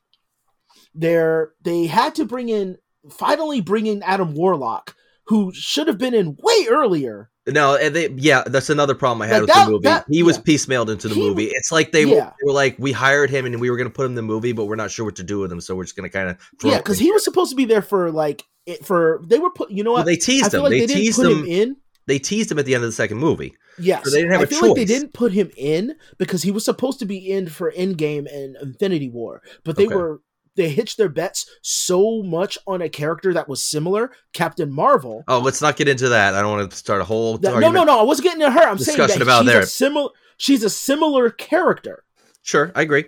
they're 0.94 1.52
they 1.62 1.86
had 1.86 2.14
to 2.16 2.24
bring 2.24 2.48
in 2.48 2.78
finally 3.10 3.60
bring 3.60 3.86
in 3.86 4.02
Adam 4.02 4.34
Warlock 4.34 4.94
who 5.24 5.52
should 5.54 5.88
have 5.88 5.98
been 5.98 6.14
in 6.14 6.36
way 6.42 6.66
earlier. 6.68 7.30
No, 7.48 7.74
and 7.76 7.94
they 7.96 8.08
yeah, 8.10 8.42
that's 8.46 8.70
another 8.70 8.94
problem 8.94 9.22
I 9.22 9.26
had 9.26 9.34
Like 9.34 9.40
with 9.42 9.48
that- 9.54 9.64
the 9.66 9.70
movie. 9.72 9.82
that- 9.84 10.04
he 10.08 10.22
was 10.22 10.38
piecemealed 10.38 10.90
into 10.90 11.08
the 11.08 11.14
He- 11.14 11.20
movie. 11.28 11.44
It's 11.46 11.72
like 11.72 11.92
they, 11.92 12.04
Yeah. 12.04 12.14
were, 12.14 12.20
they 12.40 12.46
were 12.46 12.52
like, 12.52 12.76
we 12.78 12.92
hired 12.92 13.30
him 13.30 13.46
and 13.46 13.60
we 13.60 13.70
were 13.70 13.76
going 13.76 13.88
to 13.88 13.94
put 13.94 14.04
him 14.06 14.12
in 14.12 14.16
the 14.16 14.22
movie, 14.22 14.52
but 14.52 14.66
we're 14.66 14.76
not 14.76 14.90
sure 14.90 15.04
what 15.04 15.16
to 15.16 15.22
do 15.22 15.40
with 15.40 15.50
him, 15.50 15.60
so 15.60 15.74
we're 15.74 15.84
just 15.84 15.96
going 15.96 16.08
to 16.08 16.12
kind 16.16 16.28
of 16.30 16.36
yeah, 16.62 16.78
because 16.78 16.98
he 16.98 17.10
was 17.10 17.24
supposed 17.24 17.50
to 17.50 17.56
be 17.56 17.64
there 17.64 17.82
for 17.82 18.10
like 18.10 18.44
it, 18.66 18.84
for 18.84 19.22
they 19.26 19.38
were 19.38 19.50
put 19.50 19.70
you 19.70 19.82
know 19.82 19.92
well, 19.92 20.00
what 20.00 20.06
they 20.06 20.12
I 20.12 20.16
teased 20.16 20.52
him. 20.52 20.62
like 20.62 20.70
they 20.70 20.80
they, 20.80 20.86
didn't 20.86 21.02
teased 21.02 21.16
put 21.22 21.32
him. 21.32 21.38
him 21.38 21.46
in. 21.46 21.76
They 22.06 22.18
teased 22.18 22.50
him 22.50 22.58
at 22.58 22.64
the 22.64 22.74
end 22.74 22.84
of 22.84 22.88
the 22.88 22.92
second 22.94 23.18
movie. 23.18 23.54
Yes, 23.78 24.02
So 24.04 24.10
they 24.10 24.18
didn't 24.18 24.32
have 24.32 24.40
I 24.40 24.44
a 24.44 24.46
feel 24.46 24.62
like 24.68 24.74
they 24.76 24.84
didn't 24.86 25.12
put 25.12 25.32
him 25.32 25.50
in 25.56 25.94
because 26.18 26.42
he 26.42 26.50
was 26.50 26.64
supposed 26.64 26.98
to 27.00 27.04
be 27.04 27.18
in 27.30 27.48
for 27.48 27.70
Endgame 27.72 28.26
and 28.32 28.56
Infinity 28.62 29.08
War, 29.10 29.42
but 29.64 29.76
they 29.76 29.86
Okay. 29.86 29.94
were 29.94 30.20
they 30.58 30.68
hitched 30.68 30.98
their 30.98 31.08
bets 31.08 31.48
so 31.62 32.22
much 32.22 32.58
on 32.66 32.82
a 32.82 32.88
character 32.90 33.32
that 33.32 33.48
was 33.48 33.62
similar, 33.62 34.10
Captain 34.34 34.70
Marvel. 34.70 35.24
Oh, 35.26 35.38
let's 35.38 35.62
not 35.62 35.76
get 35.76 35.88
into 35.88 36.10
that. 36.10 36.34
I 36.34 36.42
don't 36.42 36.58
want 36.58 36.70
to 36.70 36.76
start 36.76 37.00
a 37.00 37.04
whole 37.04 37.38
that- 37.38 37.58
no, 37.60 37.70
no, 37.70 37.84
no. 37.84 37.98
I 37.98 38.02
wasn't 38.02 38.24
getting 38.24 38.40
to 38.40 38.50
her. 38.50 38.60
I'm 38.60 38.76
saying 38.78 38.98
that 38.98 39.22
about 39.22 39.44
she's 39.44 39.52
there. 39.52 39.60
a 39.62 39.66
similar. 39.66 40.10
She's 40.36 40.62
a 40.62 40.70
similar 40.70 41.30
character. 41.30 42.04
Sure, 42.42 42.70
I 42.74 42.82
agree. 42.82 43.06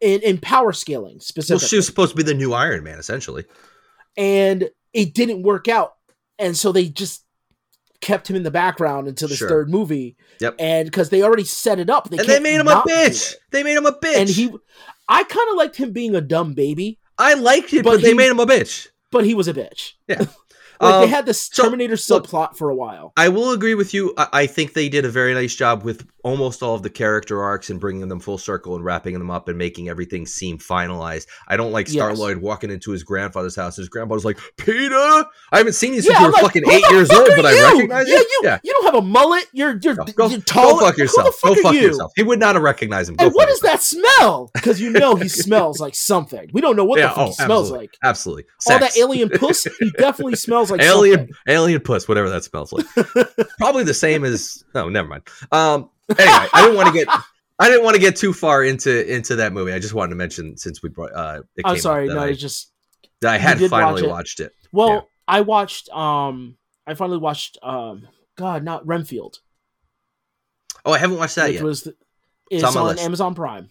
in, 0.00 0.20
in 0.20 0.38
power 0.38 0.72
scaling 0.72 1.14
Well, 1.14 1.20
specifically. 1.20 1.68
she 1.68 1.76
was 1.76 1.86
supposed 1.86 2.10
to 2.10 2.16
be 2.16 2.22
the 2.22 2.34
new 2.34 2.52
Iron 2.52 2.84
Man, 2.84 2.98
essentially. 2.98 3.44
and 4.16 4.68
it 4.92 5.14
didn't 5.14 5.42
work 5.42 5.68
out. 5.68 5.94
And 6.38 6.56
so 6.56 6.72
they 6.72 6.88
just 6.88 7.24
kept 8.00 8.28
him 8.30 8.36
in 8.36 8.42
the 8.42 8.50
background 8.50 9.08
until 9.08 9.28
the 9.28 9.36
Sure. 9.36 9.48
third 9.48 9.70
movie. 9.70 10.16
Yep. 10.40 10.56
And 10.58 10.86
because 10.86 11.10
they 11.10 11.22
already 11.22 11.44
set 11.44 11.78
it 11.78 11.90
up, 11.90 12.08
they 12.10 12.18
and 12.18 12.26
they 12.28 12.40
made 12.40 12.60
him 12.60 12.68
a 12.68 12.82
bitch. 12.82 13.34
They 13.50 13.62
made 13.62 13.76
him 13.76 13.86
a 13.86 13.92
bitch. 13.92 14.16
And 14.16 14.28
he, 14.28 14.50
I 15.08 15.24
kind 15.24 15.50
of 15.50 15.56
liked 15.56 15.76
him 15.76 15.92
being 15.92 16.14
a 16.14 16.20
dumb 16.20 16.54
baby, 16.54 16.98
I 17.18 17.34
liked 17.34 17.72
it, 17.74 17.84
but 17.84 17.92
but, 17.96 18.02
they 18.02 18.08
he- 18.08 18.14
made 18.14 18.30
him 18.30 18.40
a 18.40 18.46
bitch. 18.46 18.88
but 19.10 19.24
he 19.24 19.34
was 19.34 19.48
a 19.48 19.52
bitch. 19.54 19.92
Yeah. 20.08 20.18
like 20.80 20.94
Um, 20.94 21.00
they 21.02 21.08
had 21.08 21.26
this 21.26 21.42
so, 21.52 21.64
Terminator 21.64 21.96
look, 22.08 22.26
subplot 22.26 22.56
for 22.56 22.70
a 22.70 22.74
while. 22.74 23.12
I 23.18 23.28
will 23.28 23.50
agree 23.52 23.74
with 23.74 23.92
you. 23.92 24.14
I, 24.16 24.28
I 24.32 24.46
think 24.46 24.72
they 24.72 24.88
did 24.88 25.04
a 25.04 25.10
very 25.10 25.34
nice 25.34 25.54
job 25.54 25.82
with 25.82 26.06
almost 26.24 26.62
all 26.62 26.74
of 26.74 26.82
the 26.82 26.90
character 26.90 27.42
arcs 27.42 27.70
and 27.70 27.80
bringing 27.80 28.08
them 28.08 28.20
full 28.20 28.38
circle 28.38 28.74
and 28.76 28.84
wrapping 28.84 29.14
them 29.14 29.30
up 29.30 29.48
and 29.48 29.56
making 29.58 29.88
everything 29.88 30.26
seem 30.26 30.58
finalized. 30.58 31.26
I 31.48 31.56
don't 31.56 31.72
like 31.72 31.86
Yes. 31.88 31.94
Star 31.94 32.14
Lord 32.14 32.40
walking 32.42 32.70
into 32.70 32.90
his 32.90 33.02
grandfather's 33.02 33.56
house. 33.56 33.76
His 33.76 33.88
grandfather's 33.88 34.24
like, 34.24 34.38
Peter. 34.56 34.94
I 34.96 35.24
haven't 35.58 35.72
seen 35.74 35.94
you 35.94 36.02
since 36.02 36.12
Yeah, 36.14 36.20
you 36.20 36.26
were 36.26 36.32
like, 36.32 36.42
fucking 36.42 36.70
eight 36.70 36.84
years 36.90 37.10
old, 37.10 37.28
but 37.36 37.46
I 37.46 37.72
recognize 37.72 38.08
yeah, 38.08 38.14
you. 38.16 38.20
You, 38.20 38.40
Yeah. 38.44 38.58
you 38.62 38.72
don't 38.72 38.84
have 38.84 38.94
a 38.96 39.02
mullet. 39.02 39.46
You're 39.52 39.78
you're 39.82 39.94
No, 39.94 40.04
go, 40.04 40.26
you're 40.28 40.40
tall. 40.40 40.78
go 40.78 40.86
fuck 40.86 40.98
yourself. 40.98 41.34
Fuck 41.36 41.56
go 41.56 41.62
fuck 41.62 41.74
you? 41.74 41.80
yourself. 41.80 42.12
He 42.16 42.22
would 42.22 42.38
not 42.38 42.54
have 42.54 42.62
recognized 42.62 43.08
him. 43.10 43.16
Go 43.16 43.26
And 43.26 43.34
what 43.34 43.48
fuck 43.48 43.60
that 43.62 43.82
smell? 43.82 44.50
Because 44.54 44.80
you 44.80 44.90
know 44.90 45.14
he 45.16 45.28
smells 45.28 45.80
like 45.80 45.94
something. 45.94 46.50
We 46.52 46.60
don't 46.60 46.76
know 46.76 46.84
what 46.84 46.98
Yeah, 46.98 47.08
the 47.08 47.14
fuck 47.14 47.18
oh, 47.18 47.26
he 47.26 47.32
smells 47.34 47.48
absolutely. 47.66 47.78
like. 47.86 47.98
Absolutely. 48.04 48.44
All 48.68 48.78
that 48.78 48.96
alien 48.98 49.28
puss, 49.30 49.64
he 49.78 49.90
definitely 49.98 50.36
smells 50.36 50.70
like 50.70 50.80
alien 50.82 51.18
something. 51.18 51.34
alien 51.48 51.80
puss, 51.80 52.06
whatever 52.08 52.28
that 52.30 52.44
smells 52.44 52.72
like. 52.72 52.86
Probably 53.58 53.84
the 53.84 53.94
same 53.94 54.24
as 54.24 54.64
oh, 54.74 54.88
never 54.88 55.08
mind. 55.08 55.22
Um 55.52 55.88
anyway, 56.18 56.48
I 56.52 56.62
didn't 56.62 56.76
want 56.76 56.88
to 56.88 56.94
get 56.94 57.08
I 57.58 57.68
didn't 57.68 57.84
want 57.84 57.94
to 57.94 58.00
get 58.00 58.16
too 58.16 58.32
far 58.32 58.64
into 58.64 59.12
into 59.12 59.36
that 59.36 59.52
movie. 59.52 59.72
I 59.72 59.78
just 59.78 59.94
wanted 59.94 60.10
to 60.10 60.16
mention 60.16 60.56
since 60.56 60.82
we 60.82 60.88
brought 60.88 61.12
uh 61.14 61.42
it 61.56 61.62
I'm 61.64 61.74
came 61.74 61.80
sorry, 61.82 62.08
no, 62.08 62.18
I, 62.20 62.28
it's 62.28 62.40
just 62.40 62.72
I 63.24 63.36
had 63.38 63.58
did 63.58 63.70
watch 63.70 63.80
finally 63.82 64.04
it. 64.04 64.08
watched 64.08 64.40
it. 64.40 64.52
well, 64.72 64.88
Yeah. 64.88 65.00
I 65.28 65.40
watched 65.42 65.88
um 65.90 66.56
I 66.86 66.94
finally 66.94 67.18
watched 67.18 67.58
um 67.62 68.08
God, 68.36 68.64
not 68.64 68.86
Renfield. 68.86 69.38
Oh, 70.84 70.92
I 70.92 70.98
haven't 70.98 71.18
watched 71.18 71.36
that 71.36 71.52
yet. 71.52 71.62
was 71.62 71.82
the, 71.82 71.90
It's 72.50 72.64
it's 72.64 72.76
on 72.76 72.88
on. 72.88 72.98
Amazon 72.98 73.34
Prime. 73.34 73.70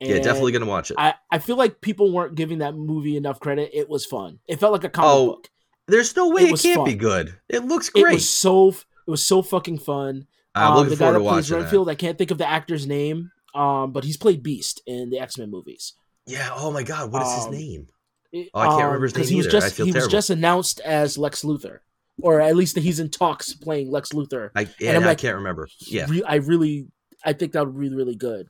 yeah, 0.00 0.18
definitely 0.18 0.52
gonna 0.52 0.66
watch 0.66 0.90
it. 0.90 0.96
I, 0.98 1.14
I 1.30 1.38
feel 1.38 1.56
like 1.56 1.80
people 1.80 2.12
weren't 2.12 2.34
giving 2.34 2.58
that 2.58 2.74
movie 2.74 3.16
enough 3.16 3.38
credit. 3.38 3.70
It 3.72 3.88
was 3.88 4.04
fun. 4.04 4.40
It 4.48 4.58
felt 4.58 4.72
like 4.72 4.84
a 4.84 4.88
comic 4.88 5.08
Oh, 5.10 5.26
book. 5.34 5.48
There's 5.86 6.14
no 6.16 6.28
way 6.30 6.42
it 6.42 6.54
it, 6.54 6.60
can't 6.62 6.76
fun. 6.78 6.84
be 6.86 6.94
good. 6.94 7.34
It 7.48 7.64
looks 7.64 7.88
It 7.94 8.02
great. 8.02 8.14
was 8.14 8.28
so 8.28 8.68
it 8.70 9.10
was 9.10 9.24
so 9.24 9.42
fucking 9.42 9.78
fun. 9.78 10.26
Um, 10.54 10.74
looking 10.76 10.90
the 10.90 10.96
guy 10.96 11.12
that 11.12 11.18
plays 11.20 11.24
watching 11.24 11.56
that. 11.56 11.62
Renfield, 11.62 11.88
I 11.88 11.94
can't 11.94 12.18
think 12.18 12.30
of 12.30 12.38
the 12.38 12.48
actor's 12.48 12.86
name, 12.86 13.30
um, 13.54 13.92
but 13.92 14.04
he's 14.04 14.16
played 14.16 14.42
Beast 14.42 14.82
in 14.86 15.10
the 15.10 15.18
X 15.18 15.38
Men 15.38 15.50
movies. 15.50 15.94
Yeah. 16.26 16.50
Oh 16.54 16.70
my 16.70 16.82
god, 16.82 17.12
what 17.12 17.22
is 17.22 17.32
his 17.34 17.46
Um, 17.46 17.52
name? 17.52 17.86
Oh, 18.32 18.60
I 18.60 18.66
can't 18.68 18.84
remember 18.84 19.06
his 19.06 19.12
because 19.12 19.28
name 19.30 19.34
he 19.34 19.36
was 19.38 19.46
either. 19.46 19.60
Just 19.60 19.76
he 19.76 19.92
was 19.92 20.06
just 20.08 20.30
announced 20.30 20.80
as 20.80 21.18
Lex 21.18 21.42
Luthor, 21.42 21.78
or 22.22 22.40
at 22.40 22.54
least 22.56 22.74
that 22.76 22.82
he's 22.82 23.00
in 23.00 23.10
talks 23.10 23.52
playing 23.54 23.90
Lex 23.90 24.10
Luthor. 24.10 24.50
I 24.54 24.68
yeah, 24.78 24.96
I'm 24.96 25.02
I 25.02 25.06
like, 25.06 25.18
can't 25.18 25.36
remember. 25.36 25.68
Yeah. 25.80 26.06
Re- 26.08 26.22
I 26.24 26.36
really, 26.36 26.86
I 27.24 27.32
think 27.32 27.52
that 27.52 27.64
would 27.66 27.72
be 27.74 27.78
really, 27.80 27.96
really 27.96 28.14
good. 28.16 28.48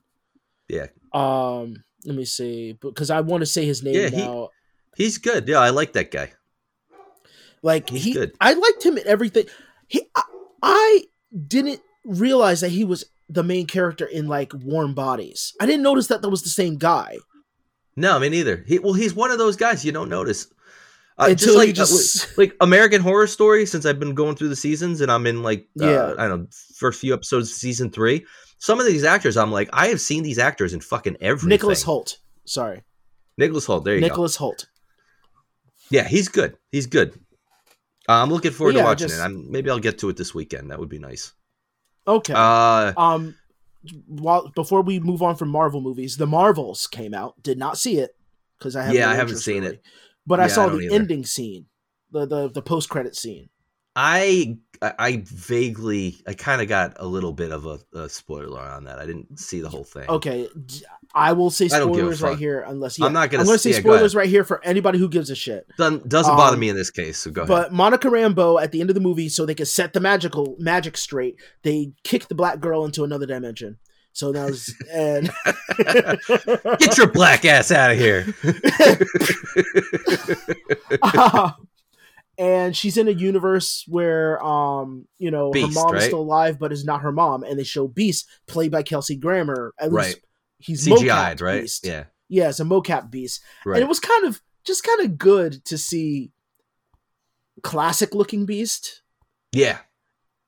Yeah. 0.69 0.87
Um, 1.13 1.83
let 2.05 2.15
me 2.17 2.25
see, 2.25 2.75
because 2.81 3.11
I 3.11 3.21
want 3.23 3.41
to 3.43 3.47
say 3.47 3.65
his 3.67 3.83
name 3.83 3.95
Yeah, 3.95 4.09
he- 4.09 4.17
now. 4.17 4.49
He's 4.97 5.19
good. 5.19 5.49
Yeah, 5.49 5.59
I 5.59 5.71
like 5.71 5.93
that 5.95 6.11
guy. 6.11 6.33
Like 7.63 7.89
He's 7.91 8.05
he, 8.05 8.13
good. 8.13 8.33
I 8.41 8.55
liked 8.55 8.85
him 8.85 8.97
in 8.99 9.07
everything. 9.07 9.45
He, 9.87 10.03
I, 10.15 10.23
I 10.63 11.05
didn't 11.47 11.81
realize 12.05 12.61
that 12.61 12.71
he 12.71 12.85
was 12.85 13.05
the 13.29 13.43
main 13.43 13.67
character 13.67 14.05
in 14.07 14.27
like 14.29 14.53
Warm 14.55 14.95
Bodies. 14.95 15.55
I 15.61 15.67
didn't 15.67 15.83
notice 15.83 16.09
that 16.09 16.23
that 16.23 16.29
was 16.31 16.43
the 16.43 16.49
same 16.49 16.79
guy 16.79 17.17
No, 17.97 18.19
me 18.19 18.29
neither. 18.29 18.65
He 18.67 18.79
well, 18.79 18.93
he's 18.95 19.15
one 19.15 19.31
of 19.31 19.39
those 19.39 19.57
guys 19.57 19.85
you 19.85 19.93
don't 19.93 20.09
notice. 20.09 20.47
Uh, 21.19 21.27
until 21.31 21.47
just 21.49 21.57
like 21.59 21.75
just. 21.75 22.25
uh, 22.25 22.33
like 22.39 22.57
American 22.61 23.03
Horror 23.03 23.27
Story. 23.27 23.67
Since 23.67 23.85
I've 23.85 24.01
been 24.01 24.15
going 24.15 24.37
through 24.37 24.49
the 24.49 24.57
seasons 24.57 25.01
and 25.03 25.13
I'm 25.13 25.27
in 25.27 25.43
like 25.43 25.69
uh, 25.81 25.87
Yeah. 25.87 26.15
I 26.19 26.27
don't 26.29 26.41
know 26.43 26.47
first 26.77 26.99
few 27.01 27.13
episodes 27.13 27.51
of 27.51 27.57
season 27.57 27.91
three. 27.91 28.25
Some 28.59 28.81
of 28.81 28.87
these 28.87 29.05
actors, 29.05 29.37
I'm 29.37 29.51
like, 29.53 29.69
I 29.73 29.89
have 29.89 30.01
seen 30.01 30.23
these 30.23 30.39
actors 30.39 30.73
in 30.75 30.81
fucking 30.81 31.17
everything. 31.21 31.49
Nicholas 31.51 31.83
Hoult. 31.85 32.17
Sorry, 32.47 32.83
Nicholas 33.39 33.67
Hoult. 33.67 33.85
There 33.85 33.95
you 33.95 34.01
go. 34.01 34.07
Nicholas 34.09 34.37
Hoult. 34.39 34.67
Yeah, 35.91 36.07
he's 36.09 36.29
good. 36.29 36.57
He's 36.73 36.87
good. 36.87 37.13
Uh, 38.09 38.23
I'm 38.23 38.31
looking 38.31 38.51
forward 38.53 38.75
Yeah, 38.75 38.83
to 38.83 38.87
watching 38.89 39.09
just- 39.09 39.21
it. 39.21 39.23
I'm, 39.25 39.51
maybe 39.51 39.71
I'll 39.71 39.79
get 39.79 39.99
to 39.99 40.09
it 40.09 40.17
this 40.17 40.35
weekend. 40.35 40.71
That 40.71 40.79
would 40.79 40.89
be 40.89 40.99
nice. 40.99 41.33
Okay. 42.11 42.35
Uh, 42.37 42.93
um, 42.97 43.35
while 44.07 44.49
before 44.55 44.83
we 44.83 45.01
move 45.01 45.23
on 45.23 45.37
from 45.37 45.49
Marvel 45.49 45.81
movies, 45.81 46.17
the 46.17 46.27
Marvels 46.27 46.87
came 46.87 47.15
out. 47.15 47.41
Did 47.43 47.59
not 47.59 47.79
see 47.79 47.99
it 47.99 48.15
because 48.59 48.77
I 48.77 48.83
have 48.83 48.95
Yeah, 48.95 49.07
no 49.07 49.13
I 49.13 49.15
haven't 49.15 49.39
seen 49.39 49.63
really. 49.63 49.77
it. 49.77 49.83
But 50.27 50.39
Yeah, 50.39 50.43
I 50.43 50.45
I 50.45 50.49
saw 50.49 50.67
don't 50.67 50.79
the 50.79 50.85
either. 50.87 50.95
ending 50.97 51.25
scene, 51.25 51.67
the 52.11 52.27
the 52.27 52.49
the 52.51 52.63
post 52.63 52.89
credit 52.89 53.17
scene. 53.17 53.49
I 53.97 54.59
I 54.83 54.93
I 54.99 55.23
vaguely 55.27 56.21
I 56.27 56.35
kind 56.35 56.63
of 56.63 56.69
got 56.69 56.95
a 56.97 57.07
little 57.07 57.33
bit 57.33 57.53
of 57.53 57.67
a, 57.67 57.99
a 57.99 58.09
spoiler 58.09 58.61
on 58.61 58.85
that. 58.85 58.99
I 58.99 59.07
didn't 59.07 59.39
see 59.39 59.61
the 59.61 59.69
whole 59.69 59.85
thing. 59.85 60.09
Okay, 60.09 60.49
I 61.15 61.33
will 61.33 61.51
say 61.51 61.67
I 61.67 61.79
don't 61.79 61.93
give 61.93 62.07
a 62.07 62.15
spoilers 62.15 62.23
right 62.23 62.39
here 62.39 62.65
unless 62.67 63.01
I'm 63.01 63.13
not 63.13 63.31
gonna 63.31 63.43
I'm 63.43 63.47
going 63.47 63.57
to 63.57 63.59
say 63.59 63.71
yeah, 63.71 63.81
go 63.81 63.95
spoilers 63.95 64.15
right 64.15 64.29
here 64.29 64.45
for 64.45 64.65
anybody 64.65 64.99
who 64.99 65.09
gives 65.09 65.31
a 65.31 65.35
shit. 65.35 65.67
Doesn't, 65.77 66.09
doesn't 66.09 66.37
bother 66.37 66.55
Um, 66.55 66.61
me 66.61 66.69
in 66.69 66.77
this 66.77 66.91
case. 66.91 67.19
So 67.19 67.31
go 67.31 67.43
ahead. 67.43 67.49
But 67.49 67.73
Monica 67.73 68.09
Rambeau 68.09 68.63
at 68.63 68.73
the 68.73 68.81
end 68.81 68.91
of 68.91 68.95
the 68.95 69.01
movie, 69.01 69.29
so 69.29 69.45
they 69.45 69.55
could 69.55 69.69
set 69.69 69.93
the 69.93 70.01
magical 70.01 70.57
magic 70.59 70.97
straight, 70.97 71.37
they 71.63 71.93
kick 72.05 72.29
the 72.29 72.35
black 72.35 72.61
girl 72.61 72.85
into 72.85 73.05
another 73.05 73.27
dimension. 73.27 73.79
So 74.13 74.33
that 74.33 74.51
was 74.51 74.75
and 74.93 75.31
Get 76.79 76.99
your 76.99 77.07
black 77.07 77.45
ass 77.45 77.71
out 77.71 77.93
of 77.93 77.99
here. 77.99 78.27
and 82.41 82.75
she's 82.75 82.97
in 82.97 83.07
a 83.07 83.13
universe 83.13 83.85
where 83.87 84.43
um 84.43 85.07
you 85.19 85.31
know 85.31 85.51
Beast, 85.51 85.69
her 85.69 85.73
mom 85.75 85.95
is 85.95 86.01
right? 86.03 86.07
still 86.09 86.21
alive 86.23 86.59
but 86.59 86.73
is 86.73 86.85
not 86.85 87.03
her 87.03 87.13
mom 87.13 87.43
and 87.45 87.59
they 87.59 87.65
show 87.65 87.87
beast 87.87 88.27
played 88.49 88.73
by 88.73 88.83
kelsey 88.83 89.15
grammer 89.17 89.73
at 89.79 89.93
Right. 89.93 90.07
least 90.07 90.19
he's 90.59 90.87
CGI'd, 90.89 91.41
right? 91.41 91.61
beast. 91.63 91.87
Yeah. 91.87 92.05
yeah 92.29 92.49
it's 92.49 92.61
a 92.61 92.65
mocap 92.65 93.11
beast 93.11 93.43
Right. 93.67 93.77
and 93.77 93.83
it 93.85 93.89
was 93.89 94.01
kind 94.01 94.25
of 94.25 94.41
just 94.65 94.83
kind 94.85 95.01
of 95.03 95.19
good 95.19 95.65
to 95.67 95.77
see 95.79 96.33
classic 97.63 98.15
looking 98.15 98.47
beast 98.47 99.03
yeah. 99.53 99.79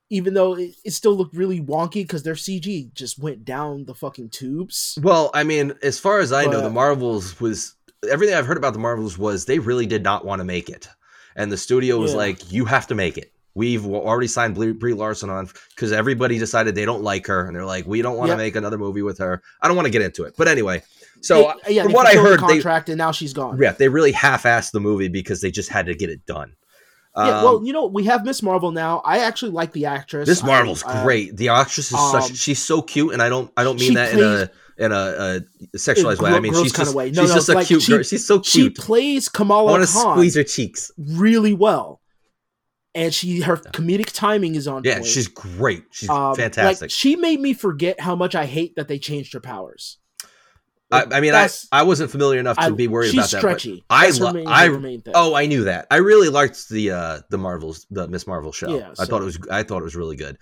even 0.09 0.33
though 0.33 0.55
it, 0.55 0.71
it 0.83 0.91
still 0.91 1.13
looked 1.15 1.35
really 1.35 1.59
wonky 1.61 2.03
because 2.03 2.23
their 2.23 2.33
cg 2.33 2.93
just 2.93 3.19
went 3.19 3.43
down 3.45 3.85
the 3.85 3.93
fucking 3.93 4.29
tubes 4.29 4.97
Well, 5.01 5.29
I 5.33 5.43
mean, 5.43 5.73
as 5.83 5.99
far 5.99 6.19
as 6.19 6.31
I 6.31 6.45
know, 6.45 6.61
the 6.61 6.69
Marvels 6.69 7.39
was 7.39 7.75
everything 8.09 8.35
I've 8.35 8.45
heard 8.47 8.57
about 8.57 8.73
the 8.73 8.79
Marvels 8.79 9.17
was 9.17 9.45
they 9.45 9.59
really 9.59 9.85
did 9.85 10.03
not 10.03 10.25
want 10.25 10.39
to 10.39 10.43
make 10.45 10.69
it, 10.69 10.87
and 11.35 11.51
the 11.51 11.57
studio 11.57 11.97
was 11.99 12.11
Yeah. 12.11 12.17
like, 12.17 12.51
"You 12.51 12.65
have 12.65 12.87
to 12.87 12.95
make 12.95 13.17
it." 13.17 13.31
We've 13.55 13.85
already 13.85 14.27
signed 14.27 14.55
Brie, 14.55 14.93
Larson 14.93 15.29
on 15.29 15.47
because 15.75 15.91
everybody 15.91 16.39
decided 16.39 16.73
they 16.73 16.85
don't 16.85 17.03
like 17.03 17.27
her, 17.27 17.45
and 17.45 17.55
they're 17.55 17.65
like, 17.65 17.85
"We 17.85 18.01
don't 18.01 18.17
want 18.17 18.29
to 18.29 18.33
Yep. 18.33 18.37
make 18.39 18.55
another 18.55 18.77
movie 18.79 19.03
with 19.03 19.19
her." 19.19 19.41
I 19.61 19.67
don't 19.67 19.75
want 19.77 19.85
to 19.85 19.91
get 19.91 20.01
into 20.01 20.23
it, 20.23 20.33
but 20.37 20.47
anyway. 20.47 20.81
So 21.21 21.45
uh, 21.49 21.53
They- 21.67 21.73
yeah 21.75 21.83
from 21.83 21.93
what 21.93 22.07
I 22.07 22.13
fulfilled 22.15 22.25
the 22.25 22.41
heard, 22.41 22.49
they 22.49 22.53
contract 22.55 22.89
and 22.89 22.97
now 22.97 23.11
she's 23.13 23.31
gone 23.31 23.57
yeah 23.61 23.71
they 23.71 23.87
really 23.87 24.11
half-assed 24.11 24.71
the 24.71 24.81
movie 24.81 25.07
because 25.07 25.39
they 25.39 25.51
just 25.51 25.69
had 25.69 25.85
to 25.85 25.95
get 25.95 26.09
it 26.09 26.25
done. 26.25 26.51
yeah 27.15 27.37
Um, 27.37 27.43
well 27.45 27.61
you 27.63 27.71
know 27.71 27.85
we 27.85 28.03
have 28.05 28.25
miss 28.25 28.43
marvel 28.43 28.71
now 28.71 29.01
i 29.05 29.19
actually 29.19 29.51
like 29.51 29.71
the 29.71 29.85
actress 29.85 30.27
Miss 30.27 30.43
Marvel's 30.43 30.83
I- 30.83 31.03
great. 31.03 31.37
The 31.37 31.47
actress 31.49 31.91
is 31.91 31.97
um, 31.97 32.11
such 32.21 32.35
she's 32.35 32.61
so 32.61 32.81
cute, 32.81 33.13
and 33.13 33.21
I 33.21 33.29
don't 33.29 33.49
I 33.55 33.63
don't 33.63 33.79
mean 33.79 33.93
that 33.93 34.11
in 34.13 34.19
a 34.21 34.49
in 34.77 34.91
a, 34.91 34.95
a 34.95 35.41
sexualized 35.77 36.21
way. 36.21 36.31
I 36.31 36.39
mean 36.39 36.53
she's 36.53 36.73
just 36.73 36.95
way. 36.95 37.11
No, 37.11 37.21
she's 37.23 37.29
no, 37.29 37.35
just 37.35 37.49
a 37.49 37.53
like, 37.53 37.67
cute 37.67 37.81
she- 37.81 37.91
girl. 37.93 38.03
She's 38.03 38.25
so 38.25 38.41
she 38.41 38.61
cute. 38.63 38.77
plays 38.77 39.29
I 39.37 39.43
want 39.43 39.83
to 39.83 39.87
squeeze 39.87 40.35
her 40.35 40.43
cheeks. 40.43 40.91
really 40.97 41.53
well, 41.53 42.01
and 42.95 43.13
she 43.13 43.41
her 43.41 43.57
comedic 43.57 44.11
timing 44.13 44.55
is 44.55 44.67
on 44.67 44.83
Yeah, 44.83 44.95
point. 44.95 45.05
she's 45.07 45.27
great. 45.27 45.83
She's 45.91 46.09
Um, 46.09 46.35
fantastic. 46.35 46.81
Like, 46.81 46.91
she 46.91 47.15
made 47.15 47.39
me 47.39 47.53
forget 47.53 47.99
how 47.99 48.15
much 48.15 48.35
I 48.35 48.45
hate 48.45 48.75
that 48.75 48.87
they 48.87 48.99
changed 48.99 49.33
her 49.33 49.39
powers. 49.39 49.97
I, 50.91 51.05
I 51.11 51.19
mean, 51.21 51.33
I, 51.33 51.49
I 51.71 51.81
wasn't 51.83 52.11
familiar 52.11 52.39
enough 52.39 52.57
to 52.57 52.63
I- 52.63 52.69
be 52.69 52.87
worried 52.87 53.13
about 53.15 53.29
that. 53.31 53.39
stretchy. 53.39 53.83
I 53.89 54.09
lo- 54.11 54.31
main- 54.31 54.47
I- 54.47 54.69
oh, 55.15 55.33
I 55.33 55.47
knew 55.47 55.63
that. 55.63 55.87
I 55.89 55.97
really 55.97 56.29
liked 56.29 56.69
the 56.69 56.91
uh 56.91 57.19
the 57.31 57.37
Marvels, 57.39 57.87
the 57.89 58.07
Miss 58.07 58.27
Marvel 58.27 58.51
show. 58.51 58.77
Yeah, 58.77 58.89
I 58.91 58.93
so- 58.93 59.05
thought 59.05 59.21
it 59.23 59.25
was 59.25 59.39
I 59.49 59.63
thought 59.63 59.79
it 59.79 59.85
was 59.85 59.95
really 59.95 60.15
good. 60.15 60.37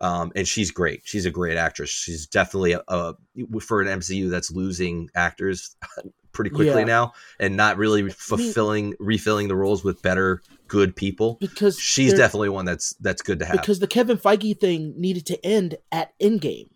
Um, 0.00 0.30
and 0.36 0.46
she's 0.46 0.70
great. 0.70 1.02
She's 1.04 1.24
a 1.26 1.30
great 1.30 1.56
actress. 1.56 1.88
She's 1.90 2.26
definitely 2.26 2.72
a, 2.72 2.82
a 2.88 3.14
for 3.60 3.80
an 3.80 3.88
MCU 4.00 4.28
that's 4.30 4.50
losing 4.50 5.08
actors 5.14 5.74
pretty 6.32 6.50
quickly 6.50 6.80
Yeah. 6.82 6.84
now 6.86 7.12
and 7.40 7.56
not 7.56 7.78
really 7.78 8.10
fulfilling 8.10 8.94
refilling 9.00 9.48
the 9.48 9.56
roles 9.56 9.82
with 9.82 10.02
better 10.02 10.42
good 10.68 10.94
people. 10.94 11.38
because 11.40 11.78
She's 11.78 12.12
definitely 12.12 12.50
one 12.50 12.66
that's 12.66 12.92
that's 13.00 13.22
good 13.22 13.38
to 13.38 13.46
have. 13.46 13.56
because 13.60 13.78
the 13.78 13.86
Kevin 13.86 14.18
Feige 14.18 14.60
thing 14.60 14.92
needed 15.00 15.24
to 15.26 15.46
end 15.46 15.78
at 15.90 16.12
Endgame, 16.20 16.68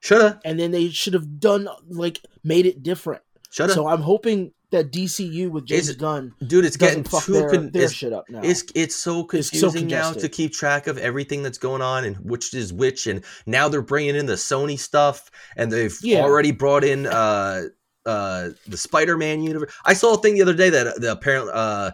Shoulda, 0.00 0.40
and 0.44 0.58
then 0.58 0.70
they 0.70 0.88
should 0.88 1.12
have 1.12 1.38
done 1.38 1.68
like 1.90 2.20
made 2.42 2.64
it 2.64 2.82
different. 2.82 3.20
shoulda, 3.50 3.74
So 3.74 3.86
I'm 3.86 4.00
hoping 4.00 4.52
that 4.72 4.92
DCU 4.92 5.50
with 5.50 5.66
James 5.66 5.88
Is- 5.88 5.96
Gunn 5.96 6.34
dude. 6.46 6.64
It's 6.64 6.76
getting 6.76 7.04
too 7.04 7.32
their, 7.32 7.50
con- 7.50 7.70
their 7.70 7.82
it's- 7.82 7.92
shit 7.92 8.12
up 8.12 8.24
now. 8.28 8.40
It's 8.42 8.64
it's 8.74 8.94
so 8.96 9.20
It's 9.32 9.48
so 9.48 9.68
confusing 9.70 9.86
now 9.88 10.12
to 10.12 10.28
keep 10.28 10.52
track 10.52 10.86
of 10.86 10.98
everything 10.98 11.42
that's 11.42 11.58
going 11.58 11.82
on 11.82 12.04
and 12.04 12.16
which 12.18 12.52
is 12.54 12.72
which, 12.72 13.06
and 13.06 13.24
now 13.46 13.68
they're 13.68 13.82
bringing 13.82 14.16
in 14.16 14.26
the 14.26 14.34
Sony 14.34 14.78
stuff, 14.78 15.30
and 15.56 15.70
they've 15.70 15.96
Yeah. 16.02 16.22
already 16.22 16.50
brought 16.52 16.84
in 16.84 17.06
uh 17.06 17.62
uh 18.04 18.50
the 18.66 18.76
Spider-Man 18.76 19.42
universe. 19.42 19.72
I 19.84 19.94
saw 19.94 20.14
a 20.14 20.18
thing 20.18 20.34
the 20.34 20.42
other 20.42 20.54
day 20.54 20.70
that 20.70 21.00
the 21.00 21.12
apparent 21.12 21.50
uh 21.50 21.92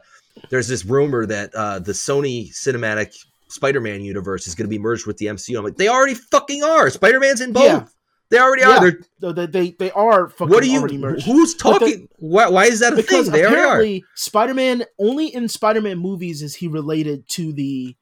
there's 0.51 0.69
this 0.69 0.85
rumor 0.85 1.27
that 1.27 1.55
uh 1.55 1.79
the 1.79 1.93
Sony 1.93 2.51
cinematic 2.53 3.15
Spider-Man 3.49 4.01
universe 4.03 4.47
is 4.47 4.55
going 4.55 4.67
to 4.67 4.71
be 4.71 4.79
merged 4.79 5.07
with 5.07 5.19
the 5.19 5.27
MCU. 5.27 5.59
I'm 5.59 5.65
like, 5.65 5.77
they 5.77 5.89
already 5.89 6.15
fucking 6.15 6.63
are. 6.65 6.89
Spider-Man's 6.89 7.43
in 7.43 7.53
both. 7.53 7.65
Yeah. 7.65 7.85
They 8.33 8.39
already 8.39 8.63
Yeah. 8.63 8.79
are. 8.79 8.93
They're, 9.21 9.33
they, 9.33 9.47
they 9.47 9.71
they 9.73 9.91
are 9.91 10.31
fucking 10.31 10.49
what 10.49 10.63
are 10.63 10.67
you? 10.67 10.79
already 10.79 10.97
merged. 10.97 11.27
Who's 11.27 11.55
talking? 11.55 12.09
why, 12.19 12.49
why 12.49 12.65
is 12.65 12.81
that 12.81 12.95
a 12.95 12.97
because 12.97 13.27
thing? 13.27 13.33
They 13.35 13.45
are. 13.45 13.49
apparently 13.49 14.05
Spider-Man 14.15 14.85
only 14.99 15.27
in 15.35 15.49
Spider-Man 15.49 15.99
movies 15.99 16.41
is 16.41 16.55
he 16.55 16.67
related 16.67 17.29
to 17.31 17.53
the 17.53 17.95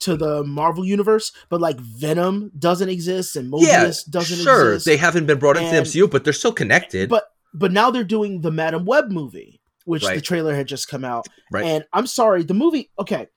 to 0.00 0.16
the 0.16 0.42
Marvel 0.42 0.84
universe, 0.84 1.30
but 1.50 1.60
like 1.60 1.78
Venom 1.78 2.50
doesn't 2.58 2.88
exist 2.88 3.36
and 3.36 3.52
Mobius 3.52 3.62
yeah, 3.62 3.92
doesn't 4.10 4.38
sure. 4.42 4.72
exist. 4.74 4.86
They 4.86 4.96
haven't 4.96 5.26
been 5.26 5.38
brought 5.38 5.56
into 5.56 5.70
the 5.70 5.82
MCU, 5.82 6.10
but 6.10 6.24
they're 6.24 6.32
still 6.32 6.52
connected. 6.52 7.08
but 7.08 7.32
but 7.54 7.70
now 7.70 7.92
they're 7.92 8.02
doing 8.02 8.40
the 8.40 8.50
Madame 8.50 8.84
Web 8.86 9.12
movie, 9.12 9.60
which 9.84 10.04
the 10.04 10.20
trailer 10.20 10.54
had 10.54 10.66
just 10.66 10.88
come 10.88 11.04
out. 11.04 11.28
Right. 11.52 11.64
And 11.64 11.84
I'm 11.92 12.08
sorry, 12.08 12.42
the 12.42 12.54
movie. 12.54 12.90
Okay, 12.98 13.28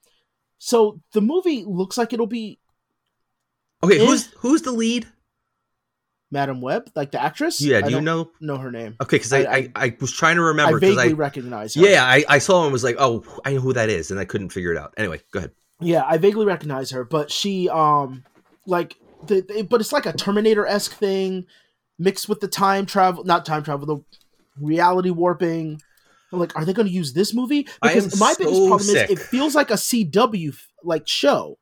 so 0.57 0.99
the 1.13 1.21
movie 1.21 1.63
looks 1.63 1.95
like 1.95 2.11
it'll 2.11 2.25
be 2.25 2.57
okay, 3.83 3.99
who's 4.03 4.31
who's 4.37 4.63
the 4.63 4.71
lead? 4.71 5.05
Madame 6.31 6.61
Web, 6.61 6.89
like 6.95 7.11
the 7.11 7.21
actress. 7.21 7.59
Yeah, 7.61 7.79
I 7.79 7.81
do 7.81 7.91
you 7.95 8.01
know? 8.01 8.31
know 8.39 8.57
her 8.57 8.71
name? 8.71 8.95
Okay, 9.01 9.17
because 9.17 9.33
I, 9.33 9.39
I- 9.39 9.55
I, 9.57 9.71
I 9.75 9.97
was 9.99 10.11
trying 10.13 10.37
to 10.37 10.41
remember 10.43 10.79
because 10.79 10.95
vaguely 10.95 11.11
I, 11.13 11.15
recognize 11.15 11.75
her. 11.75 11.81
yeah 11.81 12.03
I, 12.05 12.23
I 12.27 12.37
saw 12.39 12.63
and 12.63 12.71
was 12.71 12.83
like 12.83 12.95
oh 12.99 13.23
I 13.45 13.53
know 13.53 13.59
who 13.59 13.73
that 13.73 13.89
is 13.89 14.11
and 14.11 14.19
I 14.19 14.25
couldn't 14.25 14.49
figure 14.49 14.71
it 14.71 14.77
out. 14.77 14.93
Anyway, 14.97 15.19
go 15.31 15.39
ahead. 15.39 15.51
Yeah, 15.81 16.03
I 16.07 16.17
vaguely 16.17 16.45
recognize 16.45 16.91
her, 16.91 17.03
but 17.03 17.31
she 17.31 17.67
um 17.69 18.23
like 18.65 18.95
the, 19.27 19.41
the- 19.41 19.63
but 19.63 19.81
it's 19.81 19.91
like 19.93 20.05
a 20.05 20.13
Terminator 20.13 20.65
esque 20.65 20.93
thing 20.93 21.45
mixed 21.99 22.29
with 22.29 22.39
the 22.39 22.47
time 22.47 22.85
travel, 22.85 23.23
not 23.23 23.45
time 23.45 23.63
travel, 23.63 23.85
the 23.85 24.03
reality 24.59 25.09
warping. 25.09 25.81
I'm 26.33 26.39
like, 26.39 26.55
are 26.55 26.63
they 26.63 26.71
going 26.71 26.87
to 26.87 26.93
use 26.93 27.11
this 27.11 27.33
movie? 27.33 27.67
I 27.81 27.89
Because 27.93 28.17
my 28.19 28.33
biggest 28.37 28.57
problem 28.67 28.79
sick. 28.79 29.09
is 29.11 29.19
it 29.19 29.23
feels 29.23 29.53
like 29.53 29.69
a 29.69 29.73
CW 29.73 30.55
like 30.83 31.05
show. 31.07 31.57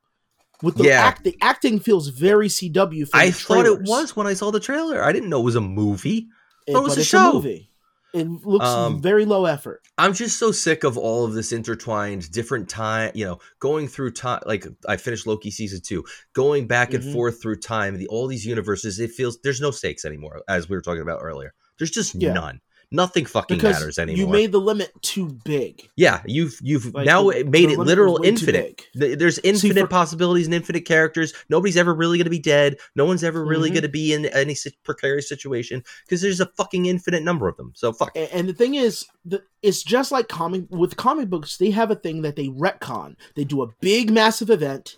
With 0.62 0.76
the 0.76 0.86
Yeah. 0.86 1.06
act, 1.06 1.24
the 1.24 1.38
acting 1.42 1.80
feels 1.80 2.10
very 2.10 2.50
CW. 2.50 3.08
I 3.14 3.32
thought 3.32 3.66
it 3.66 3.82
was 3.84 4.16
when 4.16 4.28
I 4.28 4.34
saw 4.34 4.52
the 4.52 4.60
trailer. 4.60 5.04
I 5.04 5.12
didn't 5.12 5.30
know 5.30 5.40
it 5.40 5.44
was 5.46 5.56
a 5.56 5.62
movie. 5.62 6.28
It- 6.68 6.76
it 6.76 6.80
was 6.84 6.98
a 6.98 7.04
show. 7.04 7.34
movie. 7.34 7.68
It 8.12 8.28
looks 8.28 8.66
Um, 8.66 9.02
very 9.04 9.24
low 9.24 9.46
effort. 9.46 9.82
I'm 9.98 10.14
just 10.16 10.38
so 10.40 10.52
sick 10.52 10.84
of 10.84 10.98
all 10.98 11.26
of 11.26 11.34
this 11.34 11.52
intertwined 11.52 12.32
different 12.32 12.68
time, 12.68 13.12
you 13.14 13.24
know, 13.24 13.38
going 13.60 13.88
through 13.88 14.12
time 14.14 14.42
like 14.48 14.68
I 14.88 14.98
finished 14.98 15.28
Loki 15.28 15.52
season 15.52 15.82
2, 15.82 16.04
going 16.34 16.66
back 16.66 16.94
and 16.96 17.04
Mhm. 17.04 17.14
forth 17.14 17.40
through 17.40 17.58
time, 17.58 17.98
the 18.00 18.08
all 18.08 18.26
these 18.28 18.46
universes, 18.48 19.00
it 19.00 19.12
feels 19.12 19.38
there's 19.44 19.62
no 19.62 19.70
stakes 19.72 20.06
anymore 20.06 20.42
as 20.48 20.68
we 20.68 20.76
were 20.76 20.82
talking 20.82 21.04
about 21.04 21.20
earlier. 21.22 21.54
There's 21.78 21.92
just 21.92 22.16
Yeah. 22.16 22.34
none. 22.34 22.62
Nothing 22.92 23.26
fucking 23.26 23.58
Because 23.58 23.80
matters 23.80 24.00
anymore. 24.00 24.18
you 24.18 24.28
made 24.28 24.52
the 24.52 24.60
limit 24.60 24.92
too 25.04 25.38
big. 25.46 25.88
yeah, 25.96 26.24
you've 26.26 26.58
you've 26.64 26.92
Like, 26.94 27.06
now 27.06 27.30
the- 27.30 27.44
made 27.44 27.70
the 27.70 27.74
it 27.74 27.80
literal 27.80 28.14
was 28.14 28.22
way 28.22 28.26
too 28.32 28.48
infinite. 28.48 28.88
There's 28.96 29.38
infinite 29.44 29.82
for- 29.82 29.88
possibilities 29.88 30.48
and 30.48 30.56
infinite 30.56 30.86
characters. 30.86 31.32
Nobody's 31.50 31.78
ever 31.78 31.94
really 31.94 32.18
going 32.18 32.24
to 32.26 32.32
be 32.32 32.40
dead. 32.40 32.78
No 32.96 33.06
one's 33.06 33.24
ever 33.24 33.46
really 33.46 33.70
Mhm. 33.70 33.74
going 33.74 33.84
to 33.84 33.90
be 33.90 34.12
in 34.14 34.26
any 34.26 34.56
precarious 34.84 35.30
situation 35.30 35.84
because 36.06 36.22
there's 36.22 36.40
a 36.40 36.48
fucking 36.58 36.88
infinite 36.88 37.22
number 37.22 37.48
of 37.48 37.58
them. 37.58 37.74
So 37.76 37.94
fuck. 37.94 38.16
A- 38.16 38.34
And 38.36 38.50
the 38.50 38.54
thing 38.54 38.74
is, 38.74 39.06
the, 39.24 39.44
it's 39.62 39.84
just 39.84 40.12
like 40.12 40.28
comic 40.28 40.64
with 40.72 40.98
comic 40.98 41.30
books. 41.30 41.58
They 41.58 41.70
have 41.70 41.92
a 41.92 41.96
thing 41.96 42.24
that 42.24 42.36
they 42.38 42.48
retcon. 42.48 43.16
They 43.36 43.44
do 43.44 43.62
a 43.62 43.68
big, 43.82 44.10
massive 44.10 44.50
event, 44.50 44.98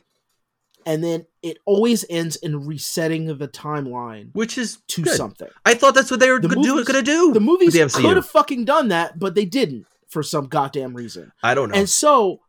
and 0.86 1.04
then 1.04 1.26
it 1.42 1.58
always 1.66 2.06
ends 2.10 2.36
in 2.38 2.66
resetting 2.66 3.26
the 3.38 3.48
timeline 3.48 4.30
Which 4.34 4.58
is 4.58 4.80
to 4.90 5.02
good. 5.04 5.16
something. 5.16 5.48
I 5.66 5.74
thought 5.74 5.96
that's 5.96 6.12
what 6.12 6.20
they 6.20 6.30
were 6.30 6.40
The 6.40 6.48
going 6.50 6.62
to 6.62 6.68
do. 6.68 6.84
Going 6.86 7.04
to 7.06 7.12
do. 7.12 7.34
The 7.34 7.40
movies 7.40 7.74
the 7.74 7.88
could 7.90 8.16
have 8.16 8.28
fucking 8.30 8.66
done 8.66 8.90
that, 8.90 9.20
but 9.20 9.36
they 9.36 9.46
didn't 9.46 9.86
for 10.10 10.24
some 10.24 10.48
goddamn 10.48 10.94
reason. 10.94 11.32
I 11.42 11.54
don't 11.54 11.70
know. 11.70 11.76
And 11.78 11.90
so, 11.90 12.42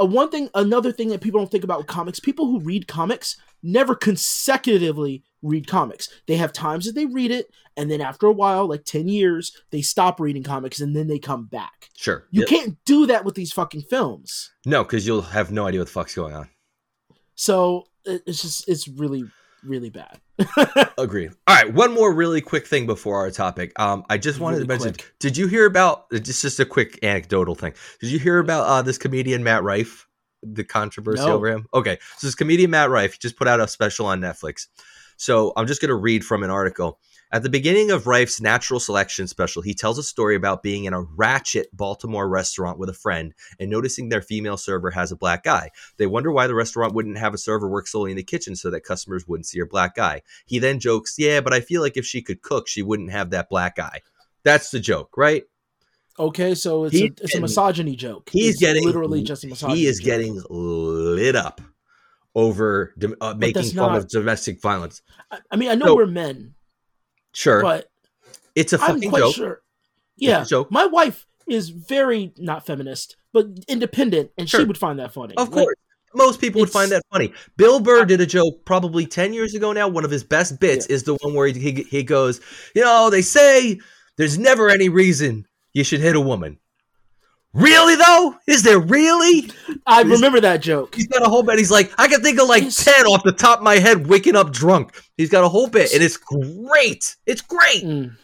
uh, 0.00 0.06
one 0.06 0.30
thing, 0.30 0.50
another 0.54 0.92
thing 0.92 1.08
that 1.08 1.20
people 1.20 1.40
don't 1.40 1.50
think 1.50 1.64
about 1.64 1.78
with 1.78 1.86
comics, 1.86 2.20
people 2.20 2.46
who 2.46 2.60
read 2.60 2.86
comics 2.88 3.36
never 3.62 3.94
consecutively 3.94 5.22
read 5.42 5.66
comics. 5.66 6.08
They 6.26 6.36
have 6.36 6.52
times 6.52 6.84
that 6.86 6.94
they 6.94 7.06
read 7.06 7.30
it, 7.30 7.46
and 7.76 7.90
then 7.90 8.00
after 8.00 8.26
a 8.26 8.32
while, 8.32 8.68
like 8.68 8.84
10 8.84 9.08
years, 9.08 9.56
they 9.70 9.80
stop 9.82 10.20
reading 10.20 10.42
comics 10.42 10.80
and 10.80 10.94
then 10.94 11.06
they 11.08 11.18
come 11.18 11.46
back. 11.46 11.88
sure. 11.96 12.26
You 12.30 12.42
Yeah. 12.42 12.46
can't 12.58 12.84
do 12.84 13.06
that 13.06 13.24
with 13.24 13.34
these 13.34 13.52
fucking 13.52 13.82
films. 13.82 14.52
No, 14.66 14.82
because 14.84 15.06
you'll 15.06 15.22
have 15.22 15.50
no 15.52 15.66
idea 15.66 15.80
what 15.80 15.86
the 15.86 15.92
fuck's 15.92 16.14
going 16.14 16.34
on. 16.34 16.48
So 17.34 17.86
it's 18.04 18.42
just, 18.42 18.68
it's 18.68 18.86
really, 18.88 19.24
really 19.64 19.90
bad. 19.90 20.20
Agreed. 20.98 21.32
All 21.46 21.54
right, 21.56 21.72
one 21.72 21.94
more 21.94 22.12
really 22.12 22.40
quick 22.40 22.66
thing 22.66 22.86
before 22.86 23.18
our 23.18 23.30
topic. 23.30 23.72
Um, 23.78 24.04
I 24.10 24.18
just 24.18 24.40
wanted 24.40 24.56
Really 24.56 24.66
to 24.66 24.68
mention. 24.68 24.92
quick. 24.94 25.14
Did 25.20 25.36
you 25.36 25.46
hear 25.46 25.66
about? 25.66 26.06
It's 26.10 26.42
just 26.42 26.60
a 26.60 26.64
quick 26.64 26.98
anecdotal 27.02 27.54
thing. 27.54 27.74
Did 28.00 28.10
you 28.10 28.18
hear 28.18 28.38
about 28.38 28.66
uh, 28.66 28.82
this 28.82 28.98
comedian 28.98 29.42
Matt 29.44 29.62
Rife? 29.62 30.06
The 30.42 30.64
controversy 30.64 31.24
No. 31.24 31.34
over 31.36 31.48
him. 31.48 31.66
Okay, 31.72 31.98
so 32.18 32.26
this 32.26 32.34
comedian 32.34 32.70
Matt 32.70 32.90
Rife 32.90 33.18
just 33.18 33.36
put 33.36 33.48
out 33.48 33.60
a 33.60 33.68
special 33.68 34.04
on 34.06 34.20
Netflix. 34.20 34.66
So 35.16 35.52
I'm 35.56 35.66
just 35.66 35.80
going 35.80 35.88
to 35.88 35.94
read 35.94 36.24
from 36.24 36.42
an 36.42 36.50
article. 36.50 36.98
At 37.34 37.42
the 37.42 37.50
beginning 37.50 37.90
of 37.90 38.06
Rife's 38.06 38.40
Natural 38.40 38.78
Selection 38.78 39.26
special, 39.26 39.60
he 39.60 39.74
tells 39.74 39.98
a 39.98 40.04
story 40.04 40.36
about 40.36 40.62
being 40.62 40.84
in 40.84 40.92
a 40.94 41.00
ratchet 41.02 41.66
Baltimore 41.72 42.28
restaurant 42.28 42.78
with 42.78 42.88
a 42.88 42.92
friend 42.94 43.34
and 43.58 43.68
noticing 43.68 44.08
their 44.08 44.22
female 44.22 44.56
server 44.56 44.92
has 44.92 45.10
a 45.10 45.16
black 45.16 45.44
eye. 45.44 45.70
They 45.96 46.06
wonder 46.06 46.30
why 46.30 46.46
the 46.46 46.54
restaurant 46.54 46.94
wouldn't 46.94 47.18
have 47.18 47.34
a 47.34 47.38
server 47.38 47.68
work 47.68 47.88
solely 47.88 48.12
in 48.12 48.16
the 48.16 48.22
kitchen 48.22 48.54
so 48.54 48.70
that 48.70 48.82
customers 48.84 49.26
wouldn't 49.26 49.46
see 49.46 49.58
her 49.58 49.66
black 49.66 49.98
eye. 49.98 50.22
He 50.46 50.60
then 50.60 50.78
jokes, 50.78 51.16
Yeah, 51.18 51.40
but 51.40 51.52
I 51.52 51.58
feel 51.58 51.82
like 51.82 51.96
if 51.96 52.06
she 52.06 52.22
could 52.22 52.40
cook, 52.40 52.68
she 52.68 52.82
wouldn't 52.82 53.10
have 53.10 53.30
that 53.30 53.48
black 53.48 53.80
eye. 53.80 54.02
That's 54.44 54.70
the 54.70 54.78
joke, 54.78 55.16
right? 55.16 55.42
Okay, 56.16 56.54
so 56.54 56.84
it's, 56.84 56.94
a, 56.94 57.06
it's 57.06 57.34
a 57.34 57.40
misogyny 57.40 57.96
joke. 57.96 58.30
He's 58.30 58.50
It's 58.50 58.60
getting 58.60 58.84
literally 58.86 59.24
just 59.24 59.42
a 59.42 59.48
misogyny 59.48 59.80
He 59.80 59.86
is 59.88 59.98
joke. 59.98 60.04
getting 60.04 60.40
lit 60.48 61.34
up 61.34 61.60
over 62.36 62.94
uh, 63.20 63.34
making 63.36 63.64
fun 63.64 63.74
not- 63.92 63.98
of 63.98 64.08
domestic 64.08 64.60
violence. 64.62 65.02
I, 65.32 65.38
I 65.50 65.56
mean, 65.56 65.70
I 65.70 65.74
know 65.74 65.86
So- 65.86 65.96
we're 65.96 66.06
men, 66.06 66.54
Sure, 67.34 67.60
but 67.60 67.90
it's 68.54 68.72
a 68.72 68.80
I'm 68.80 68.94
fucking 68.94 69.10
quite 69.10 69.20
joke. 69.20 69.34
sure. 69.34 69.60
Yeah, 70.16 70.42
a 70.42 70.44
joke. 70.46 70.70
my 70.70 70.86
wife 70.86 71.26
is 71.46 71.68
very 71.68 72.32
not 72.38 72.64
feminist, 72.64 73.16
but 73.32 73.46
independent, 73.68 74.30
and 74.38 74.48
Sure. 74.48 74.60
she 74.60 74.66
would 74.66 74.78
find 74.78 74.98
that 75.00 75.12
funny. 75.12 75.34
Of 75.36 75.48
Like, 75.48 75.64
course. 75.64 75.74
Most 76.16 76.40
people 76.40 76.60
would 76.60 76.70
find 76.70 76.92
that 76.92 77.02
funny. 77.12 77.32
Bill 77.56 77.80
Burr 77.80 78.04
did 78.04 78.20
a 78.20 78.26
joke 78.26 78.64
probably 78.64 79.04
10 79.04 79.32
years 79.32 79.52
ago 79.56 79.72
now. 79.72 79.88
One 79.88 80.04
of 80.04 80.12
his 80.12 80.22
best 80.22 80.60
bits 80.60 80.86
is 80.86 81.02
the 81.02 81.14
one 81.16 81.34
where 81.34 81.48
he, 81.48 81.58
he, 81.58 81.82
he 81.82 82.02
goes, 82.04 82.40
You 82.76 82.82
know, 82.82 83.10
they 83.10 83.20
say 83.20 83.80
there's 84.16 84.38
never 84.38 84.68
any 84.70 84.88
reason 84.88 85.44
you 85.72 85.82
should 85.82 85.98
hit 85.98 86.14
a 86.14 86.20
woman. 86.20 86.60
Really, 87.54 87.94
though? 87.94 88.34
Is 88.48 88.62
there 88.64 88.80
really? 88.80 89.48
I 89.86 90.02
This- 90.02 90.12
remember 90.12 90.40
that 90.40 90.60
joke. 90.60 90.94
He's 90.94 91.06
got 91.06 91.22
a 91.24 91.28
whole 91.28 91.42
bit. 91.44 91.58
He's 91.58 91.70
like, 91.70 91.92
I 91.98 92.08
can 92.08 92.20
think 92.20 92.40
of 92.40 92.48
like 92.48 92.62
It's- 92.64 92.84
10 92.84 93.06
off 93.06 93.22
the 93.24 93.32
top 93.32 93.58
of 93.58 93.64
my 93.64 93.76
head 93.76 94.08
waking 94.08 94.34
up 94.36 94.52
drunk. 94.52 95.00
He's 95.16 95.30
got 95.30 95.44
a 95.44 95.48
whole 95.48 95.68
bit, 95.68 95.92
and 95.94 96.02
it's 96.02 96.16
great. 96.16 97.16
It's 97.26 97.40
great. 97.40 97.84
Mm. 97.84 98.16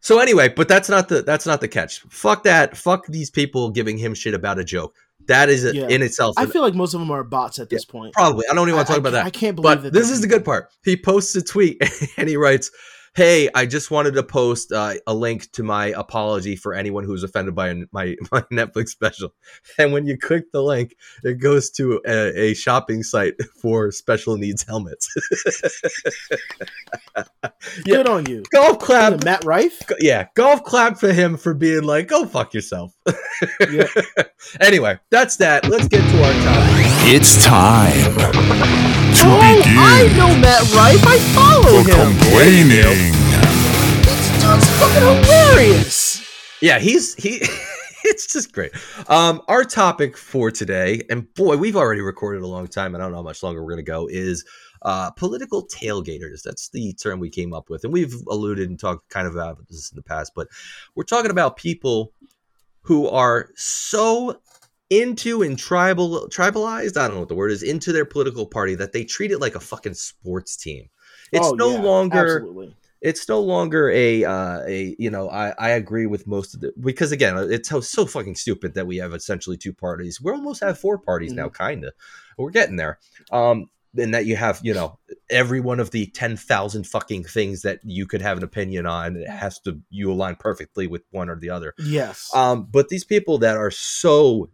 So 0.00 0.18
anyway, 0.18 0.48
but 0.48 0.66
that's 0.66 0.88
not 0.88 1.08
the 1.08 1.22
that's 1.22 1.46
not 1.46 1.60
the 1.60 1.68
catch. 1.68 2.00
Fuck 2.08 2.42
that. 2.44 2.76
Fuck 2.76 3.06
these 3.06 3.30
people 3.30 3.70
giving 3.70 3.98
him 3.98 4.14
shit 4.14 4.34
about 4.34 4.58
a 4.58 4.64
joke. 4.64 4.94
That 5.26 5.48
is 5.50 5.62
Yeah. 5.62 5.86
in 5.88 6.02
itself. 6.02 6.34
I 6.38 6.46
feel 6.46 6.62
like 6.62 6.74
most 6.74 6.94
of 6.94 7.00
them 7.00 7.10
are 7.10 7.22
bots 7.22 7.58
at 7.58 7.68
this 7.68 7.84
point. 7.84 8.14
probably. 8.14 8.46
I 8.50 8.54
don't 8.54 8.66
even 8.66 8.76
want 8.76 8.88
to 8.88 8.94
I- 8.94 8.96
talk 8.96 9.00
about 9.06 9.14
I, 9.14 9.18
that. 9.18 9.26
I 9.26 9.30
can't 9.30 9.54
believe 9.54 9.76
But 9.76 9.82
that. 9.84 9.92
this 9.92 10.10
is 10.10 10.22
the 10.22 10.26
good 10.26 10.44
part. 10.44 10.70
He 10.82 10.96
posts 10.96 11.36
a 11.36 11.42
tweet 11.42 11.80
and 12.16 12.28
he 12.28 12.36
writes, 12.36 12.70
"Hey, 13.14 13.48
I 13.54 13.66
just 13.66 13.90
wanted 13.90 14.14
to 14.14 14.22
post 14.22 14.72
uh, 14.72 14.94
a 15.06 15.14
link 15.14 15.50
to 15.52 15.62
my 15.62 15.86
apology 15.86 16.56
for 16.56 16.74
anyone 16.74 17.04
who 17.04 17.12
was 17.12 17.22
offended 17.22 17.54
by 17.54 17.72
my 17.92 18.16
my 18.32 18.40
Netflix 18.52 18.88
special." 18.88 19.30
And 19.78 19.92
when 19.92 20.06
you 20.06 20.18
click 20.18 20.50
the 20.52 20.62
link, 20.62 20.96
it 21.24 21.40
goes 21.40 21.70
to 21.72 22.00
a, 22.06 22.50
a 22.50 22.54
shopping 22.54 23.02
site 23.02 23.34
for 23.60 23.90
special 23.92 24.36
needs 24.36 24.62
helmets. 24.64 25.08
Good 27.84 28.08
on 28.08 28.26
you. 28.26 28.42
golf 28.50 28.78
clap, 28.78 29.24
Matt 29.24 29.44
Rife. 29.44 29.80
yeah, 29.98 30.26
golf 30.34 30.64
clap 30.64 30.98
for 30.98 31.12
him 31.12 31.36
for 31.36 31.54
being 31.54 31.82
like, 31.82 32.08
"Go 32.08 32.26
fuck 32.26 32.54
yourself." 32.54 32.94
Yeah. 33.70 33.86
anyway, 34.60 34.98
that's 35.10 35.36
that. 35.36 35.68
Let's 35.68 35.88
get 35.88 36.00
to 36.02 36.24
our 36.24 36.32
topic. 36.44 36.86
It's 37.12 37.42
time 37.44 38.89
to 39.20 39.26
Oh, 39.26 39.38
I 39.42 40.08
know 40.16 40.28
Matt 40.40 40.62
Rife. 40.72 41.04
I 41.06 41.18
follow 41.34 41.82
the 41.82 41.90
him. 41.90 42.16
complaining. 42.18 43.12
This 44.02 44.30
dude's 44.40 44.68
fucking 44.78 45.24
hilarious. 45.24 46.26
Yeah, 46.62 46.78
he's 46.78 47.14
he. 47.14 47.40
it's 48.04 48.32
just 48.32 48.52
great. 48.52 48.72
Um, 49.08 49.42
our 49.48 49.64
topic 49.64 50.16
for 50.16 50.50
today, 50.50 51.02
and 51.10 51.32
boy, 51.34 51.56
we've 51.56 51.76
already 51.76 52.00
recorded 52.00 52.42
a 52.42 52.46
long 52.46 52.66
time. 52.66 52.94
and 52.94 53.02
I 53.02 53.06
don't 53.06 53.12
know 53.12 53.18
how 53.18 53.22
much 53.22 53.42
longer 53.42 53.62
we're 53.62 53.72
going 53.72 53.84
to 53.84 53.90
go. 53.90 54.06
Is 54.10 54.44
uh, 54.82 55.10
political 55.10 55.66
tailgaters. 55.66 56.42
That's 56.42 56.70
the 56.70 56.94
term 56.94 57.20
we 57.20 57.28
came 57.30 57.52
up 57.52 57.68
with, 57.68 57.84
and 57.84 57.92
we've 57.92 58.14
alluded 58.28 58.70
and 58.70 58.78
talked 58.80 59.08
kind 59.10 59.26
of 59.26 59.34
about 59.34 59.58
this 59.68 59.90
in 59.92 59.96
the 59.96 60.02
past. 60.02 60.32
But 60.34 60.48
we're 60.94 61.04
talking 61.04 61.30
about 61.30 61.56
people 61.56 62.12
who 62.82 63.06
are 63.08 63.50
so 63.56 64.40
into 64.90 65.42
and 65.42 65.58
tribal 65.58 66.28
tribalized. 66.28 66.96
I 66.96 67.06
don't 67.06 67.14
know 67.14 67.20
what 67.20 67.28
the 67.28 67.34
word 67.34 67.52
is 67.52 67.62
into 67.62 67.92
their 67.92 68.04
political 68.04 68.46
party 68.46 68.74
that 68.74 68.92
they 68.92 69.04
treat 69.04 69.30
it 69.30 69.38
like 69.40 69.54
a 69.54 69.60
fucking 69.60 69.94
sports 69.94 70.56
team. 70.56 70.88
It's 71.32 71.46
Oh, 71.46 71.54
no 71.54 71.70
yeah, 71.70 71.80
longer 71.82 72.36
Absolutely. 72.38 72.74
it's 73.00 73.28
no 73.28 73.40
longer 73.40 73.88
a 73.90 74.24
uh, 74.24 74.60
a 74.66 74.96
you 74.98 75.10
know 75.10 75.30
I, 75.30 75.54
I 75.58 75.70
agree 75.70 76.06
with 76.06 76.26
most 76.26 76.54
of 76.54 76.60
the 76.60 76.72
because 76.80 77.12
again 77.12 77.36
it's 77.50 77.68
so, 77.68 77.80
so 77.80 78.04
fucking 78.04 78.34
stupid 78.34 78.74
that 78.74 78.86
we 78.86 78.96
have 78.98 79.14
essentially 79.14 79.56
two 79.56 79.72
parties 79.72 80.20
we 80.20 80.32
almost 80.32 80.62
have 80.62 80.78
four 80.78 80.98
parties 80.98 81.32
now 81.32 81.48
kind 81.48 81.84
of 81.84 81.92
we're 82.36 82.50
getting 82.50 82.76
there 82.76 82.98
um 83.30 83.70
and 83.96 84.14
that 84.14 84.26
you 84.26 84.36
have 84.36 84.60
you 84.62 84.74
know 84.74 84.98
every 85.30 85.60
one 85.60 85.80
of 85.80 85.90
the 85.92 86.06
10,000 86.06 86.86
fucking 86.86 87.24
things 87.24 87.62
that 87.62 87.80
you 87.84 88.06
could 88.06 88.22
have 88.22 88.36
an 88.38 88.44
opinion 88.44 88.86
on 88.86 89.16
it 89.16 89.28
has 89.28 89.58
to 89.60 89.80
you 89.88 90.12
align 90.12 90.36
perfectly 90.36 90.86
with 90.86 91.02
one 91.10 91.28
or 91.30 91.36
the 91.36 91.50
other 91.50 91.74
Yes. 91.78 92.30
um 92.34 92.66
but 92.70 92.88
these 92.88 93.04
people 93.04 93.38
that 93.38 93.56
are 93.56 93.70
so 93.70 94.50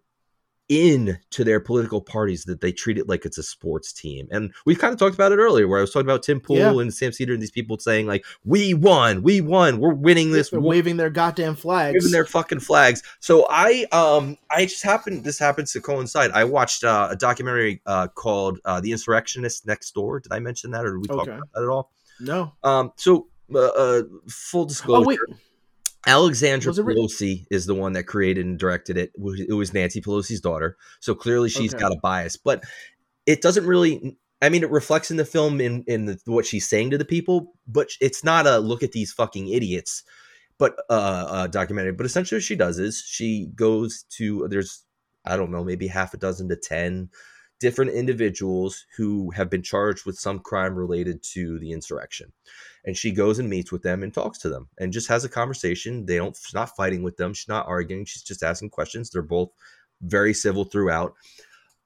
in 0.68 1.18
to 1.30 1.44
their 1.44 1.60
political 1.60 2.00
parties 2.00 2.44
that 2.44 2.60
they 2.60 2.72
treat 2.72 2.98
it 2.98 3.08
like 3.08 3.24
it's 3.24 3.38
a 3.38 3.42
sports 3.42 3.92
team. 3.92 4.26
And 4.30 4.52
we've 4.64 4.78
kind 4.78 4.92
of 4.92 4.98
talked 4.98 5.14
about 5.14 5.30
it 5.32 5.36
earlier 5.38 5.68
where 5.68 5.78
I 5.78 5.80
was 5.80 5.92
talking 5.92 6.06
about 6.06 6.22
Tim 6.24 6.40
Pool 6.40 6.56
Yeah. 6.56 6.76
and 6.78 6.92
Sam 6.92 7.12
Seder 7.12 7.32
and 7.32 7.40
these 7.40 7.50
people 7.52 7.78
saying 7.78 8.06
like, 8.06 8.24
we 8.44 8.74
won, 8.74 9.22
we 9.22 9.40
won, 9.40 9.78
we're 9.78 9.94
winning 9.94 10.32
this. 10.32 10.50
They're 10.50 10.60
war." 10.60 10.70
waving 10.70 10.96
their 10.96 11.10
goddamn 11.10 11.54
flags. 11.54 11.94
waving 11.94 12.10
their 12.12 12.26
fucking 12.26 12.60
flags. 12.60 13.02
So 13.20 13.46
I 13.48 13.86
um 13.92 14.36
I 14.50 14.64
just 14.66 14.82
happened 14.82 15.22
this 15.24 15.38
happens 15.38 15.72
to 15.72 15.80
coincide. 15.80 16.30
I 16.32 16.44
watched 16.44 16.82
uh, 16.84 17.08
a 17.10 17.16
documentary 17.16 17.80
uh, 17.86 18.08
called 18.08 18.58
uh, 18.64 18.80
"The 18.80 18.90
Insurrectionist 18.92 19.66
Next 19.66 19.92
Door." 19.94 20.20
Did 20.20 20.32
I 20.32 20.40
mention 20.40 20.70
that, 20.72 20.84
or 20.84 20.92
did 20.92 21.00
we 21.02 21.08
talk 21.08 21.20
Okay. 21.28 21.32
about 21.32 21.48
that 21.54 21.62
at 21.62 21.68
all? 21.68 21.92
no. 22.20 22.52
Um, 22.64 22.92
so 22.96 23.28
uh, 23.54 23.58
uh, 23.58 24.02
full 24.28 24.64
disclosure. 24.64 25.04
Oh 25.04 25.06
wait, 25.06 25.18
Alexandra 26.06 26.72
Pelosi 26.72 27.46
is 27.50 27.66
the 27.66 27.74
one 27.74 27.92
that 27.94 28.04
created 28.04 28.46
and 28.46 28.58
directed 28.58 28.96
it. 28.96 29.12
It 29.16 29.52
was 29.54 29.74
Nancy 29.74 30.00
Pelosi's 30.00 30.40
daughter, 30.40 30.76
so 31.00 31.14
clearly 31.14 31.48
she's 31.48 31.74
Okay. 31.74 31.82
got 31.82 31.92
a 31.92 31.98
bias. 32.02 32.36
But 32.36 32.62
it 33.26 33.42
doesn't 33.42 33.66
really. 33.66 34.16
I 34.42 34.50
mean, 34.50 34.62
it 34.62 34.70
reflects 34.70 35.10
in 35.10 35.16
the 35.16 35.24
film 35.24 35.60
in 35.60 35.82
in 35.86 36.06
the, 36.06 36.18
what 36.26 36.46
she's 36.46 36.68
saying 36.68 36.90
to 36.90 36.98
the 36.98 37.04
people, 37.04 37.54
but 37.66 37.90
it's 38.00 38.22
not 38.22 38.46
a 38.46 38.58
look 38.58 38.82
at 38.82 38.92
these 38.92 39.12
fucking 39.12 39.48
idiots. 39.48 40.04
But 40.58 40.76
uh, 40.88 41.26
uh, 41.28 41.46
documentary. 41.48 41.92
But 41.92 42.06
essentially, 42.06 42.36
what 42.38 42.44
she 42.44 42.56
does 42.56 42.78
is 42.78 43.02
she 43.06 43.48
goes 43.54 44.04
to 44.10 44.46
there's 44.48 44.84
I 45.24 45.36
don't 45.36 45.50
know 45.50 45.64
maybe 45.64 45.86
half 45.88 46.14
a 46.14 46.18
dozen 46.18 46.48
to 46.48 46.56
ten 46.56 47.10
different 47.58 47.92
individuals 47.92 48.84
who 48.96 49.30
have 49.30 49.48
been 49.48 49.62
charged 49.62 50.04
with 50.04 50.18
some 50.18 50.38
crime 50.38 50.74
related 50.74 51.22
to 51.22 51.58
the 51.58 51.72
insurrection. 51.72 52.32
And 52.84 52.96
she 52.96 53.10
goes 53.10 53.38
and 53.38 53.48
meets 53.48 53.72
with 53.72 53.82
them 53.82 54.02
and 54.02 54.12
talks 54.12 54.38
to 54.38 54.48
them 54.48 54.68
and 54.78 54.92
just 54.92 55.08
has 55.08 55.24
a 55.24 55.28
conversation. 55.28 56.06
They 56.06 56.16
don't 56.16 56.36
she's 56.36 56.54
not 56.54 56.76
fighting 56.76 57.02
with 57.02 57.16
them. 57.16 57.34
She's 57.34 57.48
not 57.48 57.66
arguing. 57.66 58.04
She's 58.04 58.22
just 58.22 58.42
asking 58.42 58.70
questions. 58.70 59.10
They're 59.10 59.22
both 59.22 59.50
very 60.02 60.34
civil 60.34 60.64
throughout. 60.64 61.14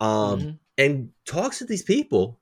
Um 0.01 0.41
Mhm. 0.41 0.59
and 0.79 1.11
talks 1.27 1.59
to 1.59 1.65
these 1.65 1.83
people 1.83 2.41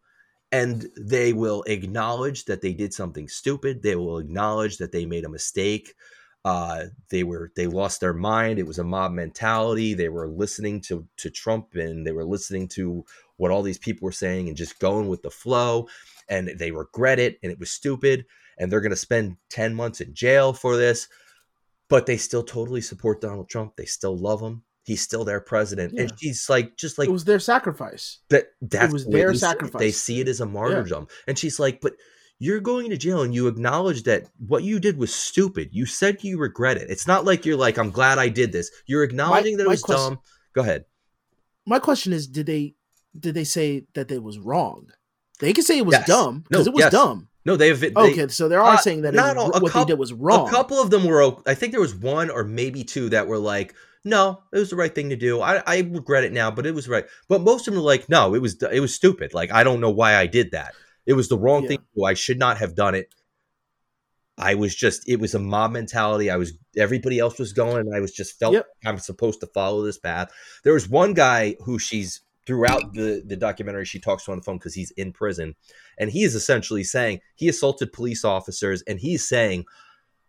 and 0.50 0.88
they 0.96 1.32
will 1.32 1.62
acknowledge 1.64 2.46
that 2.46 2.62
they 2.62 2.72
did 2.72 2.94
something 2.94 3.28
stupid. 3.28 3.82
They 3.82 3.96
will 3.96 4.18
acknowledge 4.18 4.78
that 4.78 4.92
they 4.92 5.04
made 5.04 5.24
a 5.24 5.28
mistake 5.28 5.94
uh 6.44 6.84
they 7.10 7.24
were 7.24 7.50
they 7.56 7.66
lost 7.66 8.00
their 8.00 8.14
mind 8.14 8.58
it 8.58 8.66
was 8.66 8.78
a 8.78 8.84
mob 8.84 9.12
mentality 9.12 9.92
they 9.94 10.08
were 10.08 10.28
listening 10.28 10.80
to 10.80 11.06
to 11.16 11.30
trump 11.30 11.74
and 11.74 12.06
they 12.06 12.12
were 12.12 12.24
listening 12.24 12.68
to 12.68 13.04
what 13.36 13.50
all 13.50 13.62
these 13.62 13.78
people 13.78 14.06
were 14.06 14.12
saying 14.12 14.48
and 14.48 14.56
just 14.56 14.78
going 14.78 15.08
with 15.08 15.22
the 15.22 15.30
flow 15.30 15.88
and 16.28 16.48
they 16.58 16.70
regret 16.70 17.18
it 17.18 17.38
and 17.42 17.50
it 17.50 17.58
was 17.58 17.70
stupid 17.70 18.24
and 18.58 18.70
they're 18.70 18.80
going 18.80 18.90
to 18.90 18.96
spend 18.96 19.36
10 19.50 19.74
months 19.74 20.00
in 20.00 20.14
jail 20.14 20.52
for 20.52 20.76
this 20.76 21.08
but 21.88 22.06
they 22.06 22.16
still 22.16 22.44
totally 22.44 22.80
support 22.80 23.20
donald 23.20 23.48
trump 23.48 23.74
they 23.76 23.84
still 23.84 24.16
love 24.16 24.40
him 24.40 24.62
he's 24.84 25.02
still 25.02 25.24
their 25.24 25.40
president 25.40 25.92
and 25.98 26.08
Yeah. 26.08 26.16
she's 26.18 26.48
like 26.48 26.76
just 26.76 26.98
like 26.98 27.08
it 27.08 27.12
was 27.12 27.24
their 27.24 27.40
sacrifice. 27.40 28.20
that 28.30 28.52
that 28.62 28.90
was 28.90 29.06
their 29.06 29.34
sacrifice. 29.34 29.78
They 29.78 29.90
see 29.90 30.20
it 30.20 30.28
as 30.28 30.40
a 30.40 30.46
martyrdom. 30.46 31.08
And 31.26 31.38
she's 31.38 31.60
like, 31.60 31.82
but 31.82 31.92
you're 32.38 32.60
going 32.60 32.90
to 32.90 32.96
jail 32.96 33.22
and 33.22 33.34
you 33.34 33.48
acknowledge 33.48 34.04
that 34.04 34.26
what 34.46 34.62
you 34.62 34.78
did 34.78 34.96
was 34.96 35.14
stupid. 35.14 35.70
You 35.72 35.86
said 35.86 36.22
you 36.22 36.38
regret 36.38 36.76
it. 36.76 36.88
It's 36.90 37.06
not 37.06 37.24
like 37.24 37.44
you're 37.44 37.56
like, 37.56 37.78
I'm 37.78 37.90
glad 37.90 38.18
I 38.18 38.28
did 38.28 38.52
this. 38.52 38.70
You're 38.86 39.02
acknowledging 39.02 39.56
that 39.56 39.64
it 39.64 39.68
was 39.68 39.82
question- 39.82 40.12
dumb. 40.14 40.18
Go 40.54 40.60
ahead. 40.62 40.84
My 41.66 41.78
question 41.78 42.12
is, 42.12 42.26
did 42.26 42.46
they 42.46 42.74
did 43.18 43.34
they 43.34 43.44
say 43.44 43.84
that 43.94 44.10
it 44.10 44.22
was 44.22 44.38
wrong? 44.38 44.86
They 45.40 45.52
could 45.52 45.64
say 45.64 45.78
it 45.78 45.86
was 45.86 45.94
Yes. 45.94 46.06
dumb 46.06 46.44
because 46.48 46.66
No, 46.66 46.70
it 46.70 46.74
was 46.74 46.82
yes. 46.82 46.92
dumb. 46.92 47.28
No, 47.44 47.56
they 47.56 47.68
have. 47.68 47.80
They, 47.80 47.92
Okay, 47.94 48.28
so 48.28 48.48
they 48.48 48.56
are 48.56 48.74
uh, 48.74 48.76
saying 48.76 49.02
that 49.02 49.14
it 49.14 49.16
not 49.16 49.36
was, 49.36 49.44
all- 49.54 49.60
what 49.60 49.72
coup- 49.72 49.78
they 49.80 49.84
did 49.86 49.98
was 49.98 50.12
wrong. 50.12 50.48
A 50.48 50.50
couple 50.50 50.80
of 50.80 50.90
them 50.90 51.04
were. 51.04 51.34
I 51.46 51.54
think 51.54 51.72
there 51.72 51.80
was 51.80 51.94
one 51.94 52.30
or 52.30 52.44
maybe 52.44 52.84
two 52.84 53.08
that 53.10 53.26
were 53.26 53.38
like, 53.38 53.74
no, 54.04 54.42
it 54.52 54.58
was 54.58 54.70
the 54.70 54.76
right 54.76 54.94
thing 54.94 55.10
to 55.10 55.16
do. 55.16 55.40
I, 55.40 55.62
I 55.66 55.78
regret 55.80 56.24
it 56.24 56.32
now, 56.32 56.50
but 56.50 56.66
it 56.66 56.74
was 56.74 56.88
right. 56.88 57.04
But 57.28 57.40
most 57.42 57.66
of 57.66 57.74
them 57.74 57.82
were 57.82 57.86
like, 57.88 58.08
no, 58.08 58.34
it 58.34 58.42
was 58.42 58.60
it 58.62 58.80
was 58.80 58.94
stupid. 58.94 59.34
Like 59.34 59.52
I 59.52 59.64
don't 59.64 59.80
know 59.80 59.90
why 59.90 60.14
I 60.16 60.26
did 60.26 60.50
that. 60.52 60.74
It 61.08 61.14
was 61.14 61.28
the 61.28 61.38
wrong 61.38 61.62
Yeah. 61.62 61.68
thing. 61.70 61.78
I 62.04 62.14
should 62.14 62.38
not 62.38 62.58
have 62.58 62.76
done 62.76 62.94
it. 62.94 63.12
I 64.36 64.54
was 64.54 64.74
just. 64.74 65.08
It 65.08 65.18
was 65.18 65.34
a 65.34 65.38
mob 65.40 65.72
mentality. 65.72 66.30
I 66.30 66.36
was. 66.36 66.52
Everybody 66.76 67.18
else 67.18 67.38
was 67.38 67.52
going, 67.52 67.78
and 67.86 67.94
I 67.94 68.00
was 68.00 68.12
just 68.12 68.38
felt 68.38 68.54
Yep. 68.54 68.66
I'm 68.84 68.98
supposed 68.98 69.40
to 69.40 69.48
follow 69.48 69.82
this 69.82 69.98
path. 69.98 70.30
There 70.62 70.74
was 70.74 70.88
one 70.88 71.14
guy 71.14 71.56
who 71.64 71.78
she's 71.80 72.20
throughout 72.46 72.94
the 72.94 73.22
the 73.26 73.36
documentary 73.36 73.84
she 73.84 73.98
talks 73.98 74.24
to 74.26 74.32
on 74.32 74.38
the 74.38 74.44
phone 74.44 74.58
because 74.58 74.74
he's 74.74 74.92
in 74.92 75.12
prison, 75.12 75.56
and 75.98 76.10
he 76.10 76.22
is 76.22 76.34
essentially 76.36 76.84
saying 76.84 77.20
he 77.34 77.48
assaulted 77.48 77.92
police 77.92 78.24
officers, 78.24 78.82
and 78.82 79.00
he's 79.00 79.26
saying 79.26 79.64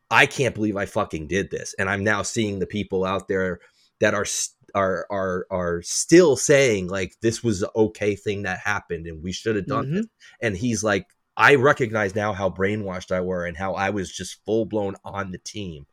I 0.10 0.26
can't 0.26 0.56
believe 0.56 0.76
I 0.78 0.86
fucking 0.88 1.28
did 1.28 1.52
this. 1.52 1.76
And 1.78 1.88
I'm 1.88 2.04
now 2.04 2.24
seeing 2.24 2.58
the 2.58 2.66
people 2.66 3.06
out 3.06 3.28
there 3.28 3.60
that 4.00 4.16
are 4.16 4.26
are 4.76 5.06
are 5.10 5.46
are 5.52 5.82
still 5.84 6.36
saying 6.38 6.88
like 6.88 7.16
this 7.22 7.44
was 7.44 7.62
an 7.64 7.70
okay 7.76 8.16
thing 8.16 8.44
that 8.44 8.60
happened 8.60 9.08
and 9.08 9.24
we 9.24 9.32
should 9.32 9.56
have 9.56 9.68
done 9.68 9.86
Mhm. 9.86 9.96
this. 9.96 10.08
And 10.42 10.58
he's 10.58 10.84
like, 10.84 11.08
I 11.38 11.56
recognize 11.56 12.16
now 12.16 12.34
how 12.34 12.50
brainwashed 12.50 13.12
I 13.12 13.22
were 13.22 13.46
and 13.46 13.58
how 13.58 13.74
I 13.74 13.90
was 13.92 14.12
just 14.12 14.44
full 14.46 14.66
blown 14.66 14.96
on 15.06 15.32
the 15.32 15.40
team. 15.40 15.86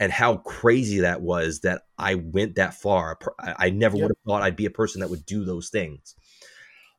And 0.00 0.10
how 0.10 0.38
crazy 0.38 1.00
that 1.00 1.20
was 1.20 1.60
that 1.60 1.82
I 1.98 2.14
went 2.14 2.54
that 2.56 2.74
far. 2.74 3.18
I 3.38 3.66
I 3.66 3.70
never 3.70 3.96
Yep. 3.96 4.02
would 4.02 4.10
have 4.12 4.18
thought 4.26 4.42
I'd 4.42 4.56
be 4.56 4.66
a 4.66 4.70
person 4.70 5.00
that 5.00 5.10
would 5.10 5.26
do 5.26 5.44
those 5.44 5.68
things. 5.68 6.14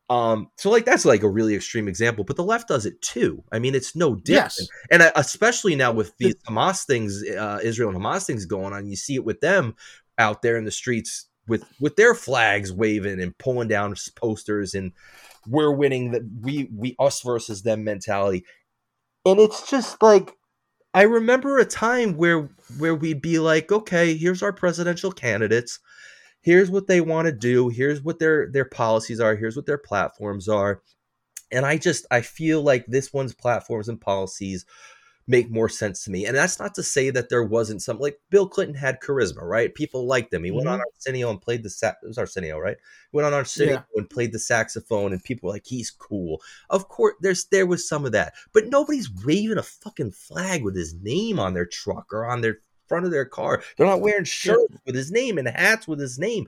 Um, 0.10 0.50
so 0.58 0.70
like 0.70 0.84
that's 0.84 1.06
like 1.06 1.24
a 1.24 1.30
really 1.30 1.56
extreme 1.56 1.88
example, 1.88 2.26
but 2.26 2.36
the 2.36 2.44
left 2.44 2.68
does 2.68 2.86
it 2.86 3.02
too. 3.02 3.46
I 3.54 3.60
mean, 3.60 3.74
it's 3.76 3.96
no 3.96 4.14
different 4.16 4.36
Yes. 4.36 4.68
and 4.90 5.02
uh, 5.02 5.12
especially 5.16 5.74
now 5.76 5.94
with 5.94 6.14
these 6.18 6.36
Hamas 6.50 6.86
things, 6.86 7.24
uh, 7.30 7.60
Israel 7.64 7.90
and 7.92 7.98
Hamas 7.98 8.26
things 8.26 8.46
going 8.46 8.74
on, 8.74 8.88
you 8.88 8.98
see 8.98 9.16
it 9.16 9.24
with 9.24 9.40
them 9.40 9.74
out 10.22 10.42
there 10.42 10.58
in 10.58 10.66
the 10.66 10.72
streets 10.72 11.28
with 11.48 11.66
with 11.80 11.96
their 11.96 12.16
flags 12.16 12.72
waving 12.72 13.22
and 13.22 13.38
pulling 13.38 13.68
down 13.68 13.96
posters, 14.16 14.74
and 14.74 14.94
we're 15.48 15.74
winning. 15.74 16.12
That 16.12 16.22
we 16.42 16.70
we 16.76 16.96
us 17.00 17.22
versus 17.22 17.64
them 17.64 17.84
mentality, 17.84 18.46
and 19.26 19.40
it's 19.40 19.70
just 19.70 20.02
like 20.02 20.38
I 20.94 21.04
remember 21.04 21.58
a 21.58 21.66
time 21.66 22.16
where 22.16 22.50
where 22.78 22.96
we'd 22.96 23.22
be 23.22 23.40
like, 23.40 23.72
okay, 23.72 24.16
here's 24.16 24.44
our 24.44 24.54
presidential 24.54 25.12
candidates. 25.12 25.80
Here's 26.42 26.72
what 26.72 26.88
they 26.88 27.02
want 27.02 27.28
to 27.28 27.32
do. 27.32 27.70
Here's 27.70 28.02
what 28.02 28.20
their 28.20 28.50
their 28.52 28.66
policies 28.66 29.20
are. 29.20 29.36
Here's 29.36 29.56
what 29.56 29.66
their 29.66 29.78
platforms 29.78 30.48
are 30.48 30.82
and 31.52 31.66
I 31.66 31.78
just 31.78 32.06
I 32.12 32.22
feel 32.22 32.62
like 32.62 32.86
this 32.88 33.14
one's 33.14 33.34
platforms 33.34 33.90
and 33.90 34.00
policies 34.00 34.66
make 35.32 35.50
more 35.50 35.70
sense 35.70 36.04
to 36.04 36.12
me. 36.12 36.26
And 36.26 36.36
that's 36.36 36.60
not 36.60 36.76
to 36.76 36.84
say 36.84 37.10
that 37.10 37.30
there 37.30 37.44
wasn't 37.44 37.82
some 37.82 37.98
like 37.98 38.20
Bill 38.30 38.48
Clinton 38.48 38.76
had 38.76 39.00
charisma, 39.02 39.42
right? 39.42 39.74
People 39.74 40.06
liked 40.06 40.34
him. 40.34 40.44
He 40.44 40.52
went 40.52 40.68
on 40.68 40.80
Mhm. 40.80 40.84
Arsenio 40.96 41.30
and 41.32 41.42
played 41.42 41.64
the 41.64 41.70
sax. 41.70 41.98
It 42.04 42.08
was 42.08 42.18
Arsenio, 42.18 42.60
right? 42.60 42.78
He 43.12 43.16
went 43.16 43.26
on 43.26 43.34
Arsenio 43.34 43.74
Yeah. 43.76 43.84
and 43.96 44.10
played 44.10 44.34
the 44.34 44.40
saxophone, 44.40 45.14
and 45.14 45.24
people 45.24 45.48
were 45.48 45.54
like, 45.54 45.66
"He's 45.66 45.90
cool." 45.90 46.42
Of 46.70 46.90
course, 46.90 47.16
there's 47.22 47.46
there 47.46 47.66
was 47.66 47.88
some 47.88 48.06
of 48.06 48.12
that, 48.12 48.34
but 48.54 48.68
nobody's 48.68 49.10
waving 49.26 49.58
a 49.58 49.64
fucking 49.64 50.12
flag 50.12 50.64
with 50.64 50.76
his 50.76 50.94
name 50.94 51.40
on 51.40 51.54
their 51.54 51.66
truck 51.66 52.14
or 52.14 52.26
on 52.26 52.42
their 52.42 52.60
front 52.88 53.06
of 53.06 53.12
their 53.12 53.26
car. 53.26 53.64
They're 53.78 53.88
not 53.88 54.02
wearing 54.02 54.26
shirts 54.26 54.76
with 54.86 54.96
his 54.96 55.12
name 55.12 55.38
and 55.38 55.48
hats 55.48 55.88
with 55.88 56.00
his 56.00 56.20
name. 56.20 56.48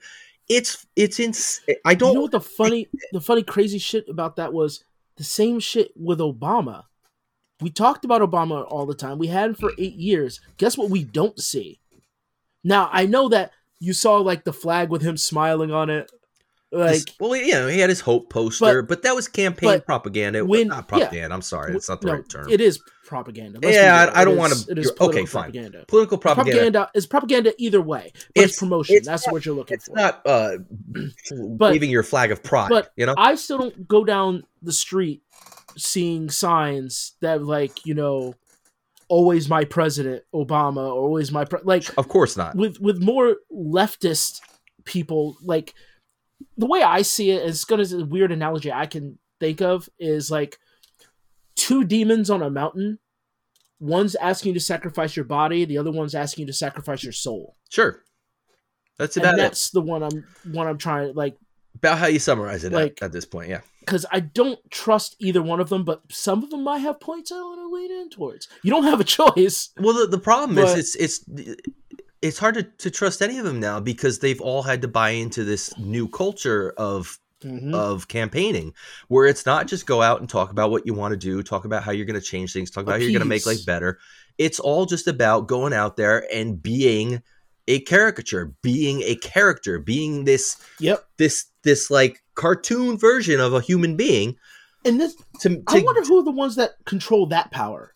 It's 0.49 0.85
it's 0.97 1.19
ins. 1.21 1.61
I 1.85 1.95
don't. 1.95 2.09
You 2.09 2.15
know 2.15 2.21
what 2.23 2.31
the 2.31 2.41
funny, 2.41 2.89
the 3.13 3.21
funny, 3.21 3.43
crazy 3.43 3.79
shit 3.79 4.09
about 4.09 4.35
that 4.35 4.51
was 4.51 4.83
the 5.15 5.23
same 5.23 5.59
shit 5.61 5.93
with 5.95 6.19
Obama. 6.19 6.83
We 7.61 7.69
talked 7.69 8.03
about 8.03 8.21
Obama 8.21 8.65
all 8.67 8.85
the 8.85 8.95
time. 8.95 9.17
We 9.17 9.27
had 9.27 9.49
him 9.51 9.55
for 9.55 9.71
eight 9.77 9.95
years. 9.95 10.41
Guess 10.57 10.77
what? 10.77 10.89
We 10.89 11.03
don't 11.03 11.39
see. 11.39 11.79
Now 12.63 12.89
I 12.91 13.05
know 13.05 13.29
that 13.29 13.51
you 13.79 13.93
saw 13.93 14.17
like 14.17 14.43
the 14.43 14.53
flag 14.53 14.89
with 14.89 15.01
him 15.01 15.17
smiling 15.17 15.71
on 15.71 15.89
it, 15.89 16.11
like 16.71 17.01
well, 17.19 17.35
you 17.35 17.51
know, 17.51 17.67
he 17.67 17.79
had 17.79 17.89
his 17.89 17.99
hope 17.99 18.29
poster, 18.29 18.81
but, 18.81 19.03
that 19.03 19.15
was 19.15 19.27
campaign 19.27 19.69
but 19.69 19.85
propaganda. 19.85 20.43
When- 20.45 20.69
not 20.69 20.77
yeah. 20.77 20.81
propaganda. 20.81 21.35
I'm 21.35 21.41
sorry, 21.41 21.75
it's 21.75 21.89
not 21.89 22.01
the 22.01 22.07
no, 22.07 22.13
right 22.13 22.29
term. 22.29 22.49
It 22.49 22.61
is 22.61 22.79
propaganda. 23.05 23.59
Let's 23.61 23.75
Yeah. 23.75 24.09
I- 24.13 24.21
I 24.21 24.25
don't 24.25 24.37
wanna- 24.37 24.55
It 24.69 24.79
is 24.79 24.87
okay, 24.87 24.95
political 24.97 25.27
fine. 25.27 25.51
propaganda. 25.51 25.85
Political 25.87 26.17
propaganda. 26.17 26.51
Propaganda 26.51 26.91
is 26.95 27.05
propaganda 27.05 27.53
either 27.57 27.81
way, 27.81 28.11
but 28.13 28.21
it's, 28.35 28.53
It's- 28.53 28.59
promotion. 28.59 28.95
it's 28.95 29.07
That's 29.07 29.27
not- 29.27 29.33
what 29.33 29.45
you're 29.45 29.55
looking 29.55 29.75
It's 29.75 29.85
for. 29.87 29.95
not 29.95 30.21
uh, 30.25 30.57
waving 31.31 31.91
your 31.91 32.03
flag 32.03 32.31
of 32.31 32.41
pride. 32.41 32.69
but 32.69 32.91
you 32.95 33.05
know, 33.05 33.13
I 33.17 33.35
still 33.35 33.57
don't 33.59 33.87
go 33.87 34.03
down 34.03 34.43
the 34.63 34.73
street 34.73 35.21
seeing 35.77 36.29
signs 36.29 37.15
that 37.21 37.43
like 37.43 37.85
you 37.85 37.93
know, 37.93 38.33
always 39.07 39.49
my 39.49 39.63
president 39.65 40.23
Obama 40.33 40.77
or 40.77 41.01
always 41.01 41.31
my 41.31 41.45
pre-. 41.45 41.59
like 41.63 41.85
of 41.97 42.07
course 42.07 42.35
not. 42.37 42.55
with 42.55 42.79
with 42.79 43.01
more 43.01 43.37
leftist 43.51 44.39
people 44.85 45.35
like 45.43 45.73
the 46.57 46.65
way 46.65 46.81
I 46.81 47.01
see 47.03 47.31
it 47.31 47.43
is 47.43 47.65
gonna 47.65 47.85
a 47.93 48.05
weird 48.05 48.31
analogy 48.31 48.71
I 48.71 48.85
can 48.85 49.17
think 49.39 49.61
of 49.61 49.87
is 49.99 50.29
like 50.31 50.57
two 51.55 51.83
demons 51.83 52.29
on 52.29 52.41
a 52.41 52.49
mountain. 52.49 52.99
One's 53.79 54.15
asking 54.15 54.49
you 54.49 54.53
to 54.59 54.65
sacrifice 54.65 55.15
your 55.15 55.25
body, 55.25 55.65
the 55.65 55.77
other 55.77 55.91
one's 55.91 56.15
asking 56.15 56.43
you 56.43 56.47
to 56.47 56.53
sacrifice 56.53 57.03
your 57.03 57.13
soul. 57.13 57.55
Sure, 57.69 58.01
that's 58.97 59.17
And 59.17 59.25
about 59.25 59.35
it. 59.35 59.37
that's 59.41 59.69
the 59.71 59.81
one 59.81 60.03
I'm 60.03 60.25
one 60.51 60.67
I'm 60.67 60.77
trying 60.77 61.13
like 61.15 61.35
About 61.75 61.97
how 61.97 62.07
you 62.07 62.19
summarize 62.19 62.63
it 62.63 62.73
at- 62.73 62.79
like- 62.81 62.99
at, 63.01 63.11
this 63.11 63.25
point. 63.25 63.49
Yeah, 63.49 63.61
because 63.81 64.05
I 64.11 64.19
don't 64.21 64.59
trust 64.71 65.15
either 65.19 65.41
one 65.41 65.59
of 65.59 65.69
them, 65.69 65.83
but 65.83 66.01
some 66.09 66.43
of 66.43 66.49
them 66.49 66.63
might 66.63 66.79
have 66.79 66.99
points 66.99 67.31
I 67.31 67.35
want 67.35 67.59
to 67.59 67.67
lean 67.75 67.91
in 67.91 68.09
towards. 68.09 68.47
You 68.63 68.71
don't 68.71 68.83
have 68.85 68.99
a 68.99 69.03
choice. 69.19 69.69
Well, 69.79 69.93
the, 69.93 70.07
the 70.07 70.19
problem 70.19 70.55
But- 70.55 70.77
is 70.77 70.95
it's 70.95 71.25
it's 71.27 71.55
it's 72.21 72.37
hard 72.37 72.55
to, 72.55 72.63
to 72.63 72.89
trust 72.89 73.21
any 73.21 73.37
of 73.37 73.43
them 73.45 73.59
now 73.59 73.79
because 73.81 74.19
they've 74.19 74.39
all 74.39 74.63
had 74.63 74.81
to 74.83 74.87
buy 74.87 75.09
into 75.09 75.43
this 75.43 75.77
new 75.77 76.07
culture 76.07 76.73
of 76.77 77.19
Mhm. 77.43 77.73
of 77.75 78.07
campaigning 78.07 78.73
where 79.09 79.25
it's 79.25 79.45
not 79.45 79.67
just 79.67 79.85
go 79.85 80.01
out 80.01 80.21
and 80.21 80.29
talk 80.29 80.49
about 80.49 80.71
what 80.71 80.87
you 80.87 80.93
want 80.93 81.11
to 81.11 81.17
do 81.17 81.43
talk 81.43 81.65
about 81.65 81.83
how 81.83 81.91
you're 81.91 82.05
going 82.05 82.17
to 82.17 82.25
change 82.25 82.53
things 82.53 82.71
talk 82.71 82.83
about 82.83 82.93
how 82.93 82.97
you're 82.99 83.11
going 83.11 83.19
to 83.19 83.25
make 83.25 83.45
life 83.45 83.65
better 83.65 83.99
it's 84.37 84.61
all 84.61 84.85
just 84.85 85.09
about 85.09 85.45
going 85.45 85.73
out 85.73 85.97
there 85.97 86.25
and 86.33 86.63
being 86.63 87.21
a 87.67 87.79
caricature 87.81 88.53
being 88.61 89.01
a 89.03 89.15
character 89.15 89.79
being 89.79 90.25
this 90.25 90.57
Yep. 90.79 91.05
this 91.17 91.45
this 91.63 91.89
like 91.89 92.21
cartoon 92.35 92.97
version 92.97 93.39
of 93.39 93.53
a 93.53 93.61
human 93.61 93.95
being 93.95 94.35
And 94.85 94.99
this, 94.99 95.15
to, 95.41 95.49
to 95.49 95.63
I 95.67 95.81
wonder 95.81 96.01
who 96.03 96.19
are 96.19 96.23
the 96.23 96.31
ones 96.31 96.55
that 96.57 96.71
control 96.85 97.25
that 97.27 97.51
power. 97.51 97.91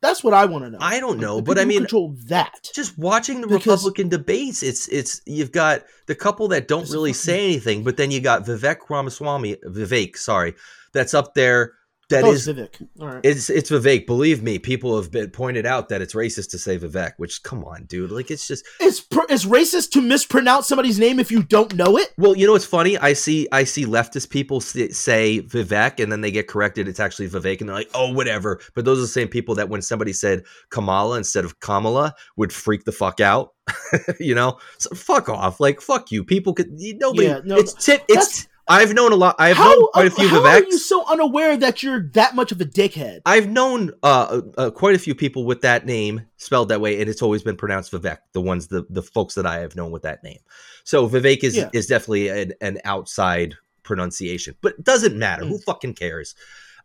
That's 0.00 0.24
what 0.24 0.34
I 0.34 0.46
want 0.46 0.64
to 0.64 0.70
know. 0.70 0.78
I 0.80 0.98
don't 0.98 1.20
know, 1.20 1.40
but 1.40 1.58
I 1.60 1.64
mean- 1.64 1.78
control 1.80 2.16
that. 2.26 2.70
just 2.74 2.98
watching 2.98 3.40
the 3.40 3.46
Because- 3.46 3.66
Republican 3.66 4.08
debates, 4.08 4.62
it's 4.62 4.88
it's 4.88 5.20
you've 5.26 5.52
got 5.52 5.82
the 6.06 6.14
couple 6.14 6.48
that 6.48 6.66
don't 6.68 6.88
really 6.90 7.12
say 7.12 7.44
anything, 7.44 7.84
but 7.84 7.96
then 7.98 8.10
you 8.10 8.20
got 8.20 8.44
Vivek 8.44 8.78
Ramaswamy, 8.88 9.56
Vivek, 9.66 10.16
sorry, 10.16 10.54
that's 10.92 11.14
up 11.14 11.34
there. 11.34 11.74
That 12.12 12.24
oh, 12.24 12.28
That 12.28 12.34
is, 12.34 12.48
Vivek. 12.48 12.88
All 13.00 13.06
right. 13.08 13.20
it's 13.24 13.48
it's 13.48 13.70
Vivek. 13.70 14.06
Believe 14.06 14.42
me, 14.42 14.58
people 14.58 14.96
have 14.96 15.10
been 15.10 15.30
pointed 15.30 15.66
out 15.66 15.88
that 15.88 16.02
it's 16.02 16.14
racist 16.14 16.50
to 16.50 16.58
say 16.58 16.78
Vivek. 16.78 17.12
Which, 17.16 17.42
come 17.42 17.64
on, 17.64 17.84
dude, 17.84 18.10
like 18.10 18.30
it's 18.30 18.46
just. 18.46 18.64
It's 18.80 19.00
pr- 19.00 19.20
it's 19.28 19.44
racist 19.44 19.90
to 19.92 20.02
mispronounce 20.02 20.68
somebody's 20.68 20.98
name 20.98 21.18
if 21.18 21.30
you 21.30 21.42
don't 21.42 21.74
know 21.74 21.96
it. 21.96 22.12
Well, 22.18 22.36
you 22.36 22.46
know 22.46 22.52
what's 22.52 22.64
funny? 22.66 22.98
I 22.98 23.14
see 23.14 23.48
I 23.50 23.64
see 23.64 23.86
leftist 23.86 24.30
people 24.30 24.60
say 24.60 25.40
Vivek, 25.40 26.02
and 26.02 26.12
then 26.12 26.20
they 26.20 26.30
get 26.30 26.48
corrected. 26.48 26.88
It's 26.88 27.00
actually 27.00 27.28
Vivek, 27.28 27.60
and 27.60 27.68
they're 27.68 27.76
like, 27.76 27.90
"Oh, 27.94 28.12
whatever." 28.12 28.60
But 28.74 28.84
those 28.84 28.98
are 28.98 29.02
the 29.02 29.08
same 29.08 29.28
people 29.28 29.54
that 29.54 29.68
when 29.68 29.82
somebody 29.82 30.12
said 30.12 30.44
Kamala 30.70 31.16
instead 31.16 31.44
of 31.44 31.60
Kamala 31.60 32.14
would 32.36 32.52
freak 32.52 32.84
the 32.84 32.92
fuck 32.92 33.20
out. 33.20 33.54
you 34.20 34.34
know, 34.34 34.58
so 34.78 34.94
fuck 34.94 35.28
off. 35.28 35.60
Like 35.60 35.80
fuck 35.80 36.10
you. 36.10 36.24
People 36.24 36.52
could 36.52 36.70
nobody. 36.72 37.28
Yeah, 37.28 37.40
no, 37.44 37.56
it's 37.56 37.72
tip. 37.72 38.04
It's. 38.08 38.48
I've 38.68 38.94
known 38.94 39.12
a 39.12 39.16
lot. 39.16 39.36
I've 39.38 39.56
how 39.56 39.68
known 39.70 39.88
quite 39.92 40.06
a 40.06 40.10
few 40.10 40.28
how 40.28 40.40
Viveks. 40.40 40.62
are 40.62 40.64
you 40.64 40.78
so 40.78 41.04
unaware 41.10 41.56
that 41.56 41.82
you're 41.82 42.08
that 42.14 42.34
much 42.34 42.52
of 42.52 42.60
a 42.60 42.64
dickhead? 42.64 43.20
I've 43.26 43.48
known 43.48 43.92
uh, 44.02 44.40
uh, 44.56 44.70
quite 44.70 44.94
a 44.94 44.98
few 44.98 45.14
people 45.14 45.44
with 45.44 45.62
that 45.62 45.84
name 45.84 46.26
spelled 46.36 46.68
that 46.68 46.80
way, 46.80 47.00
and 47.00 47.10
it's 47.10 47.22
always 47.22 47.42
been 47.42 47.56
pronounced 47.56 47.92
Vivek. 47.92 48.18
The 48.32 48.40
ones, 48.40 48.68
the 48.68 48.86
the 48.88 49.02
folks 49.02 49.34
that 49.34 49.46
I 49.46 49.58
have 49.58 49.74
known 49.76 49.90
with 49.90 50.02
that 50.02 50.22
name. 50.22 50.38
So 50.84 51.08
Vivek 51.08 51.42
is 51.42 51.56
Yeah. 51.56 51.70
is 51.72 51.86
definitely 51.86 52.28
an, 52.28 52.52
an 52.60 52.78
outside 52.84 53.56
pronunciation, 53.82 54.54
but 54.60 54.74
it 54.78 54.84
doesn't 54.84 55.18
matter. 55.18 55.42
Mm. 55.42 55.48
Who 55.48 55.58
fucking 55.58 55.94
cares? 55.94 56.34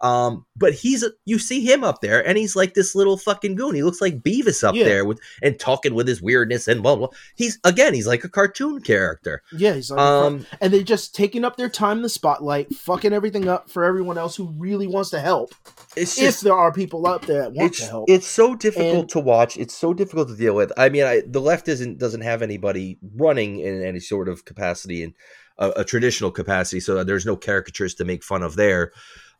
Um, 0.02 0.46
but 0.56 0.74
he's 0.74 1.04
you 1.26 1.40
see 1.40 1.62
him 1.62 1.84
up 1.84 2.02
there, 2.02 2.26
and 2.28 2.38
he's 2.38 2.56
like 2.56 2.74
this 2.76 2.94
little 2.96 3.18
fucking 3.18 3.56
goon. 3.56 3.74
He 3.76 3.84
looks 3.84 4.02
like 4.02 4.22
Beavis 4.22 4.64
up 4.64 4.76
Yeah. 4.76 4.84
there 4.86 5.06
with 5.06 5.20
and 5.42 5.60
talking 5.60 5.94
with 5.96 6.08
his 6.08 6.22
weirdness 6.22 6.68
and 6.68 6.84
blah 6.84 6.96
blah. 6.96 7.08
He's 7.36 7.58
again, 7.64 7.94
he's 7.94 8.06
like 8.08 8.24
a 8.24 8.30
cartoon 8.30 8.82
character. 8.82 9.42
Yeah, 9.52 9.74
he's 9.74 9.90
like, 9.90 10.00
Um, 10.00 10.46
and 10.62 10.72
they're 10.72 10.84
just 10.84 11.16
taking 11.16 11.44
up 11.44 11.58
their 11.58 11.70
time 11.70 11.98
in 11.98 12.04
the 12.04 12.10
spotlight, 12.10 12.74
fucking 12.76 13.14
everything 13.14 13.48
up 13.48 13.70
for 13.72 13.84
everyone 13.84 14.18
else 14.18 14.36
who 14.36 14.54
really 14.58 14.88
wants 14.88 15.10
to 15.12 15.20
help. 15.20 15.54
it's 15.96 16.18
if 16.18 16.24
just 16.26 16.44
there 16.44 16.54
are 16.54 16.72
people 16.72 17.08
out 17.08 17.24
there 17.24 17.42
that 17.44 17.54
want 17.54 17.74
to 17.76 17.86
help, 17.86 18.10
it's 18.10 18.28
so 18.28 18.54
difficult 18.56 18.96
And- 19.00 19.10
to 19.10 19.20
watch. 19.20 19.58
It's 19.58 19.76
so 19.76 19.94
difficult 19.94 20.28
to 20.30 20.36
deal 20.36 20.54
with. 20.56 20.72
I 20.78 20.90
mean, 20.90 21.04
I, 21.06 21.24
the 21.28 21.42
left 21.42 21.68
isn't 21.68 21.98
doesn't 21.98 22.22
have 22.22 22.42
anybody 22.42 23.00
running 23.16 23.60
in 23.60 23.82
any 23.84 24.00
sort 24.00 24.30
of 24.30 24.46
capacity 24.46 25.02
in 25.04 25.14
a, 25.58 25.70
a 25.78 25.84
traditional 25.84 26.30
capacity, 26.30 26.80
so 26.80 27.04
there's 27.04 27.26
no 27.26 27.36
caricatures 27.36 27.96
to 27.96 28.06
make 28.06 28.24
fun 28.24 28.44
of 28.44 28.56
there. 28.56 28.92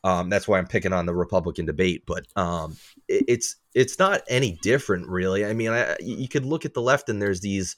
Um, 0.04 0.30
that's 0.30 0.48
why 0.48 0.58
I'm 0.58 0.68
picking 0.68 0.94
on 0.94 1.06
the 1.06 1.14
Republican 1.14 1.66
debate, 1.66 2.04
but 2.06 2.26
um, 2.36 2.78
it, 3.08 3.26
it's 3.28 3.56
it's 3.74 4.00
not 4.00 4.22
any 4.30 4.58
different, 4.62 5.08
really. 5.08 5.46
I 5.46 5.54
mean, 5.54 5.70
I, 5.72 5.96
you 6.00 6.28
could 6.28 6.46
look 6.46 6.66
at 6.66 6.74
the 6.74 6.82
left, 6.82 7.10
and 7.10 7.22
there's 7.22 7.42
these 7.42 7.76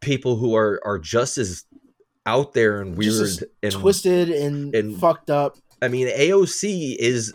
people 0.00 0.36
who 0.36 0.56
are 0.56 0.80
are 0.84 0.98
just 0.98 1.38
as 1.38 1.64
out 2.26 2.52
there 2.52 2.80
and 2.80 2.96
weird 2.96 3.28
and 3.62 3.72
twisted 3.72 4.30
and, 4.30 4.74
and- 4.74 4.98
fucked 4.98 5.30
up. 5.30 5.56
I 5.80 5.88
mean, 5.88 6.08
AOC 6.08 6.96
is 6.98 7.32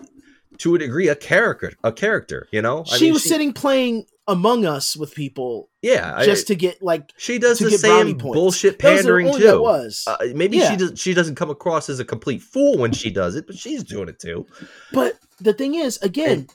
to 0.57 0.75
a 0.75 0.79
degree 0.79 1.07
a 1.07 1.15
character, 1.15 1.71
a 1.83 1.91
character. 1.91 2.47
You 2.51 2.61
know, 2.61 2.83
I 2.91 2.97
she 2.97 3.05
mean, 3.05 3.13
was 3.13 3.23
sitting 3.23 3.53
playing 3.53 4.05
Among 4.27 4.65
Us 4.65 4.95
with 4.95 5.13
people 5.13 5.69
Yeah, 5.81 6.13
I- 6.15 6.25
just 6.25 6.47
to 6.47 6.55
get 6.55 6.81
like 6.81 7.11
she 7.17 7.39
does 7.39 7.59
the 7.59 7.71
same 7.71 8.17
bullshit 8.17 8.79
that 8.79 8.79
pandering 8.79 9.27
only 9.27 9.41
too. 9.41 9.47
That 9.47 9.61
was, 9.61 10.05
Uh, 10.07 10.15
maybe 10.33 10.57
Yeah. 10.57 10.71
she 10.71 10.77
does. 10.77 10.93
She 10.99 11.13
doesn't 11.13 11.35
come 11.35 11.49
across 11.49 11.89
as 11.89 11.99
a 11.99 12.05
complete 12.05 12.41
fool 12.41 12.77
when 12.77 12.93
she 12.93 13.09
does 13.11 13.35
it, 13.35 13.47
but 13.47 13.57
she's 13.57 13.83
doing 13.83 14.07
it 14.07 14.19
too. 14.19 14.45
but 14.93 15.19
the 15.41 15.51
thing 15.53 15.75
is, 15.75 15.97
again, 16.01 16.47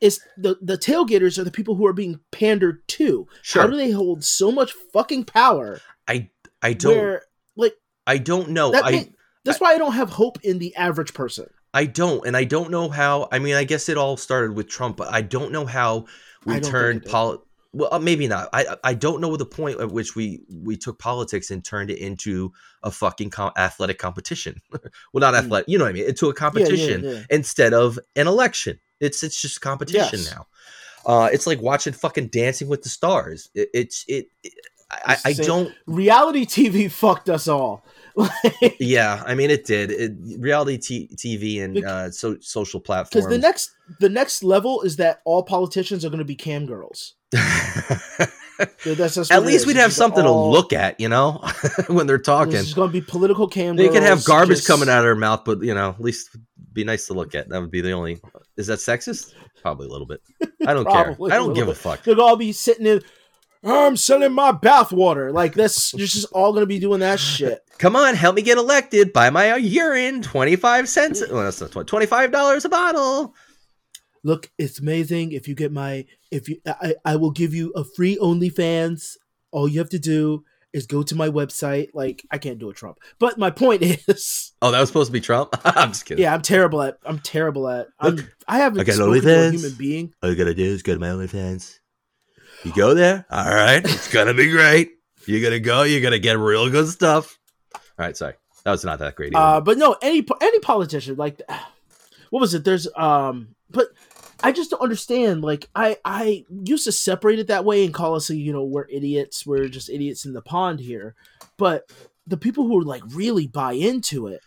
is 0.00 0.20
the 0.36 0.56
the 0.62 0.78
tailgaters 0.78 1.38
are 1.38 1.44
the 1.44 1.50
people 1.50 1.74
who 1.74 1.84
are 1.86 1.92
being 1.92 2.20
pandered 2.30 2.86
to. 2.86 3.26
Sure, 3.42 3.62
How 3.62 3.68
do 3.68 3.76
they 3.76 3.90
hold 3.90 4.22
so 4.24 4.52
much 4.52 4.72
fucking 4.92 5.24
power? 5.24 5.80
I 6.06 6.30
I 6.62 6.72
don't 6.74 6.96
Where 6.96 7.22
like 7.56 7.74
I 8.06 8.18
don't 8.18 8.50
know. 8.50 8.70
that 8.70 8.84
I 8.84 8.90
ma- 8.92 9.02
that's 9.44 9.60
why 9.60 9.72
I 9.74 9.78
don't 9.78 9.94
have 9.94 10.10
hope 10.10 10.38
in 10.44 10.60
the 10.60 10.72
average 10.76 11.14
person. 11.14 11.46
I 11.74 11.84
don't, 11.84 12.24
and 12.26 12.36
I 12.36 12.44
don't 12.44 12.70
know 12.70 12.88
how. 12.88 13.28
I 13.32 13.38
mean, 13.40 13.54
I 13.54 13.64
guess 13.64 13.88
it 13.88 13.98
all 13.98 14.16
started 14.16 14.54
with 14.56 14.68
Trump, 14.68 14.96
but 14.96 15.12
I 15.12 15.20
don't 15.20 15.50
know 15.52 15.66
how 15.66 16.06
we 16.46 16.54
I 16.54 16.56
don't 16.56 16.62
think 16.64 16.72
turned 16.72 16.96
it 16.98 17.04
did. 17.04 17.10
pol. 17.12 17.44
Well, 17.74 17.88
uh, 17.92 17.98
maybe 17.98 18.26
not. 18.28 18.48
I 18.52 18.76
I 18.82 18.94
don't 18.94 19.20
know 19.20 19.36
the 19.36 19.44
point 19.44 19.78
at 19.80 19.90
which 19.92 20.16
we 20.16 20.40
we 20.50 20.76
took 20.76 20.98
politics 20.98 21.50
and 21.50 21.62
turned 21.64 21.90
it 21.90 21.98
into 21.98 22.52
a 22.82 22.90
fucking 22.90 23.30
com- 23.30 23.52
athletic 23.56 23.98
competition. 23.98 24.60
well, 24.72 25.20
not 25.20 25.34
Mm. 25.34 25.38
athletic. 25.44 25.68
You 25.68 25.76
know 25.78 25.84
what 25.84 25.90
I 25.90 25.92
mean? 25.92 26.08
Into 26.08 26.28
a 26.30 26.34
competition. 26.34 27.04
Yeah, 27.04 27.10
yeah, 27.10 27.16
yeah. 27.18 27.24
instead 27.30 27.74
of 27.74 27.98
an 28.16 28.26
election. 28.26 28.80
It's 29.00 29.22
it's 29.22 29.40
just 29.40 29.60
competition 29.60 30.20
Yes. 30.20 30.30
now. 30.34 30.46
Uh, 31.06 31.28
it's 31.32 31.46
like 31.46 31.60
watching 31.60 31.92
fucking 31.92 32.28
Dancing 32.28 32.68
with 32.68 32.82
the 32.82 32.88
Stars. 32.88 33.50
It, 33.54 33.68
it's 33.74 34.04
it. 34.08 34.28
it 34.42 34.54
I, 34.90 35.18
I 35.26 35.32
don't. 35.34 35.72
Reality 35.86 36.46
TV 36.46 36.90
fucked 36.90 37.28
us 37.28 37.46
all. 37.48 37.84
Yeah, 38.80 39.22
I 39.26 39.34
mean, 39.34 39.50
it 39.50 39.64
did. 39.64 39.90
It, 39.90 40.12
reality 40.38 40.78
t- 40.78 41.10
TV 41.14 41.62
and 41.62 41.84
uh, 41.84 42.10
so, 42.10 42.36
social 42.40 42.80
platforms. 42.80 43.26
Because 43.26 43.28
the 43.28 43.38
next 43.38 43.70
the 44.00 44.08
next 44.08 44.42
level 44.42 44.82
is 44.82 44.96
that 44.96 45.20
all 45.24 45.42
politicians 45.42 46.04
are 46.04 46.08
going 46.08 46.18
to 46.18 46.24
be 46.24 46.34
cam 46.36 46.66
girls. 46.66 47.14
At 48.60 49.44
least 49.44 49.66
we'd 49.66 49.72
It's 49.72 49.80
have 49.80 49.92
something 49.92 50.24
all- 50.26 50.50
to 50.50 50.56
look 50.56 50.72
at, 50.72 50.98
you 50.98 51.08
know, 51.08 51.44
when 51.86 52.06
they're 52.08 52.18
talking. 52.18 52.54
Is 52.54 52.74
going 52.74 52.88
to 52.88 52.92
be 52.92 53.00
political 53.00 53.46
cam. 53.46 53.76
They 53.76 53.88
could 53.88 54.02
have 54.02 54.24
garbage 54.24 54.58
just- 54.58 54.66
coming 54.66 54.88
out 54.88 54.98
of 54.98 55.04
their 55.04 55.14
mouth, 55.14 55.44
but 55.44 55.62
you 55.62 55.74
know, 55.74 55.90
at 55.90 56.00
least 56.00 56.36
be 56.72 56.82
nice 56.84 57.06
to 57.06 57.14
look 57.14 57.34
at. 57.34 57.48
That 57.48 57.60
would 57.60 57.70
be 57.70 57.80
the 57.80 57.92
only. 57.92 58.20
Is 58.56 58.66
that 58.66 58.78
sexist? 58.78 59.32
Probably 59.62 59.86
a 59.86 59.90
little 59.90 60.06
bit. 60.06 60.20
I 60.66 60.74
don't 60.74 60.86
care. 60.88 61.12
I 61.12 61.36
don't 61.36 61.54
give 61.54 61.68
little 61.68 61.72
a 61.72 61.74
fuck. 61.74 62.02
They'll 62.02 62.20
all 62.20 62.36
be 62.36 62.52
sitting 62.52 62.86
in. 62.86 63.02
I'm 63.64 63.96
selling 63.96 64.32
my 64.32 64.52
bathwater. 64.52 65.32
Like 65.32 65.54
that's 65.54 65.92
you're 65.94 66.06
just 66.06 66.30
all 66.32 66.52
going 66.52 66.62
to 66.62 66.66
be 66.66 66.78
doing 66.78 67.00
that 67.00 67.18
shit. 67.20 67.60
Come 67.78 67.96
on, 67.96 68.14
help 68.14 68.36
me 68.36 68.42
get 68.42 68.58
elected. 68.58 69.12
Buy 69.12 69.30
my 69.30 69.56
urine. 69.56 70.22
Twenty 70.22 70.56
five 70.56 70.88
cents. 70.88 71.22
Well, 71.30 71.44
that's 71.44 71.60
not 71.60 71.86
twenty 71.86 72.06
five 72.06 72.30
dollars 72.32 72.64
a 72.64 72.68
bottle. 72.68 73.34
Look, 74.24 74.50
it's 74.58 74.80
amazing 74.80 75.32
if 75.32 75.46
you 75.48 75.54
get 75.54 75.72
my 75.72 76.04
if 76.30 76.48
you 76.48 76.60
I, 76.66 76.94
I 77.04 77.16
will 77.16 77.30
give 77.30 77.54
you 77.54 77.70
a 77.76 77.84
free 77.84 78.16
OnlyFans. 78.16 79.16
All 79.52 79.68
you 79.68 79.78
have 79.78 79.88
to 79.90 79.98
do 79.98 80.44
is 80.72 80.86
go 80.86 81.02
to 81.02 81.14
my 81.14 81.28
website. 81.28 81.88
Like 81.94 82.22
I 82.30 82.38
can't 82.38 82.58
do 82.58 82.68
a 82.70 82.74
Trump, 82.74 82.98
but 83.18 83.38
my 83.38 83.50
point 83.50 83.82
is, 84.08 84.52
Oh, 84.60 84.70
that 84.70 84.80
was 84.80 84.88
supposed 84.88 85.08
to 85.08 85.12
be 85.12 85.20
Trump. 85.20 85.50
I'm 85.64 85.90
just 85.92 86.04
kidding. 86.04 86.22
yeah, 86.22 86.34
I'm 86.34 86.42
terrible 86.42 86.82
at 86.82 86.98
I'm 87.04 87.20
terrible 87.20 87.68
at 87.68 87.86
I'm, 88.00 88.18
I 88.46 88.58
haven't 88.58 88.80
I 88.80 88.84
got 88.84 88.96
spoken 88.96 89.12
to 89.14 89.18
a 89.18 89.22
OnlyFans. 89.22 89.52
human 89.52 89.72
being. 89.78 90.12
All 90.22 90.30
you 90.30 90.36
gotta 90.36 90.54
do 90.54 90.64
is 90.64 90.82
go 90.82 90.94
to 90.94 91.00
my 91.00 91.08
OnlyFans. 91.08 91.78
You 92.64 92.72
go 92.72 92.94
there. 92.94 93.24
All 93.30 93.54
right, 93.54 93.84
it's 93.84 94.12
gonna 94.12 94.34
be 94.34 94.50
great. 94.50 94.92
You're 95.26 95.42
gonna 95.42 95.60
go. 95.60 95.82
You're 95.82 96.00
gonna 96.00 96.18
get 96.18 96.38
real 96.38 96.68
good 96.70 96.88
stuff. 96.88 97.38
All 97.74 97.80
right, 97.98 98.16
sorry, 98.16 98.34
that 98.64 98.70
was 98.70 98.84
not 98.84 98.98
that 98.98 99.14
great. 99.14 99.34
Either. 99.34 99.44
Uh, 99.44 99.60
but 99.60 99.78
no, 99.78 99.96
any 100.02 100.26
any 100.40 100.58
politician 100.60 101.16
like, 101.16 101.40
what 102.30 102.40
was 102.40 102.54
it? 102.54 102.64
There's 102.64 102.88
um, 102.96 103.54
but 103.70 103.88
I 104.42 104.52
just 104.52 104.70
don't 104.70 104.82
understand. 104.82 105.42
Like, 105.42 105.68
I 105.74 105.98
I 106.04 106.44
used 106.64 106.84
to 106.84 106.92
separate 106.92 107.38
it 107.38 107.48
that 107.48 107.64
way 107.64 107.84
and 107.84 107.94
call 107.94 108.14
us, 108.14 108.30
you 108.30 108.52
know, 108.52 108.64
we're 108.64 108.88
idiots. 108.88 109.46
We're 109.46 109.68
just 109.68 109.90
idiots 109.90 110.24
in 110.24 110.32
the 110.32 110.42
pond 110.42 110.80
here. 110.80 111.14
But 111.56 111.90
the 112.26 112.36
people 112.36 112.66
who 112.66 112.80
are 112.80 112.84
like 112.84 113.02
really 113.12 113.46
buy 113.46 113.72
into 113.72 114.28
it, 114.28 114.40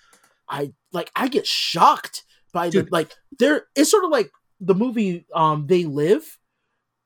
I 0.49 0.73
like. 0.91 1.11
I 1.15 1.27
get 1.27 1.47
shocked 1.47 2.23
by 2.53 2.69
the 2.69 2.87
like. 2.91 3.13
They're 3.37 3.67
it's 3.75 3.91
sort 3.91 4.05
of 4.05 4.11
like 4.11 4.31
the 4.59 4.75
movie 4.75 5.25
um 5.33 5.67
They 5.67 5.85
Live. 5.85 6.37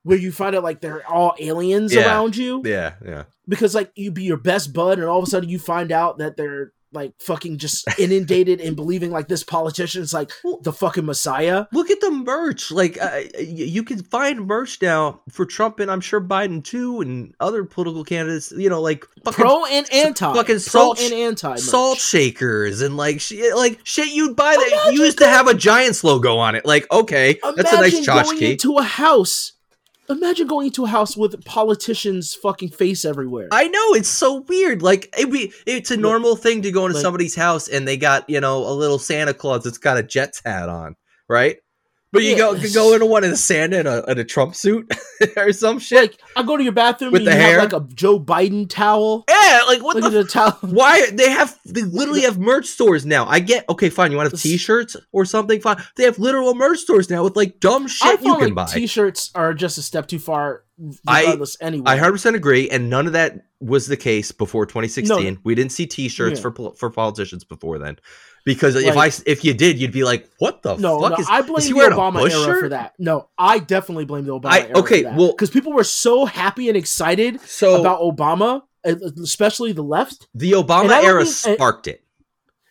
Where 0.05 0.17
you 0.17 0.31
find 0.31 0.55
out 0.55 0.63
like 0.63 0.79
they're 0.79 1.05
all 1.09 1.35
aliens 1.39 1.93
Yeah. 1.93 2.05
around 2.05 2.37
you 2.37 2.61
yeah, 2.63 2.93
yeah. 3.05 3.23
because 3.47 3.75
like 3.75 3.91
you 3.95 4.11
be 4.11 4.23
your 4.23 4.37
best 4.37 4.71
bud 4.71 4.99
and 4.99 5.07
all 5.07 5.17
of 5.19 5.23
a 5.23 5.29
sudden 5.29 5.49
you 5.49 5.59
find 5.59 5.91
out 5.91 6.19
that 6.19 6.37
they're 6.37 6.71
like 6.93 7.11
fucking 7.19 7.57
just 7.57 7.85
inundated 7.99 8.61
in 8.61 8.73
believing 8.73 9.11
like 9.11 9.27
this 9.27 9.43
politician's 9.43 10.13
like 10.13 10.31
the 10.61 10.71
fucking 10.71 11.03
messiah 11.05 11.65
Look 11.73 11.91
at 11.91 11.99
the 11.99 12.09
merch. 12.11 12.71
Like 12.71 12.97
uh, 13.01 13.21
you 13.39 13.83
can 13.83 14.01
find 14.01 14.47
merch 14.47 14.81
now 14.81 15.19
for 15.29 15.45
Trump 15.45 15.81
and 15.81 15.91
I'm 15.91 15.99
sure 15.99 16.21
Biden 16.21 16.63
too, 16.63 17.01
and 17.01 17.33
other 17.41 17.65
political 17.65 18.05
candidates. 18.05 18.53
You 18.55 18.69
know, 18.69 18.81
like 18.81 19.05
pro 19.25 19.65
and 19.65 19.91
anti 19.91 20.33
fucking 20.33 20.55
pro 20.55 20.57
salt 20.59 21.01
and 21.01 21.13
anti 21.13 21.49
merch. 21.49 21.59
salt 21.59 21.97
shakers 21.97 22.79
and 22.81 22.95
like 22.95 23.19
shit, 23.19 23.55
like 23.57 23.79
shit 23.83 24.13
you'd 24.13 24.35
buy 24.37 24.55
that 24.57 24.71
Imagine 24.85 25.01
used 25.01 25.17
to 25.17 25.27
have 25.27 25.47
a 25.47 25.53
Giants 25.53 26.03
logo 26.03 26.37
on 26.37 26.55
it. 26.55 26.65
Like 26.65 26.89
okay, 26.91 27.39
that's 27.57 27.73
a 27.73 27.77
nice 27.77 28.05
going 28.05 28.23
tchotchke. 28.25 28.51
into 28.51 28.77
a 28.77 28.83
house 28.83 29.51
imagine 30.09 30.47
going 30.47 30.67
into 30.67 30.85
a 30.85 30.87
house 30.87 31.15
with 31.17 31.43
politicians' 31.45 32.35
fucking 32.35 32.69
face 32.69 33.05
everywhere. 33.05 33.47
I 33.51 33.67
know 33.67 33.93
it's 33.93 34.09
so 34.09 34.41
weird. 34.41 34.81
Like 34.81 35.13
it 35.17 35.31
be, 35.31 35.53
it's 35.65 35.91
a 35.91 35.97
normal 35.97 36.35
thing 36.35 36.61
to 36.63 36.71
go 36.71 36.85
into 36.85 36.95
like- 36.95 37.01
somebody's 37.03 37.35
house 37.35 37.67
and 37.67 37.87
they 37.87 37.97
got 37.97 38.29
you 38.29 38.39
know 38.39 38.67
a 38.67 38.73
little 38.73 38.99
Santa 38.99 39.33
Claus 39.33 39.63
that's 39.63 39.77
got 39.77 39.97
a 39.97 40.03
Jets 40.03 40.41
hat 40.45 40.69
on, 40.69 40.95
right? 41.29 41.57
But 42.15 42.23
you 42.23 42.31
Yeah. 42.31 42.37
go 42.37 42.53
you 42.53 42.73
go 42.73 42.93
into 42.93 43.05
one 43.05 43.23
in 43.23 43.31
a 43.31 43.35
Santa 43.37 43.79
in 43.79 43.87
a, 43.87 44.03
in 44.07 44.17
a 44.19 44.23
Trump 44.23 44.55
suit 44.55 44.91
or 45.37 45.51
some 45.53 45.79
shit. 45.79 45.99
like 46.01 46.19
I 46.35 46.43
go 46.43 46.57
to 46.57 46.63
your 46.63 46.73
bathroom 46.73 47.11
With 47.11 47.21
and 47.21 47.27
the 47.27 47.31
you 47.33 47.37
hair? 47.39 47.59
have 47.59 47.71
like 47.71 47.81
a 47.81 47.85
Joe 47.93 48.19
Biden 48.19 48.67
towel. 48.69 49.23
yeah, 49.29 49.61
like 49.67 49.83
what 49.83 49.95
Look 49.97 50.11
the 50.11 50.23
the 50.23 50.29
towel. 50.29 50.57
Why 50.61 51.09
they 51.11 51.29
have 51.29 51.57
they 51.65 51.83
literally 51.83 52.21
have 52.21 52.37
merch 52.39 52.65
stores 52.65 53.05
now? 53.05 53.25
I 53.27 53.39
get 53.39 53.65
okay, 53.69 53.89
fine. 53.89 54.11
You 54.11 54.17
want 54.17 54.29
to 54.29 54.35
have 54.35 54.41
T-shirts 54.41 54.95
or 55.11 55.25
something? 55.25 55.59
Fine. 55.61 55.77
They 55.95 56.03
have 56.03 56.17
literal 56.19 56.55
merch 56.55 56.79
stores 56.79 57.09
now 57.09 57.23
with 57.23 57.35
like 57.35 57.59
dumb 57.59 57.87
shit 57.87 58.21
you 58.21 58.33
can 58.35 58.45
like 58.45 58.55
buy. 58.55 58.65
T-shirts 58.65 59.31
are 59.35 59.53
just 59.53 59.77
a 59.77 59.81
step 59.81 60.07
too 60.07 60.19
far, 60.19 60.63
I- 61.07 61.37
anyway, 61.61 61.83
I 61.85 61.93
100 61.95 62.11
percent 62.11 62.35
agree, 62.35 62.69
and 62.69 62.89
none 62.89 63.07
of 63.07 63.13
that 63.13 63.41
was 63.61 63.87
the 63.87 63.97
case 63.97 64.31
before 64.31 64.65
2016. 64.65 65.33
No. 65.33 65.39
We 65.43 65.55
didn't 65.55 65.71
see 65.71 65.85
T-shirts 65.87 66.39
Yeah. 66.43 66.49
for 66.51 66.73
for 66.75 66.89
politicians 66.89 67.43
before 67.43 67.79
then, 67.79 67.97
because 68.45 68.75
if 68.75 68.95
I 68.95 69.07
if 69.25 69.43
you 69.43 69.53
did, 69.53 69.77
you'd 69.79 69.91
be 69.91 70.03
like, 70.03 70.29
"What 70.37 70.61
the 70.61 70.77
no, 70.77 71.01
fuck 71.01 71.11
no, 71.11 71.17
is?" 71.17 71.27
I 71.29 71.39
is 71.39 71.45
blame 71.47 71.61
he 71.61 71.73
the 71.73 71.79
Obama 71.95 72.29
era 72.31 72.59
for 72.59 72.69
that. 72.69 72.93
No, 72.97 73.27
I 73.37 73.59
definitely 73.59 74.05
blame 74.05 74.25
the 74.25 74.31
Obama 74.39 74.51
I- 74.51 74.59
era 74.61 74.77
okay, 74.77 75.03
for 75.03 75.09
that. 75.09 75.17
well- 75.17 75.31
because 75.31 75.49
people 75.49 75.73
were 75.73 75.83
so 75.83 76.25
happy 76.25 76.69
and 76.69 76.77
excited 76.77 77.41
So 77.41 77.79
about 77.81 77.99
Obama, 78.01 78.61
especially 78.85 79.71
the 79.73 79.81
left. 79.83 80.27
the 80.33 80.51
Obama 80.53 80.83
and 80.83 80.91
I 80.93 81.01
don't 81.01 81.05
era 81.05 81.23
mean- 81.23 81.33
sparked 81.33 81.87
it. 81.87 82.03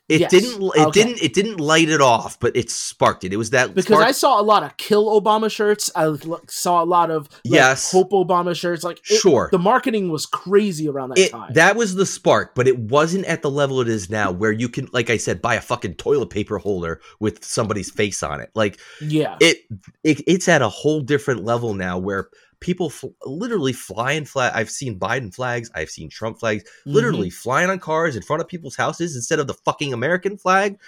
It 0.07 0.21
Yes, 0.21 0.31
didn't. 0.31 0.63
It 0.63 0.87
okay. 0.89 0.91
didn't. 1.03 1.23
It 1.23 1.33
didn't 1.33 1.61
light 1.61 1.89
it 1.89 2.03
off, 2.03 2.39
but 2.39 2.55
it 2.55 2.69
sparked 2.71 3.25
it. 3.25 3.33
It 3.33 3.39
was 3.39 3.51
that 3.51 3.75
Because 3.75 3.87
spark- 3.97 4.07
I 4.07 4.13
saw 4.13 4.39
a 4.39 4.43
lot 4.43 4.63
of 4.63 4.77
kill 4.77 5.19
Obama 5.19 5.51
shirts. 5.51 5.91
I 5.97 6.15
saw 6.47 6.83
a 6.83 6.85
lot 6.85 7.11
of 7.11 7.23
like, 7.33 7.41
Yes. 7.45 7.91
hope 7.91 8.11
Obama 8.11 8.55
shirts. 8.55 8.85
Like 8.85 8.99
it- 9.11 9.17
Sure. 9.19 9.49
the 9.51 9.59
marketing 9.59 10.11
was 10.11 10.27
crazy 10.27 10.89
around 10.91 11.09
that 11.11 11.19
it, 11.19 11.31
time. 11.31 11.55
that 11.55 11.75
was 11.77 11.95
the 11.95 12.05
spark, 12.05 12.55
but 12.55 12.69
it 12.69 12.79
wasn't 12.79 13.25
at 13.25 13.41
the 13.41 13.51
level 13.51 13.81
it 13.81 13.89
is 13.89 14.11
now, 14.11 14.31
where 14.31 14.53
you 14.53 14.69
can, 14.69 14.91
like 14.93 15.09
I 15.09 15.17
said, 15.17 15.41
buy 15.41 15.55
a 15.55 15.61
fucking 15.63 15.95
toilet 15.95 16.29
paper 16.29 16.59
holder 16.59 17.01
with 17.19 17.43
somebody's 17.43 17.91
face 17.91 18.23
on 18.23 18.43
it. 18.43 18.51
Like 18.55 18.79
yeah, 19.01 19.37
it, 19.41 19.61
it 20.03 20.21
it's 20.27 20.49
at 20.49 20.61
a 20.61 20.69
whole 20.69 21.01
different 21.01 21.45
level 21.45 21.73
now, 21.73 21.97
where 21.97 22.29
people 22.65 22.89
fl- 22.89 23.09
literally 23.27 23.75
flying 23.75 24.25
flag. 24.25 24.53
I've 24.55 24.71
seen 24.71 24.99
Biden 24.99 25.33
flags, 25.35 25.71
I've 25.75 25.91
seen 25.91 26.09
Trump 26.09 26.41
flags, 26.41 26.65
Mhm. 26.65 26.95
literally 26.95 27.29
flying 27.29 27.69
on 27.69 27.79
cars 27.79 28.17
in 28.17 28.23
front 28.23 28.41
of 28.41 28.49
people's 28.49 28.75
houses 28.75 29.15
instead 29.15 29.39
of 29.39 29.47
the 29.47 29.53
fucking 29.55 29.93
American 29.93 30.39
flag. 30.39 30.79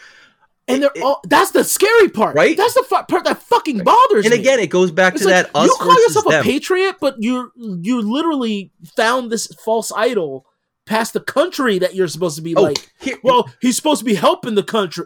and 0.69 0.83
they're 0.83 0.91
it- 0.97 1.03
all. 1.03 1.21
That's 1.29 1.53
the 1.53 1.63
scary 1.63 2.09
part, 2.09 2.35
Right? 2.35 2.57
That's 2.57 2.75
the 2.75 2.83
fu- 2.83 3.01
part 3.05 3.23
that 3.23 3.41
fucking 3.41 3.85
bothers 3.85 4.25
And 4.25 4.35
me. 4.35 4.41
again, 4.41 4.59
it 4.59 4.67
goes 4.69 4.91
back 4.91 5.15
It's 5.15 5.23
to 5.23 5.29
like, 5.31 5.45
that 5.47 5.51
us 5.55 5.69
you 5.69 5.77
call 5.79 5.95
yourself 6.03 6.25
them. 6.27 6.41
a 6.41 6.43
patriot, 6.43 6.97
but 7.01 7.15
you 7.23 7.53
you 7.57 8.01
literally 8.03 8.73
found 8.97 9.31
this 9.31 9.47
false 9.65 9.93
idol 9.95 10.45
past 10.87 11.13
the 11.13 11.21
country 11.21 11.79
that 11.79 11.95
you're 11.95 12.09
supposed 12.09 12.35
to 12.37 12.43
be 12.43 12.57
Oh, 12.57 12.63
like. 12.63 12.91
here- 13.01 13.19
Well, 13.23 13.49
he's 13.61 13.77
supposed 13.77 14.01
to 14.01 14.05
be 14.05 14.15
helping 14.15 14.57
the 14.57 14.65
country, 14.65 15.05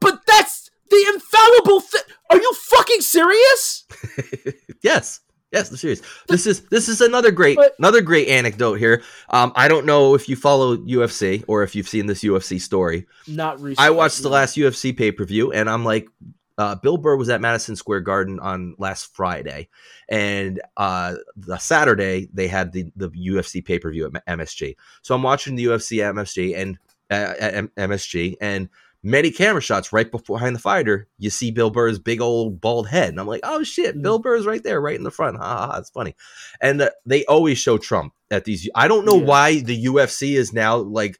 but 0.00 0.22
that's 0.26 0.70
the 0.90 1.04
infallible 1.14 1.80
thing. 1.80 2.02
Are 2.30 2.40
you 2.40 2.52
fucking 2.54 3.02
serious? 3.02 3.84
yes 4.82 5.20
yes 5.54 5.70
i'm 5.70 5.76
serious 5.76 6.02
this 6.28 6.46
is 6.46 6.62
this 6.68 6.88
is 6.88 7.00
another 7.00 7.30
great 7.30 7.56
But- 7.56 7.74
another 7.78 8.02
great 8.02 8.28
anecdote 8.28 8.74
here 8.74 9.02
um 9.30 9.52
i 9.56 9.68
don't 9.68 9.86
know 9.86 10.14
if 10.14 10.28
you 10.28 10.36
follow 10.36 10.76
ufc 10.76 11.44
or 11.48 11.62
if 11.62 11.74
you've 11.74 11.88
seen 11.88 12.06
this 12.06 12.22
ufc 12.22 12.60
story 12.60 13.06
Not 13.26 13.60
recently. 13.60 13.86
i 13.86 13.90
watched 13.90 14.22
the 14.22 14.28
last 14.28 14.56
ufc 14.56 14.96
pay-per-view 14.96 15.52
and 15.52 15.70
i'm 15.70 15.84
like 15.84 16.08
uh, 16.56 16.76
Bill 16.76 16.96
Burr 16.96 17.16
was 17.16 17.28
at 17.30 17.40
Madison 17.40 17.74
Square 17.74 18.02
Garden 18.02 18.38
on 18.38 18.76
last 18.78 19.12
Friday, 19.12 19.68
and 20.08 20.60
uh, 20.76 21.16
the 21.36 21.58
Saturday 21.58 22.28
they 22.32 22.46
had 22.46 22.70
the 22.72 22.92
the 22.94 23.10
UFC 23.10 23.64
pay 23.64 23.78
per 23.78 23.90
view 23.90 24.06
at 24.06 24.24
MSG. 24.26 24.76
So 25.02 25.16
I'm 25.16 25.22
watching 25.24 25.56
the 25.56 25.64
UFC 25.64 26.08
at 26.08 26.14
MSG 26.14 26.56
and 26.56 26.78
uh, 27.10 27.34
at 27.40 27.74
MSG, 27.74 28.36
and 28.40 28.68
many 29.04 29.30
camera 29.30 29.60
shots 29.60 29.92
right 29.92 30.10
before 30.10 30.38
behind 30.38 30.56
the 30.56 30.60
fighter. 30.60 31.06
You 31.18 31.30
see 31.30 31.52
Bill 31.52 31.70
Burr's 31.70 31.98
big 32.00 32.20
old 32.20 32.60
bald 32.60 32.88
head, 32.88 33.10
and 33.10 33.20
I'm 33.20 33.26
like, 33.28 33.42
oh 33.44 33.62
shit, 33.62 34.00
Bill 34.02 34.18
Burr's 34.18 34.46
right 34.46 34.62
there, 34.64 34.80
right 34.80 34.96
in 34.96 35.04
the 35.04 35.10
front. 35.12 35.36
Ha 35.36 35.42
ha, 35.44 35.66
ha 35.72 35.78
it's 35.78 35.90
funny. 35.90 36.16
And 36.60 36.80
uh, 36.82 36.90
they 37.06 37.24
always 37.26 37.58
show 37.58 37.78
Trump 37.78 38.12
at 38.32 38.44
these. 38.44 38.68
I 38.74 38.88
don't 38.88 39.04
know 39.04 39.18
Yeah. 39.18 39.24
why 39.26 39.60
the 39.60 39.84
UFC 39.84 40.34
is 40.36 40.52
now 40.52 40.78
like 40.78 41.18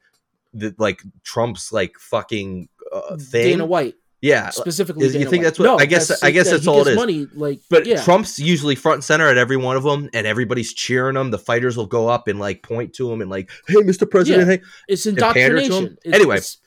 the 0.53 0.75
like 0.77 1.01
Trump's 1.23 1.71
like 1.71 1.93
fucking 1.99 2.67
uh, 2.91 3.15
thing. 3.17 3.51
Dana 3.51 3.65
White 3.65 3.95
yeah, 4.21 4.49
specifically. 4.49 5.05
is- 5.05 5.13
you 5.13 5.29
think 5.29 5.33
White. 5.33 5.43
that's 5.43 5.59
what- 5.59 5.65
No, 5.65 5.77
I 5.77 5.85
guess- 5.85 6.23
I 6.23 6.31
guess 6.31 6.45
that 6.47 6.53
that's 6.55 6.67
all 6.67 6.81
it 6.81 6.91
is. 6.91 6.95
Money, 6.95 7.27
like, 7.35 7.59
But 7.69 7.85
yeah. 7.85 8.01
Trump's 8.03 8.39
usually 8.39 8.73
front 8.73 8.95
and 8.95 9.03
center 9.03 9.27
at 9.27 9.37
every 9.37 9.57
one 9.57 9.75
of 9.77 9.83
them, 9.83 10.09
and 10.13 10.25
everybody's 10.25 10.73
cheering 10.73 11.13
them. 11.13 11.29
The 11.29 11.37
fighters 11.37 11.77
will 11.77 11.85
go 11.85 12.07
up 12.07 12.27
and 12.27 12.39
like 12.39 12.63
point 12.63 12.93
to 12.93 13.11
him 13.11 13.21
and 13.21 13.29
like, 13.29 13.51
"Hey, 13.67 13.75
Mr. 13.75 14.09
President!" 14.09 14.49
Hey, 14.49 14.61
it's 14.87 15.05
him. 15.05 15.11
indoctrination. 15.11 15.97
It's- 16.03 16.15
Anyway, 16.15 16.37
it's 16.37 16.57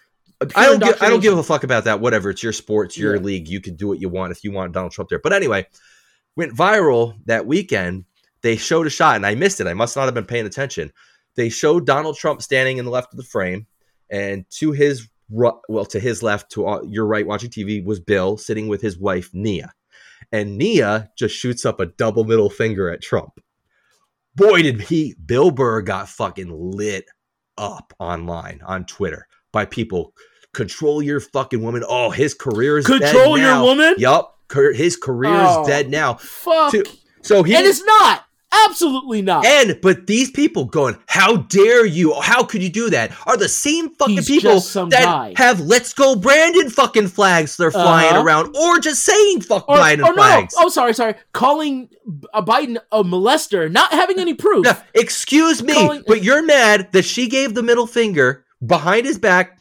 I 0.54 0.66
don't 0.66 0.82
give 0.82 1.02
I 1.02 1.08
don't 1.08 1.20
give 1.20 1.36
a 1.36 1.42
fuck 1.42 1.64
about 1.64 1.84
that. 1.84 2.00
Whatever, 2.00 2.30
it's 2.30 2.42
your 2.42 2.52
sport, 2.52 2.88
it's 2.88 2.98
your 2.98 3.16
Yeah. 3.16 3.22
league. 3.22 3.48
You 3.48 3.60
can 3.60 3.74
do 3.74 3.88
what 3.88 4.00
you 4.00 4.08
want 4.08 4.32
if 4.32 4.44
you 4.44 4.52
want 4.52 4.72
Donald 4.72 4.92
Trump 4.92 5.10
there. 5.10 5.18
But 5.18 5.32
anyway, 5.32 5.66
went 6.36 6.54
viral 6.54 7.16
that 7.26 7.46
weekend. 7.46 8.04
They 8.42 8.56
showed 8.56 8.86
a 8.86 8.90
shot, 8.90 9.16
and 9.16 9.26
I 9.26 9.34
missed 9.34 9.60
it. 9.60 9.66
I 9.66 9.74
must 9.74 9.96
not 9.96 10.04
have 10.04 10.14
been 10.14 10.24
paying 10.24 10.46
attention. 10.46 10.92
They 11.34 11.48
showed 11.48 11.86
Donald 11.86 12.16
Trump 12.16 12.40
standing 12.42 12.78
in 12.78 12.84
the 12.84 12.90
left 12.90 13.12
of 13.12 13.16
the 13.16 13.24
frame, 13.24 13.66
and 14.10 14.48
to 14.52 14.72
his 14.72 15.08
well, 15.30 15.84
to 15.86 16.00
his 16.00 16.22
left, 16.22 16.50
to 16.52 16.80
your 16.88 17.04
right, 17.04 17.26
watching 17.26 17.50
TV 17.50 17.84
was 17.84 18.00
Bill 18.00 18.38
sitting 18.38 18.66
with 18.68 18.80
his 18.80 18.96
wife 18.96 19.30
Nia, 19.34 19.74
and 20.32 20.56
Nia 20.56 21.10
just 21.18 21.34
shoots 21.34 21.66
up 21.66 21.80
a 21.80 21.86
double 21.86 22.24
middle 22.24 22.48
finger 22.48 22.88
at 22.90 23.02
Trump. 23.02 23.40
Boy, 24.36 24.62
did 24.62 24.80
he! 24.82 25.14
Bill 25.26 25.50
Burr 25.50 25.82
got 25.82 26.08
fucking 26.08 26.48
lit 26.50 27.06
up 27.58 27.92
online 27.98 28.60
on 28.64 28.86
Twitter 28.86 29.26
by 29.52 29.64
people. 29.64 30.14
Control 30.54 31.02
your 31.02 31.20
fucking 31.20 31.62
woman. 31.62 31.84
Oh, 31.88 32.10
his 32.10 32.34
career 32.34 32.78
is 32.78 32.86
dead 32.86 33.00
Control 33.02 33.38
your 33.38 33.48
now. 33.48 33.64
woman? 33.64 33.94
Yup, 33.98 34.38
his 34.74 34.96
career 34.96 35.30
Oh. 35.34 35.62
is 35.62 35.68
dead 35.68 35.90
now. 35.90 36.14
Fuck. 36.14 36.72
To- 36.72 36.84
so 37.22 37.42
he 37.42 37.54
and 37.54 37.66
it's 37.66 37.82
not. 37.84 38.24
Absolutely 38.64 39.20
not. 39.20 39.44
and 39.44 39.78
but 39.82 40.06
these 40.06 40.30
people 40.30 40.64
going, 40.64 40.96
how 41.06 41.36
dare 41.36 41.84
you? 41.84 42.18
How 42.18 42.42
could 42.44 42.62
you 42.62 42.70
do 42.70 42.88
that? 42.88 43.12
Are 43.26 43.36
the 43.36 43.48
same 43.48 43.90
fucking 43.96 44.16
He's 44.16 44.26
people 44.26 44.58
that 44.88 44.90
guy. 45.04 45.34
have 45.36 45.60
"Let's 45.60 45.92
Go 45.92 46.16
Brandon" 46.16 46.70
fucking 46.70 47.08
flags 47.08 47.58
they're 47.58 47.70
flying 47.70 48.14
Uh-huh. 48.14 48.22
around, 48.24 48.56
or 48.56 48.78
just 48.78 49.04
saying 49.04 49.42
"fuck 49.42 49.68
or, 49.68 49.76
Biden" 49.76 49.98
or 50.02 50.14
no, 50.14 50.22
flags. 50.22 50.54
oh, 50.58 50.70
sorry, 50.70 50.94
sorry. 50.94 51.14
Calling 51.34 51.90
a 52.32 52.42
Biden 52.42 52.78
a 52.90 53.04
molester, 53.04 53.70
not 53.70 53.92
having 53.92 54.18
any 54.18 54.32
proof. 54.32 54.64
Now, 54.64 54.78
excuse 54.94 55.62
me, 55.62 55.74
Calling- 55.74 56.04
but 56.06 56.22
you're 56.24 56.42
mad 56.42 56.88
that 56.92 57.04
she 57.04 57.28
gave 57.28 57.54
the 57.54 57.62
middle 57.62 57.86
finger 57.86 58.46
behind 58.66 59.04
his 59.04 59.18
back 59.18 59.57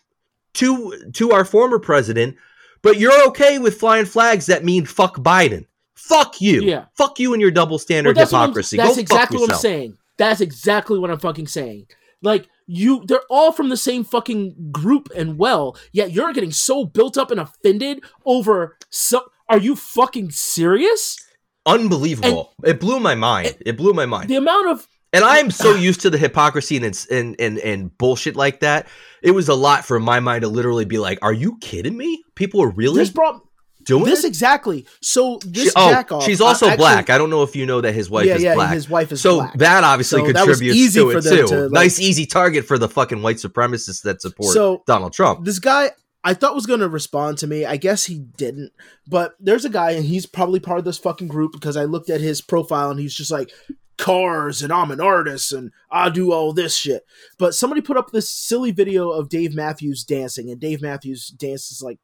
to 0.58 1.12
to 1.14 1.32
our 1.32 1.44
former 1.46 1.80
president, 1.80 2.36
but 2.82 3.00
you're 3.00 3.28
okay 3.30 3.58
with 3.60 3.80
flying 3.80 4.06
flags 4.06 4.46
that 4.48 4.64
mean 4.64 4.86
"fuck 4.86 5.18
Biden." 5.18 5.66
Fuck 5.96 6.40
you. 6.42 6.62
Yeah. 6.62 6.86
Fuck 6.96 7.20
you 7.20 7.34
and 7.34 7.42
your 7.42 7.52
double 7.52 7.74
Well, 7.74 7.80
standard 7.80 8.16
that's 8.16 8.30
hypocrisy. 8.32 8.78
that's 8.78 8.96
Go 8.96 9.02
exactly 9.02 9.40
what 9.40 9.52
I'm 9.52 9.58
saying. 9.58 9.98
That's 10.18 10.42
exactly 10.42 11.00
what 11.00 11.10
I'm 11.10 11.20
fucking 11.20 11.48
saying. 11.48 11.88
Like 12.22 12.48
you, 12.68 13.04
they're 13.06 13.22
all 13.30 13.52
from 13.52 13.70
the 13.70 13.78
same 13.78 14.04
fucking 14.04 14.72
group 14.72 15.10
and 15.16 15.38
well, 15.38 15.76
yet 15.92 16.12
you're 16.12 16.34
getting 16.34 16.52
so 16.52 16.86
built 16.86 17.18
up 17.18 17.32
and 17.32 17.40
offended 17.40 18.04
over. 18.26 18.78
So, 18.90 19.22
are 19.50 19.58
you 19.58 19.76
fucking 19.76 20.32
serious? 20.32 21.18
Unbelievable. 21.66 22.54
it 22.64 22.80
blew 22.80 23.00
my 23.00 23.16
mind. 23.16 23.58
it 23.66 23.76
blew 23.78 23.94
my 23.94 24.06
mind. 24.06 24.30
The 24.30 24.36
amount 24.38 24.68
of 24.70 24.88
And 25.14 25.24
I'm 25.24 25.52
so 25.52 25.76
used 25.88 26.02
to 26.02 26.10
the 26.10 26.18
hypocrisy 26.18 26.78
and, 26.78 26.86
it's- 26.86 27.06
and 27.08 27.36
and 27.40 27.58
and 27.60 27.96
bullshit 27.98 28.36
like 28.36 28.62
that. 28.62 28.88
It 29.22 29.32
was 29.32 29.50
a 29.50 29.56
lot 29.56 29.86
for 29.86 30.00
my 30.00 30.20
mind 30.20 30.42
to 30.44 30.48
literally 30.48 30.86
be 30.86 30.98
like, 30.98 31.20
"Are 31.22 31.34
you 31.34 31.58
kidding 31.60 31.98
me? 31.98 32.24
People 32.36 32.62
are 32.62 32.70
really 32.70 33.00
this 33.00 33.10
brought 33.10 33.42
doing 33.84 34.04
this 34.06 34.20
this." 34.22 34.26
exactly. 34.26 34.86
So 35.02 35.40
this 35.46 35.66
She- 35.66 35.72
oh, 35.76 35.90
jack 35.90 36.12
off. 36.12 36.24
she's 36.24 36.42
also 36.42 36.66
uh, 36.66 36.70
actually- 36.70 36.82
black. 36.84 37.10
I 37.10 37.18
don't 37.18 37.30
know 37.30 37.44
if 37.44 37.56
you 37.56 37.66
know 37.66 37.82
that 37.82 37.94
his 37.94 38.10
wife 38.10 38.26
yeah, 38.28 38.36
is 38.36 38.44
yeah, 38.44 38.54
black. 38.56 38.74
his 38.74 38.90
wife 38.90 39.12
is 39.12 39.22
so 39.22 39.38
black. 39.38 39.54
that 39.58 39.84
obviously 39.84 40.22
So 40.22 40.28
that 40.28 40.36
contributes 40.46 40.76
easy 40.78 41.00
to 41.00 41.10
it 41.12 41.22
too. 41.24 41.48
to, 41.48 41.58
like- 41.64 41.72
nice, 41.72 42.00
easy 42.00 42.26
target 42.26 42.66
for 42.66 42.78
the 42.78 42.90
fucking 42.90 43.22
white 43.22 43.38
supremacists 43.38 44.02
that 44.04 44.22
support 44.22 44.54
So- 44.54 44.84
Donald 44.88 45.14
Trump. 45.14 45.46
this 45.46 45.60
guy 45.60 45.92
I 46.24 46.34
thought 46.34 46.56
was 46.56 46.66
going 46.66 46.82
to 46.82 46.90
respond 46.90 47.38
to 47.38 47.48
me. 47.48 47.64
I 47.64 47.78
guess 47.78 48.06
he 48.06 48.20
didn't. 48.20 48.74
But 49.08 49.36
there's 49.40 49.64
a 49.64 49.70
guy, 49.70 49.92
and 49.92 50.04
he's 50.04 50.26
probably 50.26 50.60
part 50.60 50.78
of 50.78 50.84
this 50.84 50.98
fucking 50.98 51.30
group 51.30 51.54
because 51.54 51.78
I 51.78 51.86
looked 51.86 52.10
at 52.10 52.20
his 52.20 52.42
profile 52.42 52.90
and 52.92 53.00
he's 53.00 53.14
just 53.16 53.32
like 53.32 53.50
cars 53.98 54.62
and 54.62 54.72
I'm 54.72 54.92
an 54.92 55.02
artist 55.02 55.52
and 55.52 55.72
I 55.92 56.10
do 56.10 56.32
all 56.32 56.54
this 56.54 56.76
shit. 56.76 57.04
But 57.38 57.56
somebody 57.56 57.82
put 57.82 57.98
up 57.98 58.12
this 58.12 58.30
silly 58.30 58.72
video 58.72 59.10
of 59.10 59.30
Dave 59.30 59.54
Matthews 59.56 60.04
dancing, 60.04 60.50
and 60.52 60.60
Dave 60.60 60.82
Matthews 60.82 61.28
dances 61.30 61.82
like 61.82 62.00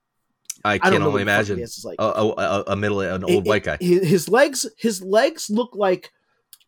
I 0.66 0.78
can 0.78 0.94
don't 0.94 1.02
only 1.04 1.24
what 1.24 1.26
the 1.26 1.32
fuck 1.32 1.46
he 1.48 1.52
imagine 1.54 1.70
like. 1.84 1.96
a, 2.00 2.04
a, 2.04 2.64
a- 2.68 2.76
middle, 2.76 3.02
an 3.02 3.24
old 3.24 3.46
it- 3.46 3.50
white 3.50 3.64
guy. 3.64 3.78
His, 3.80 4.08
his 4.08 4.30
legs, 4.30 4.66
his 4.78 5.02
legs 5.02 5.50
look 5.50 5.76
like 5.76 6.12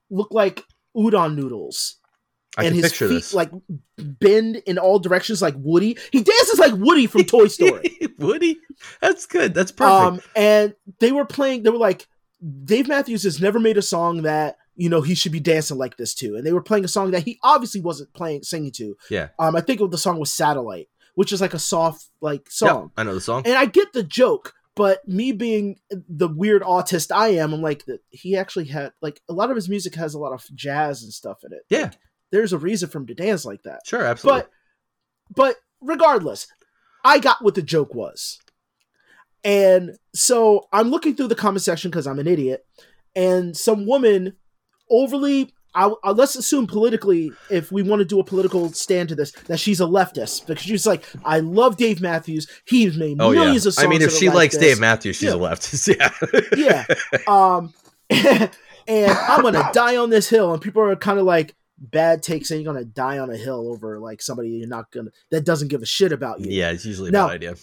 look 0.10 0.30
like 0.32 0.64
udon 0.96 1.36
noodles. 1.36 1.98
I 2.58 2.64
and 2.66 2.74
can 2.74 2.84
his 2.84 2.92
picture 2.92 3.10
feet 3.10 3.16
this. 3.16 3.34
like 3.34 3.52
bend 3.98 4.58
in 4.66 4.78
all 4.78 4.98
directions 4.98 5.42
like 5.42 5.56
Woody. 5.58 5.98
He 6.12 6.22
dances 6.24 6.58
like 6.58 6.74
Woody 6.76 7.06
from 7.06 7.26
Toy 7.26 7.48
Story. 7.48 7.98
Woody, 8.20 8.58
that's 9.02 9.26
good. 9.26 9.54
That's 9.54 9.72
perfect. 9.74 10.24
Um, 10.24 10.32
and 10.38 10.74
they 11.00 11.12
were 11.12 11.26
playing. 11.26 11.64
They 11.64 11.70
were 11.70 11.78
like 11.78 12.08
Dave 12.64 12.88
Matthews 12.88 13.24
has 13.24 13.42
never 13.42 13.60
made 13.60 13.76
a 13.78 13.82
song 13.82 14.22
that 14.22 14.58
you 14.76 14.90
know 14.90 15.02
he 15.02 15.16
should 15.16 15.32
be 15.32 15.40
dancing 15.40 15.78
like 15.78 15.98
this 15.98 16.14
too. 16.14 16.36
and 16.36 16.46
they 16.46 16.52
were 16.54 16.62
playing 16.62 16.86
a 16.86 16.90
song 16.90 17.12
that 17.12 17.24
he 17.24 17.40
obviously 17.44 17.82
wasn't 17.82 18.14
playing 18.14 18.44
singing 18.44 18.72
to. 18.74 18.96
Yeah. 19.10 19.30
Um, 19.40 19.56
I 19.56 19.62
think 19.62 19.80
the 19.92 19.98
song 19.98 20.20
was 20.20 20.34
"Satellite," 20.34 20.88
which 21.16 21.32
is 21.32 21.42
like 21.42 21.54
a 21.54 21.60
soft 21.60 22.10
like 22.22 22.42
Yep, 22.46 22.52
song, 22.52 22.92
I 22.98 23.04
know 23.04 23.14
the 23.14 23.22
song. 23.22 23.44
and 23.46 23.56
I 23.56 23.66
get 23.66 23.94
the 23.94 24.04
joke. 24.04 24.54
But 24.76 25.08
me 25.08 25.32
being 25.32 25.78
the 25.90 26.28
weird 26.28 26.62
autist 26.62 27.10
I 27.16 27.30
am, 27.30 27.54
I'm 27.54 27.62
like 27.62 27.86
that. 27.86 28.02
He 28.10 28.36
actually 28.36 28.66
had 28.66 28.92
like 29.02 29.22
a 29.30 29.34
lot 29.34 29.50
of 29.50 29.56
his 29.56 29.70
music 29.70 29.96
has 29.96 30.14
a 30.14 30.20
lot 30.20 30.34
of 30.34 30.44
jazz 30.54 31.02
and 31.02 31.14
stuff 31.14 31.38
in 31.46 31.54
it. 31.54 31.62
Yeah. 31.70 31.84
Like, 31.84 31.98
there's 32.32 32.52
a 32.52 32.58
reason 32.58 32.90
for 32.90 32.98
him 32.98 33.08
to 33.08 33.14
dance 33.14 33.46
like 33.46 33.64
that. 33.64 33.80
Sure, 33.86 34.02
absolutely. 34.02 34.42
But 35.34 35.36
but 35.36 35.56
regardless, 35.80 36.48
I 37.06 37.20
got 37.20 37.42
what 37.42 37.56
the 37.56 37.62
joke 37.62 37.96
was. 37.96 38.38
And 39.46 39.98
so 40.14 40.68
I'm 40.74 40.90
looking 40.90 41.16
through 41.16 41.28
the 41.30 41.36
comment 41.36 41.62
section 41.62 41.92
because 41.92 42.08
I'm 42.08 42.20
an 42.20 42.28
idiot, 42.28 42.66
and 43.16 43.56
some 43.56 43.86
woman 43.86 44.36
overly. 44.90 45.52
I, 45.78 45.92
I, 46.06 46.12
let's 46.12 46.38
assume 46.38 46.68
politically, 46.68 47.34
if 47.50 47.70
we 47.70 47.84
want 47.84 48.00
to 48.00 48.06
do 48.06 48.18
a 48.22 48.24
political 48.24 48.72
stand 48.72 49.10
to 49.10 49.16
this, 49.16 49.32
that 49.48 49.60
she's 49.60 49.82
a 49.82 49.86
leftist 49.86 50.48
because 50.48 50.64
she's 50.64 50.88
like, 50.88 51.04
I 51.26 51.42
love 51.42 51.76
Dave 51.76 52.00
Matthews. 52.00 52.48
He's 52.66 52.96
made 52.96 53.18
oh 53.20 53.32
yeah. 53.32 53.42
millions 53.42 53.66
of 53.66 53.74
songs. 53.74 53.86
I 53.86 53.90
mean, 53.90 54.02
if 54.02 54.14
she 54.14 54.28
like 54.28 54.36
likes 54.36 54.54
this. 54.56 54.64
Dave 54.64 54.80
Matthews, 54.80 55.18
she's 55.18 55.30
Yeah. 55.30 55.36
a 55.36 55.38
leftist. 55.38 56.56
Yeah. 56.58 56.86
yeah. 56.88 57.20
Um, 57.28 57.74
and 58.88 59.12
I'm 59.12 59.42
gonna 59.42 59.70
die 59.74 59.98
on 59.98 60.10
this 60.12 60.30
hill, 60.30 60.54
and 60.54 60.62
people 60.62 60.82
are 60.82 60.96
kind 60.96 61.20
of 61.20 61.26
like 61.26 61.54
bad 61.78 62.24
takes 62.24 62.48
saying 62.48 62.62
you're 62.62 62.74
gonna 62.74 62.86
die 62.86 63.20
on 63.20 63.30
a 63.30 63.36
hill 63.36 63.68
over 63.70 64.00
like 64.00 64.22
somebody 64.22 64.50
you're 64.52 64.70
not 64.70 64.90
gonna 64.92 65.10
that 65.32 65.44
doesn't 65.44 65.68
give 65.68 65.82
a 65.82 65.86
shit 65.86 66.14
about 66.14 66.40
you. 66.40 66.52
yeah, 66.52 66.72
it's 66.72 66.86
usually 66.86 67.10
a 67.10 67.12
Now- 67.12 67.28
bad 67.28 67.36
idea. 67.36 67.56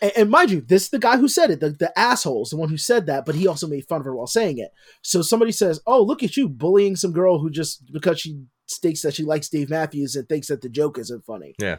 And, 0.00 0.12
and 0.16 0.30
mind 0.30 0.50
you, 0.50 0.60
this 0.60 0.84
is 0.84 0.90
the 0.90 0.98
guy 0.98 1.16
who 1.16 1.28
said 1.28 1.50
it, 1.50 1.60
the, 1.60 1.70
the 1.70 1.96
asshole's 1.98 2.50
the 2.50 2.56
one 2.56 2.68
who 2.68 2.76
said 2.76 3.06
that, 3.06 3.24
but 3.24 3.34
he 3.34 3.46
also 3.46 3.66
made 3.66 3.86
fun 3.86 4.00
of 4.00 4.04
her 4.06 4.14
while 4.14 4.26
saying 4.26 4.58
it. 4.58 4.72
So 5.02 5.22
somebody 5.22 5.52
says, 5.52 5.80
Oh, 5.86 6.02
look 6.02 6.22
at 6.22 6.36
you 6.36 6.48
bullying 6.48 6.96
some 6.96 7.12
girl 7.12 7.38
who 7.38 7.50
just 7.50 7.92
because 7.92 8.20
she 8.20 8.40
states 8.66 9.02
that 9.02 9.14
she 9.14 9.24
likes 9.24 9.48
Dave 9.48 9.70
Matthews 9.70 10.16
and 10.16 10.28
thinks 10.28 10.48
that 10.48 10.60
the 10.60 10.68
joke 10.68 10.98
isn't 10.98 11.24
funny. 11.24 11.54
Yeah. 11.58 11.78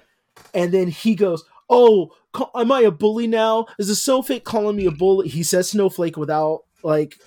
And 0.53 0.71
then 0.71 0.87
he 0.87 1.15
goes, 1.15 1.43
Oh, 1.69 2.11
ca- 2.33 2.51
am 2.55 2.71
I 2.71 2.81
a 2.81 2.91
bully 2.91 3.27
now? 3.27 3.67
Is 3.77 3.87
the 3.87 3.95
snowflake 3.95 4.45
calling 4.45 4.75
me 4.75 4.85
a 4.85 4.91
bully? 4.91 5.27
He 5.27 5.43
says 5.43 5.69
snowflake 5.69 6.17
without 6.17 6.63
like 6.83 7.19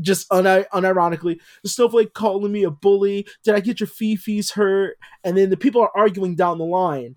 just 0.00 0.26
uni- 0.32 0.64
unironically, 0.72 1.40
the 1.62 1.68
snowflake 1.68 2.14
calling 2.14 2.52
me 2.52 2.62
a 2.62 2.70
bully. 2.70 3.26
Did 3.42 3.54
I 3.54 3.60
get 3.60 3.80
your 3.80 3.88
fifis 3.88 4.52
hurt? 4.52 4.96
And 5.24 5.36
then 5.36 5.50
the 5.50 5.56
people 5.56 5.82
are 5.82 5.90
arguing 5.94 6.36
down 6.36 6.58
the 6.58 6.64
line. 6.64 7.16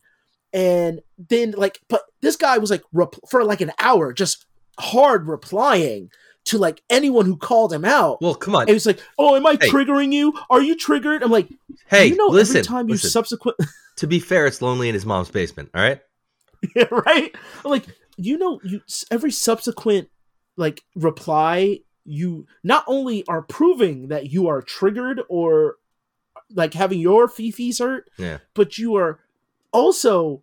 And 0.52 1.02
then 1.30 1.52
like, 1.58 1.80
but 1.90 2.02
this 2.22 2.36
guy 2.36 2.58
was 2.58 2.70
like 2.72 2.84
rep- 2.94 3.16
for 3.30 3.44
like 3.44 3.62
an 3.62 3.72
hour, 3.80 4.14
just 4.14 4.46
hard 4.80 5.28
replying 5.28 6.10
to 6.46 6.58
like 6.58 6.82
anyone 6.90 7.26
who 7.26 7.38
called 7.38 7.72
him 7.72 7.86
out. 7.86 8.22
Well, 8.22 8.36
come 8.36 8.56
on. 8.56 8.64
And 8.64 8.72
he's 8.72 8.86
like, 8.86 9.00
"Oh, 9.18 9.36
am 9.36 9.46
I 9.46 9.58
Hey. 9.62 9.70
triggering 9.70 10.12
you? 10.12 10.34
Are 10.50 10.62
you 10.62 10.76
triggered?" 10.76 11.24
I'm 11.24 11.32
like, 11.32 11.48
hey, 11.88 12.08
you 12.08 12.16
know, 12.16 12.28
listen. 12.28 12.58
every 12.58 12.68
time 12.68 12.88
you 12.90 12.96
listen. 12.96 13.10
subsequent, 13.12 13.58
to 13.98 14.08
be 14.08 14.20
fair, 14.20 14.46
it's 14.46 14.62
lonely 14.62 14.90
in 14.90 14.94
his 14.94 15.06
mom's 15.06 15.30
basement. 15.32 15.70
All 15.74 15.82
right. 15.82 16.02
Yeah, 16.76 16.86
right? 16.92 17.36
I'm 17.66 17.72
like, 17.72 17.86
you 18.18 18.38
know, 18.38 18.60
you 18.64 18.82
every 19.12 19.32
subsequent 19.32 20.08
like 20.56 20.82
reply, 20.96 21.80
you 22.06 22.46
not 22.64 22.84
only 22.88 23.26
are 23.28 23.42
proving 23.42 24.08
that 24.10 24.32
you 24.32 24.48
are 24.48 24.62
triggered 24.62 25.22
or 25.30 25.76
like 26.56 26.74
having 26.74 27.00
your 27.00 27.28
fifis 27.28 27.80
hurt, 27.80 28.10
Yeah. 28.18 28.38
but 28.54 28.78
you 28.78 28.96
are 28.96 29.20
also 29.74 30.42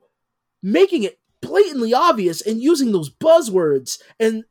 making 0.63 1.03
it 1.03 1.19
blatantly 1.41 1.95
obvious 1.95 2.41
and 2.41 2.61
using 2.61 2.93
those 2.93 3.11
buzzwords. 3.11 4.01
And 4.19 4.45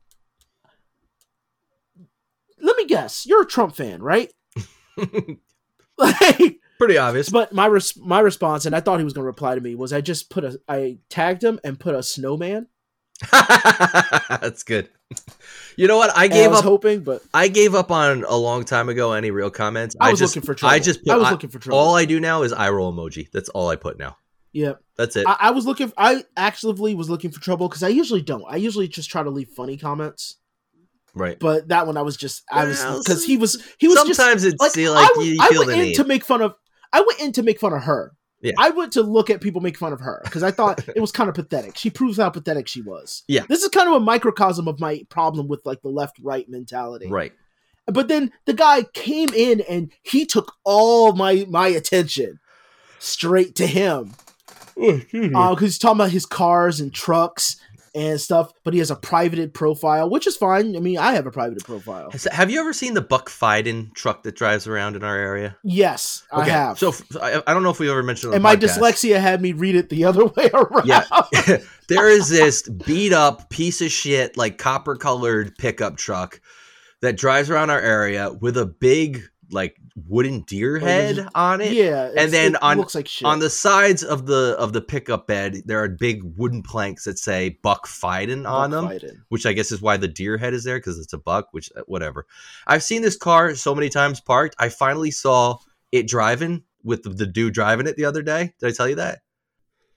let 2.60 2.76
me 2.76 2.86
guess, 2.86 3.26
you're 3.26 3.42
a 3.42 3.46
Trump 3.46 3.74
fan, 3.74 4.02
right? 4.02 4.32
like, 5.98 6.60
Pretty 6.78 6.96
obvious. 6.98 7.28
but 7.28 7.52
my 7.52 7.66
res- 7.66 7.96
my 7.98 8.20
response, 8.20 8.66
and 8.66 8.74
I 8.74 8.80
thought 8.80 8.98
he 8.98 9.04
was 9.04 9.12
going 9.12 9.22
to 9.24 9.26
reply 9.26 9.54
to 9.54 9.60
me, 9.60 9.74
was 9.74 9.92
I 9.92 10.00
just 10.00 10.30
put 10.30 10.44
a 10.44 10.60
I 10.68 10.98
tagged 11.10 11.44
him 11.44 11.60
and 11.62 11.78
put 11.78 11.94
a 11.94 12.02
snowman. 12.02 12.68
That's 13.32 14.62
good. 14.62 14.88
You 15.76 15.88
know 15.88 15.98
what? 15.98 16.16
I 16.16 16.22
I 16.24 16.28
gave 16.28 16.50
was 16.50 16.60
up. 16.60 16.64
hoping, 16.64 17.00
but 17.00 17.22
I 17.34 17.48
gave 17.48 17.74
up 17.74 17.90
on 17.90 18.24
a 18.26 18.36
long 18.36 18.64
time 18.64 18.88
ago. 18.88 19.12
Any 19.12 19.30
real 19.30 19.50
comments? 19.50 19.94
I 20.00 20.10
was 20.10 20.18
just, 20.18 20.34
looking 20.36 20.46
for 20.46 20.54
trouble. 20.54 20.74
I 20.74 20.78
just 20.78 21.04
put. 21.04 21.12
I 21.12 21.16
was 21.16 21.30
looking 21.30 21.50
for 21.50 21.58
trouble. 21.58 21.78
all 21.78 21.96
I 21.96 22.06
do 22.06 22.18
now 22.18 22.42
is 22.44 22.52
eye 22.52 22.70
roll 22.70 22.92
emoji. 22.92 23.30
That's 23.30 23.48
all 23.50 23.68
I 23.68 23.76
put 23.76 23.98
now. 23.98 24.16
Yeah, 24.52 24.74
That's 24.96 25.16
it. 25.16 25.26
I, 25.26 25.36
I 25.40 25.50
was 25.50 25.66
looking. 25.66 25.92
I 25.96 26.24
actively 26.36 26.94
was 26.94 27.08
looking 27.08 27.30
for 27.30 27.40
trouble 27.40 27.68
because 27.68 27.82
I 27.82 27.88
usually 27.88 28.22
don't. 28.22 28.44
I 28.48 28.56
usually 28.56 28.88
just 28.88 29.10
try 29.10 29.22
to 29.22 29.30
leave 29.30 29.48
funny 29.48 29.76
comments. 29.76 30.36
right. 31.14 31.38
But 31.38 31.68
that 31.68 31.86
one, 31.86 31.96
I 31.96 32.02
was 32.02 32.16
just 32.16 32.42
I 32.50 32.64
was 32.66 32.82
because 32.98 33.24
he 33.24 33.36
was 33.36 33.62
he 33.78 33.88
was 33.88 33.96
just 34.04 34.16
Sometimes 34.16 34.44
it's 34.44 34.60
like, 34.60 34.76
like 34.76 35.04
I, 35.04 35.08
w- 35.14 35.30
you, 35.30 35.34
you 35.34 35.40
I 35.40 35.48
went 35.58 35.66
the 35.68 35.72
in 35.74 35.80
need. 35.80 35.94
to 35.96 36.04
make 36.04 36.24
fun 36.24 36.42
of. 36.42 36.54
I 36.92 37.00
went 37.00 37.20
in 37.20 37.32
to 37.32 37.42
make 37.42 37.60
fun 37.60 37.72
of 37.72 37.82
her. 37.84 38.12
Yeah. 38.42 38.52
I 38.58 38.70
went 38.70 38.94
to 38.94 39.02
look 39.02 39.28
at 39.28 39.42
people 39.42 39.60
make 39.60 39.76
fun 39.76 39.92
of 39.92 40.00
her 40.00 40.22
because 40.24 40.42
I 40.42 40.50
thought 40.50 40.88
it 40.88 40.98
was 41.00 41.12
kind 41.12 41.28
of 41.28 41.34
pathetic. 41.34 41.76
She 41.76 41.90
proves 41.90 42.16
how 42.16 42.30
pathetic 42.30 42.66
she 42.68 42.80
was. 42.80 43.22
Yeah. 43.28 43.44
This 43.48 43.62
is 43.62 43.68
kind 43.68 43.86
of 43.86 43.94
a 43.94 44.00
microcosm 44.00 44.66
of 44.66 44.80
my 44.80 45.02
problem 45.10 45.46
with 45.46 45.60
like 45.66 45.82
the 45.82 45.90
left 45.90 46.16
right 46.22 46.48
mentality. 46.48 47.08
right. 47.08 47.32
But 47.86 48.08
then 48.08 48.30
the 48.46 48.54
guy 48.54 48.84
came 48.94 49.28
in 49.34 49.60
and 49.68 49.90
he 50.02 50.24
took 50.24 50.52
all 50.64 51.12
my 51.12 51.44
my 51.48 51.68
attention 51.68 52.38
straight 52.98 53.54
to 53.56 53.66
him. 53.66 54.14
Because 54.80 55.34
uh, 55.34 55.54
he's 55.56 55.78
talking 55.78 55.98
about 56.00 56.10
his 56.10 56.26
cars 56.26 56.80
and 56.80 56.92
trucks 56.92 57.56
and 57.92 58.20
stuff, 58.20 58.52
but 58.62 58.72
he 58.72 58.78
has 58.78 58.92
a 58.92 58.94
privated 58.96 59.52
profile, 59.52 60.08
which 60.08 60.24
is 60.28 60.36
fine. 60.36 60.76
I 60.76 60.78
mean, 60.78 60.96
I 60.96 61.14
have 61.14 61.26
a 61.26 61.32
privated 61.32 61.64
profile. 61.64 62.10
Has- 62.12 62.28
Have 62.30 62.48
you 62.48 62.60
ever 62.60 62.72
seen 62.72 62.94
the 62.94 63.00
Buck 63.00 63.28
Fiden 63.28 63.92
truck 63.94 64.22
that 64.22 64.36
drives 64.36 64.68
around 64.68 64.94
in 64.94 65.02
our 65.02 65.16
area? 65.16 65.56
Yes, 65.64 66.22
I 66.30 66.48
have. 66.48 66.78
So 66.78 66.92
I 67.20 67.42
don't 67.48 67.64
know 67.64 67.70
if 67.70 67.80
we 67.80 67.90
ever 67.90 68.02
mentioned. 68.04 68.32
it 68.32 68.36
on 68.36 68.46
and 68.46 68.60
the 68.60 68.66
my 68.68 68.68
podcast. 68.74 68.78
dyslexia 68.78 69.20
had 69.20 69.42
me 69.42 69.52
read 69.54 69.74
it 69.74 69.88
the 69.88 70.04
other 70.04 70.26
way 70.36 70.50
around. 70.54 70.86
Yeah. 70.86 71.02
there 71.88 72.08
is 72.08 72.28
this 72.28 72.62
beat 72.62 73.12
up 73.12 73.50
piece 73.50 73.80
of 73.80 73.90
shit, 73.90 74.36
like 74.36 74.56
copper 74.56 74.94
colored 74.94 75.56
pickup 75.58 75.96
truck 75.96 76.40
that 77.02 77.16
drives 77.16 77.50
around 77.50 77.70
our 77.70 77.80
area 77.80 78.30
with 78.32 78.56
a 78.56 78.66
big, 78.66 79.22
like 79.50 79.76
wooden 80.08 80.40
deer 80.42 80.78
head 80.78 81.28
on 81.34 81.60
it. 81.60 81.72
yeah, 81.72 82.08
it's- 82.08 82.30
then 82.30 82.56
on- 82.56 82.78
like. 82.94 83.08
On 83.24 83.38
the 83.38 83.50
sides 83.50 84.02
of 84.02 84.26
the 84.26 84.56
of 84.58 84.72
the 84.72 84.80
pickup 84.80 85.26
bed, 85.26 85.62
there 85.66 85.82
are 85.82 85.88
big 85.88 86.22
wooden 86.36 86.62
planks 86.62 87.04
that 87.04 87.18
say 87.18 87.58
Buck 87.62 87.86
Fiden 87.86 88.48
on 88.48 88.70
them. 88.70 88.86
Biden. 88.86 89.16
which 89.28 89.46
I 89.46 89.52
guess 89.52 89.72
is 89.72 89.80
why 89.80 89.96
the 89.96 90.08
deer 90.08 90.38
head 90.38 90.54
is 90.54 90.64
there 90.64 90.78
because 90.78 90.98
it's 90.98 91.12
a 91.12 91.18
buck, 91.18 91.48
which 91.52 91.70
uh, 91.76 91.82
whatever. 91.86 92.26
I've 92.66 92.82
seen 92.82 93.02
this 93.02 93.16
car 93.16 93.54
so 93.54 93.74
many 93.74 93.88
times 93.88 94.20
parked. 94.20 94.56
I 94.58 94.68
finally 94.68 95.10
saw 95.10 95.58
it 95.92 96.06
driving 96.06 96.62
with 96.82 97.02
the, 97.02 97.10
the 97.10 97.26
dude 97.26 97.54
driving 97.54 97.86
it 97.86 97.96
the 97.96 98.04
other 98.06 98.22
day. 98.22 98.54
Did 98.60 98.68
I 98.68 98.72
tell 98.72 98.88
you 98.88 98.94
that? 98.96 99.20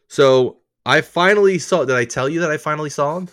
So 0.08 0.60
I 0.86 1.02
finally 1.02 1.60
saw. 1.60 1.86
Did 1.86 1.96
I 1.96 2.06
tell 2.06 2.28
you 2.28 2.42
that 2.42 2.52
I 2.52 2.58
finally 2.58 2.90
saw 2.90 3.18
him? 3.18 3.30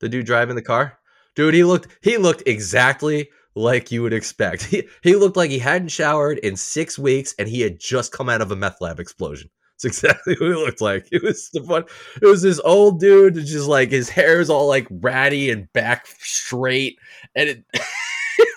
The 0.00 0.08
dude 0.08 0.26
driving 0.26 0.56
the 0.56 0.62
car, 0.62 0.98
dude. 1.34 1.54
He 1.54 1.64
looked. 1.64 1.88
He 2.02 2.18
looked 2.18 2.42
exactly 2.46 3.30
like 3.56 3.90
you 3.90 4.02
would 4.02 4.12
expect. 4.12 4.64
He 4.70 4.88
he 5.02 5.16
looked 5.16 5.36
like 5.36 5.50
he 5.50 5.58
hadn't 5.58 5.88
showered 5.88 6.38
in 6.38 6.56
six 6.56 6.98
weeks 6.98 7.34
and 7.38 7.48
he 7.48 7.60
had 7.62 7.80
just 7.80 8.12
come 8.12 8.28
out 8.28 8.40
of 8.42 8.52
a 8.52 8.56
meth 8.56 8.80
lab 8.80 9.00
explosion. 9.00 9.50
It's 9.74 9.84
exactly 9.84 10.34
what 10.40 10.48
he 10.48 10.54
looked 10.54 10.80
like. 10.80 11.08
It 11.10 11.22
was 11.22 11.50
the 11.52 11.62
fun. 11.62 11.84
It 12.22 12.26
was 12.26 12.42
this 12.42 12.60
old 12.60 13.00
dude, 13.00 13.34
just 13.34 13.68
like 13.68 13.90
his 13.90 14.08
hair 14.08 14.40
is 14.40 14.50
all 14.50 14.68
like 14.68 14.86
ratty 14.90 15.50
and 15.50 15.72
back 15.72 16.06
straight, 16.18 16.98
and 17.34 17.48
it. 17.48 17.64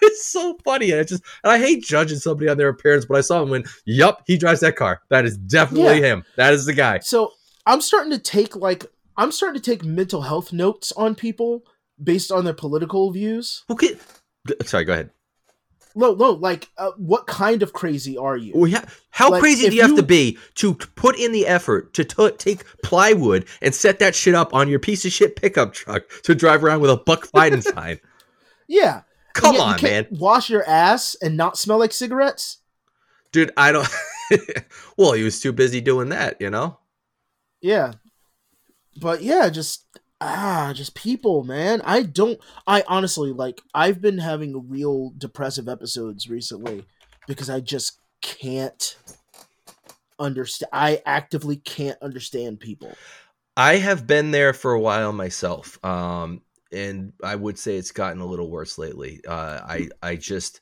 it's 0.01 0.25
so 0.25 0.57
funny, 0.65 0.91
and 0.91 0.99
it 0.99 1.07
just 1.07 1.23
and 1.43 1.51
I 1.51 1.57
hate 1.57 1.83
judging 1.83 2.17
somebody 2.17 2.49
on 2.49 2.57
their 2.57 2.69
appearance, 2.69 3.05
but 3.05 3.17
I 3.17 3.21
saw 3.21 3.41
him 3.41 3.49
when, 3.49 3.63
yup, 3.85 4.23
he 4.27 4.37
drives 4.37 4.59
that 4.59 4.75
car. 4.75 5.01
That 5.09 5.25
is 5.25 5.37
definitely 5.37 6.01
him. 6.01 6.23
That 6.35 6.53
is 6.53 6.65
the 6.65 6.73
guy. 6.73 6.99
So 6.99 7.33
I'm 7.65 7.81
starting 7.81 8.11
to 8.11 8.19
take 8.19 8.55
like 8.55 8.85
I'm 9.17 9.31
starting 9.31 9.61
to 9.61 9.71
take 9.71 9.83
mental 9.83 10.23
health 10.23 10.51
notes 10.51 10.91
on 10.93 11.15
people 11.15 11.63
based 12.01 12.31
on 12.31 12.45
their 12.45 12.53
political 12.53 13.11
views. 13.11 13.63
Okay, 13.69 13.95
sorry, 14.65 14.85
go 14.85 14.93
ahead. 14.93 15.11
No, 15.95 16.13
no, 16.13 16.31
like 16.31 16.69
uh, 16.77 16.91
what 16.97 17.25
kind 17.27 17.63
of 17.63 17.73
crazy 17.73 18.17
are 18.17 18.37
you? 18.37 18.53
Well, 18.55 18.67
yeah. 18.67 18.85
How 19.09 19.31
Like, 19.31 19.41
crazy 19.41 19.69
do 19.69 19.75
you 19.75 19.81
have 19.81 19.95
to 19.95 20.03
be 20.03 20.37
to 20.55 20.75
put 20.75 21.17
in 21.17 21.31
the 21.31 21.47
effort 21.47 21.93
to 21.95 22.03
t- 22.05 22.31
take 22.37 22.63
plywood 22.83 23.45
and 23.61 23.73
set 23.73 23.99
that 23.99 24.15
shit 24.15 24.35
up 24.35 24.53
on 24.53 24.69
your 24.69 24.79
piece 24.79 25.03
of 25.03 25.11
shit 25.11 25.35
pickup 25.35 25.73
truck 25.73 26.03
to 26.23 26.35
drive 26.35 26.63
around 26.63 26.81
with 26.81 26.91
a 26.91 26.97
Buck 26.97 27.27
Biden 27.33 27.63
sign? 27.63 27.99
Yeah. 28.67 29.01
Come 29.33 29.55
you 29.55 29.61
on, 29.61 29.81
man, 29.81 30.07
Wash 30.11 30.49
your 30.49 30.63
ass 30.67 31.15
and 31.21 31.35
not 31.35 31.57
smell 31.57 31.79
like 31.79 31.91
cigarettes? 31.93 32.57
dude. 33.31 33.51
I 33.57 33.71
don't. 33.71 33.87
well, 34.97 35.13
he 35.13 35.23
was 35.23 35.39
too 35.39 35.51
busy 35.51 35.81
doing 35.81 36.09
that, 36.09 36.39
you 36.39 36.49
know. 36.49 36.77
Yeah. 37.61 37.93
But 38.99 39.21
yeah, 39.21 39.49
just 39.49 39.85
ah, 40.21 40.73
just 40.75 40.95
people, 40.95 41.43
man. 41.43 41.81
I 41.83 42.03
don't 42.03 42.39
I 42.67 42.83
honestly 42.87 43.31
like 43.31 43.61
I've 43.73 44.01
been 44.01 44.17
having 44.17 44.69
real 44.69 45.13
depressive 45.17 45.67
episodes 45.67 46.29
recently 46.29 46.85
because 47.27 47.49
I 47.49 47.59
just 47.59 47.99
can't 48.21 48.97
understand 50.19 50.69
I 50.73 51.01
actively 51.05 51.57
can't 51.57 52.01
understand 52.01 52.59
people. 52.59 52.93
I 53.55 53.77
have 53.77 54.07
been 54.07 54.31
there 54.31 54.53
for 54.53 54.73
a 54.73 54.79
while 54.79 55.11
myself. 55.11 55.83
Um, 55.83 56.41
and 56.71 57.13
I 57.23 57.35
would 57.35 57.57
say 57.57 57.77
it's 57.77 57.91
gotten 57.91 58.21
a 58.21 58.25
little 58.25 58.49
worse 58.49 58.77
lately. 58.77 59.21
Uh, 59.27 59.59
I 59.63 59.89
I 60.01 60.15
just 60.15 60.61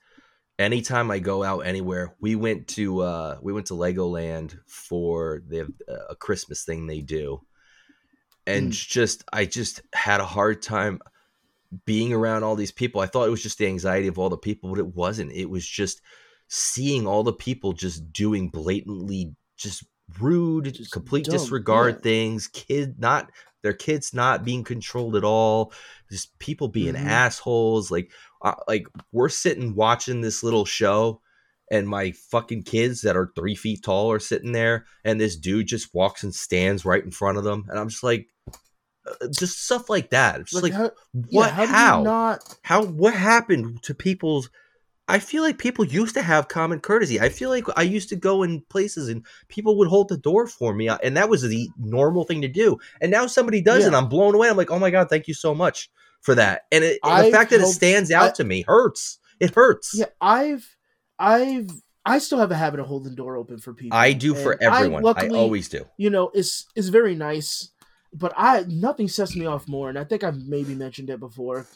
anytime 0.59 1.11
I 1.11 1.19
go 1.19 1.43
out 1.43 1.59
anywhere, 1.59 2.15
we 2.19 2.35
went 2.35 2.67
to 2.69 3.01
uh, 3.01 3.37
we 3.41 3.53
went 3.53 3.67
to 3.67 3.73
Legoland 3.73 4.57
for 4.67 5.41
the 5.47 5.59
have 5.59 5.73
a 6.09 6.15
Christmas 6.15 6.63
thing 6.63 6.87
they 6.87 7.01
do, 7.01 7.41
and 8.47 8.71
just 8.71 9.23
I 9.31 9.45
just 9.45 9.81
had 9.93 10.19
a 10.19 10.25
hard 10.25 10.61
time 10.61 10.99
being 11.85 12.13
around 12.13 12.43
all 12.43 12.55
these 12.55 12.71
people. 12.71 13.01
I 13.01 13.07
thought 13.07 13.27
it 13.27 13.31
was 13.31 13.43
just 13.43 13.57
the 13.57 13.67
anxiety 13.67 14.07
of 14.07 14.17
all 14.17 14.29
the 14.29 14.37
people, 14.37 14.69
but 14.69 14.79
it 14.79 14.95
wasn't. 14.95 15.31
It 15.33 15.49
was 15.49 15.67
just 15.67 16.01
seeing 16.47 17.05
all 17.05 17.23
the 17.23 17.33
people 17.33 17.73
just 17.73 18.11
doing 18.13 18.49
blatantly 18.49 19.35
just 19.57 19.83
rude, 20.21 20.73
Just 20.73 20.91
complete 20.91 21.25
dumb, 21.25 21.33
disregard 21.33 21.95
yeah. 21.95 22.01
things, 22.01 22.47
kid 22.47 22.99
not 22.99 23.31
their 23.63 23.73
kids 23.73 24.13
not 24.13 24.45
being 24.45 24.63
controlled 24.63 25.15
at 25.17 25.25
all, 25.25 25.73
just 26.09 26.37
people 26.39 26.69
being 26.69 26.93
Mhm. 26.93 27.05
assholes. 27.05 27.91
Like, 27.91 28.11
uh, 28.43 28.53
like 28.67 28.87
we're 29.11 29.27
sitting 29.29 29.75
watching 29.75 30.21
this 30.21 30.43
little 30.43 30.63
show, 30.63 31.21
and 31.69 31.89
my 31.89 32.11
fucking 32.11 32.63
kids 32.63 33.01
that 33.01 33.17
are 33.17 33.33
three 33.35 33.55
feet 33.55 33.83
tall 33.83 34.09
are 34.11 34.19
sitting 34.19 34.53
there, 34.53 34.85
and 35.03 35.19
this 35.19 35.35
dude 35.35 35.67
just 35.67 35.93
walks 35.93 36.23
and 36.23 36.33
stands 36.33 36.85
right 36.85 37.03
in 37.03 37.11
front 37.11 37.37
of 37.37 37.43
them, 37.43 37.65
and 37.67 37.77
I'm 37.77 37.89
just 37.89 38.03
like, 38.03 38.29
just 39.31 39.63
stuff 39.65 39.89
like 39.89 40.09
that. 40.11 40.41
It's 40.41 40.51
just 40.51 40.63
like, 40.63 40.73
how, 40.73 40.91
what? 41.13 41.47
yeah, 41.47 41.49
how, 41.49 41.65
how? 41.65 42.03
not? 42.03 42.55
how 42.61 42.83
what 42.83 43.13
happened 43.13 43.81
to 43.83 43.93
people's 43.93 44.49
I 45.09 45.19
feel 45.19 45.41
like 45.41 45.57
people 45.57 45.85
used 45.85 46.15
to 46.15 46.21
have 46.21 46.49
common 46.49 46.81
courtesy. 46.81 47.19
I 47.21 47.29
feel 47.29 47.49
like 47.49 47.63
I 47.77 47.83
used 47.83 48.09
to 48.09 48.17
go 48.17 48.43
in 48.43 48.61
places 48.69 49.07
and 49.07 49.25
people 49.47 49.77
would 49.77 49.87
hold 49.87 50.09
the 50.09 50.17
door 50.17 50.47
for 50.47 50.73
me, 50.73 50.89
uh, 50.89 50.97
and 51.01 51.15
that 51.15 51.29
was 51.29 51.43
the 51.43 51.69
normal 51.77 52.25
thing 52.25 52.41
to 52.41 52.49
do. 52.49 52.77
And 52.99 53.09
now 53.09 53.25
somebody 53.27 53.61
does, 53.61 53.81
Yeah. 53.81 53.87
and 53.87 53.95
I'm 53.95 54.09
blown 54.09 54.35
away. 54.35 54.49
I'm 54.49 54.57
like, 54.57 54.69
oh 54.69 54.79
my 54.79 54.89
god, 54.89 55.09
thank 55.09 55.27
you 55.29 55.33
so 55.33 55.55
much 55.55 55.89
for 56.21 56.35
that. 56.35 56.63
And, 56.71 56.83
it, 56.83 56.99
and 57.03 57.27
the 57.27 57.31
fact 57.31 57.51
that 57.51 57.61
it 57.61 57.67
stands 57.67 58.11
out 58.11 58.31
I- 58.31 58.33
to 58.33 58.43
me 58.43 58.65
hurts. 58.67 59.19
It 59.39 59.53
hurts. 59.53 59.93
Yeah, 59.95 60.07
I've, 60.19 60.75
I've, 61.19 61.69
I 62.03 62.17
still 62.19 62.39
have 62.39 62.51
a 62.51 62.55
habit 62.55 62.79
of 62.79 62.87
holding 62.87 63.11
the 63.11 63.15
door 63.15 63.37
open 63.37 63.59
for 63.59 63.73
people. 63.73 63.97
I 63.97 64.13
do 64.13 64.33
for 64.33 64.53
and 64.53 64.73
I 64.73 64.79
everyone. 64.79 65.05
I, 65.05 65.27
always 65.27 65.69
do. 65.69 65.85
you 65.97 66.09
know, 66.09 66.31
it's 66.33 66.65
it's 66.75 66.87
very 66.87 67.15
nice. 67.15 67.69
But 68.17 68.33
I 68.35 68.65
nothing 68.67 69.07
sets 69.07 69.35
me 69.35 69.45
off 69.45 69.67
more, 69.67 69.89
and 69.89 69.97
I 69.97 70.03
think 70.03 70.23
I've 70.23 70.37
maybe 70.47 70.73
mentioned 70.73 71.09
it 71.09 71.19
before. 71.19 71.67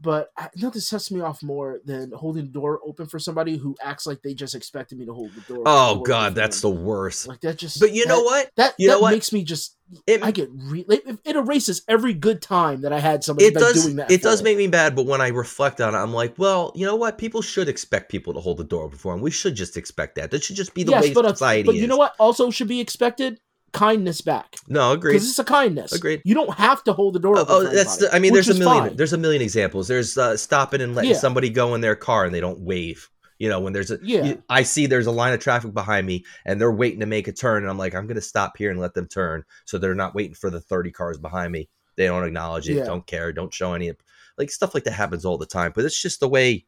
But 0.00 0.30
I, 0.36 0.48
nothing 0.56 0.80
sets 0.80 1.12
me 1.12 1.20
off 1.20 1.44
more 1.44 1.80
than 1.84 2.10
holding 2.10 2.46
the 2.46 2.50
door 2.50 2.80
open 2.84 3.06
for 3.06 3.20
somebody 3.20 3.56
who 3.56 3.76
acts 3.80 4.04
like 4.04 4.20
they 4.22 4.34
just 4.34 4.56
expected 4.56 4.98
me 4.98 5.06
to 5.06 5.14
hold 5.14 5.30
the 5.32 5.42
door. 5.42 5.62
Oh 5.64 5.96
door 5.96 6.04
god, 6.04 6.34
that's 6.34 6.60
the 6.60 6.70
worst. 6.70 7.28
like 7.28 7.40
that. 7.42 7.56
Just 7.58 7.78
But 7.78 7.92
you 7.92 8.06
know 8.06 8.22
what? 8.22 8.50
That 8.56 8.74
You 8.78 8.88
that 8.88 9.10
makes 9.10 9.32
me 9.32 9.44
just 9.44 9.76
It, 10.08 10.24
I 10.24 10.32
get 10.32 10.48
re- 10.52 10.84
it, 10.88 11.18
it 11.24 11.36
erases 11.36 11.82
every 11.86 12.14
good 12.14 12.42
time 12.42 12.80
that 12.80 12.92
I 12.92 12.98
had 12.98 13.22
somebody 13.22 13.46
it 13.46 13.54
does 13.54 13.84
doing 13.84 13.96
that. 13.96 14.10
it 14.10 14.22
does 14.22 14.42
make 14.42 14.56
me 14.56 14.66
bad 14.66 14.96
but 14.96 15.06
when 15.06 15.20
i 15.20 15.28
reflect 15.28 15.80
on 15.80 15.94
it 15.94 15.98
i'm 15.98 16.12
like 16.12 16.34
well 16.38 16.72
you 16.74 16.86
know 16.86 16.96
what 16.96 17.18
people 17.18 17.42
should 17.42 17.68
expect 17.68 18.10
people 18.10 18.32
to 18.32 18.40
hold 18.40 18.56
the 18.56 18.64
door 18.64 18.88
before 18.88 19.12
and 19.12 19.22
we 19.22 19.30
should 19.30 19.54
just 19.54 19.76
expect 19.76 20.14
that 20.14 20.30
that 20.30 20.42
should 20.42 20.56
just 20.56 20.72
be 20.74 20.82
the 20.82 20.92
yes, 20.92 21.02
way 21.02 21.12
but, 21.12 21.26
uh, 21.26 21.34
society 21.34 21.62
but 21.64 21.74
is 21.74 21.82
you 21.82 21.86
know 21.86 21.98
what 21.98 22.14
also 22.18 22.50
should 22.50 22.68
be 22.68 22.80
expected 22.80 23.38
kindness 23.72 24.20
back 24.20 24.56
no 24.68 24.92
agreed 24.92 25.12
because 25.14 25.28
it's 25.28 25.38
a 25.38 25.44
kindness. 25.44 25.92
Agreed. 25.92 26.22
You 26.24 26.34
don't 26.34 26.52
have 26.54 26.84
to 26.84 26.92
hold 26.92 27.14
the 27.14 27.18
door. 27.18 27.38
Open 27.38 27.46
oh, 27.54 27.62
that's. 27.64 28.00
anybody, 28.02 28.06
The, 28.10 28.14
I 28.14 28.18
mean, 28.18 28.32
there's 28.34 28.48
a 28.48 28.54
million. 28.54 28.84
fine. 28.88 28.96
There's 28.96 29.12
a 29.12 29.18
million 29.18 29.42
examples. 29.42 29.88
There's 29.88 30.16
uh, 30.18 30.36
stopping 30.36 30.80
and 30.80 30.94
letting 30.94 31.10
Yeah. 31.12 31.16
somebody 31.16 31.48
go 31.50 31.74
in 31.74 31.80
their 31.80 31.96
car 31.96 32.24
and 32.24 32.34
they 32.34 32.40
don't 32.40 32.60
wave. 32.60 33.08
You 33.38 33.48
know, 33.48 33.60
when 33.60 33.72
there's 33.72 33.90
a. 33.90 33.98
Yeah. 34.02 34.24
you- 34.24 34.42
I 34.48 34.62
see 34.62 34.86
there's 34.86 35.06
a 35.06 35.10
line 35.10 35.32
of 35.32 35.40
traffic 35.40 35.72
behind 35.74 36.06
me 36.06 36.24
and 36.44 36.60
they're 36.60 36.70
waiting 36.72 37.00
to 37.00 37.06
make 37.06 37.26
a 37.28 37.32
turn, 37.32 37.62
and 37.62 37.70
I'm 37.70 37.78
like, 37.78 37.94
I'm 37.94 38.06
gonna 38.06 38.20
stop 38.20 38.56
here 38.56 38.70
and 38.70 38.78
let 38.78 38.94
them 38.94 39.08
turn, 39.08 39.44
so 39.64 39.78
they're 39.78 39.94
not 39.94 40.14
waiting 40.14 40.34
for 40.34 40.48
the 40.50 40.60
30 40.60 40.90
cars 40.92 41.18
behind 41.18 41.50
me. 41.52 41.68
They 41.96 42.06
don't 42.06 42.24
acknowledge 42.24 42.68
it, 42.68 42.74
Yeah. 42.74 42.84
don't 42.84 43.06
care, 43.06 43.32
don't 43.32 43.52
show 43.52 43.72
any. 43.74 43.90
Like 44.38 44.50
stuff 44.50 44.74
like 44.74 44.84
that 44.84 44.92
happens 44.92 45.24
all 45.24 45.38
the 45.38 45.46
time, 45.46 45.72
but 45.74 45.84
it's 45.84 46.00
just 46.00 46.20
the 46.20 46.28
way. 46.28 46.66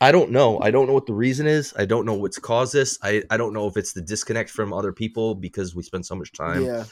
I 0.00 0.12
don't 0.12 0.30
know. 0.30 0.58
I 0.60 0.70
don't 0.70 0.86
know 0.86 0.94
what 0.94 1.06
the 1.06 1.12
reason 1.14 1.46
is. 1.46 1.74
I 1.76 1.84
don't 1.84 2.06
know 2.06 2.14
what's 2.14 2.38
caused 2.38 2.72
this. 2.72 2.98
I, 3.02 3.22
I 3.30 3.36
don't 3.36 3.52
know 3.52 3.66
if 3.66 3.76
it's 3.76 3.92
the 3.92 4.00
disconnect 4.00 4.48
from 4.48 4.72
other 4.72 4.92
people 4.92 5.34
because 5.34 5.74
we 5.74 5.82
spend 5.82 6.06
so 6.06 6.14
much 6.14 6.32
time 6.32 6.64
yeah. 6.64 6.84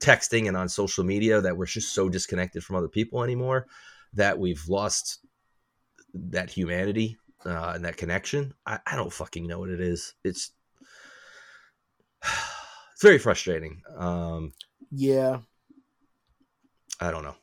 texting 0.00 0.48
and 0.48 0.56
on 0.56 0.68
social 0.68 1.04
media 1.04 1.42
that 1.42 1.56
we're 1.56 1.66
just 1.66 1.92
so 1.92 2.08
disconnected 2.08 2.64
from 2.64 2.76
other 2.76 2.88
people 2.88 3.22
anymore 3.22 3.66
that 4.14 4.38
we've 4.38 4.66
lost 4.66 5.18
that 6.14 6.48
humanity 6.48 7.18
uh, 7.44 7.72
and 7.74 7.84
that 7.84 7.98
connection. 7.98 8.54
I, 8.64 8.78
I 8.86 8.96
don't 8.96 9.12
fucking 9.12 9.46
know 9.46 9.58
what 9.58 9.70
it 9.70 9.80
is. 9.80 10.14
It's 10.24 10.52
it's 12.22 13.02
very 13.02 13.18
frustrating. 13.18 13.82
Um, 13.94 14.52
Yeah. 14.90 15.40
I 17.00 17.10
don't 17.10 17.24
know. 17.24 17.36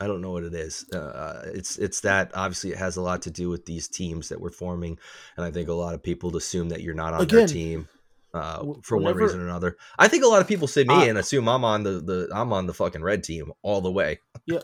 I 0.00 0.06
don't 0.06 0.20
know 0.20 0.30
what 0.30 0.44
it 0.44 0.54
is. 0.54 0.88
Uh, 0.90 1.50
it's 1.54 1.78
it's 1.78 2.00
that 2.00 2.32
obviously 2.34 2.72
it 2.72 2.78
has 2.78 2.96
a 2.96 3.02
lot 3.02 3.22
to 3.22 3.30
do 3.30 3.48
with 3.48 3.64
these 3.64 3.88
teams 3.88 4.28
that 4.28 4.40
we're 4.40 4.50
forming, 4.50 4.98
and 5.36 5.46
I 5.46 5.50
think 5.50 5.68
a 5.68 5.74
lot 5.74 5.94
of 5.94 6.02
people 6.02 6.36
assume 6.36 6.68
that 6.68 6.82
you're 6.82 6.94
not 6.94 7.14
on 7.14 7.26
their 7.26 7.46
team 7.46 7.88
uh, 8.34 8.64
for 8.82 8.98
one 8.98 9.16
reason 9.16 9.40
or 9.40 9.44
another. 9.44 9.76
I 9.98 10.08
think 10.08 10.22
a 10.22 10.28
lot 10.28 10.42
of 10.42 10.48
people 10.48 10.68
see 10.68 10.84
me 10.84 10.94
I- 10.94 11.04
and 11.06 11.18
assume 11.18 11.48
I'm 11.48 11.64
on 11.64 11.82
the, 11.82 12.00
the 12.00 12.28
I'm 12.32 12.52
on 12.52 12.66
the 12.66 12.74
fucking 12.74 13.02
red 13.02 13.24
team 13.24 13.52
all 13.62 13.80
the 13.80 13.90
way. 13.90 14.20
Yeah, 14.44 14.60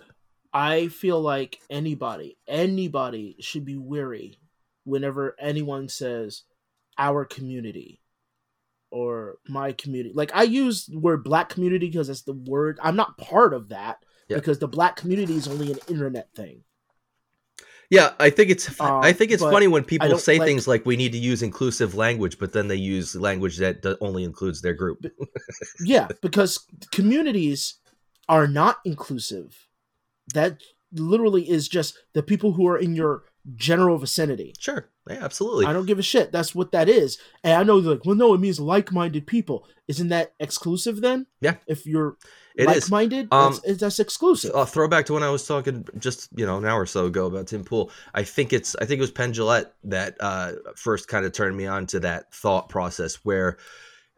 I 0.52 0.88
feel 0.88 1.20
like 1.20 1.58
anybody, 1.70 2.36
anybody 2.46 3.36
should 3.40 3.64
be 3.64 3.78
weary 3.78 4.38
whenever 4.84 5.34
anyone 5.38 5.88
says 5.88 6.42
our 6.98 7.24
community 7.24 8.02
or 8.90 9.38
my 9.48 9.72
community. 9.72 10.12
Like 10.14 10.32
I 10.34 10.42
use 10.42 10.86
the 10.86 10.98
word 10.98 11.24
black 11.24 11.48
community 11.48 11.88
because 11.88 12.08
that's 12.08 12.22
the 12.22 12.34
word 12.34 12.78
I'm 12.82 12.96
not 12.96 13.16
part 13.16 13.54
of 13.54 13.70
that 13.70 14.04
Yeah. 14.28 14.36
because 14.36 14.58
the 14.58 14.68
black 14.68 14.96
community 14.96 15.34
is 15.36 15.48
only 15.48 15.72
an 15.72 15.78
internet 15.88 16.28
thing. 16.34 16.62
Yeah, 17.90 18.12
I 18.18 18.30
think 18.30 18.48
it's 18.50 18.80
Uh, 18.80 19.00
I 19.00 19.12
think 19.12 19.32
it's 19.32 19.42
funny 19.42 19.66
when 19.66 19.84
people 19.84 20.16
say 20.18 20.38
like- 20.38 20.46
things 20.46 20.66
like 20.66 20.86
we 20.86 20.96
need 20.96 21.12
to 21.12 21.18
use 21.18 21.42
inclusive 21.42 21.94
language, 21.94 22.38
but 22.38 22.52
then 22.54 22.68
they 22.68 22.76
use 22.76 23.14
language 23.14 23.58
that 23.58 23.84
only 24.00 24.24
includes 24.24 24.62
their 24.62 24.72
group. 24.74 25.04
Yeah, 25.84 26.08
because 26.22 26.60
communities 26.90 27.74
are 28.28 28.46
not 28.46 28.78
inclusive. 28.86 29.68
That 30.32 30.62
literally 30.92 31.48
is 31.50 31.68
just 31.68 31.98
the 32.14 32.22
people 32.22 32.52
who 32.52 32.66
are 32.66 32.78
in 32.78 32.94
your 32.94 33.24
general 33.56 33.98
vicinity. 33.98 34.54
Sure, 34.58 34.88
yeah, 35.10 35.22
absolutely. 35.22 35.66
I 35.66 35.72
don't 35.74 35.86
give 35.86 35.98
a 35.98 36.02
shit. 36.02 36.32
That's 36.32 36.54
what 36.54 36.72
that 36.72 36.88
is. 36.88 37.18
And 37.44 37.54
I 37.54 37.62
know 37.64 37.80
they're 37.80 37.94
like, 37.94 38.06
well, 38.06 38.14
no, 38.14 38.32
it 38.32 38.40
means 38.40 38.58
like-minded 38.60 39.26
people. 39.26 39.66
Isn't 39.88 40.08
that 40.08 40.32
exclusive 40.40 41.00
then? 41.02 41.26
Yeah. 41.42 41.56
If 41.66 41.84
you're 41.86 42.16
It 42.54 42.68
is. 42.68 42.90
like-minded, 42.90 43.28
Um, 43.32 43.58
that's, 43.64 43.80
that's 43.80 43.98
exclusive. 43.98 44.52
uh, 44.54 44.64
throwback 44.64 45.06
to 45.06 45.14
when 45.14 45.22
I 45.22 45.30
was 45.30 45.46
talking 45.46 45.86
just 45.98 46.28
you 46.36 46.46
know 46.46 46.58
an 46.58 46.64
hour 46.64 46.82
or 46.82 46.86
so 46.86 47.06
ago 47.06 47.26
about 47.26 47.46
Tim 47.46 47.64
Pool. 47.64 47.90
I 48.14 48.24
think 48.24 48.52
it's 48.52 48.76
I 48.76 48.84
think 48.84 48.98
it 48.98 49.02
was 49.02 49.10
Penn 49.10 49.32
Jillette 49.32 49.70
that 49.84 50.16
uh, 50.20 50.52
first 50.76 51.08
kind 51.08 51.24
of 51.24 51.32
turned 51.32 51.56
me 51.56 51.66
on 51.66 51.86
to 51.88 52.00
that 52.00 52.32
thought 52.34 52.68
process 52.68 53.16
where 53.16 53.58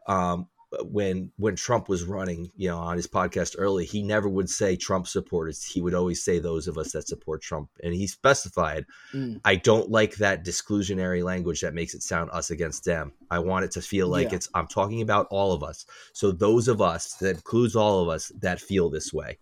um, 0.07 0.47
when 0.83 1.31
when 1.37 1.55
Trump 1.55 1.89
was 1.89 2.03
running, 2.03 2.51
you 2.55 2.67
know, 2.69 2.77
on 2.77 2.97
his 2.97 3.07
podcast 3.07 3.55
early, 3.57 3.85
he 3.85 4.01
never 4.03 4.27
would 4.27 4.49
say 4.49 4.75
Trump 4.75 5.07
supporters. 5.07 5.63
He 5.63 5.81
would 5.81 5.93
always 5.93 6.23
say 6.23 6.39
those 6.39 6.67
of 6.67 6.77
us 6.77 6.91
that 6.91 7.07
support 7.07 7.41
Trump, 7.41 7.69
and 7.83 7.93
he 7.93 8.07
specified, 8.07 8.85
Mm. 9.13 9.39
"I 9.45 9.55
don't 9.55 9.89
like 9.89 10.15
that 10.17 10.43
disclusionary 10.45 11.23
language 11.23 11.61
that 11.61 11.73
makes 11.73 11.93
it 11.93 12.03
sound 12.03 12.29
us 12.31 12.51
against 12.51 12.85
them. 12.85 13.13
I 13.31 13.39
want 13.39 13.65
it 13.65 13.71
to 13.71 13.81
feel 13.81 14.07
like 14.07 14.29
Yeah. 14.29 14.35
it's 14.37 14.49
I'm 14.53 14.67
talking 14.67 15.01
about 15.01 15.27
all 15.29 15.51
of 15.53 15.63
us. 15.63 15.85
So 16.13 16.31
those 16.31 16.67
of 16.67 16.81
us 16.81 17.13
that 17.15 17.35
includes 17.35 17.75
all 17.75 18.01
of 18.01 18.09
us 18.09 18.31
that 18.41 18.59
feel 18.61 18.89
this 18.89 19.13
way." 19.13 19.37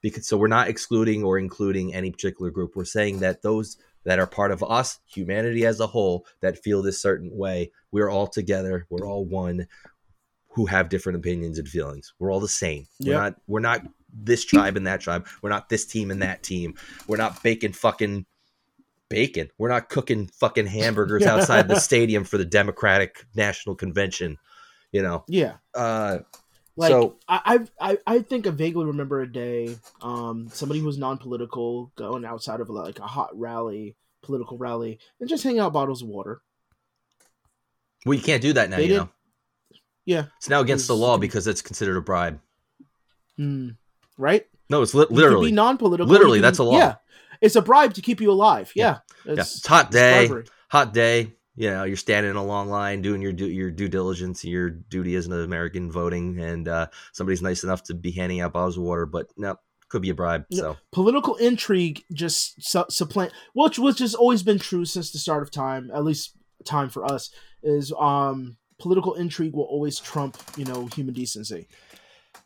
because 0.00 0.28
so 0.28 0.36
we're 0.36 0.46
not 0.46 0.68
excluding 0.68 1.24
or 1.24 1.38
including 1.38 1.92
any 1.92 2.12
particular 2.12 2.52
group 2.52 2.76
we're 2.76 2.84
saying 2.84 3.18
that 3.18 3.42
those 3.42 3.76
that 4.04 4.20
are 4.20 4.28
part 4.28 4.52
of 4.52 4.62
us 4.62 5.00
humanity 5.06 5.66
as 5.66 5.80
a 5.80 5.88
whole 5.88 6.24
that 6.40 6.56
feel 6.62 6.82
this 6.82 7.02
certain 7.02 7.36
way 7.36 7.72
we're 7.90 8.08
all 8.08 8.28
together 8.28 8.86
we're 8.90 9.04
all 9.08 9.24
one 9.24 9.66
who 10.48 10.66
have 10.66 10.88
different 10.88 11.18
opinions 11.18 11.58
and 11.58 11.68
feelings. 11.68 12.14
We're 12.18 12.32
all 12.32 12.40
the 12.40 12.48
same. 12.48 12.86
We're 13.00 13.14
not 13.14 13.34
we're 13.46 13.60
not 13.60 13.82
this 14.12 14.44
tribe 14.44 14.76
and 14.76 14.86
that 14.86 15.00
tribe. 15.00 15.26
We're 15.42 15.50
not 15.50 15.68
this 15.68 15.84
team 15.84 16.10
and 16.10 16.22
that 16.22 16.42
team. 16.42 16.74
We're 17.06 17.18
not 17.18 17.42
baking 17.42 17.72
fucking 17.74 18.26
bacon. 19.08 19.50
We're 19.58 19.68
not 19.68 19.88
cooking 19.88 20.26
fucking 20.26 20.66
hamburgers 20.66 21.22
outside 21.26 21.68
the 21.68 21.78
stadium 21.78 22.24
for 22.24 22.38
the 22.38 22.44
democratic 22.44 23.24
national 23.34 23.74
convention 23.76 24.38
you 24.90 25.02
know? 25.02 25.22
Yeah. 25.28 25.56
uh 25.74 26.20
Like 26.76 26.90
so 26.90 27.18
I, 27.28 27.60
I, 27.78 27.98
I- 28.06 28.20
think 28.20 28.46
I 28.46 28.50
vaguely 28.50 28.86
remember 28.86 29.20
a 29.20 29.30
day, 29.30 29.76
um, 30.00 30.48
somebody 30.50 30.80
who 30.80 30.86
was 30.86 30.96
non-political 30.96 31.92
going 31.94 32.24
outside 32.24 32.60
of 32.60 32.70
like 32.70 32.98
a 32.98 33.06
hot 33.06 33.38
rally, 33.38 33.96
political 34.22 34.56
rally, 34.56 34.98
and 35.20 35.28
just 35.28 35.44
hang 35.44 35.58
out 35.58 35.74
bottles 35.74 36.00
of 36.00 36.08
water. 36.08 36.40
well 38.06 38.14
you 38.16 38.22
can't 38.22 38.40
do 38.42 38.54
that 38.54 38.70
now 38.70 38.76
They 38.78 38.86
you 38.86 38.96
know 38.96 39.08
Yeah. 40.08 40.24
It's 40.38 40.48
now 40.48 40.60
against 40.60 40.86
the 40.86 40.96
law 40.96 41.18
because 41.18 41.46
it's 41.46 41.60
considered 41.60 41.98
a 41.98 42.00
bribe. 42.00 42.40
Hmm. 43.36 43.70
Right. 44.16 44.46
No, 44.70 44.80
it's 44.82 44.94
li- 44.94 45.06
literally. 45.10 45.48
be 45.50 45.54
non-political. 45.54 46.10
Literally, 46.10 46.38
can- 46.38 46.42
that's 46.42 46.58
a 46.58 46.64
law. 46.64 46.78
Yeah, 46.78 46.94
it's 47.42 47.56
a 47.56 47.62
bribe 47.62 47.92
to 47.94 48.00
keep 48.00 48.20
you 48.20 48.30
alive. 48.30 48.72
Yeah. 48.74 48.98
Yeah, 49.26 49.32
yeah. 49.34 49.40
it's, 49.42 49.56
It's 49.58 49.66
hot 49.66 49.90
day, 49.90 50.26
bribery. 50.28 50.46
hot 50.70 50.94
day. 50.94 51.34
You 51.56 51.70
know, 51.70 51.84
you're 51.84 51.96
standing 51.96 52.30
in 52.30 52.36
a 52.36 52.44
long 52.44 52.68
line 52.68 53.02
doing 53.02 53.20
your 53.20 53.32
due, 53.32 53.46
your 53.48 53.70
due 53.70 53.88
diligence, 53.88 54.44
your 54.44 54.70
duty 54.70 55.14
as 55.16 55.26
an 55.26 55.32
American 55.32 55.90
voting, 55.90 56.38
and 56.40 56.68
uh, 56.68 56.86
somebody's 57.12 57.42
nice 57.42 57.64
enough 57.64 57.82
to 57.84 57.94
be 57.94 58.10
handing 58.12 58.40
out 58.40 58.52
bottles 58.54 58.76
of 58.78 58.84
water. 58.84 59.06
But 59.06 59.26
no, 59.36 59.56
could 59.88 60.00
be 60.02 60.10
a 60.10 60.14
bribe. 60.14 60.46
So 60.52 60.76
political 60.92 61.34
intrigue 61.36 62.02
just 62.12 62.62
su- 62.62 62.84
supplant 62.88 63.32
which 63.54 63.78
which 63.78 63.98
has 63.98 64.14
always 64.14 64.42
been 64.42 64.58
true 64.58 64.84
since 64.84 65.10
the 65.10 65.18
start 65.18 65.42
of 65.42 65.50
time 65.50 65.90
at 65.94 66.04
least 66.04 66.32
time 66.64 66.88
for 66.90 67.04
us 67.04 67.30
is 67.62 67.92
um 67.98 68.56
political 68.78 69.14
intrigue 69.14 69.54
will 69.54 69.64
always 69.64 69.98
trump 69.98 70.36
you 70.56 70.64
know 70.64 70.86
human 70.94 71.14
decency 71.14 71.66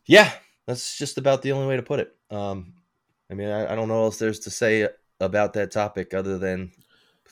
yeah, 0.06 0.32
that's 0.66 0.98
just 0.98 1.16
about 1.18 1.42
the 1.42 1.52
only 1.52 1.68
way 1.68 1.76
to 1.76 1.82
put 1.82 2.00
it. 2.00 2.16
Um, 2.30 2.74
I 3.30 3.34
mean, 3.34 3.48
I, 3.48 3.72
I 3.72 3.76
don't 3.76 3.86
know 3.86 3.98
what 3.98 4.04
else 4.06 4.18
there's 4.18 4.40
to 4.40 4.50
say 4.50 4.88
about 5.20 5.52
that 5.52 5.70
topic 5.70 6.12
other 6.12 6.38
than 6.38 6.72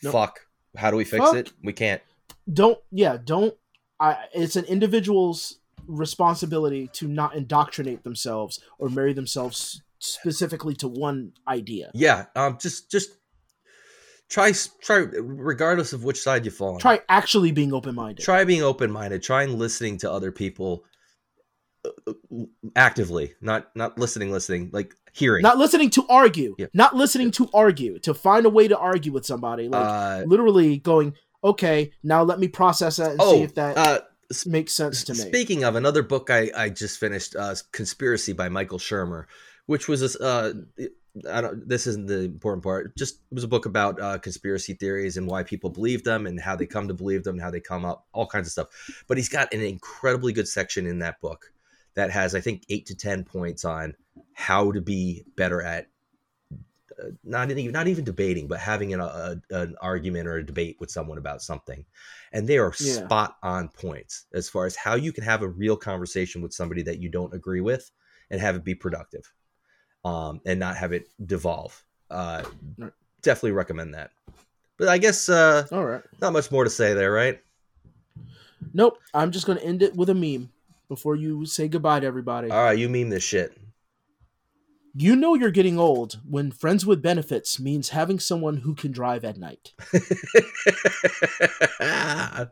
Nope. 0.04 0.12
fuck. 0.12 0.40
How 0.76 0.90
do 0.92 0.96
we 0.96 1.04
fix 1.04 1.24
Fuck. 1.24 1.34
it? 1.34 1.52
We 1.64 1.72
can't. 1.72 2.00
don't 2.52 2.78
yeah 2.92 3.16
don't 3.22 3.54
i 3.98 4.16
it's 4.32 4.54
an 4.56 4.64
individual's 4.66 5.58
responsibility 5.86 6.88
to 6.92 7.08
not 7.08 7.34
indoctrinate 7.34 8.02
themselves 8.04 8.60
or 8.78 8.88
marry 8.88 9.12
themselves 9.12 9.82
specifically 9.98 10.74
to 10.74 10.88
one 10.88 11.32
idea 11.48 11.90
Yeah, 11.94 12.26
um, 12.36 12.56
just 12.60 12.90
just 12.90 13.10
try 14.30 14.52
try 14.80 14.96
regardless 14.96 15.92
of 15.92 16.04
which 16.04 16.20
side 16.20 16.44
you 16.46 16.50
fall 16.50 16.74
on. 16.74 16.80
try 16.80 17.00
actually 17.08 17.52
being 17.52 17.74
open-minded 17.74 18.24
try 18.24 18.44
being 18.44 18.62
open 18.62 18.90
minded. 18.90 19.22
Try 19.22 19.42
and 19.42 19.58
listening 19.58 19.98
to 19.98 20.10
other 20.10 20.32
people 20.32 20.84
uh, 21.84 22.12
actively, 22.76 23.34
not 23.40 23.74
not 23.74 23.98
listening, 23.98 24.30
listening, 24.30 24.70
like 24.72 24.94
hearing. 25.12 25.42
not 25.42 25.58
listening 25.58 25.90
to 25.90 26.06
argue 26.08 26.54
Yeah. 26.58 26.66
not 26.74 26.94
listening 26.94 27.30
to 27.32 27.48
argue 27.52 27.98
to 28.00 28.14
find 28.14 28.46
a 28.46 28.50
way 28.50 28.68
to 28.68 28.78
argue 28.78 29.12
with 29.12 29.26
somebody 29.26 29.68
like 29.68 29.86
uh, 29.86 30.22
literally 30.26 30.78
going 30.78 31.14
okay 31.42 31.90
now 32.02 32.22
let 32.22 32.38
me 32.38 32.48
process 32.48 32.96
that 32.98 33.12
and 33.12 33.20
see 33.20 33.26
oh, 33.40 33.42
if 33.42 33.54
that 33.54 33.76
uh, 33.76 34.00
makes 34.46 34.72
sense 34.74 35.04
to 35.04 35.12
me 35.14 35.18
Speaking 35.20 35.64
of 35.64 35.74
another 35.74 36.02
book, 36.02 36.30
I 36.30 36.50
I 36.56 36.68
just 36.68 36.98
finished, 36.98 37.34
uh, 37.34 37.54
"Conspiracy" 37.72 38.32
by 38.32 38.48
Michael 38.48 38.78
Shermer, 38.78 39.24
which 39.66 39.88
was 39.88 40.02
a, 40.02 40.22
uh, 40.22 40.52
I 41.30 41.40
don't. 41.40 41.68
This 41.68 41.86
isn't 41.86 42.06
the 42.06 42.20
important 42.20 42.62
part. 42.62 42.96
Just 42.96 43.16
it 43.30 43.34
was 43.34 43.44
a 43.44 43.48
book 43.48 43.66
about 43.66 44.00
uh, 44.00 44.18
conspiracy 44.18 44.74
theories 44.74 45.16
and 45.16 45.26
why 45.26 45.42
people 45.42 45.70
believe 45.70 46.04
them 46.04 46.26
and 46.26 46.40
how 46.40 46.54
they 46.56 46.66
come 46.66 46.88
to 46.88 46.94
believe 46.94 47.24
them, 47.24 47.38
how 47.38 47.50
they 47.50 47.60
come 47.60 47.84
up, 47.84 48.06
all 48.12 48.26
kinds 48.26 48.46
of 48.46 48.52
stuff. 48.52 49.04
But 49.08 49.16
he's 49.16 49.28
got 49.28 49.52
an 49.52 49.60
incredibly 49.60 50.32
good 50.32 50.48
section 50.48 50.86
in 50.86 51.00
that 51.00 51.20
book 51.20 51.52
that 51.94 52.10
has, 52.10 52.34
I 52.34 52.40
think, 52.40 52.64
eight 52.68 52.86
to 52.86 52.94
ten 52.94 53.24
points 53.24 53.64
on 53.64 53.94
how 54.34 54.70
to 54.72 54.80
be 54.80 55.24
better 55.36 55.60
at. 55.60 55.88
Uh, 57.02 57.10
not 57.24 57.50
even 57.50 57.72
not 57.72 57.88
even 57.88 58.04
debating, 58.04 58.46
but 58.46 58.60
having 58.60 58.94
an, 58.94 59.00
a, 59.00 59.40
an 59.50 59.74
argument 59.80 60.28
or 60.28 60.36
a 60.36 60.46
debate 60.46 60.76
with 60.80 60.90
someone 60.90 61.18
about 61.18 61.42
something, 61.42 61.84
and 62.32 62.46
they 62.46 62.58
are 62.58 62.72
Yeah. 62.78 63.04
spot 63.04 63.36
on 63.42 63.68
points 63.68 64.26
as 64.32 64.48
far 64.48 64.66
as 64.66 64.76
how 64.76 64.94
you 64.94 65.12
can 65.12 65.24
have 65.24 65.42
a 65.42 65.48
real 65.48 65.76
conversation 65.76 66.40
with 66.42 66.52
somebody 66.52 66.82
that 66.82 66.98
you 66.98 67.08
don't 67.08 67.34
agree 67.34 67.60
with 67.60 67.90
and 68.30 68.40
have 68.40 68.54
it 68.54 68.64
be 68.64 68.74
productive 68.74 69.32
um, 70.04 70.40
and 70.46 70.60
not 70.60 70.76
have 70.76 70.92
it 70.92 71.08
devolve. 71.24 71.82
Uh, 72.10 72.42
definitely 73.22 73.52
recommend 73.52 73.94
that. 73.94 74.10
But 74.78 74.88
i 74.88 74.98
guess 74.98 75.28
uh, 75.28 75.66
all 75.70 75.84
right. 75.84 76.02
not 76.22 76.32
much 76.32 76.50
more 76.50 76.64
to 76.64 76.70
say 76.70 76.94
there 76.94 77.12
right? 77.12 77.38
Nope. 78.72 78.98
I'm 79.12 79.30
just 79.30 79.46
gonna 79.46 79.60
end 79.60 79.82
it 79.82 79.94
with 79.94 80.08
a 80.08 80.14
meme 80.14 80.48
before 80.88 81.16
you 81.16 81.44
say 81.44 81.68
goodbye 81.68 82.00
to 82.00 82.06
everybody. 82.06 82.50
All 82.50 82.64
right 82.64 82.78
you 82.78 82.88
meme 82.88 83.10
this 83.10 83.22
shit. 83.22 83.58
You 84.94 85.14
know 85.14 85.34
you're 85.34 85.50
getting 85.50 85.78
old 85.78 86.18
when 86.28 86.50
friends 86.50 86.86
with 86.86 87.02
benefits 87.02 87.60
means 87.60 87.90
having 87.90 88.18
someone 88.18 88.56
who 88.56 88.74
can 88.74 88.90
drive 88.90 89.22
at 89.24 89.36
night. 89.36 89.74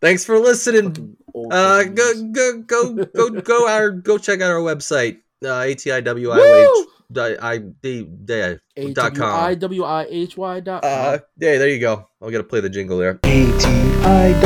thanks 0.00 0.24
for 0.24 0.38
listening. 0.38 1.16
Uh 1.50 1.82
go 1.82 2.22
go 2.30 2.62
go 2.62 2.94
go 2.94 3.30
go 3.40 3.68
our 3.74 3.90
go 3.90 4.18
check 4.18 4.40
out 4.40 4.52
our 4.52 4.60
website 4.60 5.18
uh 5.44 5.62
atiwih 5.64 6.36
Woo! 6.36 6.86
I 7.16 7.58
D 7.58 8.04
dot 8.92 9.14
com. 9.14 9.50
A-W-I-W-I-H-Y 9.52 10.60
dot 10.60 10.82
com. 10.82 10.90
Uh, 10.90 11.18
yeah, 11.38 11.58
there 11.58 11.68
you 11.68 11.78
go. 11.78 12.08
I'm 12.20 12.32
gonna 12.32 12.42
play 12.44 12.60
the 12.60 12.68
jingle 12.70 12.98
there. 12.98 13.20
A-T-I-W-I-H-Y 13.24 14.36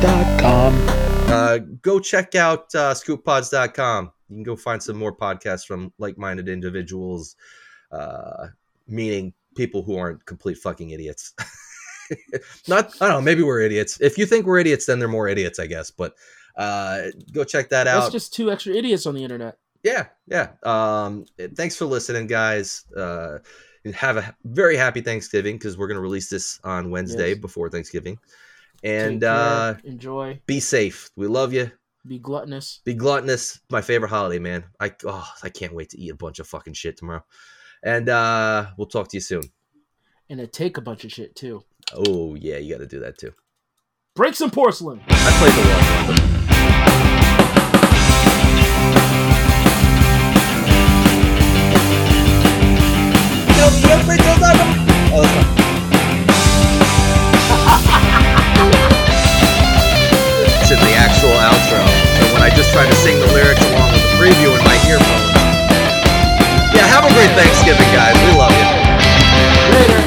dot 0.00 0.40
com. 0.40 0.74
Uh, 1.28 1.58
go 1.82 2.00
check 2.00 2.34
out 2.34 2.74
uh, 2.74 2.94
scooppods.com. 2.94 4.12
You 4.28 4.36
can 4.36 4.42
go 4.42 4.56
find 4.56 4.82
some 4.82 4.96
more 4.96 5.14
podcasts 5.14 5.66
from 5.66 5.92
like-minded 5.98 6.48
individuals, 6.48 7.36
uh, 7.92 8.48
meaning 8.86 9.32
people 9.56 9.82
who 9.82 9.96
aren't 9.98 10.24
complete 10.24 10.58
fucking 10.58 10.90
idiots. 10.90 11.34
Not, 12.68 12.94
I 13.00 13.08
don't 13.08 13.16
know. 13.16 13.20
Maybe 13.20 13.42
we're 13.42 13.60
idiots. 13.60 14.00
If 14.00 14.16
you 14.16 14.24
think 14.24 14.46
we're 14.46 14.58
idiots, 14.58 14.86
then 14.86 14.98
they're 14.98 15.08
more 15.08 15.28
idiots, 15.28 15.58
I 15.58 15.66
guess. 15.66 15.90
But 15.90 16.14
uh, 16.58 17.06
go 17.32 17.44
check 17.44 17.70
that 17.70 17.86
out. 17.86 18.00
That's 18.00 18.12
just 18.12 18.34
two 18.34 18.50
extra 18.50 18.74
idiots 18.74 19.06
on 19.06 19.14
the 19.14 19.22
internet. 19.22 19.56
yeah 19.82 20.06
yeah. 20.26 20.48
Um 20.64 21.24
thanks 21.56 21.76
for 21.76 21.86
listening 21.86 22.26
guys. 22.26 22.84
Uh 22.96 23.38
have 23.94 24.18
a 24.18 24.36
very 24.44 24.76
happy 24.76 25.00
thanksgiving 25.00 25.54
because 25.56 25.78
we're 25.78 25.86
going 25.86 25.96
to 25.96 26.02
release 26.02 26.28
this 26.28 26.60
on 26.64 26.90
wednesday 26.90 27.30
Yes. 27.30 27.38
before 27.38 27.70
thanksgiving. 27.70 28.18
And 28.82 29.24
uh 29.24 29.76
enjoy, 29.84 30.40
be 30.46 30.60
safe. 30.60 31.10
We 31.16 31.26
love 31.28 31.52
you 31.54 31.70
be 32.06 32.18
gluttonous. 32.18 32.80
be 32.84 32.94
gluttonous. 32.94 33.60
My 33.70 33.80
favorite 33.80 34.08
holiday 34.10 34.38
man. 34.40 34.64
I 34.80 34.92
oh 35.04 35.26
i 35.42 35.48
can't 35.48 35.72
wait 35.74 35.90
to 35.90 35.98
eat 36.00 36.10
a 36.10 36.14
bunch 36.16 36.38
of 36.40 36.46
fucking 36.48 36.74
shit 36.74 36.96
tomorrow. 36.98 37.24
And 37.82 38.08
uh 38.08 38.66
we'll 38.76 38.88
talk 38.88 39.08
to 39.08 39.16
you 39.16 39.20
soon. 39.22 39.42
And 40.28 40.40
it 40.40 40.52
take 40.52 40.76
a 40.76 40.82
bunch 40.82 41.04
of 41.04 41.12
shit 41.12 41.34
too. 41.36 41.62
oh 41.94 42.34
yeah 42.34 42.58
you 42.58 42.74
got 42.74 42.80
to 42.80 42.86
do 42.86 43.00
that 43.00 43.16
too. 43.16 43.32
Break 44.16 44.34
some 44.34 44.50
porcelain. 44.50 45.00
i 45.08 45.30
played 45.38 45.54
the 45.54 46.26
long 46.28 46.37
Oh, 53.90 55.22
that's 55.22 55.32
fine. 55.32 55.48
This 60.60 60.70
is 60.70 60.78
the 60.78 60.94
actual 61.00 61.32
outro. 61.40 61.80
And 62.20 62.32
when 62.34 62.42
I 62.42 62.50
just 62.54 62.72
try 62.72 62.84
to 62.86 62.94
sing 62.94 63.18
the 63.18 63.32
lyrics 63.32 63.64
along 63.72 63.92
with 63.92 64.02
the 64.02 64.08
preview 64.20 64.52
in 64.52 64.64
my 64.64 64.76
earphones. 64.84 65.32
Yeah, 66.74 66.86
have 66.86 67.04
a 67.04 67.12
great 67.14 67.30
Thanksgiving, 67.32 67.88
guys. 67.94 68.14
We 68.28 68.36
love 68.36 68.52
you. 68.52 69.97